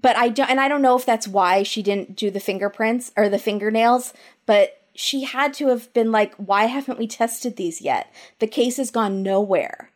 But 0.00 0.16
I 0.16 0.28
don't 0.28 0.50
and 0.50 0.60
I 0.60 0.68
don't 0.68 0.82
know 0.82 0.96
if 0.96 1.06
that's 1.06 1.28
why 1.28 1.62
she 1.62 1.82
didn't 1.82 2.16
do 2.16 2.30
the 2.30 2.40
fingerprints 2.40 3.12
or 3.16 3.28
the 3.28 3.38
fingernails, 3.38 4.12
but 4.46 4.80
she 4.94 5.24
had 5.24 5.54
to 5.54 5.68
have 5.68 5.92
been 5.92 6.12
like, 6.12 6.34
why 6.36 6.64
haven't 6.66 6.98
we 6.98 7.06
tested 7.06 7.56
these 7.56 7.80
yet? 7.80 8.12
The 8.38 8.46
case 8.46 8.76
has 8.76 8.90
gone 8.90 9.22
nowhere. 9.22 9.90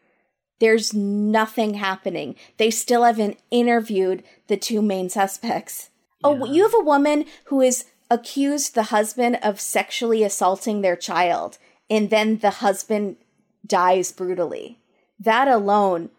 There's 0.59 0.93
nothing 0.93 1.75
happening. 1.75 2.35
They 2.57 2.70
still 2.70 3.05
haven't 3.05 3.39
interviewed 3.51 4.25
the 4.49 4.57
two 4.57 4.83
main 4.83 5.09
suspects. 5.09 5.91
Oh, 6.25 6.45
you 6.47 6.65
have 6.65 6.75
a 6.75 6.85
woman 6.85 7.27
who 7.45 7.61
is 7.61 7.85
accused 8.11 8.75
the 8.75 8.85
husband 8.85 9.39
of 9.43 9.61
sexually 9.61 10.25
assaulting 10.25 10.81
their 10.81 10.97
child, 10.97 11.59
and 11.89 12.11
then 12.11 12.39
the 12.39 12.51
husband 12.51 13.16
dies 13.65 14.11
brutally. 14.11 14.81
That 15.20 15.47
alone 15.47 16.11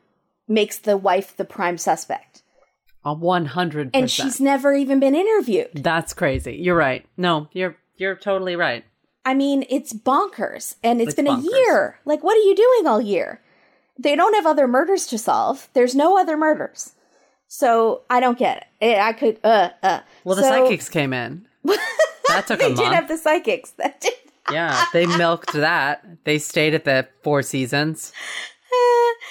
makes 0.47 0.77
the 0.77 0.97
wife 0.97 1.35
the 1.35 1.45
prime 1.45 1.77
suspect. 1.77 2.28
A 3.05 3.13
one 3.13 3.45
hundred 3.45 3.91
And 3.93 4.03
percent. 4.03 4.25
And 4.27 4.33
she's 4.33 4.41
never 4.41 4.73
even 4.73 4.99
been 4.99 5.15
interviewed. 5.15 5.69
That's 5.73 6.13
crazy. 6.13 6.55
You're 6.57 6.75
right. 6.75 7.05
No, 7.17 7.47
you're 7.53 7.77
you're 7.97 8.15
totally 8.15 8.55
right. 8.55 8.83
I 9.25 9.33
mean, 9.33 9.65
it's 9.69 9.93
bonkers. 9.93 10.75
And 10.83 10.99
it's 11.01 11.09
It's 11.09 11.15
been 11.15 11.25
bonkers. 11.27 11.47
a 11.47 11.55
year. 11.57 11.99
Like, 12.05 12.23
what 12.23 12.35
are 12.35 12.41
you 12.41 12.55
doing 12.55 12.87
all 12.87 13.01
year? 13.01 13.41
They 13.97 14.15
don't 14.15 14.33
have 14.33 14.45
other 14.45 14.67
murders 14.67 15.07
to 15.07 15.17
solve. 15.17 15.69
There's 15.73 15.93
no 15.95 16.17
other 16.19 16.35
murders. 16.37 16.93
So 17.47 18.03
I 18.09 18.19
don't 18.19 18.37
get 18.37 18.57
it. 18.57 18.65
Eh, 18.85 18.99
I 19.01 19.13
could, 19.13 19.39
uh, 19.43 19.69
uh. 19.83 19.99
Well, 20.23 20.35
the 20.35 20.43
So- 20.43 20.49
psychics 20.49 20.89
came 20.89 21.13
in. 21.13 21.45
That 22.29 22.45
took 22.47 22.61
a 22.61 22.69
They 22.69 22.73
did 22.75 22.93
have 22.93 23.07
the 23.07 23.17
psychics. 23.17 23.71
That 23.71 24.01
did. 24.01 24.13
yeah, 24.51 24.85
they 24.93 25.05
milked 25.07 25.53
that. 25.53 26.05
They 26.25 26.37
stayed 26.37 26.75
at 26.75 26.83
the 26.85 27.07
Four 27.23 27.41
Seasons. 27.41 28.13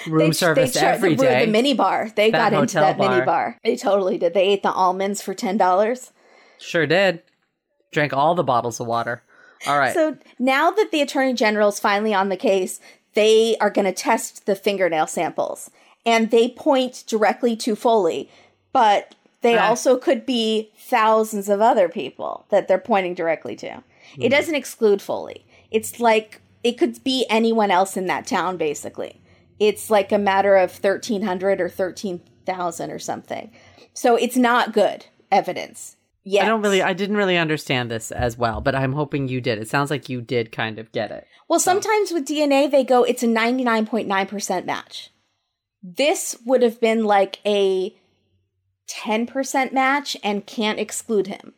Room 0.06 0.28
They, 0.28 0.32
service 0.32 0.74
they 0.74 0.80
every 0.80 1.14
the, 1.14 1.24
day. 1.24 1.46
The 1.46 1.50
mini 1.50 1.74
bar. 1.74 2.10
They 2.14 2.30
That 2.30 2.52
got 2.52 2.62
into 2.62 2.74
that 2.74 2.98
mini 2.98 3.16
bar. 3.16 3.24
bar. 3.24 3.58
They 3.64 3.76
totally 3.76 4.18
did. 4.18 4.34
They 4.34 4.48
ate 4.48 4.62
the 4.62 4.72
almonds 4.72 5.22
for 5.22 5.34
ten 5.34 5.56
dollars. 5.56 6.12
Sure 6.58 6.86
did. 6.86 7.22
Drank 7.90 8.12
all 8.12 8.34
the 8.34 8.44
bottles 8.44 8.80
of 8.80 8.86
water. 8.86 9.22
All 9.66 9.78
right. 9.78 9.94
So 9.94 10.16
now 10.38 10.70
that 10.70 10.90
the 10.92 11.00
attorney 11.00 11.34
general's 11.34 11.80
finally 11.80 12.14
on 12.14 12.28
the 12.28 12.36
case, 12.36 12.80
they 13.14 13.56
are 13.60 13.70
going 13.70 13.86
to 13.86 13.92
test 13.92 14.46
the 14.46 14.54
fingernail 14.54 15.06
samples, 15.06 15.70
and 16.06 16.30
they 16.30 16.48
point 16.48 17.04
directly 17.06 17.56
to 17.56 17.74
Foley, 17.74 18.30
but 18.72 19.14
they 19.40 19.56
also 19.56 19.96
could 19.96 20.26
be 20.26 20.70
thousands 20.78 21.48
of 21.48 21.60
other 21.60 21.88
people 21.88 22.46
that 22.50 22.68
they're 22.68 22.78
pointing 22.78 23.14
directly 23.14 23.56
to. 23.56 23.82
It 24.16 24.24
hmm. 24.24 24.28
doesn't 24.28 24.54
exclude 24.54 25.02
Foley. 25.02 25.44
It's 25.70 26.00
like 26.00 26.40
it 26.62 26.72
could 26.72 27.02
be 27.04 27.26
anyone 27.28 27.70
else 27.70 27.96
in 27.96 28.06
that 28.06 28.26
town, 28.26 28.56
basically. 28.56 29.20
It's 29.58 29.90
like 29.90 30.12
a 30.12 30.18
matter 30.18 30.56
of 30.56 30.72
1300 30.72 31.60
or 31.60 31.68
13,000 31.68 32.90
or 32.90 32.98
something. 32.98 33.52
So 33.92 34.16
it's 34.16 34.36
not 34.36 34.72
good 34.72 35.06
evidence. 35.30 35.96
Yeah. 36.24 36.44
I 36.44 36.46
don't 36.46 36.62
really 36.62 36.82
I 36.82 36.92
didn't 36.92 37.16
really 37.16 37.38
understand 37.38 37.90
this 37.90 38.12
as 38.12 38.36
well, 38.36 38.60
but 38.60 38.74
I'm 38.74 38.92
hoping 38.92 39.28
you 39.28 39.40
did. 39.40 39.58
It 39.58 39.68
sounds 39.68 39.90
like 39.90 40.08
you 40.08 40.20
did 40.20 40.52
kind 40.52 40.78
of 40.78 40.92
get 40.92 41.10
it. 41.10 41.26
Well, 41.48 41.58
sometimes 41.58 42.12
with 42.12 42.26
DNA, 42.26 42.70
they 42.70 42.84
go, 42.84 43.02
it's 43.02 43.22
a 43.22 43.26
99.9% 43.26 44.66
match. 44.66 45.10
This 45.82 46.36
would 46.44 46.62
have 46.62 46.80
been 46.80 47.04
like 47.04 47.38
a 47.46 47.96
10% 48.88 49.72
match 49.72 50.16
and 50.22 50.46
can't 50.46 50.78
exclude 50.78 51.28
him. 51.28 51.54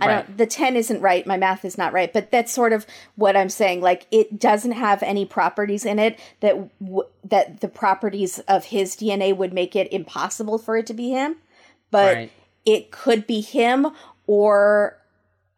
I 0.00 0.06
Right. 0.06 0.26
don't, 0.26 0.36
the 0.38 0.46
10 0.46 0.76
isn't 0.76 1.00
right. 1.00 1.26
My 1.26 1.36
math 1.38 1.64
is 1.64 1.78
not 1.78 1.92
right, 1.92 2.12
but 2.12 2.30
that's 2.30 2.52
sort 2.52 2.72
of 2.74 2.86
what 3.14 3.34
I'm 3.36 3.48
saying. 3.48 3.80
Like, 3.80 4.06
it 4.10 4.38
doesn't 4.38 4.72
have 4.72 5.02
any 5.02 5.24
properties 5.24 5.86
in 5.86 5.98
it 5.98 6.18
that, 6.40 6.54
w- 6.80 7.08
that 7.24 7.60
the 7.60 7.68
properties 7.68 8.38
of 8.40 8.66
his 8.66 8.94
DNA 8.94 9.34
would 9.34 9.54
make 9.54 9.74
it 9.74 9.90
impossible 9.92 10.58
for 10.58 10.76
it 10.76 10.86
to 10.88 10.94
be 10.94 11.10
him. 11.10 11.36
But 11.90 12.14
Right. 12.14 12.30
it 12.66 12.90
could 12.90 13.26
be 13.26 13.40
him 13.40 13.86
or 14.26 14.98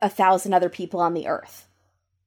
a 0.00 0.08
thousand 0.08 0.52
other 0.54 0.68
people 0.68 1.00
on 1.00 1.14
the 1.14 1.26
earth 1.26 1.66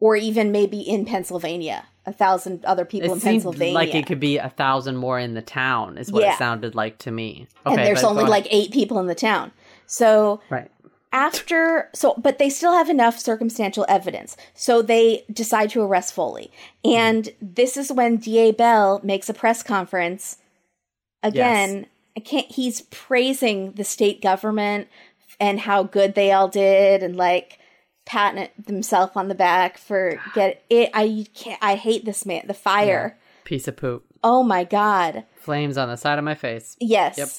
or 0.02 0.16
even 0.18 0.52
maybe 0.52 0.82
in 0.82 1.06
Pennsylvania, 1.06 1.86
a 2.06 2.12
thousand 2.12 2.66
other 2.66 2.84
people 2.84 3.12
It 3.12 3.14
in 3.14 3.20
seemed 3.22 3.34
Pennsylvania. 3.44 3.74
like 3.76 3.96
it 3.96 4.06
could 4.08 4.20
be 4.20 4.38
a 4.38 4.50
thousand 4.50 4.98
more 4.98 5.18
in 5.20 5.36
the 5.36 5.42
town, 5.42 5.98
is 5.98 6.12
what 6.12 6.24
Yeah. 6.24 6.34
it 6.34 6.38
sounded 6.38 6.76
like 6.76 6.98
to 7.00 7.12
me. 7.12 7.48
and 7.66 7.78
there's 7.78 8.04
only 8.04 8.26
like 8.26 8.48
eight 8.50 8.72
people 8.72 9.00
in 9.00 9.06
the 9.08 9.16
town. 9.16 9.52
So 9.86 10.42
right. 10.50 10.70
After, 11.12 11.90
so, 11.94 12.16
but 12.18 12.40
they 12.40 12.50
still 12.50 12.74
have 12.74 12.90
enough 12.90 13.20
circumstantial 13.20 13.86
evidence. 13.90 14.38
So 14.54 14.82
they 14.82 15.26
decide 15.32 15.70
to 15.72 15.82
arrest 15.82 16.14
Foley. 16.14 16.52
And 16.84 17.30
this 17.42 17.78
is 17.78 17.92
when 17.92 18.18
D.A. 18.18 18.52
Bell 18.52 19.02
makes 19.04 19.30
a 19.30 19.34
press 19.34 19.64
conference. 19.64 20.38
Again, 21.24 21.88
I 22.16 22.22
can't, 22.22 22.52
he's 22.52 22.82
praising 22.82 23.74
the 23.74 23.84
state 23.84 24.22
government 24.22 24.88
and 25.40 25.60
how 25.60 25.84
good 25.84 26.16
they 26.16 26.32
all 26.32 26.48
did 26.48 27.04
and 27.04 27.16
like 27.16 27.60
patting 28.06 28.50
themselves 28.58 29.14
on 29.16 29.28
the 29.28 29.36
back 29.36 29.78
for 29.78 30.22
get 30.34 30.64
it. 30.70 30.90
I 30.94 31.26
can't, 31.34 31.60
I 31.62 31.76
hate 31.76 32.06
this 32.06 32.26
man, 32.26 32.44
the 32.48 32.54
fire. 32.54 33.18
Piece 33.44 33.68
of 33.68 33.78
poop. 33.78 34.06
Oh 34.24 34.44
my 34.44 34.64
God. 34.64 35.26
Flames 35.36 35.78
on 35.78 35.90
the 35.90 35.98
side 35.98 36.20
of 36.20 36.26
my 36.26 36.36
face. 36.36 36.76
Yes. 36.80 37.18
Yep. 37.18 37.30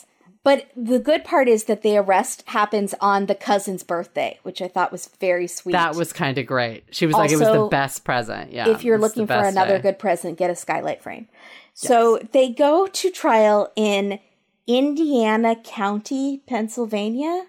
But 0.45 0.71
the 0.77 0.99
good 0.99 1.25
part 1.25 1.49
is 1.49 1.65
that 1.65 1.83
the 1.83 1.97
arrest 1.97 2.43
happens 2.47 2.95
on 3.01 3.27
the 3.27 3.35
cousin's 3.35 3.85
birthday, 3.85 4.41
which 4.43 4.61
I 4.61 4.67
thought 4.67 4.91
was 4.91 5.09
very 5.21 5.47
sweet. 5.47 5.73
That 5.73 5.95
was 5.95 6.13
kind 6.13 6.37
of 6.37 6.47
great. 6.47 6.85
She 6.91 7.07
was 7.07 7.15
like, 7.15 7.31
it 7.31 7.39
was 7.39 7.47
the 7.47 7.69
best 7.69 8.05
present. 8.05 8.53
Yeah. 8.53 8.69
if 8.69 8.83
you're 8.83 8.99
looking 8.99 9.27
for 9.27 9.35
another 9.35 9.77
day. 9.77 9.83
good 9.83 9.99
present, 10.01 10.39
get 10.39 10.51
a 10.51 10.57
skylight 10.57 11.01
frame. 11.01 11.29
So 11.75 12.19
they 12.33 12.49
go 12.49 12.89
to 12.89 13.11
trial 13.11 13.73
in 13.77 14.19
Indiana 14.67 15.57
County, 15.63 16.43
Pennsylvania, 16.49 17.47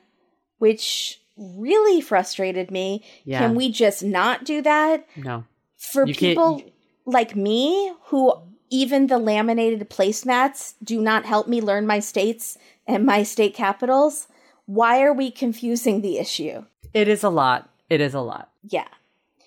which 0.59 1.19
really 1.35 1.99
frustrated 1.99 2.69
me. 2.69 3.03
Yeah. 3.25 3.39
Can 3.39 3.55
we 3.55 3.71
just 3.71 4.03
not 4.03 4.45
do 4.45 4.61
that? 4.61 5.07
No. 5.17 5.45
for 5.77 6.05
You 6.05 6.13
people 6.13 6.61
like 7.05 7.35
me 7.35 7.93
who 8.05 8.33
even 8.69 9.07
the 9.07 9.19
laminated 9.19 9.87
placemats 9.89 10.73
do 10.83 11.01
not 11.01 11.25
help 11.25 11.47
me 11.47 11.61
learn 11.61 11.85
my 11.85 11.99
states 11.99 12.57
and 12.88 13.05
my 13.05 13.23
state 13.23 13.53
capitals 13.53 14.27
why 14.65 15.01
are 15.01 15.14
we 15.14 15.30
confusing 15.30 16.01
the 16.01 16.18
issue 16.18 16.64
It 16.93 17.07
is 17.07 17.23
a 17.23 17.30
lot. 17.30 17.69
It 17.89 17.99
is 18.01 18.14
a 18.14 18.22
lot. 18.22 18.49
yeah 18.64 18.88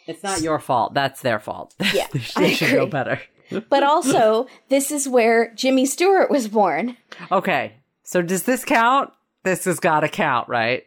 It's 0.07 0.23
not 0.23 0.41
your 0.43 0.59
fault. 0.59 0.95
That's 0.95 1.23
their 1.23 1.39
fault. 1.41 1.75
Yeah, 1.95 2.07
they 2.13 2.21
I 2.47 2.53
should 2.53 2.75
know 2.75 2.87
better. 2.87 3.21
but 3.71 3.83
also 3.83 4.47
this 4.69 4.91
is 4.91 5.09
where 5.09 5.53
Jimmy 5.55 5.87
Stewart 5.87 6.31
was 6.31 6.49
born. 6.49 6.97
Okay. 7.31 7.75
So 8.03 8.23
does 8.23 8.43
this 8.45 8.65
count? 8.65 9.13
This 9.43 9.65
has 9.65 9.81
got 9.81 10.01
to 10.01 10.09
count, 10.09 10.49
right? 10.49 10.85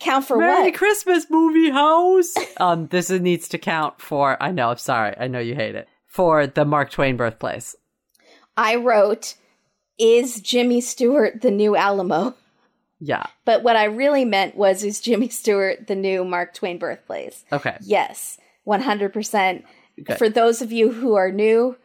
Count 0.00 0.24
for 0.26 0.36
Merry 0.38 0.70
what? 0.70 0.74
Christmas, 0.74 1.26
movie 1.28 1.70
house. 1.70 2.34
um, 2.58 2.86
this 2.86 3.10
needs 3.10 3.48
to 3.48 3.58
count 3.58 4.00
for. 4.00 4.40
I 4.40 4.52
know. 4.52 4.70
I'm 4.70 4.78
sorry. 4.78 5.14
I 5.18 5.26
know 5.26 5.40
you 5.40 5.54
hate 5.54 5.74
it. 5.74 5.88
For 6.06 6.46
the 6.46 6.64
Mark 6.64 6.90
Twain 6.90 7.16
birthplace. 7.16 7.74
I 8.56 8.76
wrote, 8.76 9.34
"Is 9.98 10.40
Jimmy 10.40 10.80
Stewart 10.80 11.40
the 11.42 11.50
new 11.50 11.76
Alamo?" 11.76 12.34
Yeah. 13.00 13.26
But 13.44 13.62
what 13.62 13.76
I 13.76 13.84
really 13.84 14.24
meant 14.24 14.56
was, 14.56 14.82
"Is 14.82 15.00
Jimmy 15.00 15.28
Stewart 15.28 15.86
the 15.86 15.94
new 15.94 16.24
Mark 16.24 16.54
Twain 16.54 16.78
birthplace?" 16.78 17.44
Okay. 17.52 17.76
Yes, 17.82 18.38
one 18.64 18.82
hundred 18.82 19.12
percent. 19.12 19.64
Okay. 20.00 20.16
For 20.16 20.28
those 20.28 20.62
of 20.62 20.72
you 20.72 20.92
who 20.92 21.14
are 21.14 21.30
new, 21.32 21.76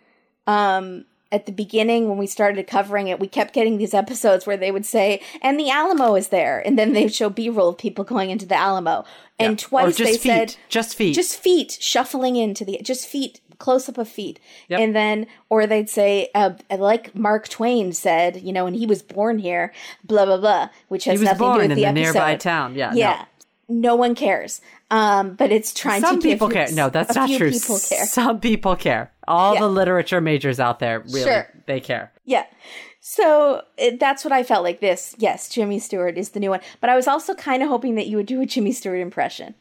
um, 0.48 1.06
at 1.32 1.48
the 1.48 1.52
beginning 1.52 2.08
when 2.10 2.20
we 2.20 2.28
started 2.28 2.68
covering 2.68 3.08
it, 3.08 3.20
we 3.20 3.28
kept 3.28 3.56
getting 3.56 3.78
these 3.78 3.96
episodes 3.96 4.46
where 4.46 4.58
they 4.58 4.70
would 4.72 4.86
say, 4.86 5.20
"And 5.42 5.60
the 5.60 5.70
Alamo 5.72 6.14
is 6.16 6.28
there," 6.28 6.62
and 6.66 6.78
then 6.78 6.94
they 6.94 7.04
would 7.06 7.14
show 7.16 7.30
B-roll 7.30 7.70
of 7.70 7.78
people 7.80 8.04
going 8.04 8.30
into 8.30 8.46
the 8.46 8.56
Alamo, 8.56 9.04
and 9.40 9.60
Yeah. 9.60 9.68
twice 9.68 9.96
or 9.96 9.98
just 9.98 10.12
they 10.12 10.18
feet. 10.18 10.22
said, 10.52 10.56
just 10.70 10.96
feet. 10.96 11.14
just 11.16 11.40
feet 11.40 11.78
shuffling 11.82 12.36
into 12.36 12.64
the 12.64 12.80
just 12.84 13.08
feet 13.08 13.42
close 13.66 13.88
up 13.90 13.98
of 13.98 14.10
feet 14.10 14.40
Yep. 14.68 14.80
and 14.82 14.96
then 15.00 15.18
or 15.50 15.66
they'd 15.66 15.90
say 15.90 16.30
uh, 16.36 16.52
like 16.92 17.16
mark 17.16 17.48
twain 17.48 17.94
said 17.94 18.32
you 18.48 18.52
know 18.56 18.66
when 18.66 18.74
he 18.82 18.86
was 18.86 19.02
born 19.02 19.40
here 19.40 19.72
blah 20.04 20.26
blah 20.26 20.38
blah 20.38 20.70
which 20.90 21.06
has 21.06 21.22
nothing 21.22 21.38
to 21.38 21.54
do 21.54 21.60
in 21.62 21.70
with 21.70 21.78
the, 21.78 21.84
the, 21.84 21.86
episode 21.86 22.14
nearby 22.14 22.36
town. 22.36 22.76
Yeah. 22.76 22.90
no. 22.92 22.98
yeah 22.98 23.26
no. 23.70 23.96
one 23.96 24.16
cares 24.16 24.60
um 24.92 25.36
but 25.36 25.50
it's 25.52 25.74
trying 25.74 26.02
Some 26.02 26.20
to 26.20 26.28
people 26.30 26.50
care. 26.50 26.68
No, 26.74 26.90
that's 26.90 27.16
not 27.16 27.30
true. 27.30 27.52
people 27.52 27.80
care 27.80 28.06
Some 28.06 28.40
people 28.40 28.76
care. 28.76 29.12
All 29.28 29.54
Yeah. 29.54 29.62
the 29.62 29.70
literature 29.70 30.22
majors 30.22 30.60
out 30.60 30.80
there, 30.80 31.00
really, 31.00 31.24
Sure. 31.24 31.48
they 31.66 31.80
care. 31.80 32.12
Yeah. 32.26 32.46
So 33.00 33.64
it, 33.78 34.00
that's 34.00 34.24
what 34.26 34.32
I 34.32 34.44
felt 34.44 34.64
like 34.64 34.80
this. 34.80 35.16
Yes, 35.18 35.50
Jimmy 35.50 35.80
Stewart 35.80 36.18
is 36.18 36.30
the 36.30 36.40
new 36.40 36.50
one. 36.50 36.62
But 36.82 36.90
I 36.90 36.96
was 36.96 37.08
also 37.08 37.34
kind 37.34 37.62
of 37.64 37.70
hoping 37.70 37.96
that 37.96 38.08
you 38.08 38.16
would 38.18 38.26
do 38.26 38.42
a 38.42 38.46
Jimmy 38.46 38.72
Stewart 38.72 39.00
impression. 39.00 39.56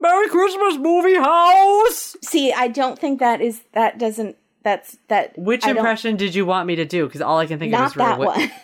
Merry 0.00 0.28
Christmas, 0.28 0.76
movie 0.76 1.16
house. 1.16 2.16
See, 2.22 2.52
I 2.52 2.68
don't 2.68 2.98
think 2.98 3.20
that 3.20 3.40
is, 3.40 3.62
that 3.72 3.98
doesn't, 3.98 4.36
that's, 4.62 4.96
that. 5.08 5.38
Which 5.38 5.64
I 5.64 5.70
impression 5.70 6.16
did 6.16 6.34
you 6.34 6.44
want 6.46 6.66
me 6.66 6.76
to 6.76 6.84
do? 6.84 7.06
Because 7.06 7.20
all 7.20 7.38
I 7.38 7.46
can 7.46 7.58
think 7.58 7.74
of 7.74 7.86
is 7.86 7.94
that 7.94 8.18
Wi- 8.18 8.36
one. 8.36 8.50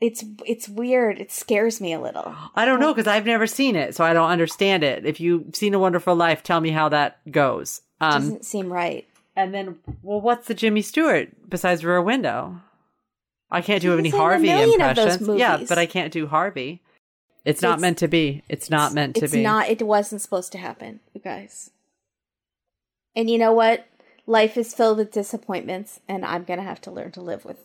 It's, 0.00 0.24
it's 0.46 0.66
weird. 0.66 1.18
It 1.18 1.30
scares 1.30 1.78
me 1.78 1.92
a 1.92 2.00
little. 2.00 2.34
I 2.56 2.64
don't 2.64 2.80
know 2.80 2.94
because 2.94 3.06
I've 3.06 3.26
never 3.26 3.46
seen 3.46 3.76
it, 3.76 3.94
so 3.94 4.02
I 4.02 4.14
don't 4.14 4.30
understand 4.30 4.82
it. 4.82 5.04
If 5.04 5.20
you've 5.20 5.54
seen 5.54 5.74
A 5.74 5.78
Wonderful 5.78 6.16
Life, 6.16 6.42
tell 6.42 6.58
me 6.58 6.70
how 6.70 6.88
that 6.88 7.20
goes. 7.30 7.82
Um, 8.00 8.12
Doesn't 8.22 8.46
seem 8.46 8.72
right. 8.72 9.06
and 9.36 9.52
then, 9.52 9.76
well, 10.02 10.22
what's 10.22 10.48
the 10.48 10.54
Jimmy 10.54 10.80
Stewart 10.80 11.28
besides 11.50 11.84
Rear 11.84 12.00
Window? 12.00 12.62
I 13.50 13.60
can't 13.60 13.82
do 13.82 13.90
He's 13.90 13.98
any 13.98 14.08
Harvey 14.08 14.46
million 14.46 14.80
of 14.80 14.96
those 14.96 15.16
impressions. 15.16 15.38
Yeah, 15.38 15.64
but 15.68 15.76
I 15.76 15.84
can't 15.84 16.14
do 16.14 16.26
Harvey. 16.26 16.82
It's 17.44 17.62
not 17.62 17.80
meant 17.80 17.98
to 17.98 18.08
be. 18.08 18.42
It's 18.48 18.70
not 18.70 18.92
meant 18.92 19.14
to 19.14 19.22
be. 19.22 19.24
it's 19.24 19.34
be. 19.34 19.42
not, 19.42 19.68
it 19.68 19.82
wasn't 19.82 20.20
supposed 20.20 20.52
to 20.52 20.58
happen, 20.58 21.00
you 21.14 21.20
guys. 21.20 21.70
And 23.16 23.30
you 23.30 23.38
know 23.38 23.52
what? 23.52 23.86
Life 24.26 24.56
is 24.56 24.74
filled 24.74 24.98
with 24.98 25.10
disappointments, 25.10 26.00
and 26.08 26.24
I'm 26.24 26.44
going 26.44 26.58
to 26.58 26.64
have 26.64 26.80
to 26.82 26.90
learn 26.90 27.12
to 27.12 27.20
live 27.20 27.44
with 27.44 27.58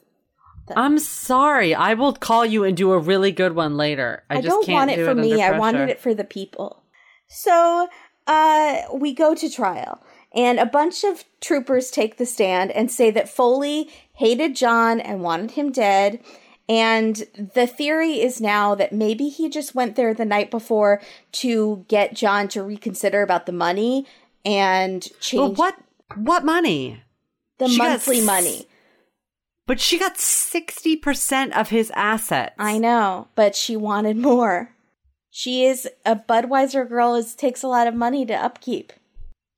Them. 0.68 0.78
I'm 0.78 0.98
sorry. 0.98 1.76
I 1.76 1.94
will 1.94 2.14
call 2.14 2.46
you 2.46 2.64
and 2.64 2.76
do 2.76 2.92
a 2.92 2.98
really 2.98 3.32
good 3.32 3.54
one 3.54 3.78
later. 3.78 4.24
I, 4.30 4.38
I, 4.38 4.42
just 4.42 4.48
don't 4.48 4.66
can't 4.66 4.76
want 4.76 4.92
it 4.92 4.96
do 4.96 5.06
for 5.06 5.12
under 5.12 5.22
me. 5.22 5.44
I 5.44 5.58
wanted 5.60 5.90
it 5.90 6.00
for 6.00 6.14
the 6.16 6.24
people. 6.24 6.82
So 7.28 7.88
uh, 8.26 8.82
we 8.94 9.14
go 9.14 9.36
to 9.36 9.50
trial, 9.50 10.02
and 10.34 10.58
a 10.58 10.66
bunch 10.66 11.04
of 11.04 11.24
troopers 11.40 11.92
take 11.92 12.18
the 12.18 12.26
stand 12.26 12.72
and 12.72 12.90
say 12.90 13.12
that 13.12 13.30
Foley 13.30 13.90
hated 14.14 14.56
John 14.56 15.00
and 15.00 15.22
wanted 15.22 15.52
him 15.52 15.72
dead. 15.72 16.20
And 16.68 17.16
the 17.54 17.68
theory 17.68 18.20
is 18.22 18.42
now 18.42 18.74
that 18.76 18.92
maybe 18.92 19.30
he 19.30 19.50
just 19.50 19.76
went 19.76 19.96
there 19.96 20.14
the 20.14 20.26
night 20.26 20.50
before 20.50 21.00
to 21.34 21.86
get 21.88 22.16
John 22.16 22.48
to 22.50 22.64
reconsider 22.64 23.22
about 23.22 23.46
the 23.46 23.52
money 23.52 24.08
and 24.44 25.08
Well, 25.12 25.20
change 25.50 25.58
what? 25.60 25.76
What 26.16 26.44
money? 26.46 27.02
the 27.60 27.68
she 27.68 27.78
monthly 27.78 28.20
s- 28.20 28.26
money. 28.26 28.68
But 29.68 29.80
she 29.80 29.98
got 29.98 30.18
sixty 30.18 30.96
percent 30.96 31.56
of 31.56 31.70
his 31.70 31.92
assets. 31.96 32.56
I 32.60 32.78
know, 32.78 33.28
but 33.36 33.56
she 33.56 33.76
wanted 33.76 34.18
more. 34.18 34.72
She 35.32 35.66
is 35.66 35.88
a 36.06 36.16
Budweiser 36.16 36.88
girl. 36.88 37.16
Is 37.16 37.34
takes 37.36 37.62
a 37.64 37.68
lot 37.68 37.88
of 37.88 37.94
money 37.96 38.26
to 38.28 38.34
upkeep. 38.34 38.94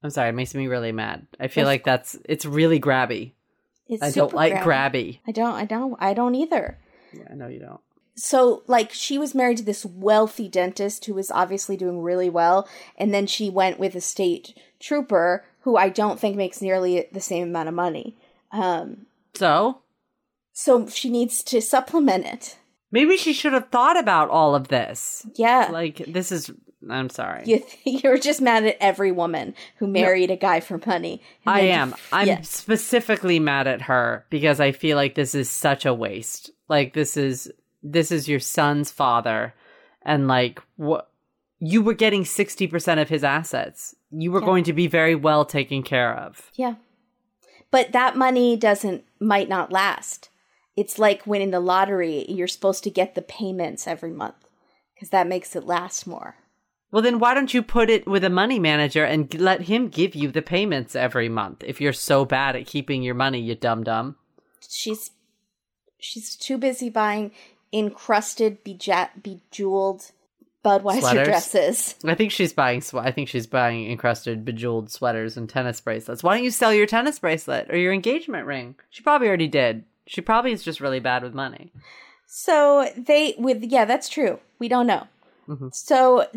I'm 0.03 0.09
sorry. 0.09 0.29
It 0.29 0.33
makes 0.33 0.55
me 0.55 0.67
really 0.67 0.91
mad. 0.91 1.27
I 1.39 1.47
feel 1.47 1.63
Yes. 1.63 1.67
like 1.67 1.83
that's 1.83 2.17
it's 2.25 2.45
really 2.45 2.79
grabby. 2.79 3.31
It's 3.87 4.01
I 4.03 4.11
don't 4.11 4.29
super 4.29 4.35
like 4.35 4.53
grabby. 4.53 4.63
grabby. 4.63 5.19
I 5.27 5.31
don't. 5.31 5.53
I 5.53 5.65
don't. 5.65 5.95
I 5.99 6.13
don't 6.13 6.35
either. 6.35 6.77
Yeah, 7.13 7.23
I 7.31 7.35
know 7.35 7.47
you 7.47 7.59
don't. 7.59 7.81
So, 8.15 8.63
like, 8.65 8.91
she 8.91 9.19
was 9.19 9.35
married 9.35 9.57
to 9.57 9.63
this 9.63 9.85
wealthy 9.85 10.47
dentist 10.49 11.05
who 11.05 11.13
was 11.13 11.29
obviously 11.29 11.77
doing 11.77 12.01
really 12.01 12.29
well, 12.31 12.67
and 12.97 13.13
then 13.13 13.27
she 13.27 13.49
went 13.49 13.77
with 13.79 13.93
a 13.93 14.01
state 14.01 14.57
trooper 14.79 15.45
who 15.61 15.77
I 15.77 15.89
don't 15.89 16.19
think 16.19 16.35
makes 16.35 16.61
nearly 16.61 17.07
the 17.11 17.19
same 17.21 17.49
amount 17.49 17.69
of 17.69 17.75
money. 17.75 18.17
Um, 18.51 19.05
So 19.35 19.81
so 20.53 20.87
she 20.87 21.09
needs 21.11 21.43
to 21.43 21.61
supplement 21.61 22.25
it. 22.25 22.57
maybe 22.91 23.17
she 23.17 23.33
should 23.33 23.53
have 23.53 23.69
thought 23.69 23.99
about 23.99 24.29
all 24.29 24.55
of 24.55 24.69
this. 24.69 25.25
Yeah, 25.35 25.69
Like 25.71 25.97
this 26.07 26.31
is. 26.31 26.49
I'm 26.89 27.09
sorry. 27.09 27.43
you 27.45 27.63
you're 27.85 28.17
just 28.17 28.39
mad 28.41 28.63
at 28.65 28.77
every 28.79 29.11
woman 29.11 29.53
who 29.77 29.87
married 29.87 30.31
a 30.31 30.37
guy 30.37 30.59
for 30.59 30.79
money. 30.85 31.21
I 31.45 31.61
am. 31.61 31.89
def- 31.91 32.09
I'm 32.13 32.27
yeah. 32.27 32.41
specifically 32.41 33.39
mad 33.39 33.67
at 33.67 33.81
her 33.83 34.25
because 34.29 34.59
I 34.59 34.71
feel 34.71 34.95
like 34.95 35.13
this 35.15 35.35
is 35.35 35.49
such 35.49 35.85
a 35.85 35.93
waste. 35.93 36.51
Like 36.69 36.93
this 36.93 37.17
is 37.17 37.51
this 37.83 38.11
is 38.11 38.27
your 38.27 38.39
son's 38.39 38.91
father 38.91 39.53
and 40.01 40.27
like 40.27 40.61
what 40.75 41.09
you 41.59 41.81
were 41.81 41.93
getting 41.93 42.23
60% 42.23 43.01
of 43.01 43.09
his 43.09 43.23
assets. 43.23 43.95
You 44.11 44.31
were 44.31 44.41
Yeah. 44.41 44.45
going 44.45 44.63
to 44.65 44.73
be 44.73 44.87
very 44.87 45.15
well 45.15 45.45
taken 45.45 45.81
care 45.83 46.13
of. 46.15 46.51
Yeah. 46.55 46.75
But 47.71 47.91
that 47.93 48.15
money 48.15 48.55
doesn't 48.55 49.03
might 49.19 49.49
not 49.49 49.71
last. 49.71 50.29
It's 50.75 50.99
like 50.99 51.25
winning 51.27 51.51
the 51.51 51.59
lottery. 51.59 52.25
You're 52.29 52.47
supposed 52.47 52.83
to 52.83 52.89
get 52.91 53.15
the 53.15 53.21
payments 53.21 53.87
every 53.87 54.11
month 54.11 54.35
because 54.93 55.09
that 55.09 55.27
makes 55.27 55.55
it 55.55 55.65
last 55.65 56.05
more. 56.07 56.35
Well 56.91 57.01
then 57.01 57.19
why 57.19 57.33
don't 57.33 57.53
you 57.53 57.61
put 57.63 57.89
it 57.89 58.07
with 58.07 58.23
a 58.23 58.29
money 58.29 58.59
manager 58.59 59.03
and 59.03 59.33
let 59.39 59.61
him 59.61 59.89
give 59.89 60.15
you 60.15 60.31
the 60.31 60.41
payments 60.41 60.95
every 60.95 61.27
month 61.29 61.63
if 61.65 61.81
you're 61.81 61.93
so 61.93 62.23
bad 62.25 62.55
at 62.55 62.65
keeping 62.67 63.03
your 63.03 63.15
money, 63.15 63.39
you 63.41 63.55
dum 63.55 63.83
dum. 63.83 64.15
She's 64.69 65.11
she's 65.99 66.35
too 66.35 66.57
busy 66.57 66.89
buying 66.89 67.31
encrusted, 67.71 68.63
beja- 68.63 69.09
bejeweled 69.21 70.11
Budweiser 70.63 70.99
Sweaters? 70.99 71.27
dresses. 71.27 71.95
I 72.03 72.15
think 72.15 72.31
she's 72.31 72.51
buying. 72.51 72.81
Sw- 72.81 72.95
I 72.95 73.11
think 73.11 73.29
she's 73.29 73.47
buying 73.47 73.89
encrusted, 73.89 74.43
bejeweled 74.43 74.91
sweaters 74.91 75.37
and 75.37 75.47
tennis 75.47 75.79
bracelets. 75.79 76.23
Why 76.23 76.35
don't 76.35 76.43
you 76.43 76.51
sell 76.51 76.73
your 76.73 76.85
tennis 76.85 77.19
bracelet 77.19 77.69
or 77.69 77.77
your 77.77 77.93
engagement 77.93 78.45
ring? 78.45 78.75
She 78.89 79.03
probably 79.03 79.27
already 79.27 79.47
did. 79.47 79.85
She 80.07 80.21
probably 80.21 80.51
is 80.51 80.63
just 80.63 80.81
really 80.81 80.99
bad 80.99 81.23
with 81.23 81.33
money. 81.33 81.71
So 82.25 82.89
they 82.97 83.35
with 83.37 83.63
yeah, 83.63 83.85
that's 83.85 84.09
true. 84.09 84.39
We 84.59 84.67
don't 84.67 84.87
know. 84.87 85.07
Mm-hmm. 85.47 85.69
So 85.71 86.27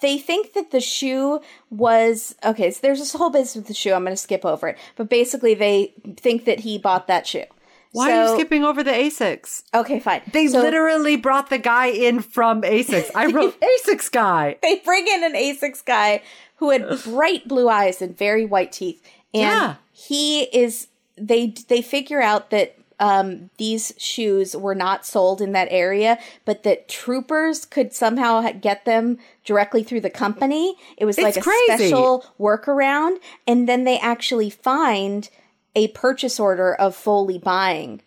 they 0.00 0.18
think 0.18 0.52
that 0.52 0.70
the 0.70 0.80
shoe 0.80 1.40
was 1.70 2.36
okay. 2.44 2.70
So 2.70 2.78
there's 2.82 3.00
this 3.00 3.12
whole 3.12 3.30
business 3.30 3.56
with 3.56 3.66
the 3.66 3.74
shoe. 3.74 3.92
I'm 3.92 4.04
going 4.04 4.12
to 4.12 4.16
skip 4.16 4.44
over 4.44 4.68
it, 4.68 4.78
but 4.94 5.08
basically 5.08 5.54
they 5.54 5.92
think 6.16 6.44
that 6.44 6.60
he 6.60 6.78
bought 6.78 7.08
that 7.08 7.26
shoe. 7.26 7.44
Why 7.92 8.12
are 8.16 8.28
you 8.28 8.34
skipping 8.34 8.64
over 8.64 8.82
the 8.82 8.90
Asics? 8.90 9.62
Okay, 9.74 10.00
fine. 10.00 10.22
They 10.32 10.46
So 10.48 10.60
literally 10.60 11.16
brought 11.16 11.50
the 11.50 11.58
guy 11.58 11.86
in 11.86 12.20
from 12.20 12.62
Asics. 12.62 13.10
I 13.14 13.26
wrote 13.32 13.56
Asics 13.60 14.10
guy. 14.10 14.56
they 14.62 14.76
bring 14.84 15.06
in 15.06 15.22
an 15.24 15.34
Asics 15.34 15.84
guy 15.84 16.22
who 16.56 16.70
had 16.70 16.86
bright 17.04 17.46
blue 17.48 17.68
eyes 17.68 18.00
and 18.00 18.16
very 18.16 18.44
white 18.44 18.72
teeth, 18.72 19.02
and 19.34 19.42
Yeah. 19.42 19.74
he 19.92 20.42
is. 20.44 20.88
They 21.18 21.54
they 21.68 21.82
figure 21.82 22.22
out 22.22 22.50
that 22.50 22.76
um, 22.98 23.50
these 23.58 23.92
shoes 23.98 24.56
were 24.56 24.74
not 24.76 25.04
sold 25.04 25.40
in 25.42 25.52
that 25.52 25.66
area, 25.70 26.18
but 26.44 26.62
that 26.62 26.88
troopers 26.88 27.64
could 27.66 27.92
somehow 27.92 28.48
get 28.52 28.84
them 28.84 29.18
directly 29.44 29.82
through 29.82 30.00
the 30.02 30.10
company. 30.10 30.76
It 30.96 31.04
was 31.04 31.18
like 31.18 31.36
a 31.36 31.40
crazy. 31.42 31.88
special 31.88 32.24
workaround, 32.38 33.16
and 33.46 33.68
then 33.68 33.82
they 33.84 33.98
actually 33.98 34.50
find 34.50 35.28
a 35.74 35.88
purchase 35.88 36.38
order 36.40 36.74
of 36.74 36.94
Foley 36.94 37.38
buying 37.38 38.02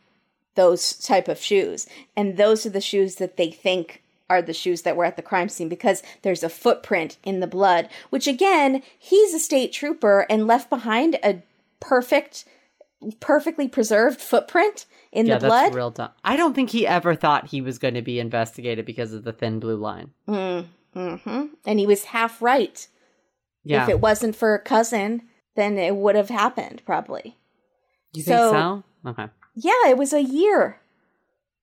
those 0.56 0.94
type 0.98 1.28
of 1.28 1.40
shoes 1.40 1.88
and 2.16 2.38
those 2.38 2.66
are 2.66 2.70
the 2.70 2.80
shoes 2.82 3.16
that 3.16 3.36
they 3.38 3.52
think 3.52 4.02
are 4.30 4.42
the 4.42 4.54
shoes 4.54 4.82
that 4.84 4.96
were 4.96 5.06
at 5.06 5.18
the 5.18 5.22
crime 5.22 5.50
scene 5.50 5.68
because 5.70 6.02
there's 6.24 6.44
a 6.44 6.50
footprint 6.50 7.18
in 7.24 7.42
the 7.42 7.48
blood 7.48 7.90
which 8.10 8.26
again 8.28 8.82
he's 8.98 9.34
a 9.34 9.40
state 9.40 9.74
trooper 9.74 10.26
and 10.30 10.48
left 10.48 10.70
behind 10.70 11.20
a 11.24 11.42
perfect 11.80 12.46
perfectly 13.20 13.68
preserved 13.68 14.20
footprint 14.22 14.86
in 15.12 15.26
Yeah, 15.26 15.38
the 15.38 15.48
blood 15.48 15.64
that's 15.66 15.76
real 15.76 15.92
dumb. 15.92 16.10
I 16.24 16.38
don't 16.38 16.54
think 16.54 16.70
he 16.70 16.88
ever 16.88 17.14
thought 17.16 17.48
he 17.48 17.62
was 17.62 17.78
going 17.78 17.94
to 17.94 18.02
be 18.02 18.20
investigated 18.20 18.86
because 18.86 19.14
of 19.14 19.24
the 19.24 19.34
thin 19.34 19.60
blue 19.60 19.76
line. 19.78 20.12
mm-hmm. 20.28 21.46
and 21.66 21.80
he 21.80 21.86
was 21.86 22.06
half 22.06 22.42
right 22.42 22.88
Yeah. 23.64 23.84
if 23.84 23.90
it 23.90 24.00
wasn't 24.00 24.36
for 24.36 24.54
a 24.56 24.60
cousin 24.60 25.24
then 25.56 25.78
it 25.78 25.96
would 25.96 26.16
have 26.16 26.30
happened 26.30 26.82
probably 26.86 27.38
You 28.16 28.24
think 28.24 28.38
So- 28.38 28.52
so? 28.52 29.10
Okay. 29.10 29.28
Yeah, 29.56 29.88
it 29.88 29.98
was 29.98 30.12
a 30.14 30.22
year. 30.22 30.82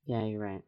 Yeah, 0.06 0.24
you're 0.24 0.40
right. 0.40 0.62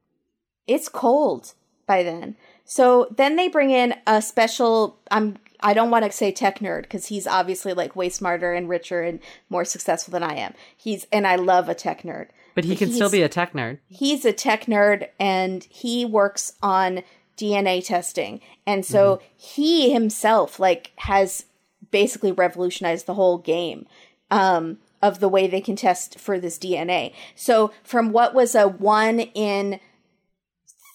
It's 0.66 0.88
cold 0.88 1.54
by 1.86 2.02
then. 2.02 2.36
So 2.64 3.08
then 3.16 3.36
they 3.36 3.48
bring 3.48 3.70
in 3.70 3.94
a 4.06 4.20
special 4.22 4.98
I'm 5.10 5.36
I 5.60 5.72
don't 5.72 5.90
want 5.90 6.04
to 6.04 6.12
say 6.12 6.30
tech 6.30 6.58
nerd 6.58 6.82
because 6.82 7.06
he's 7.06 7.26
obviously 7.26 7.72
like 7.72 7.96
way 7.96 8.08
smarter 8.10 8.52
and 8.52 8.68
richer 8.68 9.02
and 9.02 9.20
more 9.48 9.64
successful 9.64 10.12
than 10.12 10.22
I 10.22 10.34
am. 10.34 10.54
He's 10.76 11.06
and 11.12 11.26
I 11.26 11.36
love 11.36 11.68
a 11.68 11.74
tech 11.74 12.02
nerd. 12.02 12.28
But 12.54 12.64
he 12.64 12.76
can 12.76 12.92
still 12.92 13.10
be 13.10 13.22
a 13.22 13.28
tech 13.28 13.52
nerd. 13.52 13.78
he's 13.88 14.24
a 14.24 14.32
tech 14.32 14.66
nerd 14.66 15.08
and 15.18 15.64
he 15.64 16.04
works 16.04 16.52
on 16.62 17.02
DNA 17.36 17.84
testing. 17.84 18.40
And 18.66 18.84
so 18.86 19.20
he 19.36 19.92
himself 19.92 20.60
like 20.60 20.92
has 20.96 21.46
basically 21.90 22.32
revolutionized 22.32 23.06
the 23.06 23.14
whole 23.14 23.38
game 23.38 23.86
um, 24.30 24.78
of 25.04 25.20
the 25.20 25.28
way 25.28 25.46
they 25.46 25.60
can 25.60 25.76
test 25.76 26.18
for 26.18 26.40
this 26.40 26.58
DNA. 26.58 27.12
So 27.36 27.72
from 27.82 28.10
what 28.10 28.34
was 28.34 28.54
a 28.54 28.66
1 28.66 29.20
in 29.20 29.78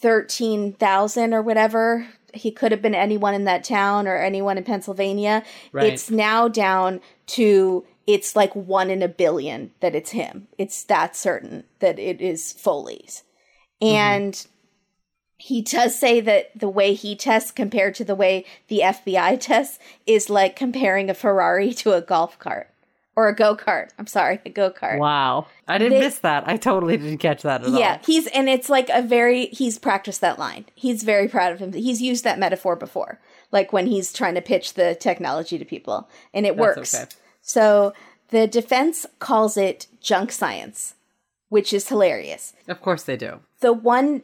13,000 0.01 1.31
or 1.31 1.43
whatever, 1.43 2.07
he 2.33 2.49
could 2.49 2.71
have 2.71 2.81
been 2.81 2.95
anyone 2.95 3.35
in 3.35 3.43
that 3.43 3.63
town 3.63 4.07
or 4.07 4.17
anyone 4.17 4.57
in 4.57 4.63
Pennsylvania. 4.63 5.43
Right. 5.71 5.93
It's 5.93 6.09
now 6.09 6.47
down 6.47 7.01
to 7.27 7.85
it's 8.07 8.35
like 8.35 8.55
1 8.55 8.89
in 8.89 9.03
a 9.03 9.07
billion 9.07 9.71
that 9.79 9.93
it's 9.93 10.09
him. 10.09 10.47
It's 10.57 10.83
that 10.85 11.15
certain 11.15 11.65
that 11.77 11.99
it 11.99 12.19
is 12.19 12.51
Foley's. 12.53 13.21
Mm-hmm. 13.79 13.95
And 13.95 14.47
he 15.37 15.61
does 15.61 15.97
say 15.97 16.19
that 16.19 16.49
the 16.59 16.67
way 16.67 16.95
he 16.95 17.15
tests 17.15 17.51
compared 17.51 17.93
to 17.95 18.03
the 18.03 18.15
way 18.15 18.43
the 18.69 18.79
FBI 18.79 19.39
tests 19.39 19.77
is 20.07 20.31
like 20.31 20.55
comparing 20.55 21.11
a 21.11 21.13
Ferrari 21.13 21.75
to 21.75 21.93
a 21.93 22.01
golf 22.01 22.39
cart 22.39 22.73
or 23.19 23.27
a 23.27 23.35
go 23.35 23.53
kart. 23.55 23.89
I'm 23.99 24.07
sorry, 24.07 24.39
a 24.45 24.49
go 24.49 24.71
kart. 24.71 24.97
Wow. 24.97 25.47
I 25.67 25.77
didn't 25.77 25.99
They- 25.99 26.05
miss 26.05 26.19
that. 26.19 26.47
I 26.47 26.55
totally 26.55 26.95
didn't 26.95 27.17
catch 27.17 27.41
that 27.41 27.61
at 27.61 27.67
all. 27.67 27.77
Yeah, 27.77 27.99
he's 28.05 28.27
and 28.27 28.47
it's 28.47 28.69
like 28.69 28.89
a 28.89 29.01
very 29.01 29.47
he's 29.47 29.77
practiced 29.77 30.21
that 30.21 30.39
line. 30.39 30.65
He's 30.73 31.03
very 31.03 31.27
proud 31.27 31.51
of 31.51 31.59
him. 31.59 31.73
He's 31.73 32.01
used 32.01 32.23
that 32.23 32.39
metaphor 32.39 32.77
before, 32.77 33.19
like 33.51 33.73
when 33.73 33.87
he's 33.87 34.13
trying 34.13 34.35
to 34.35 34.41
pitch 34.41 34.75
the 34.75 34.95
technology 34.95 35.57
to 35.57 35.65
people, 35.65 36.07
and 36.33 36.45
it 36.45 36.55
That's 36.55 36.77
works. 36.77 36.95
okay. 36.95 37.05
So 37.41 37.93
the 38.29 38.47
defense 38.47 39.05
calls 39.19 39.57
it 39.57 39.87
junk 40.01 40.31
science, 40.31 40.95
which 41.49 41.73
is 41.73 41.89
hilarious. 41.89 42.53
Of 42.69 42.81
course 42.81 43.03
they 43.03 43.17
do. 43.17 43.41
The 43.59 43.73
one 43.73 44.23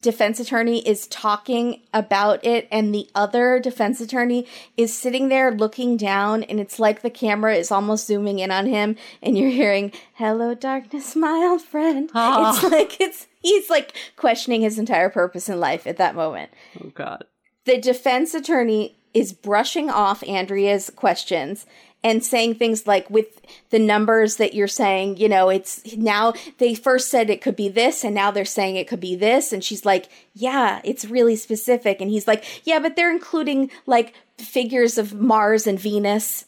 defense 0.00 0.38
attorney 0.38 0.86
is 0.86 1.08
talking 1.08 1.80
about 1.92 2.44
it 2.44 2.68
and 2.70 2.94
the 2.94 3.08
other 3.14 3.58
defense 3.58 4.00
attorney 4.00 4.46
is 4.76 4.96
sitting 4.96 5.28
there 5.28 5.50
looking 5.50 5.96
down 5.96 6.44
and 6.44 6.60
it's 6.60 6.78
like 6.78 7.02
the 7.02 7.10
camera 7.10 7.54
is 7.56 7.72
almost 7.72 8.06
zooming 8.06 8.38
in 8.38 8.52
on 8.52 8.66
him 8.66 8.94
and 9.20 9.36
you're 9.36 9.50
hearing 9.50 9.92
hello 10.14 10.54
darkness 10.54 11.16
my 11.16 11.46
old 11.50 11.62
friend. 11.62 12.08
It's 12.54 12.62
like 12.62 13.00
it's 13.00 13.26
he's 13.42 13.68
like 13.68 13.96
questioning 14.16 14.60
his 14.62 14.78
entire 14.78 15.10
purpose 15.10 15.48
in 15.48 15.58
life 15.58 15.86
at 15.86 15.96
that 15.96 16.14
moment. 16.14 16.50
Oh 16.80 16.90
God. 16.94 17.24
the 17.64 17.78
defense 17.78 18.32
attorney 18.34 18.96
is 19.12 19.32
brushing 19.32 19.90
off 19.90 20.22
Andrea's 20.28 20.88
questions 20.94 21.66
and 22.02 22.24
saying 22.24 22.54
things 22.54 22.86
like 22.86 23.08
with 23.10 23.40
the 23.70 23.78
numbers 23.78 24.36
that 24.36 24.54
you're 24.54 24.68
saying, 24.68 25.18
you 25.18 25.28
know, 25.28 25.48
it's 25.48 25.96
now 25.96 26.32
they 26.58 26.74
first 26.74 27.10
said 27.10 27.30
it 27.30 27.42
could 27.42 27.56
be 27.56 27.68
this 27.68 28.04
and 28.04 28.14
now 28.14 28.30
they're 28.30 28.44
saying 28.44 28.76
it 28.76 28.88
could 28.88 29.00
be 29.00 29.16
this 29.16 29.52
and 29.52 29.62
she's 29.62 29.84
like, 29.84 30.08
"Yeah, 30.34 30.80
it's 30.84 31.04
really 31.04 31.36
specific." 31.36 32.00
And 32.00 32.10
he's 32.10 32.26
like, 32.26 32.44
"Yeah, 32.64 32.78
but 32.80 32.96
they're 32.96 33.12
including 33.12 33.70
like 33.86 34.14
figures 34.38 34.98
of 34.98 35.14
Mars 35.14 35.66
and 35.66 35.78
Venus." 35.78 36.46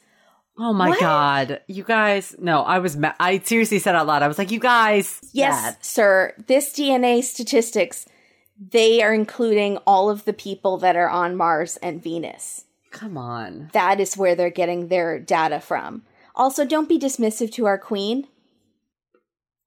Oh 0.58 0.72
my 0.72 0.90
What? 0.90 1.00
God. 1.00 1.60
You 1.66 1.82
guys. 1.82 2.36
No, 2.38 2.62
I 2.62 2.78
was. 2.78 2.96
Ma- 2.96 3.14
I 3.18 3.38
seriously 3.38 3.78
said 3.78 3.94
out 3.94 4.06
loud. 4.06 4.22
I 4.22 4.28
was 4.28 4.36
like, 4.38 4.50
you 4.50 4.60
guys. 4.60 5.18
Yes, 5.32 5.62
Dad. 5.62 5.84
sir. 5.84 6.34
This 6.46 6.72
DNA 6.72 7.22
statistics 7.22 8.06
they 8.70 9.02
are 9.02 9.12
including 9.12 9.76
all 9.78 10.08
of 10.08 10.24
the 10.24 10.32
people 10.32 10.78
that 10.78 10.94
are 10.96 11.08
on 11.08 11.36
Mars 11.36 11.76
and 11.78 12.02
Venus. 12.02 12.64
Come 12.93 13.16
on. 13.19 13.70
that 13.73 13.98
is 13.98 14.16
where 14.16 14.35
they're 14.35 14.51
getting 14.51 14.89
their 14.89 15.19
data 15.19 15.60
from. 15.60 16.02
Also, 16.35 16.64
don't 16.64 16.89
be 16.89 16.98
dismissive 16.98 17.52
to 17.52 17.66
our 17.66 17.78
queen. 17.78 18.27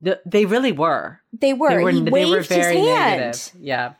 The, 0.01 0.21
they 0.25 0.45
really 0.45 0.71
were. 0.71 1.19
They 1.33 1.53
were. 1.53 1.69
They 1.69 1.83
were, 1.83 1.91
he 1.91 2.01
they 2.01 2.11
waved 2.11 2.31
were 2.31 2.41
very 2.41 2.77
his 2.77 2.87
hand. 2.87 3.19
negative. 3.19 3.51
Yeah. 3.59 3.93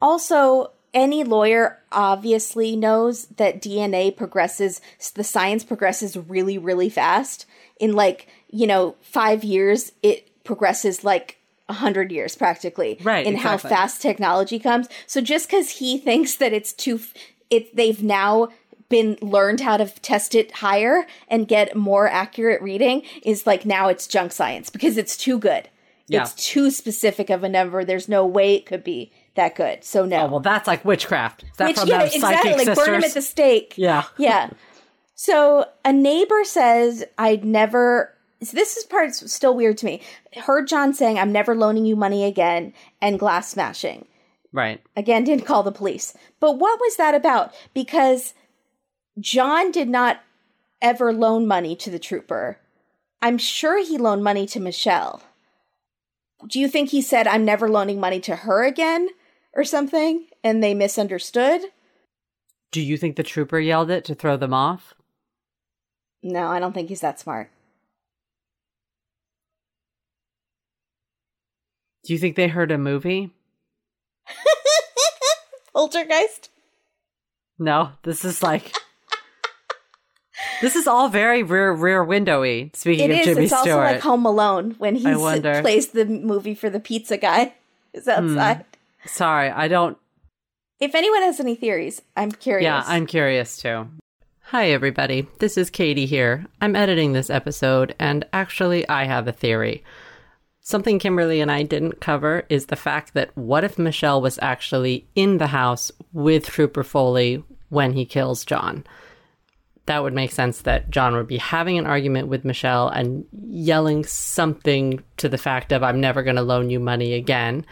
Also, 0.00 0.72
any 0.94 1.24
lawyer 1.24 1.78
obviously 1.90 2.76
knows 2.76 3.26
that 3.26 3.62
DNA 3.62 4.16
progresses, 4.16 4.80
the 5.14 5.24
science 5.24 5.64
progresses 5.64 6.16
really, 6.16 6.58
really 6.58 6.88
fast. 6.88 7.46
In 7.80 7.92
like, 7.94 8.28
you 8.48 8.66
know, 8.66 8.96
five 9.00 9.42
years, 9.42 9.92
it 10.02 10.44
progresses 10.44 11.02
like 11.04 11.38
a 11.68 11.74
hundred 11.74 12.12
years 12.12 12.36
practically. 12.36 12.98
Right, 13.02 13.26
In 13.26 13.36
how 13.36 13.56
fast 13.56 14.02
technology 14.02 14.58
comes. 14.58 14.88
So 15.06 15.20
just 15.20 15.48
because 15.48 15.70
he 15.70 15.98
thinks 16.08 16.36
that 16.36 16.52
it's 16.52 16.72
too, 16.72 17.00
it, 17.50 17.74
they've 17.74 18.02
now 18.02 18.48
been 18.92 19.18
learned 19.20 19.58
how 19.60 19.76
to 19.76 19.86
test 20.02 20.36
it 20.36 20.52
higher 20.52 21.04
and 21.26 21.48
get 21.48 21.74
more 21.74 22.06
accurate 22.06 22.62
reading 22.62 23.02
is 23.24 23.46
like 23.46 23.66
now 23.66 23.88
it's 23.88 24.06
junk 24.06 24.30
science 24.32 24.70
because 24.70 24.96
it's 24.96 25.16
too 25.16 25.38
good. 25.38 25.68
Yeah. 26.06 26.22
It's 26.22 26.34
too 26.34 26.70
specific 26.70 27.30
of 27.30 27.42
a 27.42 27.48
number. 27.48 27.84
There's 27.84 28.08
no 28.08 28.26
way 28.26 28.54
it 28.54 28.66
could 28.66 28.84
be 28.84 29.10
that 29.34 29.54
good. 29.56 29.82
So 29.82 30.04
no. 30.04 30.22
Oh 30.22 30.26
well, 30.28 30.40
that's 30.40 30.66
like 30.68 30.84
witchcraft. 30.84 31.42
Is 31.44 31.56
that 31.56 31.68
Which 31.68 31.78
from 31.78 31.88
yeah, 31.88 32.02
exactly. 32.02 32.20
psychic 32.20 32.44
Like 32.58 32.66
sisters? 32.66 32.86
burn 32.86 32.94
him 32.96 33.04
at 33.04 33.14
the 33.14 33.22
stake. 33.22 33.74
yeah. 33.76 34.04
Yeah. 34.18 34.50
So 35.14 35.64
a 35.84 35.92
neighbor 35.92 36.44
says, 36.44 37.04
I'd 37.18 37.44
never. 37.44 38.14
So 38.42 38.56
this 38.56 38.76
is 38.76 38.84
part 38.84 39.14
still 39.14 39.54
weird 39.54 39.78
to 39.78 39.86
me. 39.86 40.02
Heard 40.36 40.66
John 40.66 40.92
saying, 40.92 41.18
I'm 41.18 41.30
never 41.32 41.54
loaning 41.54 41.86
you 41.86 41.94
money 41.96 42.24
again, 42.24 42.72
and 43.00 43.18
glass 43.18 43.48
smashing. 43.50 44.06
Right. 44.52 44.82
Again, 44.96 45.24
didn't 45.24 45.46
call 45.46 45.62
the 45.62 45.72
police. 45.72 46.12
But 46.40 46.58
what 46.58 46.78
was 46.80 46.96
that 46.96 47.14
about? 47.14 47.54
Because 47.72 48.34
John 49.20 49.70
did 49.70 49.88
not 49.88 50.20
ever 50.80 51.12
loan 51.12 51.46
money 51.46 51.76
to 51.76 51.90
the 51.90 51.98
trooper. 51.98 52.58
I'm 53.20 53.38
sure 53.38 53.82
he 53.84 53.98
loaned 53.98 54.24
money 54.24 54.46
to 54.46 54.60
Michelle. 54.60 55.22
Do 56.46 56.58
you 56.58 56.66
think 56.68 56.90
he 56.90 57.02
said, 57.02 57.26
I'm 57.26 57.44
never 57.44 57.68
loaning 57.68 58.00
money 58.00 58.20
to 58.20 58.36
her 58.36 58.64
again 58.64 59.08
or 59.54 59.64
something? 59.64 60.26
And 60.42 60.62
they 60.62 60.74
misunderstood? 60.74 61.62
Do 62.72 62.80
you 62.80 62.96
think 62.96 63.16
the 63.16 63.22
trooper 63.22 63.60
yelled 63.60 63.90
it 63.90 64.04
to 64.06 64.14
throw 64.14 64.36
them 64.36 64.54
off? 64.54 64.94
No, 66.22 66.48
I 66.48 66.58
don't 66.58 66.72
think 66.72 66.88
he's 66.88 67.00
that 67.00 67.20
smart. 67.20 67.50
Do 72.04 72.12
you 72.12 72.18
think 72.18 72.34
they 72.34 72.48
heard 72.48 72.72
a 72.72 72.78
movie? 72.78 73.30
Poltergeist? 75.72 76.50
No, 77.58 77.92
this 78.02 78.24
is 78.24 78.42
like 78.42 78.72
this 80.60 80.76
is 80.76 80.86
all 80.86 81.08
very 81.08 81.42
rear 81.42 81.72
rear 81.72 82.04
windowy. 82.04 82.74
Speaking 82.74 83.10
It 83.10 83.12
of 83.12 83.18
is. 83.18 83.26
Jimmy 83.26 83.44
It's 83.44 83.52
also 83.52 83.76
like 83.76 84.00
Home 84.00 84.26
Alone 84.26 84.76
when 84.78 84.96
he 84.96 85.04
plays 85.04 85.88
the 85.88 86.04
movie 86.04 86.54
for 86.54 86.70
the 86.70 86.80
pizza 86.80 87.16
guy 87.16 87.54
is 87.92 88.08
outside. 88.08 88.64
sorry, 89.06 89.50
I 89.50 89.68
don't. 89.68 89.98
If 90.80 90.94
anyone 90.94 91.22
has 91.22 91.38
any 91.38 91.54
theories, 91.54 92.02
I'm 92.16 92.32
curious. 92.32 92.64
Yeah, 92.64 92.82
I'm 92.86 93.06
curious 93.06 93.56
too. 93.56 93.88
Hi, 94.46 94.70
everybody. 94.70 95.26
This 95.38 95.56
is 95.56 95.70
Katie 95.70 96.06
here. 96.06 96.44
I'm 96.60 96.76
editing 96.76 97.12
this 97.12 97.30
episode, 97.30 97.94
and 97.98 98.26
actually, 98.32 98.86
I 98.88 99.04
have 99.04 99.26
a 99.26 99.32
theory. 99.32 99.82
Something 100.60 100.98
Kimberly 100.98 101.40
and 101.40 101.50
I 101.50 101.62
didn't 101.62 102.00
cover 102.00 102.44
is 102.48 102.66
the 102.66 102.76
fact 102.76 103.14
that 103.14 103.36
what 103.36 103.64
if 103.64 103.78
Michelle 103.78 104.20
was 104.20 104.38
actually 104.42 105.06
in 105.14 105.38
the 105.38 105.46
house 105.48 105.90
with 106.12 106.46
Trooper 106.46 106.84
Foley 106.84 107.42
when 107.68 107.94
he 107.94 108.04
kills 108.04 108.44
John? 108.44 108.84
That 109.86 110.02
would 110.02 110.14
make 110.14 110.30
sense 110.30 110.62
that 110.62 110.90
John 110.90 111.14
would 111.14 111.26
be 111.26 111.38
having 111.38 111.76
an 111.76 111.86
argument 111.86 112.28
with 112.28 112.44
Michelle 112.44 112.88
and 112.88 113.24
yelling 113.32 114.04
something 114.04 115.02
to 115.16 115.28
the 115.28 115.38
fact 115.38 115.72
of, 115.72 115.82
I'm 115.82 116.00
never 116.00 116.22
going 116.22 116.36
to 116.36 116.42
loan 116.42 116.70
you 116.70 116.78
money 116.78 117.14
again. 117.14 117.66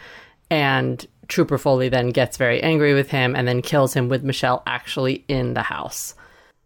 And 0.49 1.05
Trooper 1.29 1.57
Foley 1.57 1.87
then 1.87 2.09
gets 2.09 2.35
very 2.35 2.61
angry 2.61 2.93
with 2.93 3.09
him 3.09 3.35
and 3.35 3.47
then 3.47 3.61
kills 3.61 3.93
him 3.93 4.09
with 4.09 4.23
Michelle 4.23 4.61
actually 4.67 5.23
in 5.29 5.53
the 5.53 5.61
house. 5.61 6.13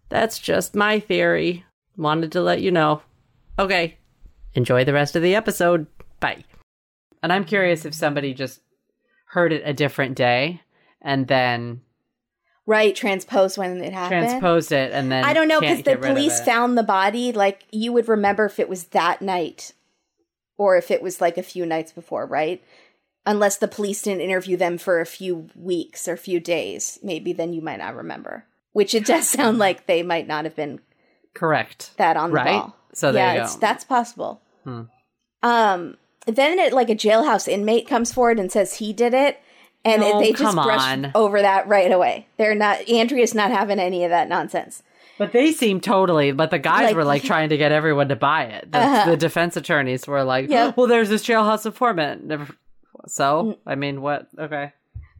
That's 0.09 0.39
just 0.39 0.75
my 0.75 0.99
theory. 0.99 1.63
Wanted 1.95 2.31
to 2.31 2.41
let 2.41 2.61
you 2.61 2.71
know. 2.71 3.03
Okay. 3.59 3.99
Enjoy 4.55 4.83
the 4.83 4.93
rest 4.93 5.15
of 5.15 5.21
the 5.21 5.35
episode. 5.35 5.85
Bye. 6.19 6.43
And 7.21 7.31
I'm 7.31 7.45
curious 7.45 7.85
if 7.85 7.93
somebody 7.93 8.33
just 8.33 8.61
heard 9.27 9.53
it 9.53 9.61
a 9.63 9.73
different 9.73 10.15
day 10.15 10.61
and 11.01 11.27
then 11.27 11.81
right. 12.65 12.95
Transposed 12.95 13.57
when 13.57 13.83
it 13.83 13.93
happened. 13.93 14.27
transposed 14.27 14.71
it 14.71 14.91
and 14.91 15.11
then 15.11 15.23
I 15.23 15.33
don't 15.33 15.47
know 15.47 15.59
because 15.59 15.77
the 15.79 15.83
get 15.83 15.99
rid 16.01 16.09
of 16.11 16.15
police 16.15 16.41
found 16.41 16.77
the 16.77 16.83
body. 16.83 17.31
Like 17.31 17.65
you 17.71 17.93
would 17.93 18.07
remember 18.07 18.45
if 18.45 18.59
it 18.59 18.69
was 18.69 18.85
that 18.85 19.21
night, 19.21 19.73
or 20.57 20.77
if 20.77 20.91
it 20.91 21.01
was 21.01 21.19
like 21.21 21.37
a 21.37 21.43
few 21.43 21.65
nights 21.65 21.91
before, 21.91 22.25
right? 22.25 22.63
Unless 23.25 23.57
the 23.57 23.67
police 23.67 24.03
didn't 24.03 24.21
interview 24.21 24.55
them 24.55 24.77
for 24.77 25.01
a 25.01 25.05
few 25.05 25.49
weeks 25.55 26.07
or 26.07 26.13
a 26.13 26.17
few 26.17 26.39
days, 26.39 26.99
maybe 27.01 27.33
then 27.33 27.53
you 27.53 27.61
might 27.61 27.79
not 27.79 27.95
remember. 27.95 28.45
Which 28.73 28.93
it 28.93 29.05
does 29.05 29.27
sound 29.37 29.57
like 29.57 29.87
they 29.87 30.03
might 30.03 30.27
not 30.27 30.45
have 30.45 30.55
been 30.55 30.79
correct. 31.33 31.91
that 31.97 32.17
on 32.17 32.29
the 32.29 32.35
Right? 32.35 32.45
ball. 32.61 32.75
So 32.93 33.11
there 33.11 33.25
yeah, 33.25 33.33
you 33.33 33.41
it's, 33.41 33.55
go. 33.55 33.59
that's 33.61 33.83
possible. 33.83 34.41
Um, 35.43 35.97
then 36.25 36.59
it, 36.59 36.73
like 36.73 36.89
a 36.89 36.95
jailhouse 36.95 37.47
inmate 37.47 37.87
comes 37.87 38.11
forward 38.13 38.39
and 38.39 38.51
says 38.51 38.75
he 38.75 38.93
did 38.93 39.13
it, 39.13 39.39
and 39.85 40.01
No, 40.01 40.19
they 40.19 40.33
just 40.33 40.55
brush 40.55 40.81
on. 40.81 41.11
over 41.15 41.41
that 41.41 41.67
right 41.67 41.91
away. 41.91 42.27
They're 42.37 42.55
not. 42.55 42.89
Andrea's 42.89 43.33
not 43.35 43.51
having 43.51 43.79
any 43.79 44.03
of 44.03 44.09
that 44.09 44.27
nonsense. 44.27 44.83
But 45.17 45.31
they 45.31 45.53
seem 45.53 45.79
totally. 45.79 46.31
But 46.33 46.51
the 46.51 46.59
guys 46.59 46.87
Like- 46.87 46.95
were 46.95 47.05
like 47.05 47.23
trying 47.23 47.49
to 47.49 47.57
get 47.57 47.71
everyone 47.71 48.09
to 48.09 48.15
buy 48.17 48.43
it. 48.45 48.71
The, 48.71 48.79
Uh-huh. 48.79 49.11
the 49.11 49.17
defense 49.17 49.55
attorneys 49.55 50.05
were 50.07 50.23
like, 50.23 50.49
Yeah. 50.49 50.73
"Well, 50.75 50.87
there's 50.87 51.07
this 51.09 51.23
jailhouse 51.23 51.65
informant." 51.65 52.25
Never- 52.25 52.53
So, 53.07 53.57
I 53.65 53.75
mean, 53.75 54.01
what? 54.01 54.27
Okay. 54.37 54.73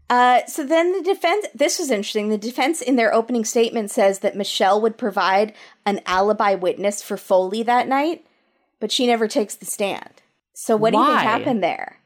Uh, 0.09 0.45
so 0.47 0.63
then 0.63 0.91
the 0.91 1.01
defense, 1.01 1.47
this 1.55 1.79
was 1.79 1.89
interesting. 1.89 2.29
The 2.29 2.37
defense 2.37 2.81
in 2.81 2.95
their 2.95 3.13
opening 3.13 3.43
statement 3.45 3.89
says 3.89 4.19
that 4.19 4.35
Michelle 4.35 4.79
would 4.81 4.97
provide 4.97 5.53
an 5.85 5.99
alibi 6.05 6.55
witness 6.55 7.01
for 7.01 7.15
Foley 7.17 7.63
that 7.63 7.87
night, 7.87 8.23
but 8.79 8.91
she 8.91 9.07
never 9.07 9.27
takes 9.27 9.55
the 9.55 9.65
stand. 9.65 10.21
So 10.53 10.75
what 10.75 10.93
do 10.93 10.99
you 10.99 11.05
think 11.05 11.19
happened 11.19 11.63
there? 11.63 11.99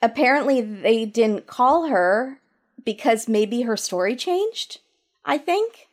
Apparently 0.00 0.60
they 0.60 1.04
didn't 1.04 1.46
call 1.46 1.88
her 1.88 2.40
because 2.84 3.28
maybe 3.28 3.62
her 3.62 3.76
story 3.76 4.14
changed. 4.16 4.80
I 5.24 5.38
think 5.38 5.88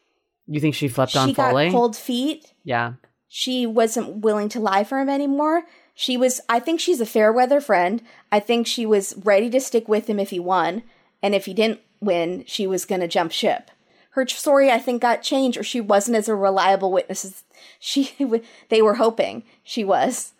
You 0.47 0.59
think 0.59 0.75
she 0.75 0.87
flipped 0.87 1.15
on 1.15 1.29
she 1.29 1.33
got 1.33 1.71
cold 1.71 1.95
feet. 1.95 2.53
yeah. 2.63 2.93
She 3.27 3.65
wasn't 3.65 4.17
willing 4.17 4.47
to 4.49 4.61
lie 4.61 4.85
for 4.85 4.99
him 4.99 5.09
anymore. 5.09 5.63
She 5.93 6.15
was, 6.15 6.39
I 6.47 6.59
think 6.59 6.79
she's 6.79 7.01
a 7.01 7.05
fair 7.05 7.33
weather 7.33 7.59
friend. 7.59 8.01
I 8.31 8.39
think 8.39 8.65
she 8.65 8.85
was 8.85 9.13
ready 9.23 9.49
to 9.49 9.59
stick 9.59 9.89
with 9.89 10.07
him 10.07 10.19
if 10.19 10.29
he 10.29 10.39
won. 10.39 10.83
And 11.21 11.35
if 11.35 11.45
he 11.45 11.53
didn't 11.53 11.81
win, 11.99 12.45
she 12.47 12.65
was 12.65 12.85
going 12.85 13.01
to 13.01 13.07
jump 13.09 13.31
ship. 13.33 13.71
Her 14.11 14.25
story, 14.27 14.71
I 14.71 14.79
think, 14.79 15.01
got 15.01 15.21
changed, 15.21 15.57
or 15.57 15.63
she 15.63 15.81
wasn't 15.81 16.15
as 16.15 16.29
a 16.29 16.35
reliable 16.35 16.91
witness 16.91 17.25
as 17.25 17.43
she 17.79 18.15
they 18.69 18.81
were 18.81 18.95
hoping 18.95 19.43
she 19.63 19.83
was. 19.83 20.31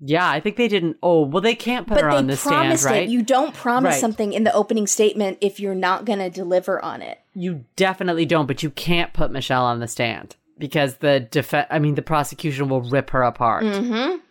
Yeah, 0.00 0.28
I 0.28 0.40
think 0.40 0.56
they 0.56 0.68
didn't. 0.68 0.96
Oh, 1.02 1.22
well, 1.26 1.42
they 1.42 1.54
can't 1.54 1.86
put 1.86 1.94
But 1.96 2.04
her 2.04 2.10
on 2.10 2.26
the 2.26 2.36
stand, 2.36 2.82
right? 2.84 3.02
it. 3.02 3.08
You 3.10 3.22
don't 3.22 3.54
promise 3.54 3.92
Right. 3.94 4.00
something 4.00 4.32
in 4.32 4.44
the 4.44 4.52
opening 4.54 4.86
statement 4.86 5.38
if 5.42 5.60
you're 5.60 5.74
not 5.74 6.04
going 6.06 6.20
to 6.20 6.30
deliver 6.30 6.82
on 6.82 7.02
it. 7.02 7.18
You 7.34 7.64
definitely 7.76 8.24
don't, 8.26 8.46
but 8.46 8.62
you 8.62 8.70
can't 8.70 9.12
put 9.12 9.30
Michelle 9.30 9.64
on 9.64 9.80
the 9.80 9.86
stand 9.88 10.36
because 10.58 10.96
the 10.96 11.20
defense, 11.20 11.66
I 11.70 11.78
mean, 11.78 11.96
the 11.96 12.02
prosecution 12.02 12.68
will 12.68 12.80
rip 12.82 13.10
her 13.10 13.22
apart, 13.22 13.64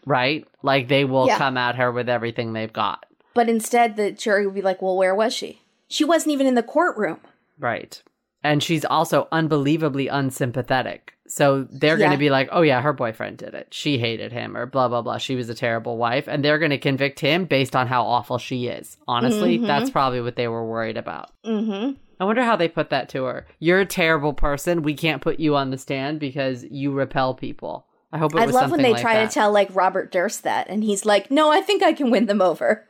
right? 0.06 0.46
Like 0.64 0.88
they 0.88 1.06
will 1.06 1.22
Mm-hmm. 1.28 1.30
Yeah. 1.30 1.38
come 1.38 1.58
at 1.58 1.76
her 1.76 1.92
with 1.92 2.10
everything 2.10 2.54
they've 2.54 2.74
got, 2.74 3.06
But 3.36 3.48
instead, 3.48 3.96
the 3.96 4.12
jury 4.12 4.46
would 4.46 4.56
be 4.56 4.62
like, 4.62 4.82
"Well, 4.82 4.98
where 4.98 5.14
was 5.16 5.34
she? 5.34 5.62
She 5.88 6.04
wasn't 6.04 6.34
even 6.34 6.48
in 6.48 6.56
the 6.56 6.64
courtroom." 6.64 7.20
right? 7.60 8.02
And 8.44 8.64
she's 8.64 8.86
also 8.86 9.28
unbelievably 9.32 10.08
unsympathetic. 10.08 11.14
So 11.30 11.68
they're 11.72 11.98
going 11.98 12.12
to 12.12 12.18
be 12.18 12.30
like, 12.32 12.50
oh, 12.52 12.62
yeah, 12.64 12.82
her 12.82 12.92
boyfriend 12.92 13.38
did 13.38 13.54
it. 13.54 13.68
She 13.72 14.00
hated 14.00 14.32
him, 14.32 14.58
or 14.58 14.66
blah, 14.66 14.88
blah, 14.88 15.02
blah. 15.04 15.18
She 15.20 15.36
was 15.36 15.48
a 15.48 15.54
terrible 15.54 15.96
wife. 15.98 16.28
And 16.28 16.44
they're 16.44 16.58
going 16.60 16.72
to 16.72 16.80
convict 16.80 17.20
him 17.20 17.46
based 17.46 17.76
on 17.76 17.86
how 17.88 18.04
awful 18.04 18.40
she 18.40 18.68
is. 18.68 18.98
Honestly, 19.08 19.58
Mm-hmm. 19.58 19.68
that's 19.68 19.92
probably 19.92 20.22
what 20.22 20.36
they 20.36 20.48
were 20.48 20.66
worried 20.66 20.98
about. 20.98 21.32
hmm 21.46 21.92
I 22.22 22.26
wonder 22.26 22.44
how 22.44 22.58
they 22.58 22.68
put 22.68 22.90
that 22.90 23.08
to 23.10 23.24
her. 23.26 23.48
You're 23.60 23.80
a 23.80 23.86
terrible 23.86 24.34
person. 24.34 24.82
We 24.84 24.94
can't 24.94 25.22
put 25.22 25.40
you 25.40 25.56
on 25.56 25.70
the 25.70 25.78
stand 25.78 26.20
because 26.20 26.66
you 26.70 26.92
repel 26.92 27.34
people. 27.34 27.86
I 28.12 28.18
hope 28.18 28.34
it 28.34 28.40
I 28.42 28.46
love 28.46 28.72
when 28.72 28.82
they 28.82 28.92
like 28.92 29.02
try 29.02 29.14
that. 29.22 29.30
to 29.30 29.34
tell 29.34 29.52
like 29.54 29.70
Robert 29.74 30.12
Durst 30.12 30.44
that, 30.44 30.68
and 30.68 30.84
he's 30.84 31.06
like, 31.06 31.30
"No, 31.32 31.50
I 31.52 31.62
think 31.62 31.82
I 31.84 31.94
can 31.94 32.10
win 32.12 32.26
them 32.26 32.42
over." 32.42 32.89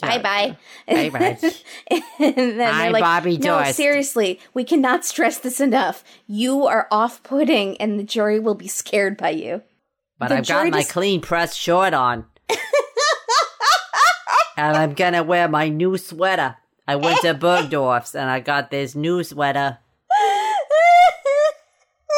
Bye 0.00 0.18
bye. 0.18 0.56
Bye 0.86 1.10
bye. 1.10 1.38
and 1.90 2.02
then 2.36 2.56
they're 2.56 2.90
like, 2.92 3.02
Bobby 3.02 3.36
"No, 3.38 3.58
Durst." 3.58 3.76
seriously, 3.76 4.38
we 4.54 4.62
cannot 4.64 5.04
stress 5.04 5.38
this 5.38 5.60
enough. 5.60 6.04
You 6.26 6.66
are 6.66 6.86
off-putting, 6.90 7.76
and 7.78 7.98
the 7.98 8.04
jury 8.04 8.38
will 8.38 8.54
be 8.54 8.68
scared 8.68 9.16
by 9.16 9.30
you." 9.30 9.62
But 10.18 10.28
The 10.28 10.36
I've 10.36 10.46
got 10.46 10.60
jury 10.60 10.70
my 10.70 10.78
just- 10.80 10.92
clean 10.92 11.20
pressed 11.20 11.58
short 11.58 11.94
on. 11.94 12.26
and 14.56 14.76
I'm 14.76 14.94
gonna 14.94 15.22
wear 15.22 15.48
my 15.48 15.68
new 15.68 15.96
sweater. 15.98 16.56
I 16.86 16.96
went 16.96 17.20
to 17.20 17.34
Bergdorf's 17.34 18.14
and 18.14 18.30
I 18.30 18.40
got 18.40 18.70
this 18.70 18.94
new 18.94 19.22
sweater. 19.22 19.78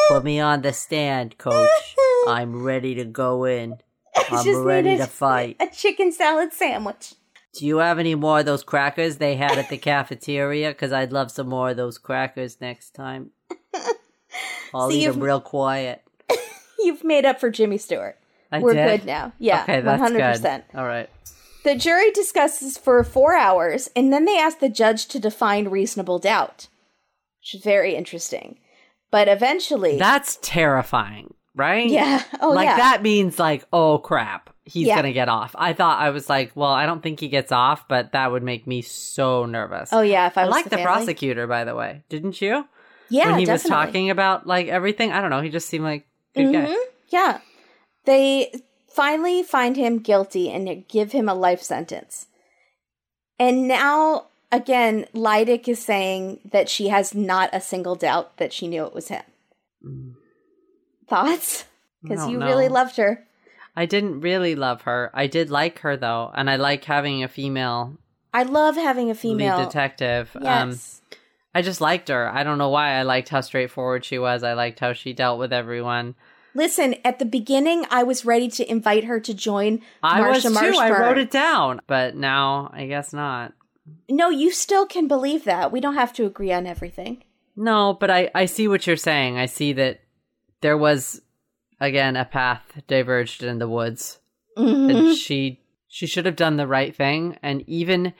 Put 0.07 0.23
me 0.23 0.39
on 0.39 0.61
the 0.61 0.73
stand, 0.73 1.37
coach. 1.37 1.69
I'm 2.27 2.63
ready 2.63 2.95
to 2.95 3.05
go 3.05 3.43
in. 3.45 3.77
I'm 4.29 4.43
Just 4.43 4.59
ready 4.59 4.89
needed 4.91 5.03
to 5.05 5.09
fight. 5.09 5.57
A 5.59 5.67
chicken 5.67 6.11
salad 6.11 6.53
sandwich. 6.53 7.13
Do 7.53 7.65
you 7.65 7.77
have 7.77 7.99
any 7.99 8.15
more 8.15 8.39
of 8.39 8.45
those 8.45 8.63
crackers 8.63 9.17
they 9.17 9.35
had 9.35 9.57
at 9.57 9.69
the 9.69 9.77
cafeteria? 9.77 10.69
Because 10.69 10.93
I'd 10.93 11.11
love 11.11 11.31
some 11.31 11.47
more 11.49 11.71
of 11.71 11.77
those 11.77 11.97
crackers 11.97 12.61
next 12.61 12.91
time. 12.91 13.31
I'll 14.73 14.89
So 14.89 14.95
eat 14.95 15.05
them 15.07 15.19
real 15.19 15.41
quiet. 15.41 16.01
You've 16.79 17.03
made 17.03 17.25
up 17.25 17.39
for 17.39 17.49
Jimmy 17.49 17.77
Stewart. 17.77 18.17
I 18.51 18.59
We're 18.59 18.73
did? 18.73 19.01
good 19.01 19.05
now. 19.07 19.33
Yeah, 19.39 19.63
Okay, 19.63 19.75
one 19.77 19.85
that's 19.85 20.01
hundred 20.01 20.19
good. 20.19 20.31
percent. 20.35 20.63
All 20.75 20.85
right. 20.85 21.09
The 21.63 21.75
jury 21.75 22.11
discusses 22.11 22.77
for 22.77 23.03
four 23.03 23.35
hours, 23.35 23.89
and 23.95 24.11
then 24.11 24.25
they 24.25 24.37
ask 24.39 24.59
the 24.59 24.69
judge 24.69 25.05
to 25.07 25.19
define 25.19 25.67
reasonable 25.67 26.19
doubt, 26.19 26.67
which 27.39 27.53
is 27.55 27.63
very 27.63 27.95
interesting. 27.95 28.57
But 29.11 29.27
eventually, 29.27 29.97
That's 29.99 30.39
terrifying, 30.41 31.33
right? 31.53 31.87
yeah, 31.87 32.23
oh 32.41 32.49
like 32.51 32.65
yeah, 32.65 32.77
that 32.77 33.03
means 33.03 33.37
like, 33.37 33.65
oh 33.73 33.97
crap, 33.99 34.49
he's 34.65 34.87
Yeah. 34.87 34.95
gonna 34.95 35.13
get 35.13 35.29
off. 35.29 35.55
I 35.57 35.73
thought 35.73 35.99
I 35.99 36.09
was 36.11 36.29
like, 36.29 36.51
well, 36.55 36.71
I 36.71 36.85
don't 36.85 37.01
think 37.01 37.19
he 37.19 37.27
gets 37.27 37.51
off, 37.51 37.87
but 37.87 38.11
that 38.13 38.31
would 38.31 38.43
make 38.43 38.67
me 38.67 38.81
so 38.81 39.45
nervous. 39.45 39.89
oh 39.91 40.01
yeah. 40.01 40.27
If 40.27 40.37
I 40.37 40.43
I 40.43 40.45
like 40.45 40.65
the, 40.65 40.77
the, 40.77 40.83
prosecutor, 40.83 41.47
by 41.47 41.63
the 41.63 41.75
way. 41.75 42.03
Didn't 42.09 42.41
you? 42.41 42.65
yeah, 43.09 43.31
when 43.31 43.39
he 43.39 43.45
definitely. 43.45 43.51
was 43.53 43.63
talking 43.63 44.09
about 44.09 44.47
like 44.47 44.67
everything, 44.67 45.11
I 45.11 45.21
don't 45.21 45.29
know. 45.29 45.41
He 45.41 45.49
just 45.49 45.67
seemed 45.67 45.83
like 45.83 46.05
good 46.35 46.53
guy. 46.53 46.67
Mhm. 46.67 46.75
Yeah, 47.09 47.39
they 48.05 48.53
finally 48.87 49.43
find 49.43 49.75
him 49.75 49.99
guilty 49.99 50.49
and 50.49 50.87
give 50.87 51.11
him 51.11 51.27
a 51.27 51.33
life 51.33 51.61
sentence. 51.61 52.27
And 53.39 53.67
now 53.67 54.27
again, 54.51 55.05
Lydic 55.13 55.67
is 55.67 55.81
saying 55.83 56.39
that 56.51 56.69
she 56.69 56.89
has 56.89 57.15
not 57.15 57.49
a 57.53 57.59
single 57.61 57.95
doubt 57.95 58.37
that 58.37 58.53
she 58.53 58.67
knew 58.67 58.85
it 58.85 58.93
was 58.93 59.07
him. 59.07 59.23
Thoughts? 61.07 61.65
Because 62.03 62.27
you 62.29 62.39
really 62.39 62.67
loved 62.69 62.97
her. 62.97 63.25
I 63.75 63.85
didn't 63.85 64.21
really 64.21 64.55
love 64.55 64.83
her. 64.83 65.11
I 65.13 65.27
did 65.27 65.49
like 65.49 65.79
her 65.79 65.95
though, 65.97 66.31
and 66.33 66.49
I 66.49 66.57
like 66.57 66.83
having 66.85 67.23
a 67.23 67.27
female, 67.27 67.97
I 68.33 68.43
love 68.43 68.75
having 68.75 69.09
a 69.09 69.15
female 69.15 69.63
detective. 69.63 70.35
Um, 70.35 70.43
Yes. 70.43 71.01
I 71.53 71.61
just 71.61 71.81
liked 71.81 72.07
her. 72.07 72.29
I 72.29 72.43
don't 72.43 72.57
know 72.57 72.69
why. 72.69 72.93
I 72.93 73.03
liked 73.03 73.27
how 73.27 73.41
straightforward 73.41 74.05
she 74.05 74.17
was. 74.17 74.41
I 74.41 74.53
liked 74.53 74.79
how 74.79 74.93
she 74.93 75.11
dealt 75.11 75.37
with 75.37 75.51
everyone. 75.51 76.15
Listen, 76.53 76.95
at 77.03 77.19
the 77.19 77.25
beginning, 77.25 77.85
I 77.89 78.03
was 78.03 78.25
ready 78.25 78.47
to 78.49 78.69
invite 78.69 79.05
her 79.05 79.19
to 79.19 79.33
join 79.33 79.81
I 80.03 80.29
was 80.29 80.43
too. 80.43 80.49
I 80.55 80.89
wrote 80.91 81.17
it 81.17 81.31
down, 81.31 81.81
but 81.87 82.15
now 82.15 82.71
I 82.73 82.87
guess 82.87 83.13
not. 83.13 83.53
No, 84.09 84.29
you 84.29 84.51
still 84.51 84.85
can 84.85 85.07
believe 85.07 85.45
that. 85.45 85.71
We 85.71 85.79
don't 85.79 85.95
have 85.95 86.13
to 86.13 86.25
agree 86.25 86.51
on 86.51 86.67
everything. 86.67 87.23
No, 87.55 87.93
but 87.93 88.09
I 88.09 88.29
I 88.35 88.45
see 88.45 88.67
what 88.67 88.85
you're 88.85 88.97
saying. 88.97 89.37
I 89.37 89.45
see 89.45 89.73
that 89.73 90.01
there 90.61 90.77
was 90.77 91.21
again 91.81 92.15
a 92.15 92.23
path 92.23 92.81
diverged 92.87 93.43
in 93.43 93.59
the 93.59 93.67
woods, 93.67 94.19
Mhm. 94.57 94.95
and 95.09 95.17
she 95.17 95.57
she 95.87 96.07
should 96.07 96.25
have 96.25 96.37
done 96.37 96.55
the 96.55 96.67
right 96.67 96.95
thing. 96.95 97.37
And 97.43 97.67
even 97.67 98.13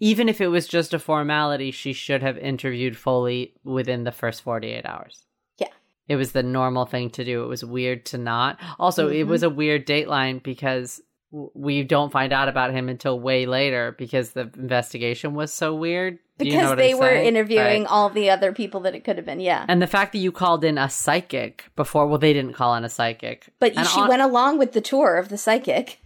even 0.00 0.28
if 0.28 0.40
it 0.40 0.48
was 0.48 0.66
just 0.66 0.92
a 0.92 0.98
formality, 0.98 1.70
she 1.70 1.92
should 1.92 2.22
have 2.22 2.36
interviewed 2.36 2.96
Foley 2.96 3.54
within 3.62 4.02
the 4.02 4.10
first 4.10 4.42
48 4.42 4.84
hours. 4.84 5.26
Yeah. 5.58 5.68
It 6.08 6.16
was 6.16 6.32
the 6.32 6.42
normal 6.42 6.86
thing 6.86 7.10
to 7.10 7.24
do. 7.24 7.44
It 7.44 7.46
was 7.46 7.64
weird 7.64 8.04
to 8.06 8.18
not. 8.18 8.58
Also, 8.80 9.08
it 9.08 9.26
Mhm. 9.26 9.28
was 9.28 9.44
a 9.44 9.50
weird 9.50 9.86
dateline 9.86 10.42
because 10.42 11.00
we 11.32 11.82
don't 11.82 12.12
find 12.12 12.30
out 12.32 12.48
about 12.48 12.72
him 12.72 12.88
until 12.90 13.18
way 13.18 13.46
later 13.46 13.94
because 13.98 14.32
the 14.32 14.50
investigation 14.58 15.32
was 15.34 15.50
so 15.52 15.74
weird. 15.74 16.18
Do 16.38 16.46
you 16.46 16.52
know 16.52 16.58
Because 16.58 16.76
they 16.76 16.92
I'm 16.92 16.98
were 16.98 17.08
saying? 17.08 17.26
interviewing 17.26 17.82
Right. 17.84 17.90
all 17.90 18.10
the 18.10 18.28
other 18.30 18.52
people 18.52 18.80
that 18.80 18.94
it 18.94 19.02
could 19.04 19.16
have 19.16 19.24
been. 19.24 19.40
Yeah. 19.40 19.64
And 19.66 19.80
the 19.80 19.86
fact 19.86 20.12
that 20.12 20.18
you 20.18 20.30
called 20.30 20.62
in 20.62 20.76
a 20.76 20.90
psychic 20.90 21.64
before, 21.74 22.06
well, 22.06 22.18
they 22.18 22.32
didn't 22.34 22.52
call 22.52 22.74
in 22.74 22.84
a 22.84 22.88
psychic. 22.90 23.46
But 23.60 23.74
And 23.76 23.86
she 23.86 24.00
on- 24.00 24.08
went 24.08 24.20
along 24.22 24.58
with 24.58 24.72
the 24.72 24.80
tour 24.82 25.16
of 25.16 25.30
the 25.30 25.38
psychic. 25.38 26.00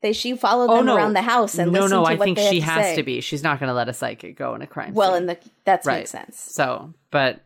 They 0.00 0.14
she 0.14 0.34
followed 0.34 0.70
Oh, 0.70 0.76
them 0.76 0.86
no. 0.86 0.96
around 0.96 1.12
the 1.12 1.20
house 1.22 1.58
and 1.58 1.72
no, 1.72 1.86
no, 1.86 2.06
I 2.06 2.16
think 2.16 2.38
she 2.38 2.60
to 2.60 2.66
has 2.66 2.86
say. 2.86 2.96
to 2.96 3.02
be. 3.02 3.20
She's 3.20 3.42
not 3.42 3.60
going 3.60 3.68
to 3.68 3.74
let 3.74 3.90
a 3.90 3.92
psychic 3.92 4.34
go 4.38 4.54
in 4.54 4.62
a 4.62 4.66
crime 4.66 4.94
Well, 4.94 5.10
scene. 5.12 5.22
in 5.22 5.26
the 5.26 5.38
that 5.66 5.84
Right. 5.84 5.98
makes 5.98 6.10
sense. 6.10 6.38
so, 6.40 6.94
but 7.10 7.40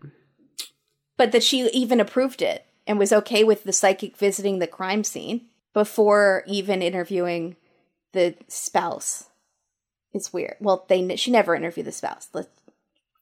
But 1.17 1.33
that 1.33 1.43
she 1.43 1.69
even 1.71 1.99
approved 1.99 2.43
it 2.43 2.65
and 2.87 2.99
was 2.99 3.13
okay 3.13 3.43
with 3.43 3.65
the 3.65 3.73
psychic 3.73 4.17
visiting 4.17 4.59
the 4.61 4.67
crime 4.69 5.03
scene 5.03 5.47
before 5.75 6.45
even 6.47 6.81
interviewing 6.81 7.57
the 8.13 8.35
spouse. 8.49 9.29
It's 10.15 10.33
weird. 10.33 10.57
Well, 10.61 10.87
they 10.89 11.17
she 11.17 11.31
never 11.31 11.55
interviewed 11.55 11.87
the 11.87 11.93
spouse. 11.93 12.29
Let's 12.33 12.49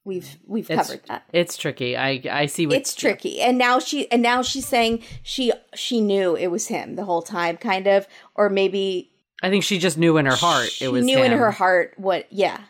we've 0.04 0.36
we've 0.46 0.70
it's 0.70 0.88
covered 0.88 1.04
that. 1.06 1.24
it's 1.32 1.56
tricky. 1.56 1.96
I 1.96 2.22
I 2.30 2.46
see 2.46 2.66
what 2.66 2.76
It's 2.76 2.94
tricky. 2.94 3.40
And 3.40 3.58
now 3.58 3.78
she 3.78 4.10
and 4.12 4.22
now 4.22 4.42
she's 4.42 4.66
saying 4.66 5.02
she 5.22 5.52
she 5.74 6.00
knew 6.00 6.36
it 6.36 6.48
was 6.48 6.68
him 6.68 6.96
the 6.96 7.04
whole 7.04 7.22
time 7.22 7.56
kind 7.56 7.86
of 7.86 8.06
or 8.34 8.48
maybe 8.48 9.10
I 9.42 9.50
think 9.50 9.64
she 9.64 9.78
just 9.78 9.98
knew 9.98 10.18
in 10.18 10.26
her 10.26 10.36
heart 10.36 10.70
it 10.80 10.88
was 10.88 11.04
knew 11.04 11.22
in 11.22 11.32
her 11.32 11.50
heart 11.50 11.94
what 11.96 12.30
yeah 12.30 12.60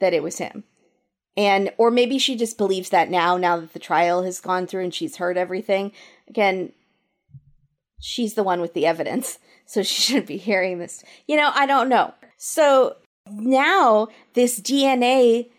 that 0.00 0.12
it 0.12 0.22
was 0.22 0.38
him 0.38 0.64
and 1.36 1.72
or 1.78 1.90
maybe 1.90 2.18
she 2.18 2.36
just 2.36 2.58
believes 2.58 2.90
that 2.90 3.10
now 3.10 3.36
now 3.36 3.58
that 3.58 3.72
the 3.72 3.78
trial 3.78 4.22
has 4.22 4.40
gone 4.40 4.66
through 4.66 4.84
and 4.84 4.94
she's 4.94 5.16
heard 5.16 5.36
everything 5.36 5.92
again 6.28 6.72
she's 8.02 8.34
the 8.34 8.42
one 8.42 8.60
with 8.60 8.74
the 8.74 8.86
evidence, 8.86 9.38
so 9.64 9.82
she 9.82 10.02
shouldn't 10.02 10.26
be 10.26 10.36
hearing 10.36 10.78
this. 10.78 11.02
You 11.26 11.36
know, 11.36 11.50
I 11.54 11.66
don't 11.66 11.88
know. 11.88 12.12
So 12.36 12.96
now 13.30 14.08
this 14.34 14.60
DNA 14.60 15.50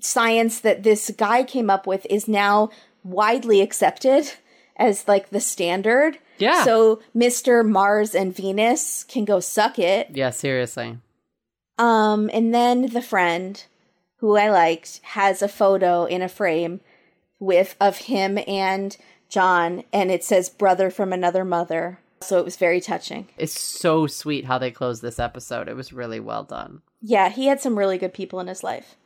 science 0.00 0.60
that 0.60 0.84
this 0.84 1.10
guy 1.16 1.42
came 1.42 1.68
up 1.68 1.86
with 1.86 2.06
is 2.08 2.28
now 2.28 2.70
widely 3.02 3.60
accepted 3.60 4.32
as 4.76 5.08
like 5.08 5.30
the 5.30 5.40
standard. 5.40 6.18
Yeah. 6.38 6.64
So 6.64 7.02
Mr. 7.14 7.68
Mars 7.68 8.14
and 8.14 8.34
Venus 8.34 9.04
can 9.04 9.24
go 9.24 9.40
suck 9.40 9.78
it. 9.78 10.08
Yeah, 10.12 10.30
seriously. 10.30 10.98
Um, 11.78 12.30
and 12.32 12.54
then 12.54 12.86
the 12.86 13.02
friend 13.02 13.62
who 14.18 14.36
I 14.36 14.50
liked 14.50 15.00
has 15.02 15.42
a 15.42 15.48
photo 15.48 16.04
in 16.04 16.22
a 16.22 16.28
frame 16.28 16.80
with 17.40 17.76
of 17.80 17.98
him 17.98 18.38
and 18.46 18.96
John, 19.28 19.84
and 19.92 20.10
it 20.10 20.24
says 20.24 20.48
"brother 20.48 20.90
from 20.90 21.12
another 21.12 21.44
mother." 21.44 22.00
So 22.20 22.38
it 22.38 22.44
was 22.44 22.56
very 22.56 22.80
touching. 22.80 23.28
It's 23.36 23.58
so 23.58 24.06
sweet 24.06 24.46
how 24.46 24.58
they 24.58 24.70
closed 24.70 25.02
this 25.02 25.18
episode. 25.18 25.68
It 25.68 25.76
was 25.76 25.92
really 25.92 26.20
well 26.20 26.42
done. 26.42 26.82
Yeah, 27.00 27.28
he 27.28 27.46
had 27.46 27.60
some 27.60 27.78
really 27.78 27.98
good 27.98 28.12
people 28.12 28.40
in 28.40 28.48
his 28.48 28.64
life. 28.64 28.96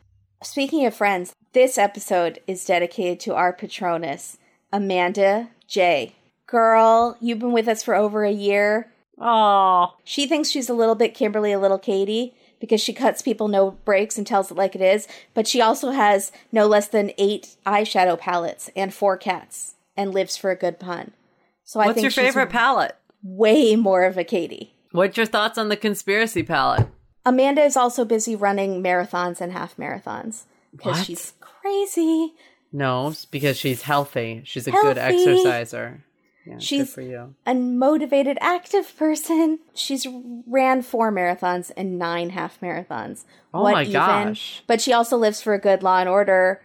Speaking 0.43 0.87
of 0.87 0.95
friends, 0.95 1.35
this 1.53 1.79
episode 1.79 2.41
is 2.47 2.65
dedicated 2.65 3.21
to 3.21 3.35
our 3.35 3.53
Patronus, 3.53 4.39
Amanda 4.73 5.51
J. 5.69 6.15
Girl, 6.47 7.17
you've 7.21 7.39
been 7.39 7.53
with 7.53 7.69
us 7.69 7.83
for 7.83 7.95
over 7.95 8.25
a 8.25 8.33
year. 8.33 8.91
Oh, 9.19 9.95
She 10.05 10.27
thinks 10.27 10.51
she's 10.51 10.69
a 10.69 10.75
little 10.75 10.95
bit 10.95 11.15
Kimberly, 11.15 11.53
a 11.53 11.61
little 11.61 11.79
Katie, 11.79 12.35
because 12.59 12.81
she 12.81 12.93
cuts 12.93 13.23
people 13.23 13.47
no 13.47 13.73
breaks 13.85 14.19
and 14.19 14.27
tells 14.27 14.51
it 14.51 14.57
like 14.57 14.75
it 14.75 14.81
is. 14.81 15.07
But 15.35 15.47
she 15.47 15.61
also 15.61 15.91
has 15.91 16.33
no 16.51 16.67
less 16.67 16.89
than 16.89 17.13
eight 17.19 17.57
eyeshadow 17.65 18.19
palettes 18.19 18.71
and 18.75 18.93
four 18.93 19.17
cats 19.17 19.75
and 19.97 20.13
lives 20.13 20.37
for 20.37 20.51
a 20.51 20.57
good 20.57 20.79
pun. 20.79 21.13
So 21.65 21.81
I 21.81 21.87
what's 21.87 21.97
think 21.97 22.05
your 22.05 22.11
favorite 22.25 22.51
palette? 22.51 22.97
way 23.23 23.77
more 23.77 24.05
of 24.05 24.19
a 24.19 24.25
Katie. 24.25 24.75
What's 24.91 25.17
your 25.17 25.27
thoughts 25.27 25.57
on 25.57 25.69
the 25.69 25.77
conspiracy 25.77 26.43
palette? 26.43 26.89
Amanda 27.25 27.63
is 27.63 27.77
also 27.77 28.05
busy 28.05 28.35
running 28.35 28.83
marathons 28.83 29.41
and 29.41 29.53
half 29.53 29.77
marathons 29.77 30.43
because 30.75 31.05
she's 31.05 31.35
crazy. 31.41 32.33
No, 32.73 33.15
because 33.31 33.57
she's 33.57 33.83
healthy. 33.83 34.43
She's 34.45 34.67
a 34.67 34.73
good 34.73 34.99
exerciser. 34.99 36.05
Yeah, 36.45 36.55
good 36.55 36.63
She's 36.63 36.93
for 36.93 37.03
you. 37.03 37.35
a 37.47 37.55
motivated, 37.55 38.39
active 38.41 38.97
person. 38.97 39.61
She's 39.75 40.07
ran 40.47 40.83
four 40.83 41.13
marathons 41.13 41.71
and 41.77 41.99
nine 41.99 42.31
half 42.31 42.61
marathons. 42.61 43.25
Oh 43.55 43.63
my 43.63 43.85
gosh. 43.85 44.65
But 44.67 44.81
she 44.81 44.93
also 44.93 45.17
lives 45.17 45.41
for 45.41 45.55
a 45.55 45.61
good 45.61 45.85
Law 45.85 45.99
and 46.01 46.09
Order. 46.09 46.61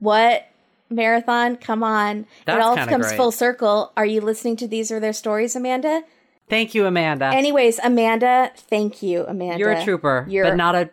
What 0.00 0.48
marathon? 0.90 1.56
Come 1.56 1.82
on! 1.82 2.26
That's 2.44 2.58
it 2.58 2.62
all 2.62 2.76
comes 2.76 3.06
great. 3.06 3.16
full 3.16 3.32
circle. 3.32 3.92
Are 3.96 4.06
you 4.06 4.20
listening 4.20 4.56
to 4.56 4.68
these 4.68 4.90
or 4.90 5.00
their 5.00 5.12
stories, 5.12 5.54
Amanda? 5.56 6.02
Thank 6.48 6.74
you, 6.74 6.84
Amanda. 6.86 7.26
Anyways, 7.26 7.78
Amanda, 7.78 8.50
thank 8.56 9.02
you, 9.02 9.24
Amanda. 9.26 9.58
You're 9.58 9.70
a 9.72 9.84
trooper, 9.84 10.26
You're 10.28 10.46
but 10.46 10.56
not 10.56 10.74
a 10.74 10.90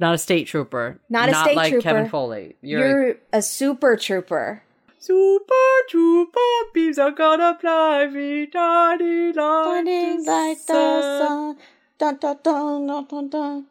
not 0.00 0.14
a 0.14 0.18
state 0.18 0.46
trooper. 0.48 0.98
Not 1.08 1.28
a 1.28 1.34
state 1.34 1.44
trooper. 1.44 1.56
Like 1.56 1.70
trooper. 1.70 1.82
Kevin 1.82 2.08
Foley. 2.08 2.56
You're, 2.62 2.80
a 2.84 2.88
you're 2.88 3.16
a 3.32 3.42
super 3.42 3.96
trooper. 3.96 4.62
super 4.98 5.54
trooper. 5.88 6.38
Beams 6.74 6.98
are 6.98 7.10
gonna 7.12 7.56
fly 7.60 8.06
me 8.06 8.48
shining 8.52 9.34
like 9.34 9.34
Shining 9.36 10.24
the 10.24 10.30
like 10.30 10.58
the 10.58 10.62
sun. 10.72 11.26
sun. 11.26 11.56
Dun, 11.98 12.16
dun, 12.16 12.38
dun, 12.42 12.86
dun, 12.86 13.04
dun, 13.06 13.28
dun. 13.28 13.66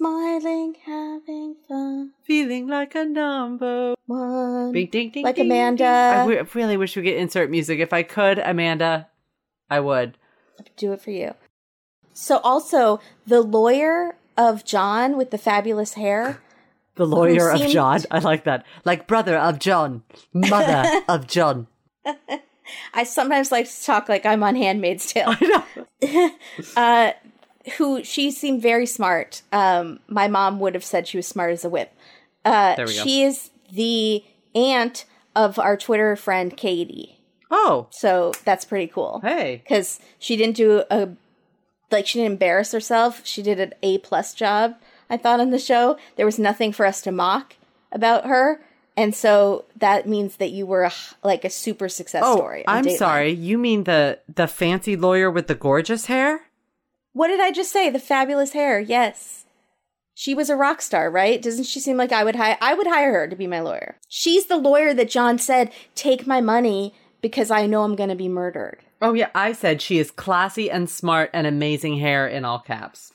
Smiling, 0.00 0.74
having 0.84 1.56
fun. 1.66 2.10
feeling 2.22 2.66
like 2.68 2.94
a 2.94 3.06
number. 3.06 3.94
One. 4.04 4.72
Ding, 4.72 4.88
ding, 4.90 5.10
ding, 5.10 5.24
Like 5.24 5.38
Amanda. 5.38 5.86
I 5.86 6.18
w- 6.18 6.46
really 6.52 6.76
wish 6.76 6.94
we 6.96 7.02
could 7.02 7.14
insert 7.14 7.50
music. 7.50 7.78
If 7.78 7.94
I 7.94 8.02
could, 8.02 8.38
Amanda, 8.38 9.08
I 9.70 9.80
would. 9.80 10.18
Do 10.76 10.92
it 10.92 11.00
for 11.00 11.12
you. 11.12 11.32
So, 12.12 12.38
also, 12.38 13.00
the 13.26 13.40
lawyer 13.40 14.16
of 14.36 14.66
John 14.66 15.16
with 15.16 15.30
the 15.30 15.38
fabulous 15.38 15.94
hair. 15.94 16.42
The 16.96 17.06
lawyer 17.06 17.48
of 17.50 17.58
seemed- 17.60 17.72
John. 17.72 18.00
I 18.10 18.18
like 18.18 18.44
that. 18.44 18.66
Like 18.84 19.06
brother 19.06 19.38
of 19.38 19.58
John, 19.58 20.02
mother 20.34 20.84
of 21.08 21.26
John. 21.26 21.68
I 22.92 23.04
sometimes 23.04 23.50
like 23.50 23.66
to 23.70 23.82
talk 23.84 24.10
like 24.10 24.26
I'm 24.26 24.42
on 24.42 24.56
Handmaid's 24.56 25.10
Tale. 25.10 25.34
I 25.40 25.64
know. 26.02 26.30
uh, 26.76 27.12
who 27.78 28.02
she 28.04 28.30
seemed 28.30 28.62
very 28.62 28.86
smart. 28.86 29.42
Um, 29.52 30.00
my 30.08 30.28
mom 30.28 30.60
would 30.60 30.74
have 30.74 30.84
said 30.84 31.06
she 31.08 31.16
was 31.16 31.26
smart 31.26 31.52
as 31.52 31.64
a 31.64 31.68
whip. 31.68 31.92
Uh, 32.44 32.76
There 32.76 32.86
we 32.86 32.94
go. 32.94 33.02
She 33.04 33.22
is 33.22 33.50
the 33.72 34.24
aunt 34.54 35.04
of 35.34 35.58
our 35.58 35.76
Twitter 35.76 36.16
friend 36.16 36.56
Katie. 36.56 37.18
Oh, 37.50 37.86
So 37.90 38.32
that's 38.44 38.64
pretty 38.64 38.86
cool. 38.88 39.20
hey. 39.22 39.62
Because 39.62 40.00
she 40.18 40.36
didn't 40.36 40.56
do 40.56 40.82
a 40.90 41.08
like 41.90 42.06
she 42.06 42.18
didn't 42.18 42.32
embarrass 42.32 42.72
herself. 42.72 43.20
She 43.24 43.42
did 43.42 43.60
an 43.60 43.72
A 43.82 43.98
plus 43.98 44.34
job. 44.34 44.74
I 45.08 45.16
thought 45.16 45.38
on 45.38 45.50
the 45.50 45.58
show 45.58 45.96
there 46.16 46.26
was 46.26 46.38
nothing 46.38 46.72
for 46.72 46.84
us 46.84 47.00
to 47.02 47.12
mock 47.12 47.54
about 47.92 48.26
her, 48.26 48.60
and 48.96 49.14
so 49.14 49.64
that 49.76 50.08
means 50.08 50.36
that 50.38 50.50
you 50.50 50.66
were 50.66 50.82
a, 50.82 50.92
like 51.22 51.44
a 51.44 51.50
super 51.50 51.88
success 51.88 52.22
Oh, 52.26 52.36
story. 52.36 52.64
I'm 52.66 52.84
Dateline. 52.84 52.96
sorry. 52.96 53.30
You 53.30 53.56
mean 53.58 53.84
the 53.84 54.18
the 54.34 54.48
fancy 54.48 54.96
lawyer 54.96 55.30
with 55.30 55.46
the 55.46 55.54
gorgeous 55.54 56.06
hair? 56.06 56.40
What 57.16 57.28
did 57.28 57.40
I 57.40 57.50
just 57.50 57.72
say? 57.72 57.88
The 57.88 57.98
fabulous 57.98 58.52
hair. 58.52 58.78
Yes. 58.78 59.46
She 60.14 60.34
was 60.34 60.50
a 60.50 60.56
rock 60.56 60.82
star, 60.82 61.10
right? 61.10 61.40
Doesn't 61.40 61.64
she 61.64 61.80
seem 61.80 61.96
like 61.96 62.12
I 62.12 62.22
would 62.24 62.36
hire 62.36 62.58
I 62.60 62.74
would 62.74 62.86
hire 62.86 63.12
her 63.12 63.26
to 63.28 63.34
be 63.36 63.46
my 63.46 63.60
lawyer. 63.60 63.96
She's 64.08 64.46
the 64.46 64.58
lawyer 64.58 64.92
that 64.92 65.08
John 65.08 65.38
said, 65.38 65.72
"Take 65.94 66.26
my 66.26 66.42
money 66.42 66.94
because 67.22 67.50
I 67.50 67.66
know 67.66 67.84
I'm 67.84 67.96
going 67.96 68.10
to 68.10 68.14
be 68.14 68.28
murdered." 68.28 68.80
Oh 69.00 69.14
yeah, 69.14 69.30
I 69.34 69.52
said 69.52 69.80
she 69.80 69.98
is 69.98 70.10
classy 70.10 70.70
and 70.70 70.90
smart 70.90 71.30
and 71.32 71.46
amazing 71.46 71.98
hair 71.98 72.28
in 72.28 72.44
all 72.44 72.58
caps. 72.58 73.12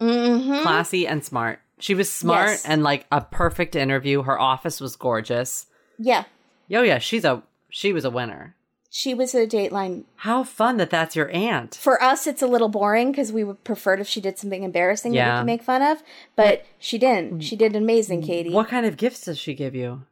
Mhm. 0.00 0.62
Classy 0.62 1.06
and 1.06 1.24
smart. 1.24 1.60
She 1.78 1.94
was 1.94 2.10
smart 2.10 2.48
Yes. 2.50 2.64
and 2.66 2.82
like 2.82 3.06
a 3.12 3.20
perfect 3.20 3.76
interview. 3.76 4.22
Her 4.22 4.38
office 4.40 4.80
was 4.80 4.96
gorgeous. 4.96 5.66
Yeah. 5.98 6.24
Yo, 6.66 6.82
yeah, 6.82 6.98
she's 6.98 7.24
a 7.24 7.42
she 7.70 7.92
was 7.92 8.04
a 8.04 8.10
winner. 8.10 8.56
She 8.96 9.12
was 9.12 9.34
a 9.34 9.44
Dateline. 9.44 10.04
How 10.18 10.44
fun 10.44 10.76
that 10.76 10.88
that's 10.88 11.16
your 11.16 11.28
aunt. 11.30 11.74
For 11.74 12.00
us 12.00 12.28
it's 12.28 12.42
a 12.42 12.46
little 12.46 12.68
boring 12.68 13.10
because 13.10 13.32
we 13.32 13.42
would 13.42 13.64
prefer 13.64 13.94
if 13.94 14.06
she 14.06 14.20
did 14.20 14.38
something 14.38 14.62
embarrassing 14.62 15.14
that 15.14 15.34
we 15.34 15.40
could 15.40 15.46
make 15.46 15.64
fun 15.64 15.82
of, 15.82 16.04
but 16.36 16.64
she 16.78 16.96
didn't. 16.96 17.38
Mm. 17.40 17.42
She 17.42 17.56
did 17.56 17.74
amazing, 17.74 18.22
Katie. 18.22 18.52
What 18.52 18.68
kind 18.68 18.86
of 18.86 18.96
gifts 18.96 19.22
does 19.22 19.36
she 19.36 19.52
give 19.52 19.74
you? 19.74 20.02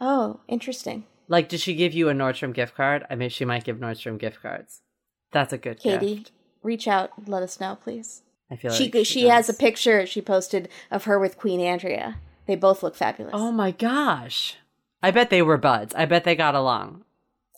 Oh, 0.00 0.40
interesting. 0.48 1.04
Like, 1.28 1.48
did 1.48 1.60
she 1.60 1.76
give 1.76 1.94
you 1.94 2.08
a 2.08 2.12
Nordstrom 2.12 2.52
gift 2.52 2.74
card? 2.74 3.06
I 3.08 3.14
mean, 3.14 3.28
she 3.28 3.44
might 3.44 3.62
give 3.62 3.76
Nordstrom 3.76 4.18
gift 4.18 4.42
cards. 4.42 4.80
That's 5.30 5.52
a 5.52 5.58
good 5.58 5.78
Katie, 5.78 6.16
gift. 6.16 6.32
reach 6.64 6.88
out, 6.88 7.10
let 7.28 7.44
us 7.44 7.60
know, 7.60 7.78
please. 7.84 8.22
I 8.50 8.56
feel 8.56 8.72
She 8.72 8.90
like 8.90 9.06
she, 9.06 9.28
has 9.28 9.48
a 9.48 9.54
picture 9.54 10.06
she 10.06 10.20
posted 10.20 10.68
of 10.90 11.04
her 11.04 11.20
with 11.20 11.38
Queen 11.38 11.60
Andrea. 11.60 12.16
They 12.46 12.56
both 12.56 12.82
look 12.82 12.96
fabulous. 12.96 13.30
Oh 13.32 13.52
my 13.52 13.70
gosh! 13.70 14.56
I 15.04 15.12
bet 15.12 15.30
they 15.30 15.40
were 15.40 15.56
buds. 15.56 15.94
I 15.94 16.04
bet 16.04 16.24
they 16.24 16.34
got 16.34 16.56
along. 16.56 17.04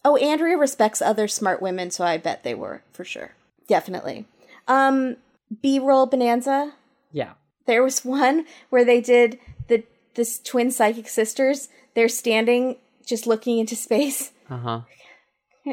Oh, 0.04 0.16
Andrea 0.16 0.56
respects 0.56 1.00
other 1.00 1.26
smart 1.28 1.62
women, 1.62 1.90
so 1.90 2.04
I 2.04 2.18
bet 2.18 2.42
they 2.42 2.54
were 2.54 2.82
for 2.92 3.04
sure. 3.04 3.32
Definitely. 3.68 4.26
Um, 4.68 5.16
B-roll 5.62 6.06
bonanza. 6.06 6.74
Yeah. 7.12 7.32
There 7.66 7.82
was 7.82 8.04
one 8.04 8.44
where 8.70 8.84
they 8.84 9.00
did 9.00 9.38
the 9.68 9.84
this 10.14 10.38
twin 10.38 10.70
psychic 10.70 11.08
sisters. 11.08 11.68
They're 11.94 12.08
standing 12.08 12.76
just 13.06 13.26
looking 13.26 13.58
into 13.58 13.76
space, 13.76 14.32
Uh 14.50 14.56
huh. 14.58 14.80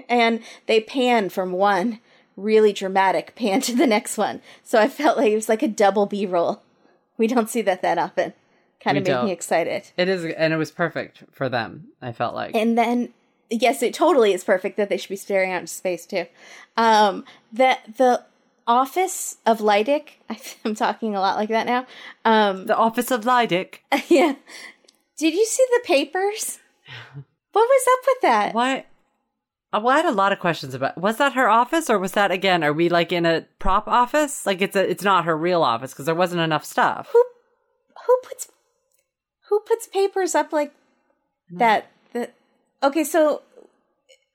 and 0.10 0.42
they 0.68 0.80
pan 0.82 1.30
from 1.30 1.52
one 1.52 2.00
really 2.38 2.74
dramatic 2.74 3.36
pan 3.36 3.62
to 3.62 3.76
the 3.76 3.88
next 3.88 4.18
one. 4.18 4.42
So 4.64 4.80
I 4.80 4.88
felt 4.88 5.18
like 5.18 5.32
it 5.32 5.36
was 5.36 5.50
like 5.50 5.64
a 5.64 5.68
double 5.68 6.06
B-roll. 6.06 6.62
We 7.18 7.28
don't 7.28 7.50
see 7.50 7.62
that 7.64 7.82
that 7.82 7.98
often. 7.98 8.34
Kind 8.84 8.98
of 8.98 9.04
made 9.04 9.12
don't. 9.12 9.26
me 9.26 9.32
excited. 9.32 9.84
It 9.98 10.10
is, 10.10 10.26
and 10.26 10.54
it 10.54 10.58
was 10.58 10.72
perfect 10.72 11.24
for 11.32 11.50
them. 11.50 11.90
I 12.02 12.14
felt 12.14 12.34
like. 12.34 12.56
and 12.56 12.78
then 12.78 13.14
yes 13.52 13.84
it 13.84 13.94
totally 13.94 14.34
is 14.34 14.44
perfect 14.44 14.78
that 14.78 14.90
they 14.90 14.98
should 14.98 15.10
be 15.10 15.16
staring 15.16 15.52
out 15.52 15.62
into 15.62 15.74
space 15.74 16.06
too 16.06 16.26
um 16.78 17.24
the 17.52 17.78
the 17.98 18.24
office 18.68 19.38
of 19.46 19.60
Lydic 19.62 20.20
i'm 20.66 20.74
talking 20.76 21.16
a 21.16 21.20
lot 21.20 21.36
like 21.36 21.50
that 21.50 21.66
now 21.68 21.86
um 22.26 22.66
the 22.66 22.76
office 22.78 23.12
of 23.12 23.26
Lydic. 23.26 23.84
yeah 24.08 24.34
did 25.18 25.34
you 25.34 25.46
see 25.46 25.66
the 25.72 25.82
papers 25.86 26.60
what 27.52 27.68
was 27.68 27.86
up 27.94 28.00
with 28.08 28.22
that 28.22 28.54
What? 28.56 28.86
Uh, 29.74 29.80
Well, 29.82 29.94
I 29.96 29.98
had 29.98 30.06
a 30.06 30.12
lot 30.12 30.34
of 30.34 30.40
questions 30.40 30.74
about. 30.74 30.98
Was 30.98 31.16
that 31.18 31.32
her 31.34 31.48
office, 31.50 31.90
or 31.90 31.98
was 31.98 32.12
that 32.12 32.30
again? 32.30 32.62
Are 32.62 32.74
we 32.74 32.90
like 32.90 33.14
in 33.14 33.26
a 33.26 33.46
prop 33.58 33.88
office? 33.88 34.46
Like 34.46 34.62
it's 34.62 34.76
a, 34.76 34.90
it's 34.90 35.04
not 35.04 35.24
her 35.24 35.38
real 35.38 35.64
office 35.64 35.92
because 35.94 36.06
there 36.06 36.16
wasn't 36.16 36.42
enough 36.42 36.66
stuff. 36.66 37.08
who 37.14 37.24
who 38.06 38.18
puts 38.28 38.48
who 39.48 39.60
puts 39.62 39.88
papers 39.88 40.36
up 40.36 40.52
like 40.52 40.74
that 41.52 41.60
that 41.60 41.91
okay 42.84 43.04
so 43.04 43.42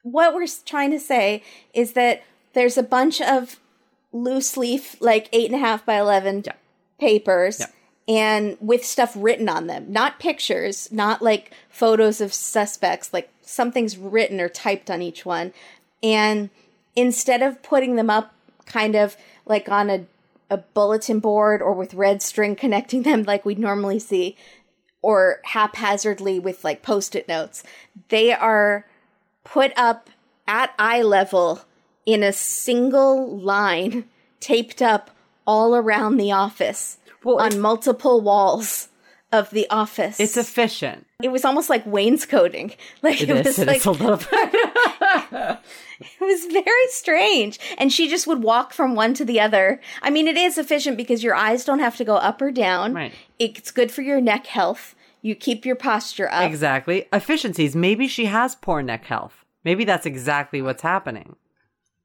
what 0.02 0.34
we're 0.34 0.46
trying 0.64 0.90
to 0.90 1.00
say 1.00 1.42
is 1.74 1.92
that 1.94 2.22
there's 2.52 2.78
a 2.78 2.82
bunch 2.82 3.20
of 3.20 3.58
loose 4.12 4.56
leaf 4.56 4.96
like 5.00 5.28
eight 5.32 5.46
and 5.50 5.54
a 5.54 5.64
half 5.64 5.84
by 5.84 5.98
11 5.98 6.44
Yeah. 6.46 6.52
papers 6.98 7.60
Yeah. 7.60 7.66
and 8.08 8.56
with 8.60 8.84
stuff 8.84 9.12
written 9.16 9.48
on 9.48 9.66
them 9.66 9.86
not 9.88 10.18
pictures 10.18 10.90
not 10.92 11.20
like 11.22 11.52
photos 11.68 12.20
of 12.20 12.32
suspects 12.32 13.12
like 13.12 13.28
something's 13.42 13.98
written 13.98 14.40
or 14.40 14.48
typed 14.48 14.90
on 14.90 15.02
each 15.02 15.26
one 15.26 15.52
and 16.02 16.50
instead 16.94 17.42
of 17.42 17.62
putting 17.62 17.96
them 17.96 18.08
up 18.08 18.32
kind 18.64 18.94
of 18.94 19.16
like 19.44 19.68
on 19.68 19.90
a, 19.90 20.06
a 20.50 20.56
bulletin 20.56 21.18
board 21.20 21.60
or 21.60 21.72
with 21.72 21.94
red 21.94 22.22
string 22.22 22.56
connecting 22.64 23.02
them 23.02 23.22
like 23.24 23.44
we'd 23.44 23.58
normally 23.58 23.98
see, 23.98 24.36
or 25.02 25.40
haphazardly 25.44 26.38
with 26.38 26.64
like 26.64 26.82
post 26.82 27.14
it 27.14 27.28
notes, 27.28 27.62
they 28.08 28.32
are 28.32 28.86
put 29.44 29.72
up 29.76 30.10
at 30.48 30.72
eye 30.78 31.02
level 31.02 31.60
in 32.04 32.22
a 32.22 32.32
single 32.32 33.38
line, 33.38 34.04
taped 34.40 34.80
up 34.80 35.10
all 35.46 35.74
around 35.76 36.16
the 36.16 36.32
office 36.32 36.98
Well, 37.24 37.40
on 37.40 37.60
multiple 37.60 38.20
walls 38.20 38.88
of 39.32 39.50
the 39.50 39.68
office. 39.70 40.20
It's 40.20 40.36
efficient. 40.36 41.04
it 41.22 41.28
was 41.32 41.44
almost 41.44 41.68
like 41.68 41.84
wainscoting. 41.84 42.72
Like 43.02 43.20
it, 43.20 43.28
It 43.30 43.44
was. 43.44 43.58
It 43.58 43.66
like 43.66 43.78
is 43.78 43.86
a 43.86 43.90
little 43.90 44.14
it 46.00 46.20
was 46.20 46.46
very 46.46 46.86
strange. 46.88 47.58
And 47.78 47.92
she 47.92 48.08
just 48.08 48.26
would 48.26 48.42
walk 48.42 48.72
from 48.72 48.94
one 48.94 49.14
to 49.14 49.24
the 49.24 49.40
other. 49.40 49.80
I 50.02 50.10
mean, 50.10 50.28
it 50.28 50.36
is 50.36 50.58
efficient 50.58 50.96
because 50.96 51.24
your 51.24 51.34
eyes 51.34 51.64
don't 51.64 51.80
have 51.80 51.96
to 51.96 52.04
go 52.04 52.16
up 52.16 52.40
or 52.40 52.50
down. 52.52 52.94
Right. 52.94 53.12
It's 53.38 53.70
good 53.70 53.90
for 53.90 54.02
your 54.02 54.20
neck 54.20 54.46
health. 54.46 54.94
You 55.22 55.34
keep 55.34 55.66
your 55.66 55.76
posture 55.76 56.30
up. 56.32 56.48
Exactly. 56.48 57.06
Efficiencies. 57.12 57.74
Maybe 57.74 58.06
she 58.06 58.26
has 58.26 58.54
poor 58.54 58.82
neck 58.82 59.04
health. 59.04 59.44
Maybe 59.64 59.84
that's 59.84 60.06
exactly 60.06 60.62
what's 60.62 60.82
happening. 60.82 61.36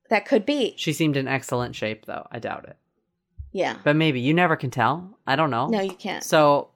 That 0.09 0.25
could 0.25 0.45
be. 0.45 0.73
She 0.77 0.91
seemed 0.91 1.15
in 1.15 1.27
excellent 1.27 1.75
shape, 1.75 2.05
though. 2.05 2.27
I 2.31 2.39
doubt 2.39 2.65
it. 2.67 2.77
Yeah. 3.51 3.77
But 3.83 3.95
maybe. 3.95 4.19
You 4.19 4.33
never 4.33 4.55
can 4.55 4.71
tell. 4.71 5.17
I 5.27 5.35
don't 5.35 5.51
know. 5.51 5.67
No, 5.67 5.81
you 5.81 5.93
can't. 5.93 6.23
So, 6.23 6.69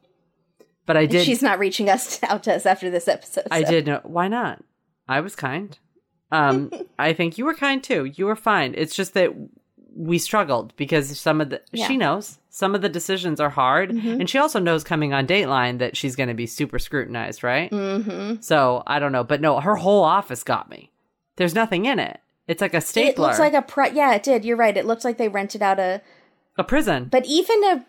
but 0.86 0.96
I 0.96 1.06
did. 1.06 1.26
She's 1.26 1.42
not 1.42 1.60
reaching 1.60 1.90
us 1.90 2.20
out 2.24 2.44
to 2.44 2.54
us 2.54 2.66
after 2.66 2.90
this 2.90 3.08
episode. 3.08 3.48
I 3.52 3.64
so. 3.64 3.72
did 3.72 3.88
know. 3.88 4.02
Why 4.04 4.28
not? 4.28 4.64
I 5.08 5.22
was 5.22 5.36
kind. 5.36 5.78
Um, 6.32 6.72
I 7.00 7.14
think 7.14 7.38
you 7.38 7.46
were 7.46 7.56
kind 7.56 7.84
too. 7.84 8.06
You 8.06 8.26
were 8.26 8.36
fine. 8.36 8.74
It's 8.78 8.96
just 8.96 9.14
that 9.16 9.32
we 9.96 10.18
struggled 10.20 10.76
because 10.76 11.18
some 11.20 11.40
of 11.42 11.50
the 11.50 11.62
Yeah. 11.72 11.88
she 11.88 11.98
knows 11.98 12.38
some 12.50 12.76
of 12.76 12.82
the 12.82 12.90
decisions 12.90 13.40
are 13.40 13.50
hard, 13.50 13.92
Mm-hmm. 13.92 14.20
and 14.22 14.30
she 14.30 14.38
also 14.38 14.60
knows 14.60 14.84
coming 14.84 15.14
on 15.14 15.26
Dateline 15.28 15.80
that 15.80 15.98
she's 15.98 16.16
going 16.16 16.30
to 16.30 16.36
be 16.36 16.46
super 16.46 16.80
scrutinized, 16.80 17.44
right? 17.44 17.70
Mm-hmm. 17.72 18.42
So 18.42 18.84
I 18.88 19.00
don't 19.00 19.12
know, 19.12 19.24
but 19.24 19.42
no, 19.42 19.60
her 19.60 19.76
whole 19.76 20.04
office 20.04 20.44
got 20.44 20.70
me. 20.70 20.92
There's 21.38 21.56
nothing 21.56 21.86
in 21.86 22.00
it. 22.00 22.20
It's 22.48 22.62
like 22.62 22.74
a 22.74 22.82
stapler. 22.82 23.10
It 23.12 23.28
looks 23.28 23.40
like 23.40 23.54
a 23.54 23.62
pri- 23.62 23.90
yeah, 23.94 24.14
it 24.16 24.24
did. 24.24 24.46
You're 24.46 24.56
right. 24.58 24.78
It 24.78 24.86
looks 24.86 25.04
like 25.04 25.18
they 25.18 25.28
rented 25.30 25.62
out 25.62 25.80
a 25.80 26.02
a 26.58 26.64
prison. 26.64 27.10
but 27.12 27.26
even 27.26 27.64
a 27.66 27.86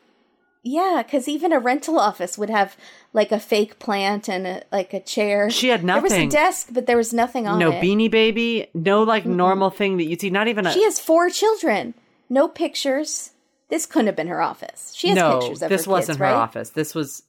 yeah, 0.66 1.02
because 1.04 1.28
even 1.28 1.52
a 1.52 1.60
rental 1.60 1.98
office 1.98 2.36
would 2.36 2.50
have 2.50 2.76
like 3.12 3.30
a 3.30 3.38
fake 3.38 3.78
plant 3.78 4.28
and 4.28 4.46
a, 4.46 4.62
like 4.72 4.92
a 4.92 5.00
chair. 5.00 5.48
She 5.48 5.68
had 5.68 5.84
nothing. 5.84 6.08
There 6.10 6.18
was 6.26 6.34
a 6.34 6.36
desk, 6.36 6.68
but 6.72 6.86
there 6.86 6.96
was 6.96 7.12
nothing 7.12 7.46
on 7.46 7.58
no 7.60 7.70
it. 7.70 7.74
No 7.74 7.80
beanie 7.80 8.10
baby, 8.10 8.68
no 8.74 9.04
like 9.04 9.24
normal 9.24 9.70
thing 9.70 9.96
that 9.98 10.04
you'd 10.06 10.20
see. 10.20 10.30
Not 10.30 10.48
even 10.48 10.66
a 10.66 10.72
She 10.72 10.82
has 10.84 10.98
four 10.98 11.30
children. 11.30 11.94
No 12.28 12.48
pictures. 12.48 13.30
This 13.68 13.86
couldn't 13.86 14.06
have 14.06 14.16
been 14.16 14.26
her 14.26 14.42
office. 14.42 14.92
She 14.96 15.08
has 15.08 15.16
no. 15.16 15.38
pictures 15.38 15.62
of 15.62 15.68
This 15.68 15.84
her 15.84 15.90
wasn't 15.92 16.14
kids, 16.14 16.18
her 16.18 16.24
right? 16.24 16.34
office. 16.34 16.70
This 16.70 16.94
was. 16.94 17.22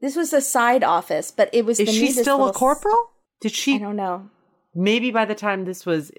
This 0.00 0.16
was 0.16 0.32
a 0.32 0.40
side 0.40 0.84
office, 0.84 1.30
but 1.30 1.50
it 1.52 1.66
was. 1.66 1.80
Is 1.80 1.92
she 1.92 2.10
still 2.12 2.48
a 2.48 2.52
corporal? 2.52 3.10
Did 3.40 3.52
she 3.52 3.74
I 3.74 3.78
don't 3.78 3.96
know. 3.96 4.30
maybe 4.74 5.10
by 5.10 5.24
the 5.24 5.34
time 5.34 5.64
this 5.64 5.84
was 5.84 6.12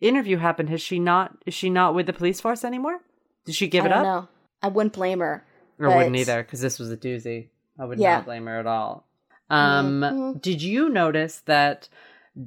interview 0.00 0.36
happened 0.36 0.70
has 0.70 0.80
she 0.80 1.00
not 1.00 1.36
is 1.44 1.54
she 1.54 1.68
not 1.70 1.92
with 1.94 2.06
the 2.06 2.12
police 2.12 2.40
force 2.40 2.62
anymore 2.62 3.00
did 3.44 3.54
she 3.56 3.66
give 3.66 3.82
I 3.84 3.86
it 3.86 3.90
don't 3.90 3.98
up 3.98 4.04
know. 4.04 4.28
I 4.62 4.68
wouldn't 4.68 4.92
blame 4.92 5.18
her. 5.18 5.44
Or 5.78 5.96
wouldn't 5.96 6.16
either 6.16 6.42
because 6.42 6.60
this 6.60 6.78
was 6.78 6.90
a 6.90 6.96
doozy 6.96 7.48
i 7.78 7.84
would 7.84 7.98
Yeah. 7.98 8.16
not 8.16 8.24
blame 8.24 8.46
her 8.46 8.58
at 8.58 8.66
all 8.66 9.06
um 9.50 10.00
Mhm. 10.02 10.42
did 10.42 10.60
you 10.62 10.88
notice 10.88 11.40
that 11.46 11.88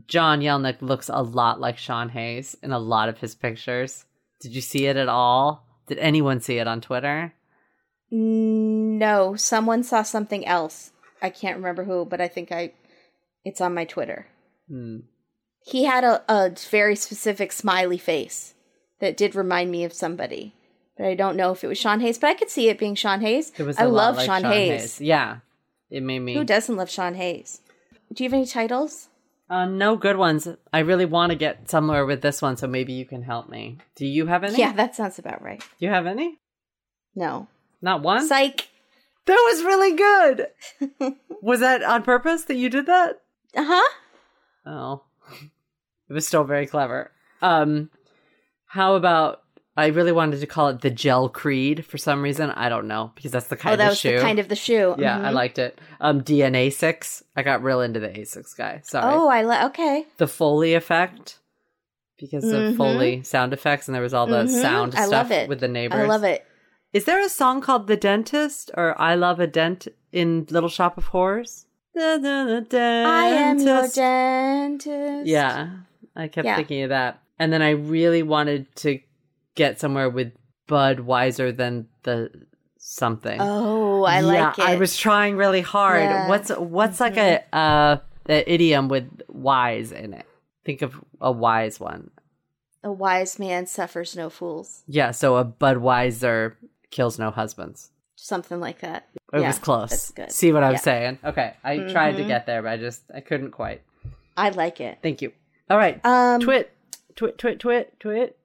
john 0.07 0.39
yelenic 0.41 0.81
looks 0.81 1.09
a 1.09 1.21
lot 1.23 1.59
like 1.59 1.77
sean 1.77 2.09
hayes 2.09 2.55
in 2.63 2.71
a 2.71 2.79
lot 2.79 3.09
of 3.09 3.17
his 3.19 3.35
pictures 3.35 4.05
did 4.41 4.53
you 4.55 4.61
see 4.61 4.85
it 4.87 4.97
at 4.97 5.09
all 5.09 5.65
did 5.87 5.97
anyone 5.99 6.39
see 6.41 6.57
it 6.57 6.67
on 6.67 6.81
twitter 6.81 7.33
No, 8.13 9.35
someone 9.37 9.83
saw 9.83 10.03
something 10.03 10.45
else. 10.45 10.91
I 11.21 11.29
can't 11.29 11.55
remember 11.57 11.85
who, 11.85 12.03
but 12.05 12.19
I 12.19 12.27
think 12.27 12.51
I. 12.51 12.73
It's 13.45 13.61
on 13.61 13.73
my 13.73 13.85
Twitter. 13.85 14.27
Hmm. 14.67 14.99
He 15.63 15.85
had 15.85 16.03
a, 16.03 16.21
a 16.27 16.51
very 16.69 16.95
specific 16.95 17.51
smiley 17.53 17.97
face 17.97 18.53
that 18.99 19.15
did 19.15 19.33
remind 19.35 19.71
me 19.71 19.83
of 19.85 19.93
somebody, 19.93 20.55
but 21.01 21.07
I 21.07 21.15
don't 21.15 21.35
know 21.35 21.51
if 21.51 21.63
it 21.63 21.67
was 21.67 21.79
Sean 21.79 21.99
Hayes. 21.99 22.19
But 22.19 22.27
I 22.27 22.33
could 22.35 22.51
see 22.51 22.69
it 22.69 22.77
being 22.77 22.93
Sean 22.93 23.21
Hayes. 23.21 23.51
it 23.57 23.63
was 23.63 23.79
I 23.79 23.85
love 23.85 24.17
like 24.17 24.27
Sean, 24.27 24.43
Hayes. 24.43 25.01
yeah 25.01 25.37
it 25.89 26.03
made 26.03 26.19
me 26.19 26.35
Who 26.35 26.43
doesn't 26.43 26.75
love 26.75 26.91
Sean 26.91 27.15
Hayes? 27.15 27.61
Do 28.13 28.23
you 28.23 28.29
have 28.29 28.35
any 28.37 28.45
titles? 28.45 29.07
uh, 29.49 29.65
no 29.65 29.97
good 29.97 30.15
ones 30.15 30.47
i 30.71 30.79
really 30.79 31.03
want 31.05 31.31
to 31.31 31.35
get 31.35 31.69
somewhere 31.69 32.05
with 32.05 32.21
this 32.21 32.41
one 32.41 32.55
so 32.55 32.67
maybe 32.67 32.93
you 32.93 33.03
can 33.05 33.21
help 33.21 33.49
me 33.49 33.77
do 33.95 34.05
you 34.05 34.25
have 34.27 34.43
any 34.45 34.57
Yeah, 34.57 34.71
that 34.73 34.95
sounds 34.95 35.17
about 35.19 35.41
right. 35.41 35.59
Do 35.59 35.85
you 35.85 35.89
have 35.89 36.05
any? 36.05 36.39
No. 37.15 37.47
Not 37.81 38.01
one? 38.03 38.25
Psych. 38.27 38.69
that 39.25 39.33
was 39.51 39.63
really 39.63 39.95
good. 39.95 41.15
was 41.41 41.61
that 41.61 41.81
on 41.83 42.03
purpose 42.03 42.43
that 42.45 42.55
you 42.55 42.69
did 42.69 42.85
that? 42.85 43.21
Uh 43.55 43.65
huh. 43.65 43.89
Oh. 44.67 45.03
It 46.09 46.13
was 46.13 46.27
still 46.27 46.43
very 46.43 46.67
clever. 46.67 47.11
Um 47.41 47.89
how 48.67 48.95
about 48.95 49.40
I 49.77 49.87
really 49.87 50.11
wanted 50.11 50.41
to 50.41 50.47
call 50.47 50.67
it 50.67 50.81
the 50.81 50.89
gel 50.89 51.29
creed 51.29 51.85
for 51.85 51.97
some 51.97 52.21
reason. 52.21 52.49
I 52.51 52.67
don't 52.69 52.87
know 52.87 53.11
because 53.15 53.31
that's 53.31 53.47
the 53.47 53.55
kind 53.55 53.73
Oh, 53.73 53.77
that 53.77 53.83
of 53.85 53.89
was 53.91 53.99
shoe. 53.99 54.17
the 54.17 54.21
kind 54.21 54.37
of 54.39 54.49
the 54.49 54.55
shoe. 54.55 54.95
yeah, 54.97 55.17
Mhm. 55.19 55.25
I 55.25 55.29
liked 55.31 55.57
it. 55.59 55.79
Um 56.01 56.21
DNA 56.23 56.69
six. 56.71 57.23
I 57.35 57.43
got 57.43 57.63
real 57.63 57.79
into 57.81 57.99
the 57.99 58.09
A6 58.09 58.53
guy. 58.57 58.81
Sorry. 58.83 59.13
Oh, 59.13 59.29
I 59.29 59.43
like. 59.43 59.63
Okay. 59.71 60.05
The 60.17 60.27
Foley 60.27 60.73
effect 60.73 61.39
because 62.19 62.43
of 62.43 62.73
Mhm. 62.73 62.77
Foley 62.77 63.23
sound 63.23 63.53
effects 63.53 63.87
and 63.87 63.95
there 63.95 64.01
was 64.03 64.13
all 64.13 64.27
the 64.27 64.43
Mhm. 64.43 64.61
sound 64.61 64.93
I 64.95 65.05
stuff 65.07 65.11
love 65.11 65.31
it. 65.31 65.47
with 65.49 65.59
the 65.61 65.67
neighbors. 65.69 65.99
I 66.01 66.05
love 66.05 66.23
it. 66.25 66.45
Is 66.93 67.05
there 67.05 67.21
a 67.23 67.29
song 67.29 67.61
called 67.61 67.87
The 67.87 67.95
Dentist 67.95 68.69
or 68.75 68.99
I 69.01 69.15
Love 69.15 69.39
a 69.39 69.47
Dent 69.47 69.87
in 70.11 70.45
Little 70.49 70.67
Shop 70.69 70.97
of 70.97 71.05
Horrors? 71.07 71.65
Da, 71.95 72.17
da, 72.17 72.45
da, 72.45 72.59
dentist. 72.59 73.07
I 73.07 73.25
am 73.27 73.59
your 73.59 73.87
dentist. 73.87 75.27
Yeah, 75.27 75.69
I 76.15 76.27
kept 76.27 76.45
Yeah. 76.45 76.57
thinking 76.57 76.83
of 76.83 76.89
that. 76.89 77.19
And 77.39 77.51
then 77.53 77.61
I 77.61 77.71
really 77.71 78.21
wanted 78.23 78.67
to 78.77 78.99
get 79.55 79.79
somewhere 79.79 80.09
with 80.09 80.33
Budweiser 80.67 81.55
than 81.55 81.87
the 82.03 82.31
something. 82.77 83.37
Oh, 83.39 84.03
I 84.03 84.19
yeah, 84.19 84.25
like 84.25 84.59
it. 84.59 84.65
I 84.65 84.75
was 84.77 84.97
trying 84.97 85.35
really 85.37 85.61
hard. 85.61 86.01
Yeah. 86.03 86.19
Mm-hmm. 86.21 86.29
What's 86.29 86.49
what's 86.51 86.99
like 86.99 87.17
a 87.17 87.43
uh 87.55 87.97
an 88.27 88.43
idiom 88.47 88.87
with 88.87 89.09
wise 89.27 89.91
in 89.91 90.13
it? 90.13 90.25
Think 90.63 90.81
of 90.81 90.95
a 91.19 91.31
wise 91.31 91.79
one. 91.79 92.11
A 92.83 92.91
wise 92.91 93.37
man 93.37 93.67
suffers 93.67 94.15
no 94.15 94.29
fools. 94.29 94.83
Yeah, 94.87 95.11
so 95.11 95.37
a 95.37 95.45
Budweiser 95.45 96.55
kills 96.89 97.19
no 97.19 97.29
husbands. 97.31 97.91
Something 98.15 98.59
like 98.59 98.79
that. 98.79 99.07
It 99.33 99.41
Yeah, 99.41 99.47
was 99.47 99.59
close. 99.59 100.11
See 100.29 100.51
what 100.51 100.63
I'm 100.63 100.71
Yeah. 100.73 100.77
Mm-hmm. 100.77 100.83
saying? 100.83 101.19
Okay, 101.23 101.53
I 101.63 101.77
tried 101.91 102.17
to 102.17 102.23
get 102.23 102.45
there, 102.45 102.61
but 102.63 102.71
I 102.71 102.77
just 102.77 103.01
I 103.13 103.19
couldn't 103.21 103.51
quite. 103.51 103.81
I 104.37 104.49
like 104.49 104.79
it. 104.81 104.99
Thank 105.03 105.21
you. 105.21 105.31
All 105.69 105.77
right, 105.77 105.99
Um, 106.05 106.41
twit, 106.41 106.71
twit, 107.15 107.37
twit, 107.37 107.59
twit, 107.59 107.99
twit. 107.99 108.37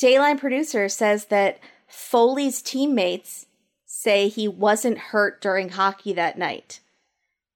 Dayline 0.00 0.38
producer 0.38 0.88
says 0.88 1.26
that 1.26 1.58
Foley's 1.86 2.62
teammates 2.62 3.46
say 3.84 4.28
he 4.28 4.48
wasn't 4.48 4.96
hurt 4.96 5.42
during 5.42 5.70
hockey 5.70 6.14
that 6.14 6.38
night. 6.38 6.80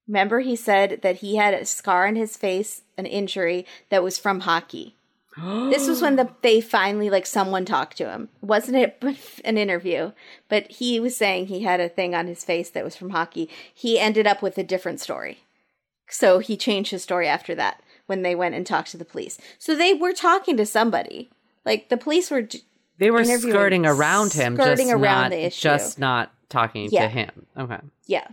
Remember, 0.07 0.41
he 0.41 0.55
said 0.55 1.01
that 1.03 1.17
he 1.17 1.37
had 1.37 1.55
a 1.55 1.65
scar 1.65 2.07
on 2.07 2.17
his 2.17 2.37
face, 2.37 2.83
an 2.99 3.07
injury 3.07 3.65
that 3.89 4.03
was 4.03 4.19
from 4.19 4.41
hockey. 4.41 4.95
this 5.43 5.89
was 5.89 6.03
when 6.03 6.17
the, 6.17 6.29
they 6.43 6.61
finally, 6.61 7.09
like, 7.09 7.25
someone 7.25 7.65
talked 7.65 7.97
to 7.97 8.11
him. 8.11 8.29
Wasn't 8.43 8.77
it 8.77 9.03
an 9.45 9.57
interview? 9.57 10.13
But 10.51 10.71
he 10.71 11.01
was 11.01 11.17
saying 11.17 11.47
he 11.47 11.63
had 11.63 11.81
a 11.81 11.89
thing 11.89 12.15
on 12.15 12.27
his 12.27 12.45
face 12.45 12.69
that 12.71 12.85
was 12.85 12.95
from 12.95 13.11
hockey. 13.11 13.49
He 13.73 13.99
ended 13.99 14.27
up 14.27 14.43
with 14.43 14.59
a 14.59 14.63
different 14.63 15.01
story. 15.01 15.45
So 16.11 16.41
he 16.41 16.59
changed 16.59 16.91
his 16.91 17.03
story 17.03 17.27
after 17.27 17.55
that 17.55 17.83
when 18.05 18.21
they 18.21 18.35
went 18.35 18.55
and 18.55 18.67
talked 18.67 18.91
to 18.91 18.99
the 18.99 19.07
police. 19.07 19.39
So 19.59 19.75
they 19.75 19.95
were 19.95 20.13
talking 20.13 20.59
to 20.59 20.67
somebody. 20.67 21.31
Like, 21.65 21.89
the 21.89 21.97
police 21.97 22.31
were. 22.31 22.43
j- 22.43 22.61
They 22.99 23.11
were 23.11 23.25
skirting 23.25 23.87
around 23.87 24.33
him, 24.33 24.55
skirting 24.57 24.87
just 24.89 24.95
around 24.95 25.23
not, 25.23 25.31
the 25.31 25.45
issue. 25.47 25.63
just 25.63 25.99
not 25.99 26.31
talking 26.49 26.89
Yeah. 26.91 27.03
to 27.03 27.09
him. 27.09 27.47
Okay. 27.59 27.79
Yeah. 28.07 28.29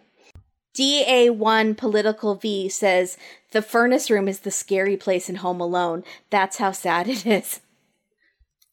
DA1 0.76 1.76
Political 1.78 2.36
V 2.36 2.70
says 2.70 3.18
the 3.52 3.62
furnace 3.62 4.10
room 4.10 4.28
is 4.28 4.40
the 4.40 4.52
scary 4.52 4.96
place 4.96 5.28
in 5.30 5.36
Home 5.38 5.60
Alone. 5.60 6.04
That's 6.30 6.58
how 6.58 6.72
sad 6.72 7.08
it 7.10 7.26
is. 7.26 7.60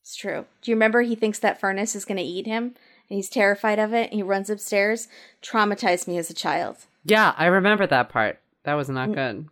It's 0.02 0.14
true. 0.16 0.46
Do 0.62 0.70
you 0.70 0.76
remember 0.76 1.02
he 1.02 1.14
thinks 1.16 1.38
that 1.40 1.60
furnace 1.60 1.94
is 1.96 2.04
going 2.04 2.16
to 2.18 2.22
eat 2.22 2.46
him? 2.46 2.74
And 3.10 3.16
he's 3.16 3.28
terrified 3.28 3.78
of 3.78 3.92
it. 3.92 4.04
And 4.10 4.14
he 4.14 4.22
runs 4.22 4.48
upstairs. 4.48 5.08
Traumatized 5.42 6.06
me 6.06 6.18
as 6.18 6.30
a 6.30 6.34
child. 6.34 6.76
Yeah, 7.04 7.34
I 7.36 7.46
remember 7.46 7.86
that 7.86 8.08
part. 8.10 8.38
That 8.64 8.74
was 8.74 8.88
Mm. 8.88 8.94
not 8.94 9.12
good. 9.14 9.48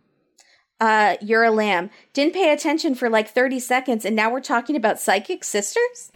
Uh, 0.79 1.17
you're 1.21 1.43
a 1.43 1.51
lamb. 1.51 1.89
Didn't 2.13 2.33
pay 2.33 2.51
attention 2.51 2.95
for 2.95 3.09
like 3.09 3.29
30 3.29 3.59
seconds, 3.59 4.05
and 4.05 4.15
now 4.15 4.31
we're 4.31 4.41
talking 4.41 4.75
about 4.75 4.99
psychic 4.99 5.43
sisters? 5.43 6.11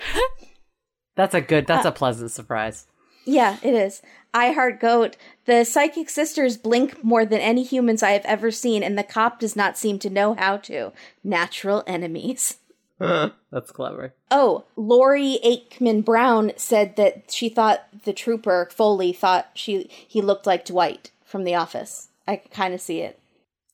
That's 1.16 1.34
a 1.34 1.42
good. 1.42 1.70
Uh, 1.70 1.76
That's 1.76 1.86
a 1.86 1.92
pleasant 1.92 2.32
surprise. 2.32 2.86
Yeah, 3.26 3.58
it 3.62 3.74
is. 3.74 4.02
I 4.34 4.52
heart 4.52 4.80
goat. 4.80 5.18
The 5.46 5.64
psychic 5.66 6.10
sisters 6.10 6.58
blink 6.58 7.04
more 7.04 7.26
than 7.26 7.40
any 7.40 7.64
humans 7.64 8.02
I 8.02 8.12
have 8.12 8.26
ever 8.26 8.52
seen, 8.52 8.84
and 8.84 8.98
the 8.98 9.04
cop 9.04 9.40
does 9.40 9.56
not 9.56 9.78
seem 9.78 10.00
to 10.00 10.10
know 10.10 10.34
how 10.36 10.58
to. 10.58 10.94
Natural 11.24 11.84
enemies. 11.86 12.58
That's 13.00 13.72
clever. 13.72 14.14
Oh, 14.30 14.66
Lori 14.76 15.40
Aikman 15.44 16.06
Brown 16.06 16.52
said 16.56 16.96
that 16.98 17.32
she 17.32 17.50
thought 17.50 17.88
the 18.06 18.14
trooper 18.14 18.70
Foley 18.72 19.12
thought 19.12 19.50
she 19.56 19.90
he 20.08 20.22
looked 20.22 20.46
like 20.46 20.66
Dwight 20.66 21.12
from 21.26 21.44
The 21.44 21.56
Office. 21.56 22.10
I 22.28 22.38
kind 22.38 22.74
of 22.74 22.82
see 22.82 23.02
it. 23.02 23.20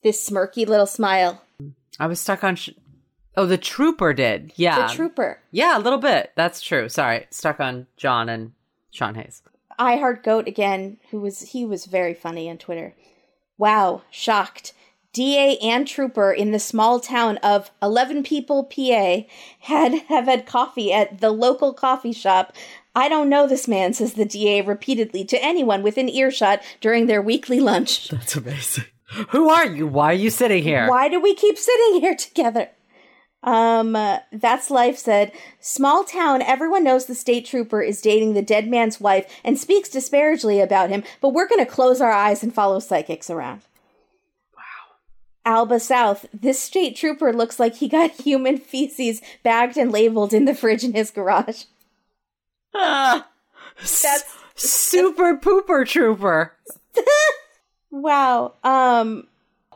This 0.02 0.28
smirky 0.28 0.66
little 0.66 0.86
smile. 0.86 1.42
I 1.98 2.06
was 2.06 2.20
stuck 2.20 2.44
on. 2.44 2.56
Sh- 2.56 2.70
oh, 3.36 3.46
the 3.46 3.58
trooper 3.58 4.12
did. 4.12 4.52
Yeah. 4.56 4.86
The 4.86 4.94
trooper. 4.94 5.40
Yeah, 5.50 5.76
a 5.76 5.80
little 5.80 5.98
bit. 5.98 6.32
That's 6.36 6.60
true. 6.60 6.88
Sorry. 6.88 7.26
Stuck 7.30 7.60
on 7.60 7.86
John 7.96 8.28
and 8.28 8.52
Sean 8.90 9.14
Hayes. 9.16 9.42
I 9.78 9.96
Heart 9.96 10.24
Goat 10.24 10.48
again, 10.48 10.98
who 11.10 11.20
was 11.20 11.40
he 11.40 11.64
was 11.64 11.86
very 11.86 12.14
funny 12.14 12.50
on 12.50 12.58
Twitter. 12.58 12.94
Wow, 13.56 14.02
shocked. 14.10 14.72
DA 15.12 15.56
and 15.58 15.86
trooper 15.88 16.30
in 16.32 16.52
the 16.52 16.58
small 16.58 17.00
town 17.00 17.38
of 17.38 17.70
11 17.82 18.22
people 18.22 18.64
PA 18.64 19.20
had 19.60 19.94
have 20.08 20.26
had 20.26 20.46
coffee 20.46 20.92
at 20.92 21.20
the 21.20 21.30
local 21.30 21.72
coffee 21.72 22.12
shop. 22.12 22.52
I 22.94 23.08
don't 23.08 23.28
know 23.28 23.46
this 23.46 23.66
man, 23.66 23.94
says 23.94 24.14
the 24.14 24.24
DA 24.24 24.60
repeatedly 24.60 25.24
to 25.26 25.42
anyone 25.42 25.82
within 25.82 26.08
earshot 26.08 26.62
during 26.80 27.06
their 27.06 27.22
weekly 27.22 27.58
lunch. 27.58 28.08
That's 28.10 28.36
amazing. 28.36 28.84
Who 29.30 29.48
are 29.48 29.66
you? 29.66 29.86
Why 29.86 30.10
are 30.10 30.14
you 30.14 30.30
sitting 30.30 30.62
here? 30.62 30.88
Why 30.88 31.08
do 31.08 31.20
we 31.20 31.34
keep 31.34 31.56
sitting 31.56 32.00
here 32.00 32.14
together? 32.14 32.68
Um, 33.42 33.94
uh, 33.96 34.18
that's 34.32 34.70
life 34.70 34.98
said. 34.98 35.32
Small 35.60 36.04
town, 36.04 36.42
everyone 36.42 36.84
knows 36.84 37.06
the 37.06 37.14
state 37.14 37.46
trooper 37.46 37.80
is 37.80 38.02
dating 38.02 38.34
the 38.34 38.42
dead 38.42 38.68
man's 38.68 39.00
wife 39.00 39.40
and 39.44 39.58
speaks 39.58 39.88
disparagingly 39.88 40.60
about 40.60 40.90
him, 40.90 41.04
but 41.20 41.30
we're 41.30 41.48
going 41.48 41.64
to 41.64 41.70
close 41.70 42.00
our 42.00 42.12
eyes 42.12 42.42
and 42.42 42.54
follow 42.54 42.80
psychics 42.80 43.30
around. 43.30 43.62
Wow. 44.54 44.96
Alba 45.46 45.80
South, 45.80 46.26
this 46.32 46.60
state 46.60 46.96
trooper 46.96 47.32
looks 47.32 47.58
like 47.60 47.76
he 47.76 47.88
got 47.88 48.10
human 48.20 48.58
feces 48.58 49.22
bagged 49.42 49.76
and 49.76 49.92
labeled 49.92 50.34
in 50.34 50.44
the 50.44 50.54
fridge 50.54 50.84
in 50.84 50.92
his 50.92 51.10
garage. 51.10 51.64
Ah, 52.74 53.28
That's 53.78 54.24
super 54.56 55.36
pooper 55.36 55.86
trooper. 55.86 56.54
wow. 57.90 58.54
Um, 58.64 59.26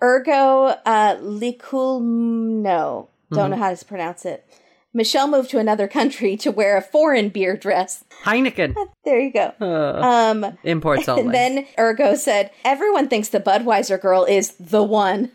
Ergo 0.02 0.64
uh, 0.84 1.16
Liculno. 1.20 3.08
Don't 3.32 3.50
know 3.50 3.56
how 3.56 3.74
to 3.74 3.84
pronounce 3.84 4.26
it. 4.26 4.46
Michelle 4.94 5.26
moved 5.26 5.48
to 5.50 5.58
another 5.58 5.88
country 5.88 6.36
to 6.36 6.50
wear 6.50 6.76
a 6.76 6.82
foreign 6.82 7.30
beer 7.30 7.56
dress. 7.56 8.04
Heineken. 8.24 8.74
There 9.06 9.18
you 9.20 9.32
go. 9.32 9.52
um, 9.60 10.58
Imports 10.64 11.08
only. 11.08 11.32
then 11.32 11.66
Ergo 11.78 12.14
said, 12.14 12.50
"Everyone 12.64 13.08
thinks 13.08 13.28
the 13.30 13.40
Budweiser 13.40 14.00
girl 14.00 14.24
is 14.24 14.52
the 14.60 14.82
one." 14.82 15.30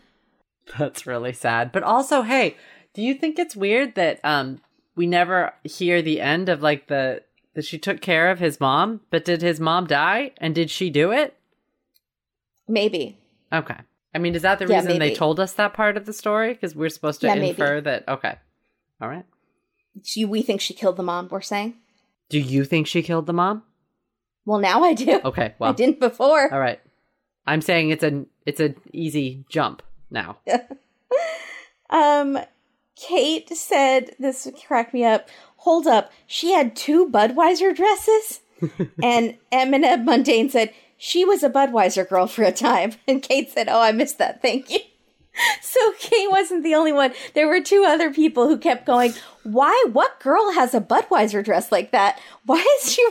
That's 0.78 1.06
really 1.06 1.32
sad. 1.32 1.72
But 1.72 1.82
also, 1.82 2.22
hey, 2.22 2.56
do 2.94 3.02
you 3.02 3.14
think 3.14 3.38
it's 3.38 3.56
weird 3.56 3.94
that 3.96 4.20
um 4.24 4.60
we 4.94 5.06
never 5.08 5.52
hear 5.64 6.02
the 6.02 6.20
end 6.20 6.48
of 6.48 6.62
like 6.62 6.86
the 6.86 7.22
that 7.54 7.64
she 7.64 7.78
took 7.78 8.00
care 8.00 8.30
of 8.30 8.38
his 8.38 8.60
mom, 8.60 9.00
but 9.10 9.24
did 9.24 9.42
his 9.42 9.58
mom 9.58 9.86
die 9.88 10.30
and 10.38 10.54
did 10.54 10.70
she 10.70 10.88
do 10.90 11.10
it? 11.10 11.34
Maybe. 12.68 13.18
Okay. 13.52 13.76
I 14.14 14.18
mean, 14.18 14.34
is 14.34 14.42
that 14.42 14.58
the 14.58 14.66
Yeah, 14.66 14.76
reason 14.80 14.98
they 14.98 15.14
told 15.14 15.40
us 15.40 15.52
that 15.54 15.74
part 15.74 15.96
of 15.96 16.06
the 16.06 16.12
story? 16.12 16.52
Because 16.52 16.74
we're 16.74 16.88
supposed 16.88 17.20
to 17.22 17.26
Yeah, 17.28 17.34
maybe. 17.34 17.48
infer 17.50 17.80
that. 17.80 18.08
Okay. 18.08 18.34
All 19.00 19.08
right. 19.08 19.24
We 20.16 20.42
think 20.42 20.60
she 20.60 20.74
killed 20.74 20.96
the 20.96 21.02
mom. 21.02 21.28
We're 21.30 21.40
saying. 21.40 21.74
Do 22.28 22.38
you 22.38 22.64
think 22.64 22.86
she 22.86 23.02
killed 23.02 23.26
the 23.26 23.32
mom? 23.32 23.62
Well, 24.44 24.58
now 24.60 24.82
I 24.84 24.94
do. 24.94 25.20
Okay. 25.24 25.54
Well, 25.58 25.70
I 25.70 25.74
didn't 25.74 26.00
before. 26.00 26.52
All 26.52 26.60
right. 26.60 26.80
I'm 27.46 27.60
saying 27.62 27.90
it's 27.90 28.04
an 28.04 28.26
it's 28.46 28.60
an 28.60 28.76
easy 28.92 29.44
jump 29.48 29.82
now. 30.10 30.38
Um, 31.90 32.38
Kate 32.96 33.48
said 33.56 34.10
this 34.18 34.46
cracked 34.66 34.92
me 34.92 35.04
up. 35.04 35.28
Hold 35.58 35.86
up, 35.86 36.12
she 36.26 36.52
had 36.52 36.76
two 36.76 37.08
Budweiser 37.08 37.74
dresses, 37.74 38.40
and 39.02 39.36
Eminem 39.50 40.04
Mundane 40.04 40.50
said 40.50 40.72
she 40.98 41.24
was 41.24 41.42
a 41.42 41.48
Budweiser 41.48 42.06
girl 42.06 42.26
for 42.26 42.42
a 42.42 42.52
time, 42.52 42.92
and 43.08 43.22
Kate 43.22 43.50
said, 43.50 43.68
"Oh, 43.70 43.80
I 43.80 43.92
missed 43.92 44.18
that. 44.18 44.42
Thank 44.42 44.70
you." 44.70 44.80
So 45.62 45.78
Kate 46.00 46.28
wasn't 46.28 46.64
the 46.64 46.74
only 46.74 46.92
one. 46.92 47.12
There 47.34 47.46
were 47.46 47.60
two 47.60 47.84
other 47.86 48.12
people 48.12 48.48
who 48.48 48.58
kept 48.58 48.84
going. 48.84 49.14
Why? 49.44 49.84
What 49.92 50.18
girl 50.18 50.50
has 50.50 50.74
a 50.74 50.80
Budweiser 50.80 51.44
dress 51.44 51.70
like 51.70 51.92
that? 51.92 52.18
Why 52.44 52.58
is 52.82 52.92
she? 52.92 53.06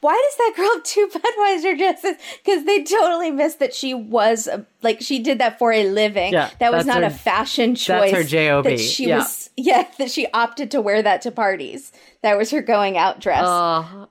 Why 0.00 0.12
does 0.12 0.36
that 0.36 0.52
girl 0.56 0.70
have 0.74 0.84
two 0.84 1.08
Budweiser 1.12 1.76
dresses? 1.76 2.16
Because 2.44 2.64
they 2.66 2.84
totally 2.84 3.32
missed 3.32 3.58
that 3.58 3.74
she 3.74 3.94
was 3.94 4.46
a, 4.46 4.64
like 4.82 5.00
she 5.00 5.18
did 5.18 5.38
that 5.40 5.58
for 5.58 5.72
a 5.72 5.88
living. 5.90 6.32
Yeah, 6.34 6.50
that 6.60 6.72
was 6.72 6.86
not 6.86 6.98
her- 7.00 7.08
a 7.08 7.10
fashion 7.10 7.74
choice. 7.74 8.12
that's 8.12 8.30
her 8.30 8.36
JOB, 8.62 8.62
That 8.64 8.78
she 8.78 9.08
yeah. 9.08 9.18
was 9.18 9.50
yeah 9.56 9.88
that 9.98 10.10
she 10.12 10.28
opted 10.32 10.70
to 10.72 10.80
wear 10.80 11.02
that 11.02 11.22
to 11.22 11.32
parties. 11.32 11.90
That 12.22 12.38
was 12.38 12.52
her 12.52 12.62
going 12.62 12.96
out 12.96 13.18
dress. 13.18 13.42
Uh, 13.42 14.06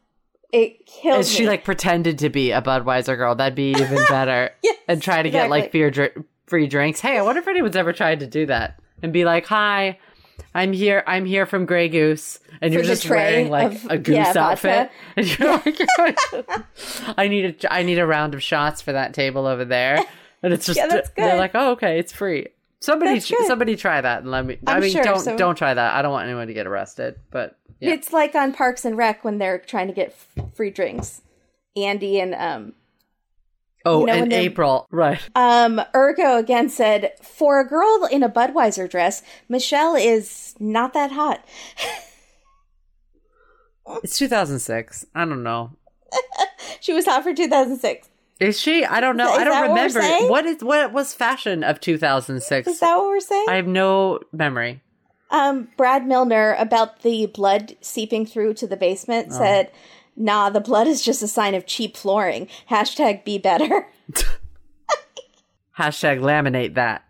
it 0.51 0.85
killed 0.85 1.17
and 1.17 1.25
she 1.25 1.43
me. 1.43 1.47
like 1.49 1.63
pretended 1.63 2.19
to 2.19 2.29
be 2.29 2.51
a 2.51 2.61
Budweiser 2.61 3.15
girl. 3.17 3.35
That'd 3.35 3.55
be 3.55 3.71
even 3.71 4.03
better. 4.09 4.51
Yes, 4.63 4.77
and 4.87 5.01
try 5.01 5.21
to 5.21 5.29
get 5.29 5.49
like 5.49 5.65
exactly. 5.65 5.79
beer 5.79 5.91
dr- 5.91 6.25
free 6.47 6.67
drinks. 6.67 6.99
Hey, 6.99 7.17
I 7.17 7.21
wonder 7.21 7.41
if 7.41 7.47
anyone's 7.47 7.75
ever 7.75 7.93
tried 7.93 8.19
to 8.21 8.27
do 8.27 8.45
that 8.47 8.79
and 9.01 9.13
be 9.13 9.25
like, 9.25 9.45
"Hi, 9.47 9.97
I'm 10.53 10.73
here. 10.73 11.03
I'm 11.07 11.25
here 11.25 11.45
from 11.45 11.65
Grey 11.65 11.87
Goose," 11.89 12.39
and 12.61 12.73
you're 12.73 12.83
just 12.83 13.09
wearing 13.09 13.49
like 13.49 13.73
of- 13.73 13.91
a 13.91 13.97
goose 13.97 14.15
yeah, 14.15 14.33
outfit. 14.37 14.91
And 15.15 15.39
you're 15.39 15.51
like, 15.53 15.79
"I 17.17 17.27
need 17.27 17.63
a 17.63 17.73
I 17.73 17.83
need 17.83 17.99
a 17.99 18.05
round 18.05 18.33
of 18.33 18.43
shots 18.43 18.81
for 18.81 18.91
that 18.91 19.13
table 19.13 19.45
over 19.47 19.65
there," 19.65 19.99
and 20.43 20.53
it's 20.53 20.65
just 20.65 20.77
Yeah, 20.77 21.01
they're 21.15 21.37
like, 21.37 21.51
"Oh, 21.53 21.71
okay, 21.71 21.97
it's 21.99 22.11
free." 22.13 22.47
Somebody, 22.81 23.19
somebody 23.19 23.75
try 23.75 24.01
that 24.01 24.23
and 24.23 24.31
let 24.31 24.43
me. 24.45 24.57
i 24.65 24.73
I'm 24.73 24.81
mean, 24.81 24.91
sure, 24.91 25.03
don't 25.03 25.19
so- 25.19 25.37
don't 25.37 25.55
try 25.55 25.73
that. 25.73 25.93
I 25.93 26.01
don't 26.01 26.11
want 26.11 26.25
anyone 26.25 26.47
to 26.47 26.53
get 26.53 26.65
arrested. 26.65 27.15
But 27.29 27.55
yeah. 27.79 27.91
It's 27.91 28.11
like 28.11 28.33
on 28.35 28.53
Parks 28.53 28.85
and 28.85 28.97
Rec 28.97 29.23
when 29.23 29.37
they're 29.37 29.59
trying 29.59 29.87
to 29.87 29.93
get 29.93 30.15
f- 30.37 30.53
free 30.55 30.71
drinks. 30.71 31.21
Andy 31.75 32.19
and 32.19 32.33
um 32.35 32.73
oh, 33.85 34.01
you 34.01 34.05
know, 34.07 34.13
and 34.13 34.33
April, 34.33 34.87
right? 34.91 35.21
um 35.35 35.79
Ergo 35.95 36.37
again 36.37 36.69
said 36.69 37.13
for 37.21 37.59
a 37.59 37.67
girl 37.67 38.07
in 38.11 38.23
a 38.23 38.29
Budweiser 38.29 38.89
dress, 38.89 39.21
Michelle 39.47 39.95
is 39.95 40.55
not 40.59 40.93
that 40.93 41.11
hot. 41.11 41.45
It's 44.03 44.17
2006. 44.17 45.05
I 45.13 45.25
don't 45.25 45.43
know. 45.43 45.71
She 46.79 46.93
was 46.93 47.05
hot 47.05 47.21
for 47.23 47.33
2006. 47.33 48.09
Is 48.41 48.59
she? 48.59 48.83
I 48.83 48.99
don't 49.01 49.17
know. 49.17 49.31
Is 49.31 49.37
I 49.37 49.43
don't 49.43 49.53
that 49.53 49.69
what 49.69 49.93
remember. 49.93 50.27
What 50.31 50.45
is 50.47 50.63
what 50.63 50.91
was 50.91 51.13
fashion 51.13 51.63
of 51.63 51.79
2006? 51.79 52.67
Is 52.67 52.79
that 52.79 52.97
what 52.97 53.05
we're 53.05 53.19
saying? 53.19 53.45
I 53.47 53.55
have 53.55 53.67
no 53.67 54.19
memory. 54.33 54.81
Um, 55.29 55.67
Brad 55.77 56.07
Milner 56.07 56.55
about 56.57 57.03
the 57.03 57.27
blood 57.27 57.77
seeping 57.81 58.25
through 58.25 58.55
to 58.55 58.65
the 58.65 58.75
basement 58.75 59.27
Oh. 59.29 59.37
said, 59.37 59.71
"Nah, 60.15 60.49
the 60.49 60.59
blood 60.59 60.87
is 60.87 61.03
just 61.03 61.21
a 61.21 61.27
sign 61.27 61.53
of 61.53 61.67
cheap 61.67 61.95
flooring." 61.95 62.47
Hashtag 62.71 63.23
be 63.23 63.37
better. 63.37 63.87
Hashtag 65.77 66.19
laminate 66.19 66.73
that. 66.73 67.03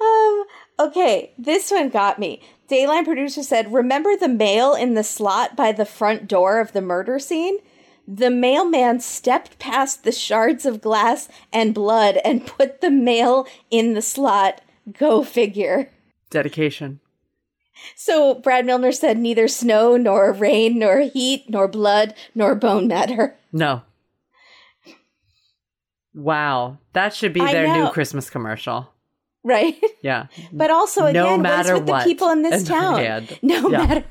Um, 0.00 0.44
okay, 0.78 1.32
this 1.36 1.72
one 1.72 1.88
got 1.88 2.20
me. 2.20 2.40
Dayline 2.70 3.04
producer 3.04 3.42
said, 3.42 3.72
"Remember 3.72 4.16
the 4.16 4.28
mail 4.28 4.74
in 4.74 4.94
the 4.94 5.02
slot 5.04 5.56
by 5.56 5.72
the 5.72 5.84
front 5.84 6.28
door 6.28 6.60
of 6.60 6.72
the 6.72 6.80
murder 6.80 7.18
scene?" 7.18 7.58
The 8.14 8.30
mailman 8.30 9.00
stepped 9.00 9.58
past 9.58 10.04
the 10.04 10.12
shards 10.12 10.66
of 10.66 10.80
glass 10.82 11.28
and 11.52 11.72
blood 11.74 12.18
and 12.24 12.46
put 12.46 12.80
the 12.80 12.90
mail 12.90 13.46
in 13.70 13.94
the 13.94 14.02
slot. 14.02 14.60
Go 14.98 15.22
figure. 15.22 15.90
Dedication. 16.28 17.00
So 17.96 18.34
Brad 18.34 18.66
Milner 18.66 18.92
said 18.92 19.18
neither 19.18 19.48
snow 19.48 19.96
nor 19.96 20.32
rain 20.32 20.78
nor 20.78 21.00
heat 21.00 21.44
nor 21.48 21.68
blood 21.68 22.14
nor 22.34 22.54
bone 22.54 22.86
matter. 22.86 23.36
No. 23.52 23.82
Wow, 26.14 26.78
that 26.92 27.14
should 27.14 27.32
be 27.32 27.40
I 27.40 27.52
their 27.52 27.72
new. 27.72 27.88
Christmas 27.90 28.28
commercial. 28.28 28.88
Right? 29.44 29.76
Yeah. 30.02 30.26
But 30.52 30.70
also 30.70 31.06
again, 31.06 31.24
No 31.24 31.34
is 31.34 31.40
matter 31.40 31.74
with 31.78 31.88
what. 31.88 32.04
the 32.04 32.10
people 32.10 32.28
in 32.30 32.42
this 32.42 32.62
town? 32.68 33.26
No 33.42 33.68
Yeah. 33.70 33.78
matter 33.86 34.04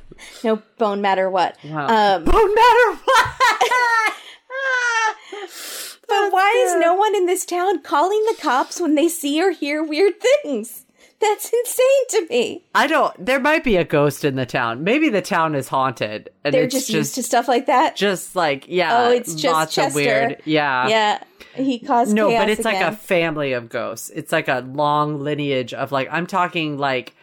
no 0.44 0.62
bone 0.78 1.02
matter 1.02 1.30
what. 1.30 1.58
Wow. 1.64 1.88
Um 2.18 2.24
no 2.26 2.54
matter 2.54 3.00
what. 3.06 3.28
But 6.08 6.34
why 6.34 6.66
is 6.68 6.76
no 6.82 6.94
one 6.94 7.16
in 7.16 7.26
this 7.26 7.46
town 7.46 7.82
calling 7.84 8.22
the 8.28 8.36
cops 8.42 8.82
when 8.82 8.96
they 8.96 9.08
see 9.08 9.42
or 9.42 9.52
hear 9.52 9.82
weird 9.82 10.16
things? 10.20 10.86
That's 11.22 11.46
insane 11.54 12.08
to 12.10 12.28
me. 12.30 12.66
I 12.76 12.88
don't. 12.88 13.14
There 13.26 13.40
might 13.40 13.64
be 13.64 13.78
a 13.78 13.86
ghost 13.86 14.26
in 14.26 14.36
the 14.36 14.46
town. 14.46 14.84
Maybe 14.84 15.08
the 15.08 15.22
town 15.22 15.56
is 15.56 15.70
haunted, 15.70 16.30
and 16.44 16.54
They're 16.54 16.64
it's 16.64 16.74
just, 16.74 16.88
just 16.88 16.96
used 16.98 17.16
to 17.16 17.24
stuff 17.24 17.48
like 17.48 17.68
that. 17.68 17.96
just 17.96 18.36
like 18.36 18.66
yeah. 18.68 19.06
Oh, 19.06 19.12
it's 19.12 19.36
just 19.36 19.54
lots 19.54 19.76
Chester. 19.76 19.88
of 19.90 19.96
weird. 19.96 20.42
Yeah. 20.44 20.88
yeah, 20.90 21.24
he 21.54 21.80
caused 21.80 22.14
No, 22.14 22.30
but 22.30 22.50
it's 22.50 22.66
like 22.66 22.82
a 22.82 22.92
family 22.94 23.54
of 23.54 23.70
ghosts. 23.70 24.10
It's 24.10 24.34
like 24.34 24.50
a 24.50 24.66
long 24.68 25.20
lineage 25.20 25.74
of 25.74 25.94
like 25.94 26.10
I'm 26.12 26.28
talking 26.28 26.78
like 26.78 27.16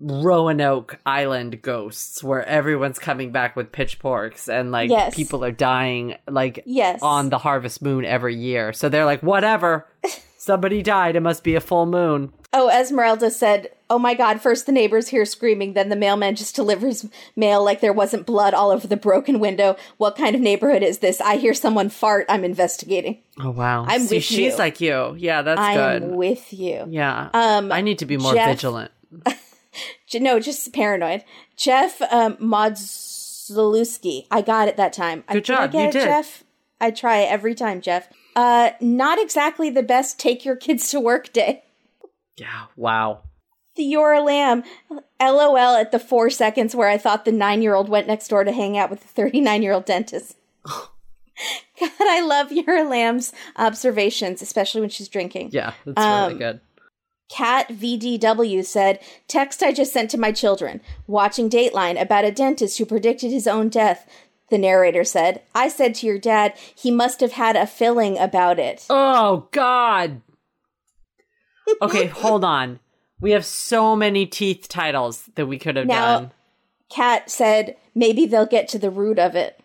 Roanoke 0.00 0.98
Island 1.04 1.60
ghosts 1.62 2.22
where 2.22 2.44
everyone's 2.46 2.98
coming 2.98 3.32
back 3.32 3.56
with 3.56 3.72
pitchforks 3.72 4.48
and 4.48 4.70
like 4.70 4.90
Yes. 4.90 5.14
people 5.14 5.44
are 5.44 5.52
dying 5.52 6.16
like 6.28 6.62
Yes. 6.66 7.00
on 7.02 7.30
the 7.30 7.38
harvest 7.38 7.82
moon 7.82 8.04
every 8.04 8.36
year. 8.36 8.72
So 8.72 8.88
they're 8.88 9.04
like 9.04 9.22
whatever. 9.22 9.86
Somebody 10.38 10.82
died. 10.82 11.16
It 11.16 11.20
must 11.20 11.42
be 11.42 11.56
a 11.56 11.60
full 11.60 11.84
moon. 11.86 12.32
Oh, 12.52 12.70
Esmeralda 12.70 13.30
said, 13.30 13.68
Oh 13.90 13.98
my 13.98 14.14
god, 14.14 14.40
first 14.40 14.66
the 14.66 14.72
neighbors 14.72 15.08
hear 15.08 15.24
screaming, 15.24 15.72
then 15.74 15.88
the 15.88 15.96
mailman 15.96 16.36
just 16.36 16.54
delivers 16.54 17.06
mail 17.36 17.62
like 17.64 17.80
there 17.80 17.92
wasn't 17.92 18.24
blood 18.24 18.54
all 18.54 18.70
over 18.70 18.86
the 18.86 18.96
broken 18.96 19.40
window. 19.40 19.76
What 19.96 20.16
kind 20.16 20.34
of 20.36 20.40
neighborhood 20.40 20.82
is 20.82 20.98
this? 21.00 21.20
I 21.20 21.36
hear 21.36 21.54
someone 21.54 21.88
fart. 21.88 22.24
I'm 22.28 22.44
investigating. 22.44 23.18
Oh 23.40 23.50
wow. 23.50 23.84
I'm 23.88 24.02
See, 24.02 24.16
with 24.16 24.24
she's 24.24 24.52
you. 24.52 24.58
like 24.58 24.80
you. 24.80 25.16
Yeah, 25.18 25.42
that's 25.42 25.60
I 25.60 25.74
good. 25.74 26.02
am 26.04 26.16
with 26.16 26.52
you. 26.52 26.86
yeah. 26.88 27.30
Um, 27.34 27.72
I 27.72 27.80
need 27.80 27.98
to 27.98 28.06
be 28.06 28.16
more 28.16 28.32
Jeff- 28.34 28.48
vigilant. 28.50 28.92
No, 30.14 30.40
just 30.40 30.72
paranoid. 30.72 31.22
Jeff 31.56 32.00
um, 32.10 32.36
Modzalewski. 32.36 34.26
I 34.30 34.40
got 34.42 34.68
it 34.68 34.76
that 34.76 34.92
time. 34.92 35.24
I, 35.28 35.34
Good 35.34 35.44
did 35.44 35.54
I 35.56 35.62
job, 35.66 35.72
get 35.72 35.82
you 35.82 35.88
it, 35.88 35.92
did. 35.92 36.04
Jeff. 36.04 36.44
I 36.80 36.90
try 36.90 37.20
every 37.22 37.54
time, 37.54 37.80
Jeff. 37.80 38.08
Uh, 38.36 38.70
not 38.80 39.18
exactly 39.20 39.68
the 39.68 39.82
best 39.82 40.18
take 40.18 40.44
your 40.44 40.56
kids 40.56 40.90
to 40.90 41.00
work 41.00 41.32
day. 41.32 41.64
Yeah. 42.36 42.66
Wow. 42.76 43.22
Theora 43.76 44.24
Lamb, 44.24 44.64
LOL 45.20 45.74
at 45.76 45.92
the 45.92 45.98
four 45.98 46.30
seconds 46.30 46.74
where 46.74 46.88
I 46.88 46.98
thought 46.98 47.24
the 47.24 47.32
nine 47.32 47.62
year 47.62 47.74
old 47.74 47.88
went 47.88 48.06
next 48.06 48.28
door 48.28 48.44
to 48.44 48.52
hang 48.52 48.76
out 48.78 48.90
with 48.90 49.00
the 49.02 49.08
39 49.08 49.62
year 49.62 49.72
old 49.72 49.84
dentist. 49.84 50.36
God, 50.66 51.90
I 52.00 52.20
love 52.22 52.50
your 52.50 52.88
Lamb's 52.88 53.32
observations, 53.56 54.42
especially 54.42 54.80
when 54.80 54.90
she's 54.90 55.08
drinking. 55.08 55.50
Yeah, 55.52 55.74
that's 55.84 56.00
Um, 56.04 56.28
really 56.28 56.38
good. 56.38 56.60
Cat 57.28 57.68
VDW 57.68 58.64
said, 58.64 59.00
Text 59.26 59.62
I 59.62 59.72
just 59.72 59.92
sent 59.92 60.10
to 60.12 60.18
my 60.18 60.32
children, 60.32 60.80
watching 61.06 61.50
Dateline 61.50 62.00
about 62.00 62.24
a 62.24 62.32
dentist 62.32 62.78
who 62.78 62.86
predicted 62.86 63.30
his 63.30 63.46
own 63.46 63.68
death. 63.68 64.08
The 64.50 64.56
narrator 64.58 65.04
said, 65.04 65.42
I 65.54 65.68
said 65.68 65.94
to 65.96 66.06
your 66.06 66.18
dad, 66.18 66.54
he 66.74 66.90
must 66.90 67.20
have 67.20 67.32
had 67.32 67.54
a 67.54 67.66
filling 67.66 68.16
about 68.18 68.58
it. 68.58 68.86
Oh 68.88 69.46
God. 69.50 70.22
Okay, 71.82 72.06
hold 72.06 72.44
on. 72.44 72.80
We 73.20 73.32
have 73.32 73.44
so 73.44 73.94
many 73.94 74.24
teeth 74.24 74.66
titles 74.68 75.28
that 75.34 75.46
we 75.46 75.58
could 75.58 75.76
have 75.76 75.86
Now- 75.86 76.18
done. 76.20 76.30
Cat 76.90 77.28
said, 77.30 77.76
maybe 77.94 78.24
they'll 78.24 78.46
get 78.46 78.66
to 78.68 78.78
the 78.78 78.88
root 78.90 79.18
of 79.18 79.34
it. 79.36 79.60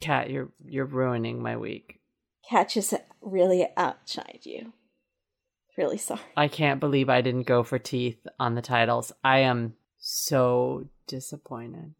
Cat, 0.00 0.28
you're 0.30 0.48
you're 0.66 0.84
ruining 0.86 1.40
my 1.40 1.56
week. 1.56 2.00
Cat 2.48 2.70
just 2.70 2.92
really 3.20 3.68
outshined 3.76 4.44
you. 4.44 4.72
Really 5.80 5.96
sorry. 5.96 6.20
I 6.36 6.46
can't 6.48 6.78
believe 6.78 7.08
I 7.08 7.22
didn't 7.22 7.44
go 7.46 7.62
for 7.62 7.78
teeth 7.78 8.18
on 8.38 8.54
the 8.54 8.60
titles. 8.60 9.12
I 9.24 9.38
am 9.38 9.76
so 9.98 10.84
disappointed. 11.06 11.94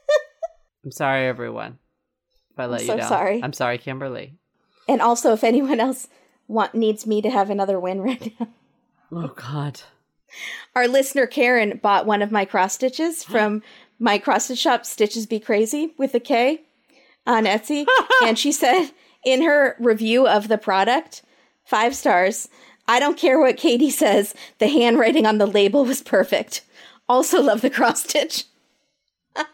I'm 0.84 0.90
sorry, 0.92 1.26
everyone. 1.26 1.78
If 2.52 2.58
I 2.58 2.64
let 2.64 2.80
you 2.80 2.86
so 2.86 2.96
down. 2.96 3.06
sorry. 3.08 3.42
I'm 3.42 3.52
sorry, 3.52 3.76
Kimberly. 3.76 4.38
And 4.88 5.02
also, 5.02 5.34
if 5.34 5.44
anyone 5.44 5.78
else 5.78 6.08
want 6.48 6.74
needs 6.74 7.06
me 7.06 7.20
to 7.20 7.28
have 7.28 7.50
another 7.50 7.78
win 7.78 8.00
right 8.00 8.32
now, 8.40 8.48
Oh 9.12 9.28
God. 9.28 9.82
our 10.74 10.88
listener 10.88 11.26
Karen 11.26 11.78
bought 11.82 12.06
one 12.06 12.22
of 12.22 12.32
my 12.32 12.46
cross 12.46 12.72
stitches 12.76 13.22
from 13.32 13.62
my 13.98 14.16
cross 14.16 14.46
stitch 14.46 14.60
shop, 14.60 14.86
Stitches 14.86 15.26
Be 15.26 15.38
Crazy 15.38 15.92
with 15.98 16.14
a 16.14 16.20
K 16.20 16.62
on 17.26 17.44
Etsy, 17.44 17.84
and 18.24 18.38
she 18.38 18.52
said 18.52 18.88
in 19.22 19.42
her 19.42 19.76
review 19.78 20.26
of 20.26 20.48
the 20.48 20.56
product, 20.56 21.20
five 21.66 21.94
stars. 21.94 22.48
I 22.88 23.00
don't 23.00 23.18
care 23.18 23.38
what 23.40 23.56
Katie 23.56 23.90
says. 23.90 24.34
The 24.58 24.68
handwriting 24.68 25.26
on 25.26 25.38
the 25.38 25.46
label 25.46 25.84
was 25.84 26.02
perfect. 26.02 26.62
Also 27.08 27.42
love 27.42 27.60
the 27.60 27.70
cross 27.70 28.02
stitch. 28.04 28.44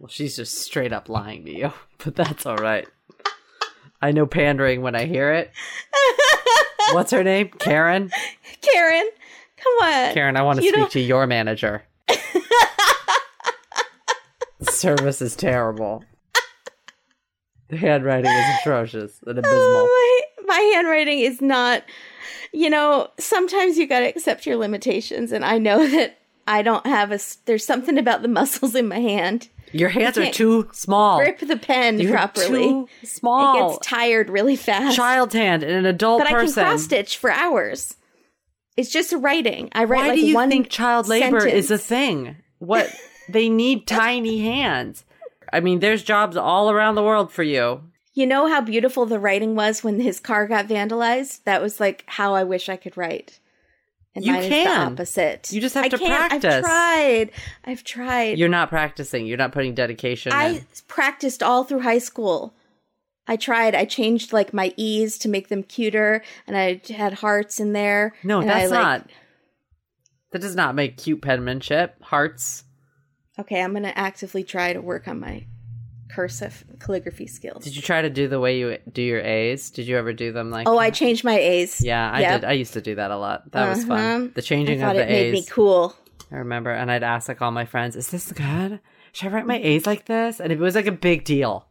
Well, 0.00 0.06
she's 0.08 0.36
just 0.36 0.58
straight 0.58 0.92
up 0.92 1.08
lying 1.08 1.44
to 1.46 1.50
you, 1.52 1.72
but 2.04 2.14
that's 2.14 2.46
all 2.46 2.56
right. 2.56 2.86
I 4.00 4.12
know 4.12 4.26
pandering 4.26 4.80
when 4.80 4.94
I 4.94 5.06
hear 5.06 5.32
it. 5.32 5.50
What's 6.92 7.10
her 7.10 7.24
name? 7.24 7.48
Karen? 7.58 8.08
Karen, 8.60 9.08
come 9.56 9.72
on. 9.82 10.14
Karen, 10.14 10.36
I 10.36 10.42
want 10.42 10.60
to 10.60 10.64
You 10.64 10.70
speak 10.70 10.80
don't- 10.82 10.92
to 10.92 11.00
your 11.00 11.26
manager. 11.26 11.82
service 14.62 15.20
is 15.20 15.34
terrible. 15.34 16.04
The 17.68 17.76
handwriting 17.76 18.30
is 18.30 18.58
atrocious 18.60 19.18
and 19.26 19.38
abysmal. 19.38 19.52
Oh, 19.58 20.24
my, 20.46 20.54
my 20.56 20.60
handwriting 20.74 21.18
is 21.20 21.40
not 21.42 21.82
you 22.52 22.70
know 22.70 23.08
sometimes 23.18 23.76
you 23.78 23.86
got 23.86 24.00
to 24.00 24.06
accept 24.06 24.46
your 24.46 24.56
limitations 24.56 25.32
and 25.32 25.44
i 25.44 25.58
know 25.58 25.86
that 25.90 26.18
i 26.46 26.62
don't 26.62 26.86
have 26.86 27.12
a, 27.12 27.18
there's 27.46 27.64
something 27.64 27.98
about 27.98 28.22
the 28.22 28.28
muscles 28.28 28.74
in 28.74 28.88
my 28.88 28.98
hand 29.00 29.48
Your 29.72 29.88
hands 29.90 30.16
are 30.18 30.30
too 30.30 30.68
small. 30.72 31.18
grip 31.18 31.38
the 31.40 31.56
pen 31.56 31.98
You're 32.00 32.12
properly 32.12 32.68
too 32.68 32.88
it 33.02 33.08
small. 33.08 33.74
gets 33.74 33.86
tired 33.86 34.30
really 34.30 34.56
fast 34.56 34.96
Child 34.96 35.32
hand 35.32 35.62
and 35.62 35.72
an 35.72 35.86
adult 35.86 36.20
but 36.20 36.26
i 36.26 36.30
can 36.30 36.40
person. 36.40 36.64
cross 36.64 36.84
stitch 36.84 37.16
for 37.18 37.30
hours 37.30 37.94
it's 38.76 38.90
just 38.90 39.12
writing 39.12 39.68
i 39.72 39.84
write 39.84 39.98
Why 40.00 40.08
like 40.08 40.16
do 40.20 40.26
you 40.26 40.34
one 40.34 40.48
think 40.50 40.68
child 40.70 41.08
labor 41.08 41.46
is 41.46 41.70
a 41.70 41.78
thing? 41.78 42.36
What 42.58 42.92
they 43.28 43.48
need 43.48 43.86
tiny 43.86 44.40
hands. 44.40 45.04
I 45.52 45.60
mean, 45.60 45.78
there's 45.80 46.02
jobs 46.02 46.36
all 46.36 46.70
around 46.70 46.94
the 46.94 47.02
world 47.02 47.30
for 47.32 47.42
you. 47.42 47.82
You 48.18 48.26
know 48.26 48.46
how 48.48 48.60
beautiful 48.60 49.06
the 49.06 49.18
writing 49.18 49.54
was 49.54 49.84
when 49.84 50.00
his 50.00 50.18
car 50.20 50.46
got 50.46 50.66
vandalized 50.66 51.42
that 51.44 51.62
was 51.62 51.78
like 51.80 52.04
how 52.06 52.34
i 52.34 52.42
wish 52.44 52.68
i 52.68 52.76
could 52.76 52.96
write 52.96 53.38
and 54.14 54.24
You 54.24 54.32
mine 54.32 54.42
is 54.42 54.48
the 54.48 54.54
can. 54.64 54.92
opposite 54.92 55.52
You 55.52 55.60
just 55.60 55.74
have 55.74 55.84
I 55.84 55.88
to 55.88 55.98
practice. 55.98 56.44
i've 56.54 56.62
tried 56.64 57.30
i've 57.64 57.84
tried 57.84 58.38
You're 58.38 58.48
not 58.48 58.68
practicing. 58.70 59.26
You're 59.26 59.36
not 59.38 59.52
putting 59.52 59.74
dedication. 59.74 60.32
I 60.32 60.48
in. 60.48 60.66
practiced 60.88 61.42
all 61.42 61.62
through 61.64 61.80
high 61.80 61.98
school. 61.98 62.54
I 63.30 63.36
tried. 63.36 63.74
I 63.74 63.84
changed 63.84 64.32
like 64.32 64.54
my 64.54 64.72
E's 64.78 65.18
to 65.18 65.28
make 65.28 65.48
them 65.48 65.62
cuter, 65.62 66.22
and 66.46 66.56
I 66.56 66.80
had 66.88 67.12
hearts 67.12 67.60
in 67.60 67.74
there. 67.74 68.14
No, 68.24 68.40
I, 68.40 68.44
that's 68.46 68.70
like- 68.70 68.80
not. 68.82 69.10
That 70.32 70.40
does 70.40 70.56
not 70.56 70.74
make 70.74 70.96
cute 70.96 71.20
penmanship. 71.22 72.02
Hearts. 72.02 72.64
Okay, 73.38 73.60
I'm 73.62 73.74
gonna 73.74 73.92
actively 73.94 74.42
try 74.42 74.72
to 74.72 74.80
work 74.80 75.06
on 75.06 75.20
my 75.20 75.44
cursive 76.08 76.64
calligraphy 76.80 77.26
skills. 77.26 77.64
Did 77.64 77.76
you 77.76 77.82
try 77.82 78.02
to 78.02 78.10
do 78.10 78.28
the 78.28 78.40
way 78.40 78.58
you 78.58 78.78
do 78.92 79.02
your 79.02 79.20
A's? 79.20 79.70
Did 79.70 79.86
you 79.86 79.96
ever 79.96 80.12
do 80.12 80.32
them 80.32 80.50
like? 80.50 80.68
oh, 80.68 80.78
I 80.78 80.90
changed 80.90 81.24
my 81.24 81.38
A's. 81.38 81.80
yeah, 81.82 82.10
I 82.10 82.20
Yep. 82.20 82.40
did. 82.40 82.48
I 82.48 82.52
used 82.52 82.72
to 82.74 82.80
do 82.80 82.94
that 82.96 83.10
a 83.10 83.16
lot. 83.18 83.50
That 83.52 83.68
was 83.68 83.80
Uh-huh. 83.80 83.88
fun. 83.88 84.32
The 84.34 84.42
changing 84.42 84.82
of 84.82 84.94
the 84.94 85.02
it 85.02 85.08
made 85.08 85.26
A's. 85.26 85.32
me 85.34 85.46
cool. 85.50 85.94
I 86.30 86.36
remember, 86.36 86.70
and 86.70 86.90
I'd 86.90 87.02
ask 87.02 87.28
like 87.28 87.40
all 87.42 87.50
my 87.50 87.64
friends, 87.64 87.96
"Is 87.96 88.08
this 88.10 88.30
good? 88.32 88.80
Should 89.12 89.28
I 89.28 89.30
write 89.34 89.46
my 89.46 89.58
A's 89.58 89.86
like 89.86 90.04
this?" 90.06 90.40
And 90.40 90.52
it 90.52 90.58
was 90.58 90.74
like 90.74 90.86
a 90.86 90.92
big 90.92 91.24
deal, 91.24 91.66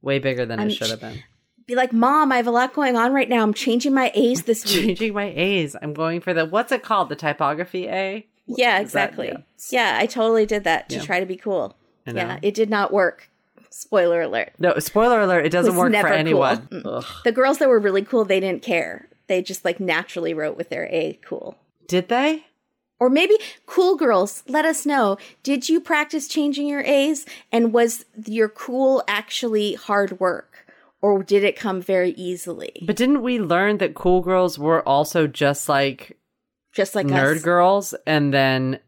way 0.00 0.18
bigger 0.18 0.46
than 0.46 0.60
I'm 0.60 0.68
it 0.68 0.72
should 0.74 0.88
have 0.90 1.00
been. 1.00 1.22
Be 1.66 1.74
like, 1.76 1.92
Mom, 1.92 2.32
I 2.32 2.36
have 2.38 2.46
a 2.46 2.50
lot 2.50 2.74
going 2.74 2.96
on 2.96 3.12
right 3.12 3.28
now. 3.28 3.42
I'm 3.42 3.54
changing 3.54 3.94
my 3.94 4.10
A's 4.14 4.42
this 4.44 4.64
week. 4.64 4.84
Changing 4.86 5.14
my 5.14 5.26
A's. 5.36 5.76
I'm 5.80 5.94
going 5.94 6.20
for 6.20 6.34
the 6.34 6.44
what's 6.46 6.72
it 6.72 6.82
called? 6.82 7.08
The 7.08 7.16
typography 7.16 7.86
A. 7.88 8.26
yeah, 8.46 8.80
Is 8.80 8.92
that- 8.92 9.10
exactly. 9.10 9.28
yeah. 9.28 9.38
yeah. 9.70 9.98
I 10.00 10.06
totally 10.06 10.44
did 10.46 10.64
that 10.64 10.88
to 10.88 10.96
Yeah. 10.96 11.02
try 11.02 11.20
to 11.20 11.26
be 11.26 11.36
cool. 11.36 11.76
Yeah, 12.06 12.38
it 12.42 12.54
did 12.54 12.68
not 12.68 12.92
work. 12.92 13.30
Spoiler 13.72 14.22
alert. 14.22 14.52
No, 14.58 14.78
spoiler 14.78 15.22
alert, 15.22 15.46
it 15.46 15.50
doesn't 15.50 15.74
was 15.74 15.92
work 15.92 16.00
for 16.00 16.08
anyone. 16.08 16.68
Mm. 16.68 16.82
Ugh. 16.84 17.04
The 17.24 17.32
girls 17.32 17.58
that 17.58 17.68
were 17.68 17.80
really 17.80 18.02
cool, 18.02 18.24
they 18.24 18.38
didn't 18.38 18.62
care. 18.62 19.08
They 19.28 19.40
just 19.42 19.64
like 19.64 19.80
naturally 19.80 20.34
wrote 20.34 20.56
with 20.56 20.68
their 20.68 20.86
A 20.86 21.18
cool. 21.26 21.56
Did 21.88 22.08
they? 22.08 22.44
Or 23.00 23.08
maybe 23.08 23.36
cool 23.66 23.96
girls, 23.96 24.44
let 24.46 24.64
us 24.64 24.86
know. 24.86 25.16
Did 25.42 25.68
you 25.68 25.80
practice 25.80 26.28
changing 26.28 26.68
your 26.68 26.82
A's? 26.82 27.26
And 27.50 27.72
was 27.72 28.04
your 28.26 28.48
cool 28.48 29.02
actually 29.08 29.74
hard 29.74 30.20
work? 30.20 30.66
Or 31.00 31.22
did 31.24 31.42
it 31.42 31.56
come 31.58 31.80
very 31.80 32.10
easily? 32.12 32.84
But 32.86 32.94
didn't 32.96 33.22
we 33.22 33.40
learn 33.40 33.78
that 33.78 33.94
cool 33.96 34.20
girls 34.20 34.56
were 34.58 34.86
also 34.88 35.26
just 35.26 35.68
like 35.68 36.16
Just 36.72 36.94
like 36.94 37.06
nerd 37.06 37.36
us. 37.36 37.42
girls 37.42 37.94
and 38.06 38.32
then 38.32 38.78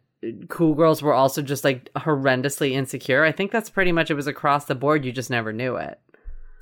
cool 0.49 0.75
girls 0.75 1.03
were 1.03 1.15
also 1.15 1.43
just 1.43 1.65
like 1.65 1.93
horrendously 1.95 2.73
insecure? 2.73 3.25
I 3.25 3.33
think 3.33 3.51
that's 3.53 3.71
pretty 3.71 3.93
much 3.93 4.11
it 4.11 4.15
was 4.15 4.27
across 4.27 4.65
the 4.67 4.75
board. 4.75 5.05
You 5.05 5.13
just 5.13 5.31
never 5.31 5.53
knew 5.53 5.77
it. 5.77 5.99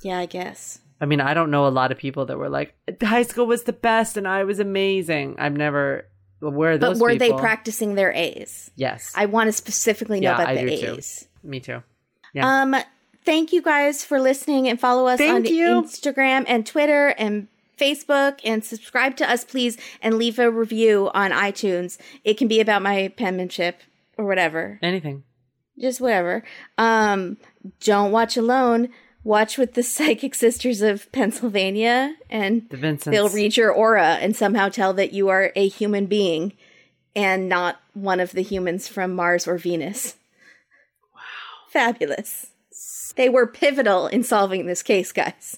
Yeah, 0.03 0.19
I 0.19 0.25
guess. 0.25 0.79
I 1.01 1.05
mean, 1.05 1.21
I 1.21 1.33
don't 1.33 1.51
know 1.51 1.67
a 1.67 1.69
lot 1.69 1.91
of 1.91 1.97
people 1.97 2.25
that 2.27 2.37
were 2.37 2.49
like, 2.49 2.75
high 3.01 3.23
school 3.23 3.45
was 3.45 3.63
the 3.63 3.73
best 3.73 4.15
and 4.17 4.27
I 4.27 4.43
was 4.43 4.59
amazing. 4.59 5.35
I've 5.39 5.57
never. 5.57 6.07
Where 6.39 6.77
But 6.77 6.97
were 6.97 7.15
they 7.15 7.31
practicing 7.31 7.95
their 7.95 8.11
A's? 8.11 8.69
Yes. 8.75 9.13
I 9.15 9.27
want 9.27 9.47
to 9.47 9.53
specifically 9.53 10.19
know 10.19 10.31
Yeah, 10.31 10.35
about 10.35 10.47
I 10.47 10.55
the 10.65 10.69
do 10.69 10.77
too. 10.77 10.93
A's. 10.97 11.27
Me 11.41 11.59
too. 11.61 11.81
Yeah. 12.33 12.61
Um, 12.63 12.75
thank 13.23 13.53
you 13.53 13.61
guys 13.61 14.03
for 14.03 14.19
listening 14.19 14.67
and 14.67 14.77
follow 14.79 15.07
us 15.07 15.19
Thank 15.19 15.45
on 15.47 15.53
you. 15.53 15.65
Instagram 15.83 16.43
and 16.47 16.65
Twitter 16.65 17.09
and 17.17 17.47
Facebook 17.83 18.39
and 18.45 18.63
subscribe 18.63 19.15
to 19.17 19.29
us, 19.29 19.43
please, 19.43 19.77
and 20.01 20.17
leave 20.17 20.39
a 20.39 20.49
review 20.49 21.09
on 21.13 21.31
iTunes. 21.31 21.97
It 22.23 22.37
can 22.37 22.47
be 22.47 22.59
about 22.61 22.81
my 22.81 23.09
penmanship 23.17 23.81
or 24.17 24.25
whatever, 24.25 24.79
Anything. 24.81 25.23
just 25.77 25.99
whatever. 25.99 26.43
Um, 26.77 27.37
don't 27.81 28.11
watch 28.11 28.37
alone. 28.37 28.89
Watch 29.25 29.57
with 29.57 29.73
the 29.73 29.83
Psychic 29.95 30.35
Sisters 30.35 30.81
of 30.81 31.11
Pennsylvania, 31.11 32.15
and 32.29 32.69
The 32.69 32.77
Vincents. 32.77 33.05
they'll 33.15 33.29
read 33.29 33.55
your 33.57 33.71
aura 33.71 34.17
and 34.21 34.35
somehow 34.35 34.69
tell 34.69 34.93
that 34.93 35.13
you 35.13 35.29
are 35.29 35.51
a 35.55 35.67
human 35.67 36.05
being 36.07 36.53
and 37.15 37.47
not 37.47 37.79
one 37.93 38.19
of 38.19 38.31
the 38.31 38.41
humans 38.43 38.87
from 38.87 39.13
Mars 39.13 39.47
or 39.47 39.57
Venus. 39.57 40.15
Wow. 41.13 41.21
Fabulous. 41.69 42.47
They 43.15 43.29
were 43.29 43.45
pivotal 43.47 44.07
in 44.07 44.23
solving 44.23 44.65
this 44.65 44.83
case, 44.83 45.11
guys. 45.11 45.57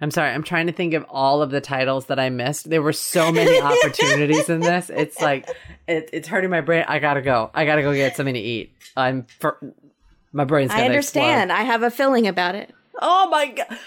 I'm 0.00 0.10
sorry. 0.10 0.30
I'm 0.30 0.42
trying 0.42 0.66
to 0.66 0.72
think 0.72 0.94
of 0.94 1.04
all 1.08 1.42
of 1.42 1.50
the 1.50 1.60
titles 1.60 2.06
that 2.06 2.18
I 2.18 2.30
missed. 2.30 2.68
There 2.68 2.82
were 2.82 2.92
so 2.92 3.30
many 3.32 3.60
opportunities 3.62 4.48
in 4.48 4.60
this. 4.60 4.90
It's 4.90 5.20
like 5.20 5.48
it, 5.86 6.10
it's 6.12 6.28
hurting 6.28 6.50
my 6.50 6.60
brain. 6.60 6.84
I 6.88 6.98
gotta 6.98 7.22
go. 7.22 7.50
I 7.54 7.64
gotta 7.64 7.82
go 7.82 7.92
get 7.94 8.16
something 8.16 8.34
to 8.34 8.40
eat. 8.40 8.74
I'm 8.96 9.26
for, 9.40 9.58
my 10.32 10.44
brain's. 10.44 10.70
Gonna 10.70 10.82
I 10.82 10.86
understand. 10.86 11.50
explode. 11.50 11.62
I 11.62 11.64
have 11.64 11.82
a 11.82 11.90
feeling 11.90 12.26
about 12.26 12.54
it. 12.54 12.74
Oh 13.00 13.28
my 13.30 13.46
god! 13.46 13.78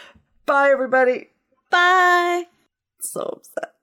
Bye, 0.45 0.69
everybody. 0.71 1.29
Bye. 1.69 2.45
So 3.01 3.21
upset. 3.37 3.73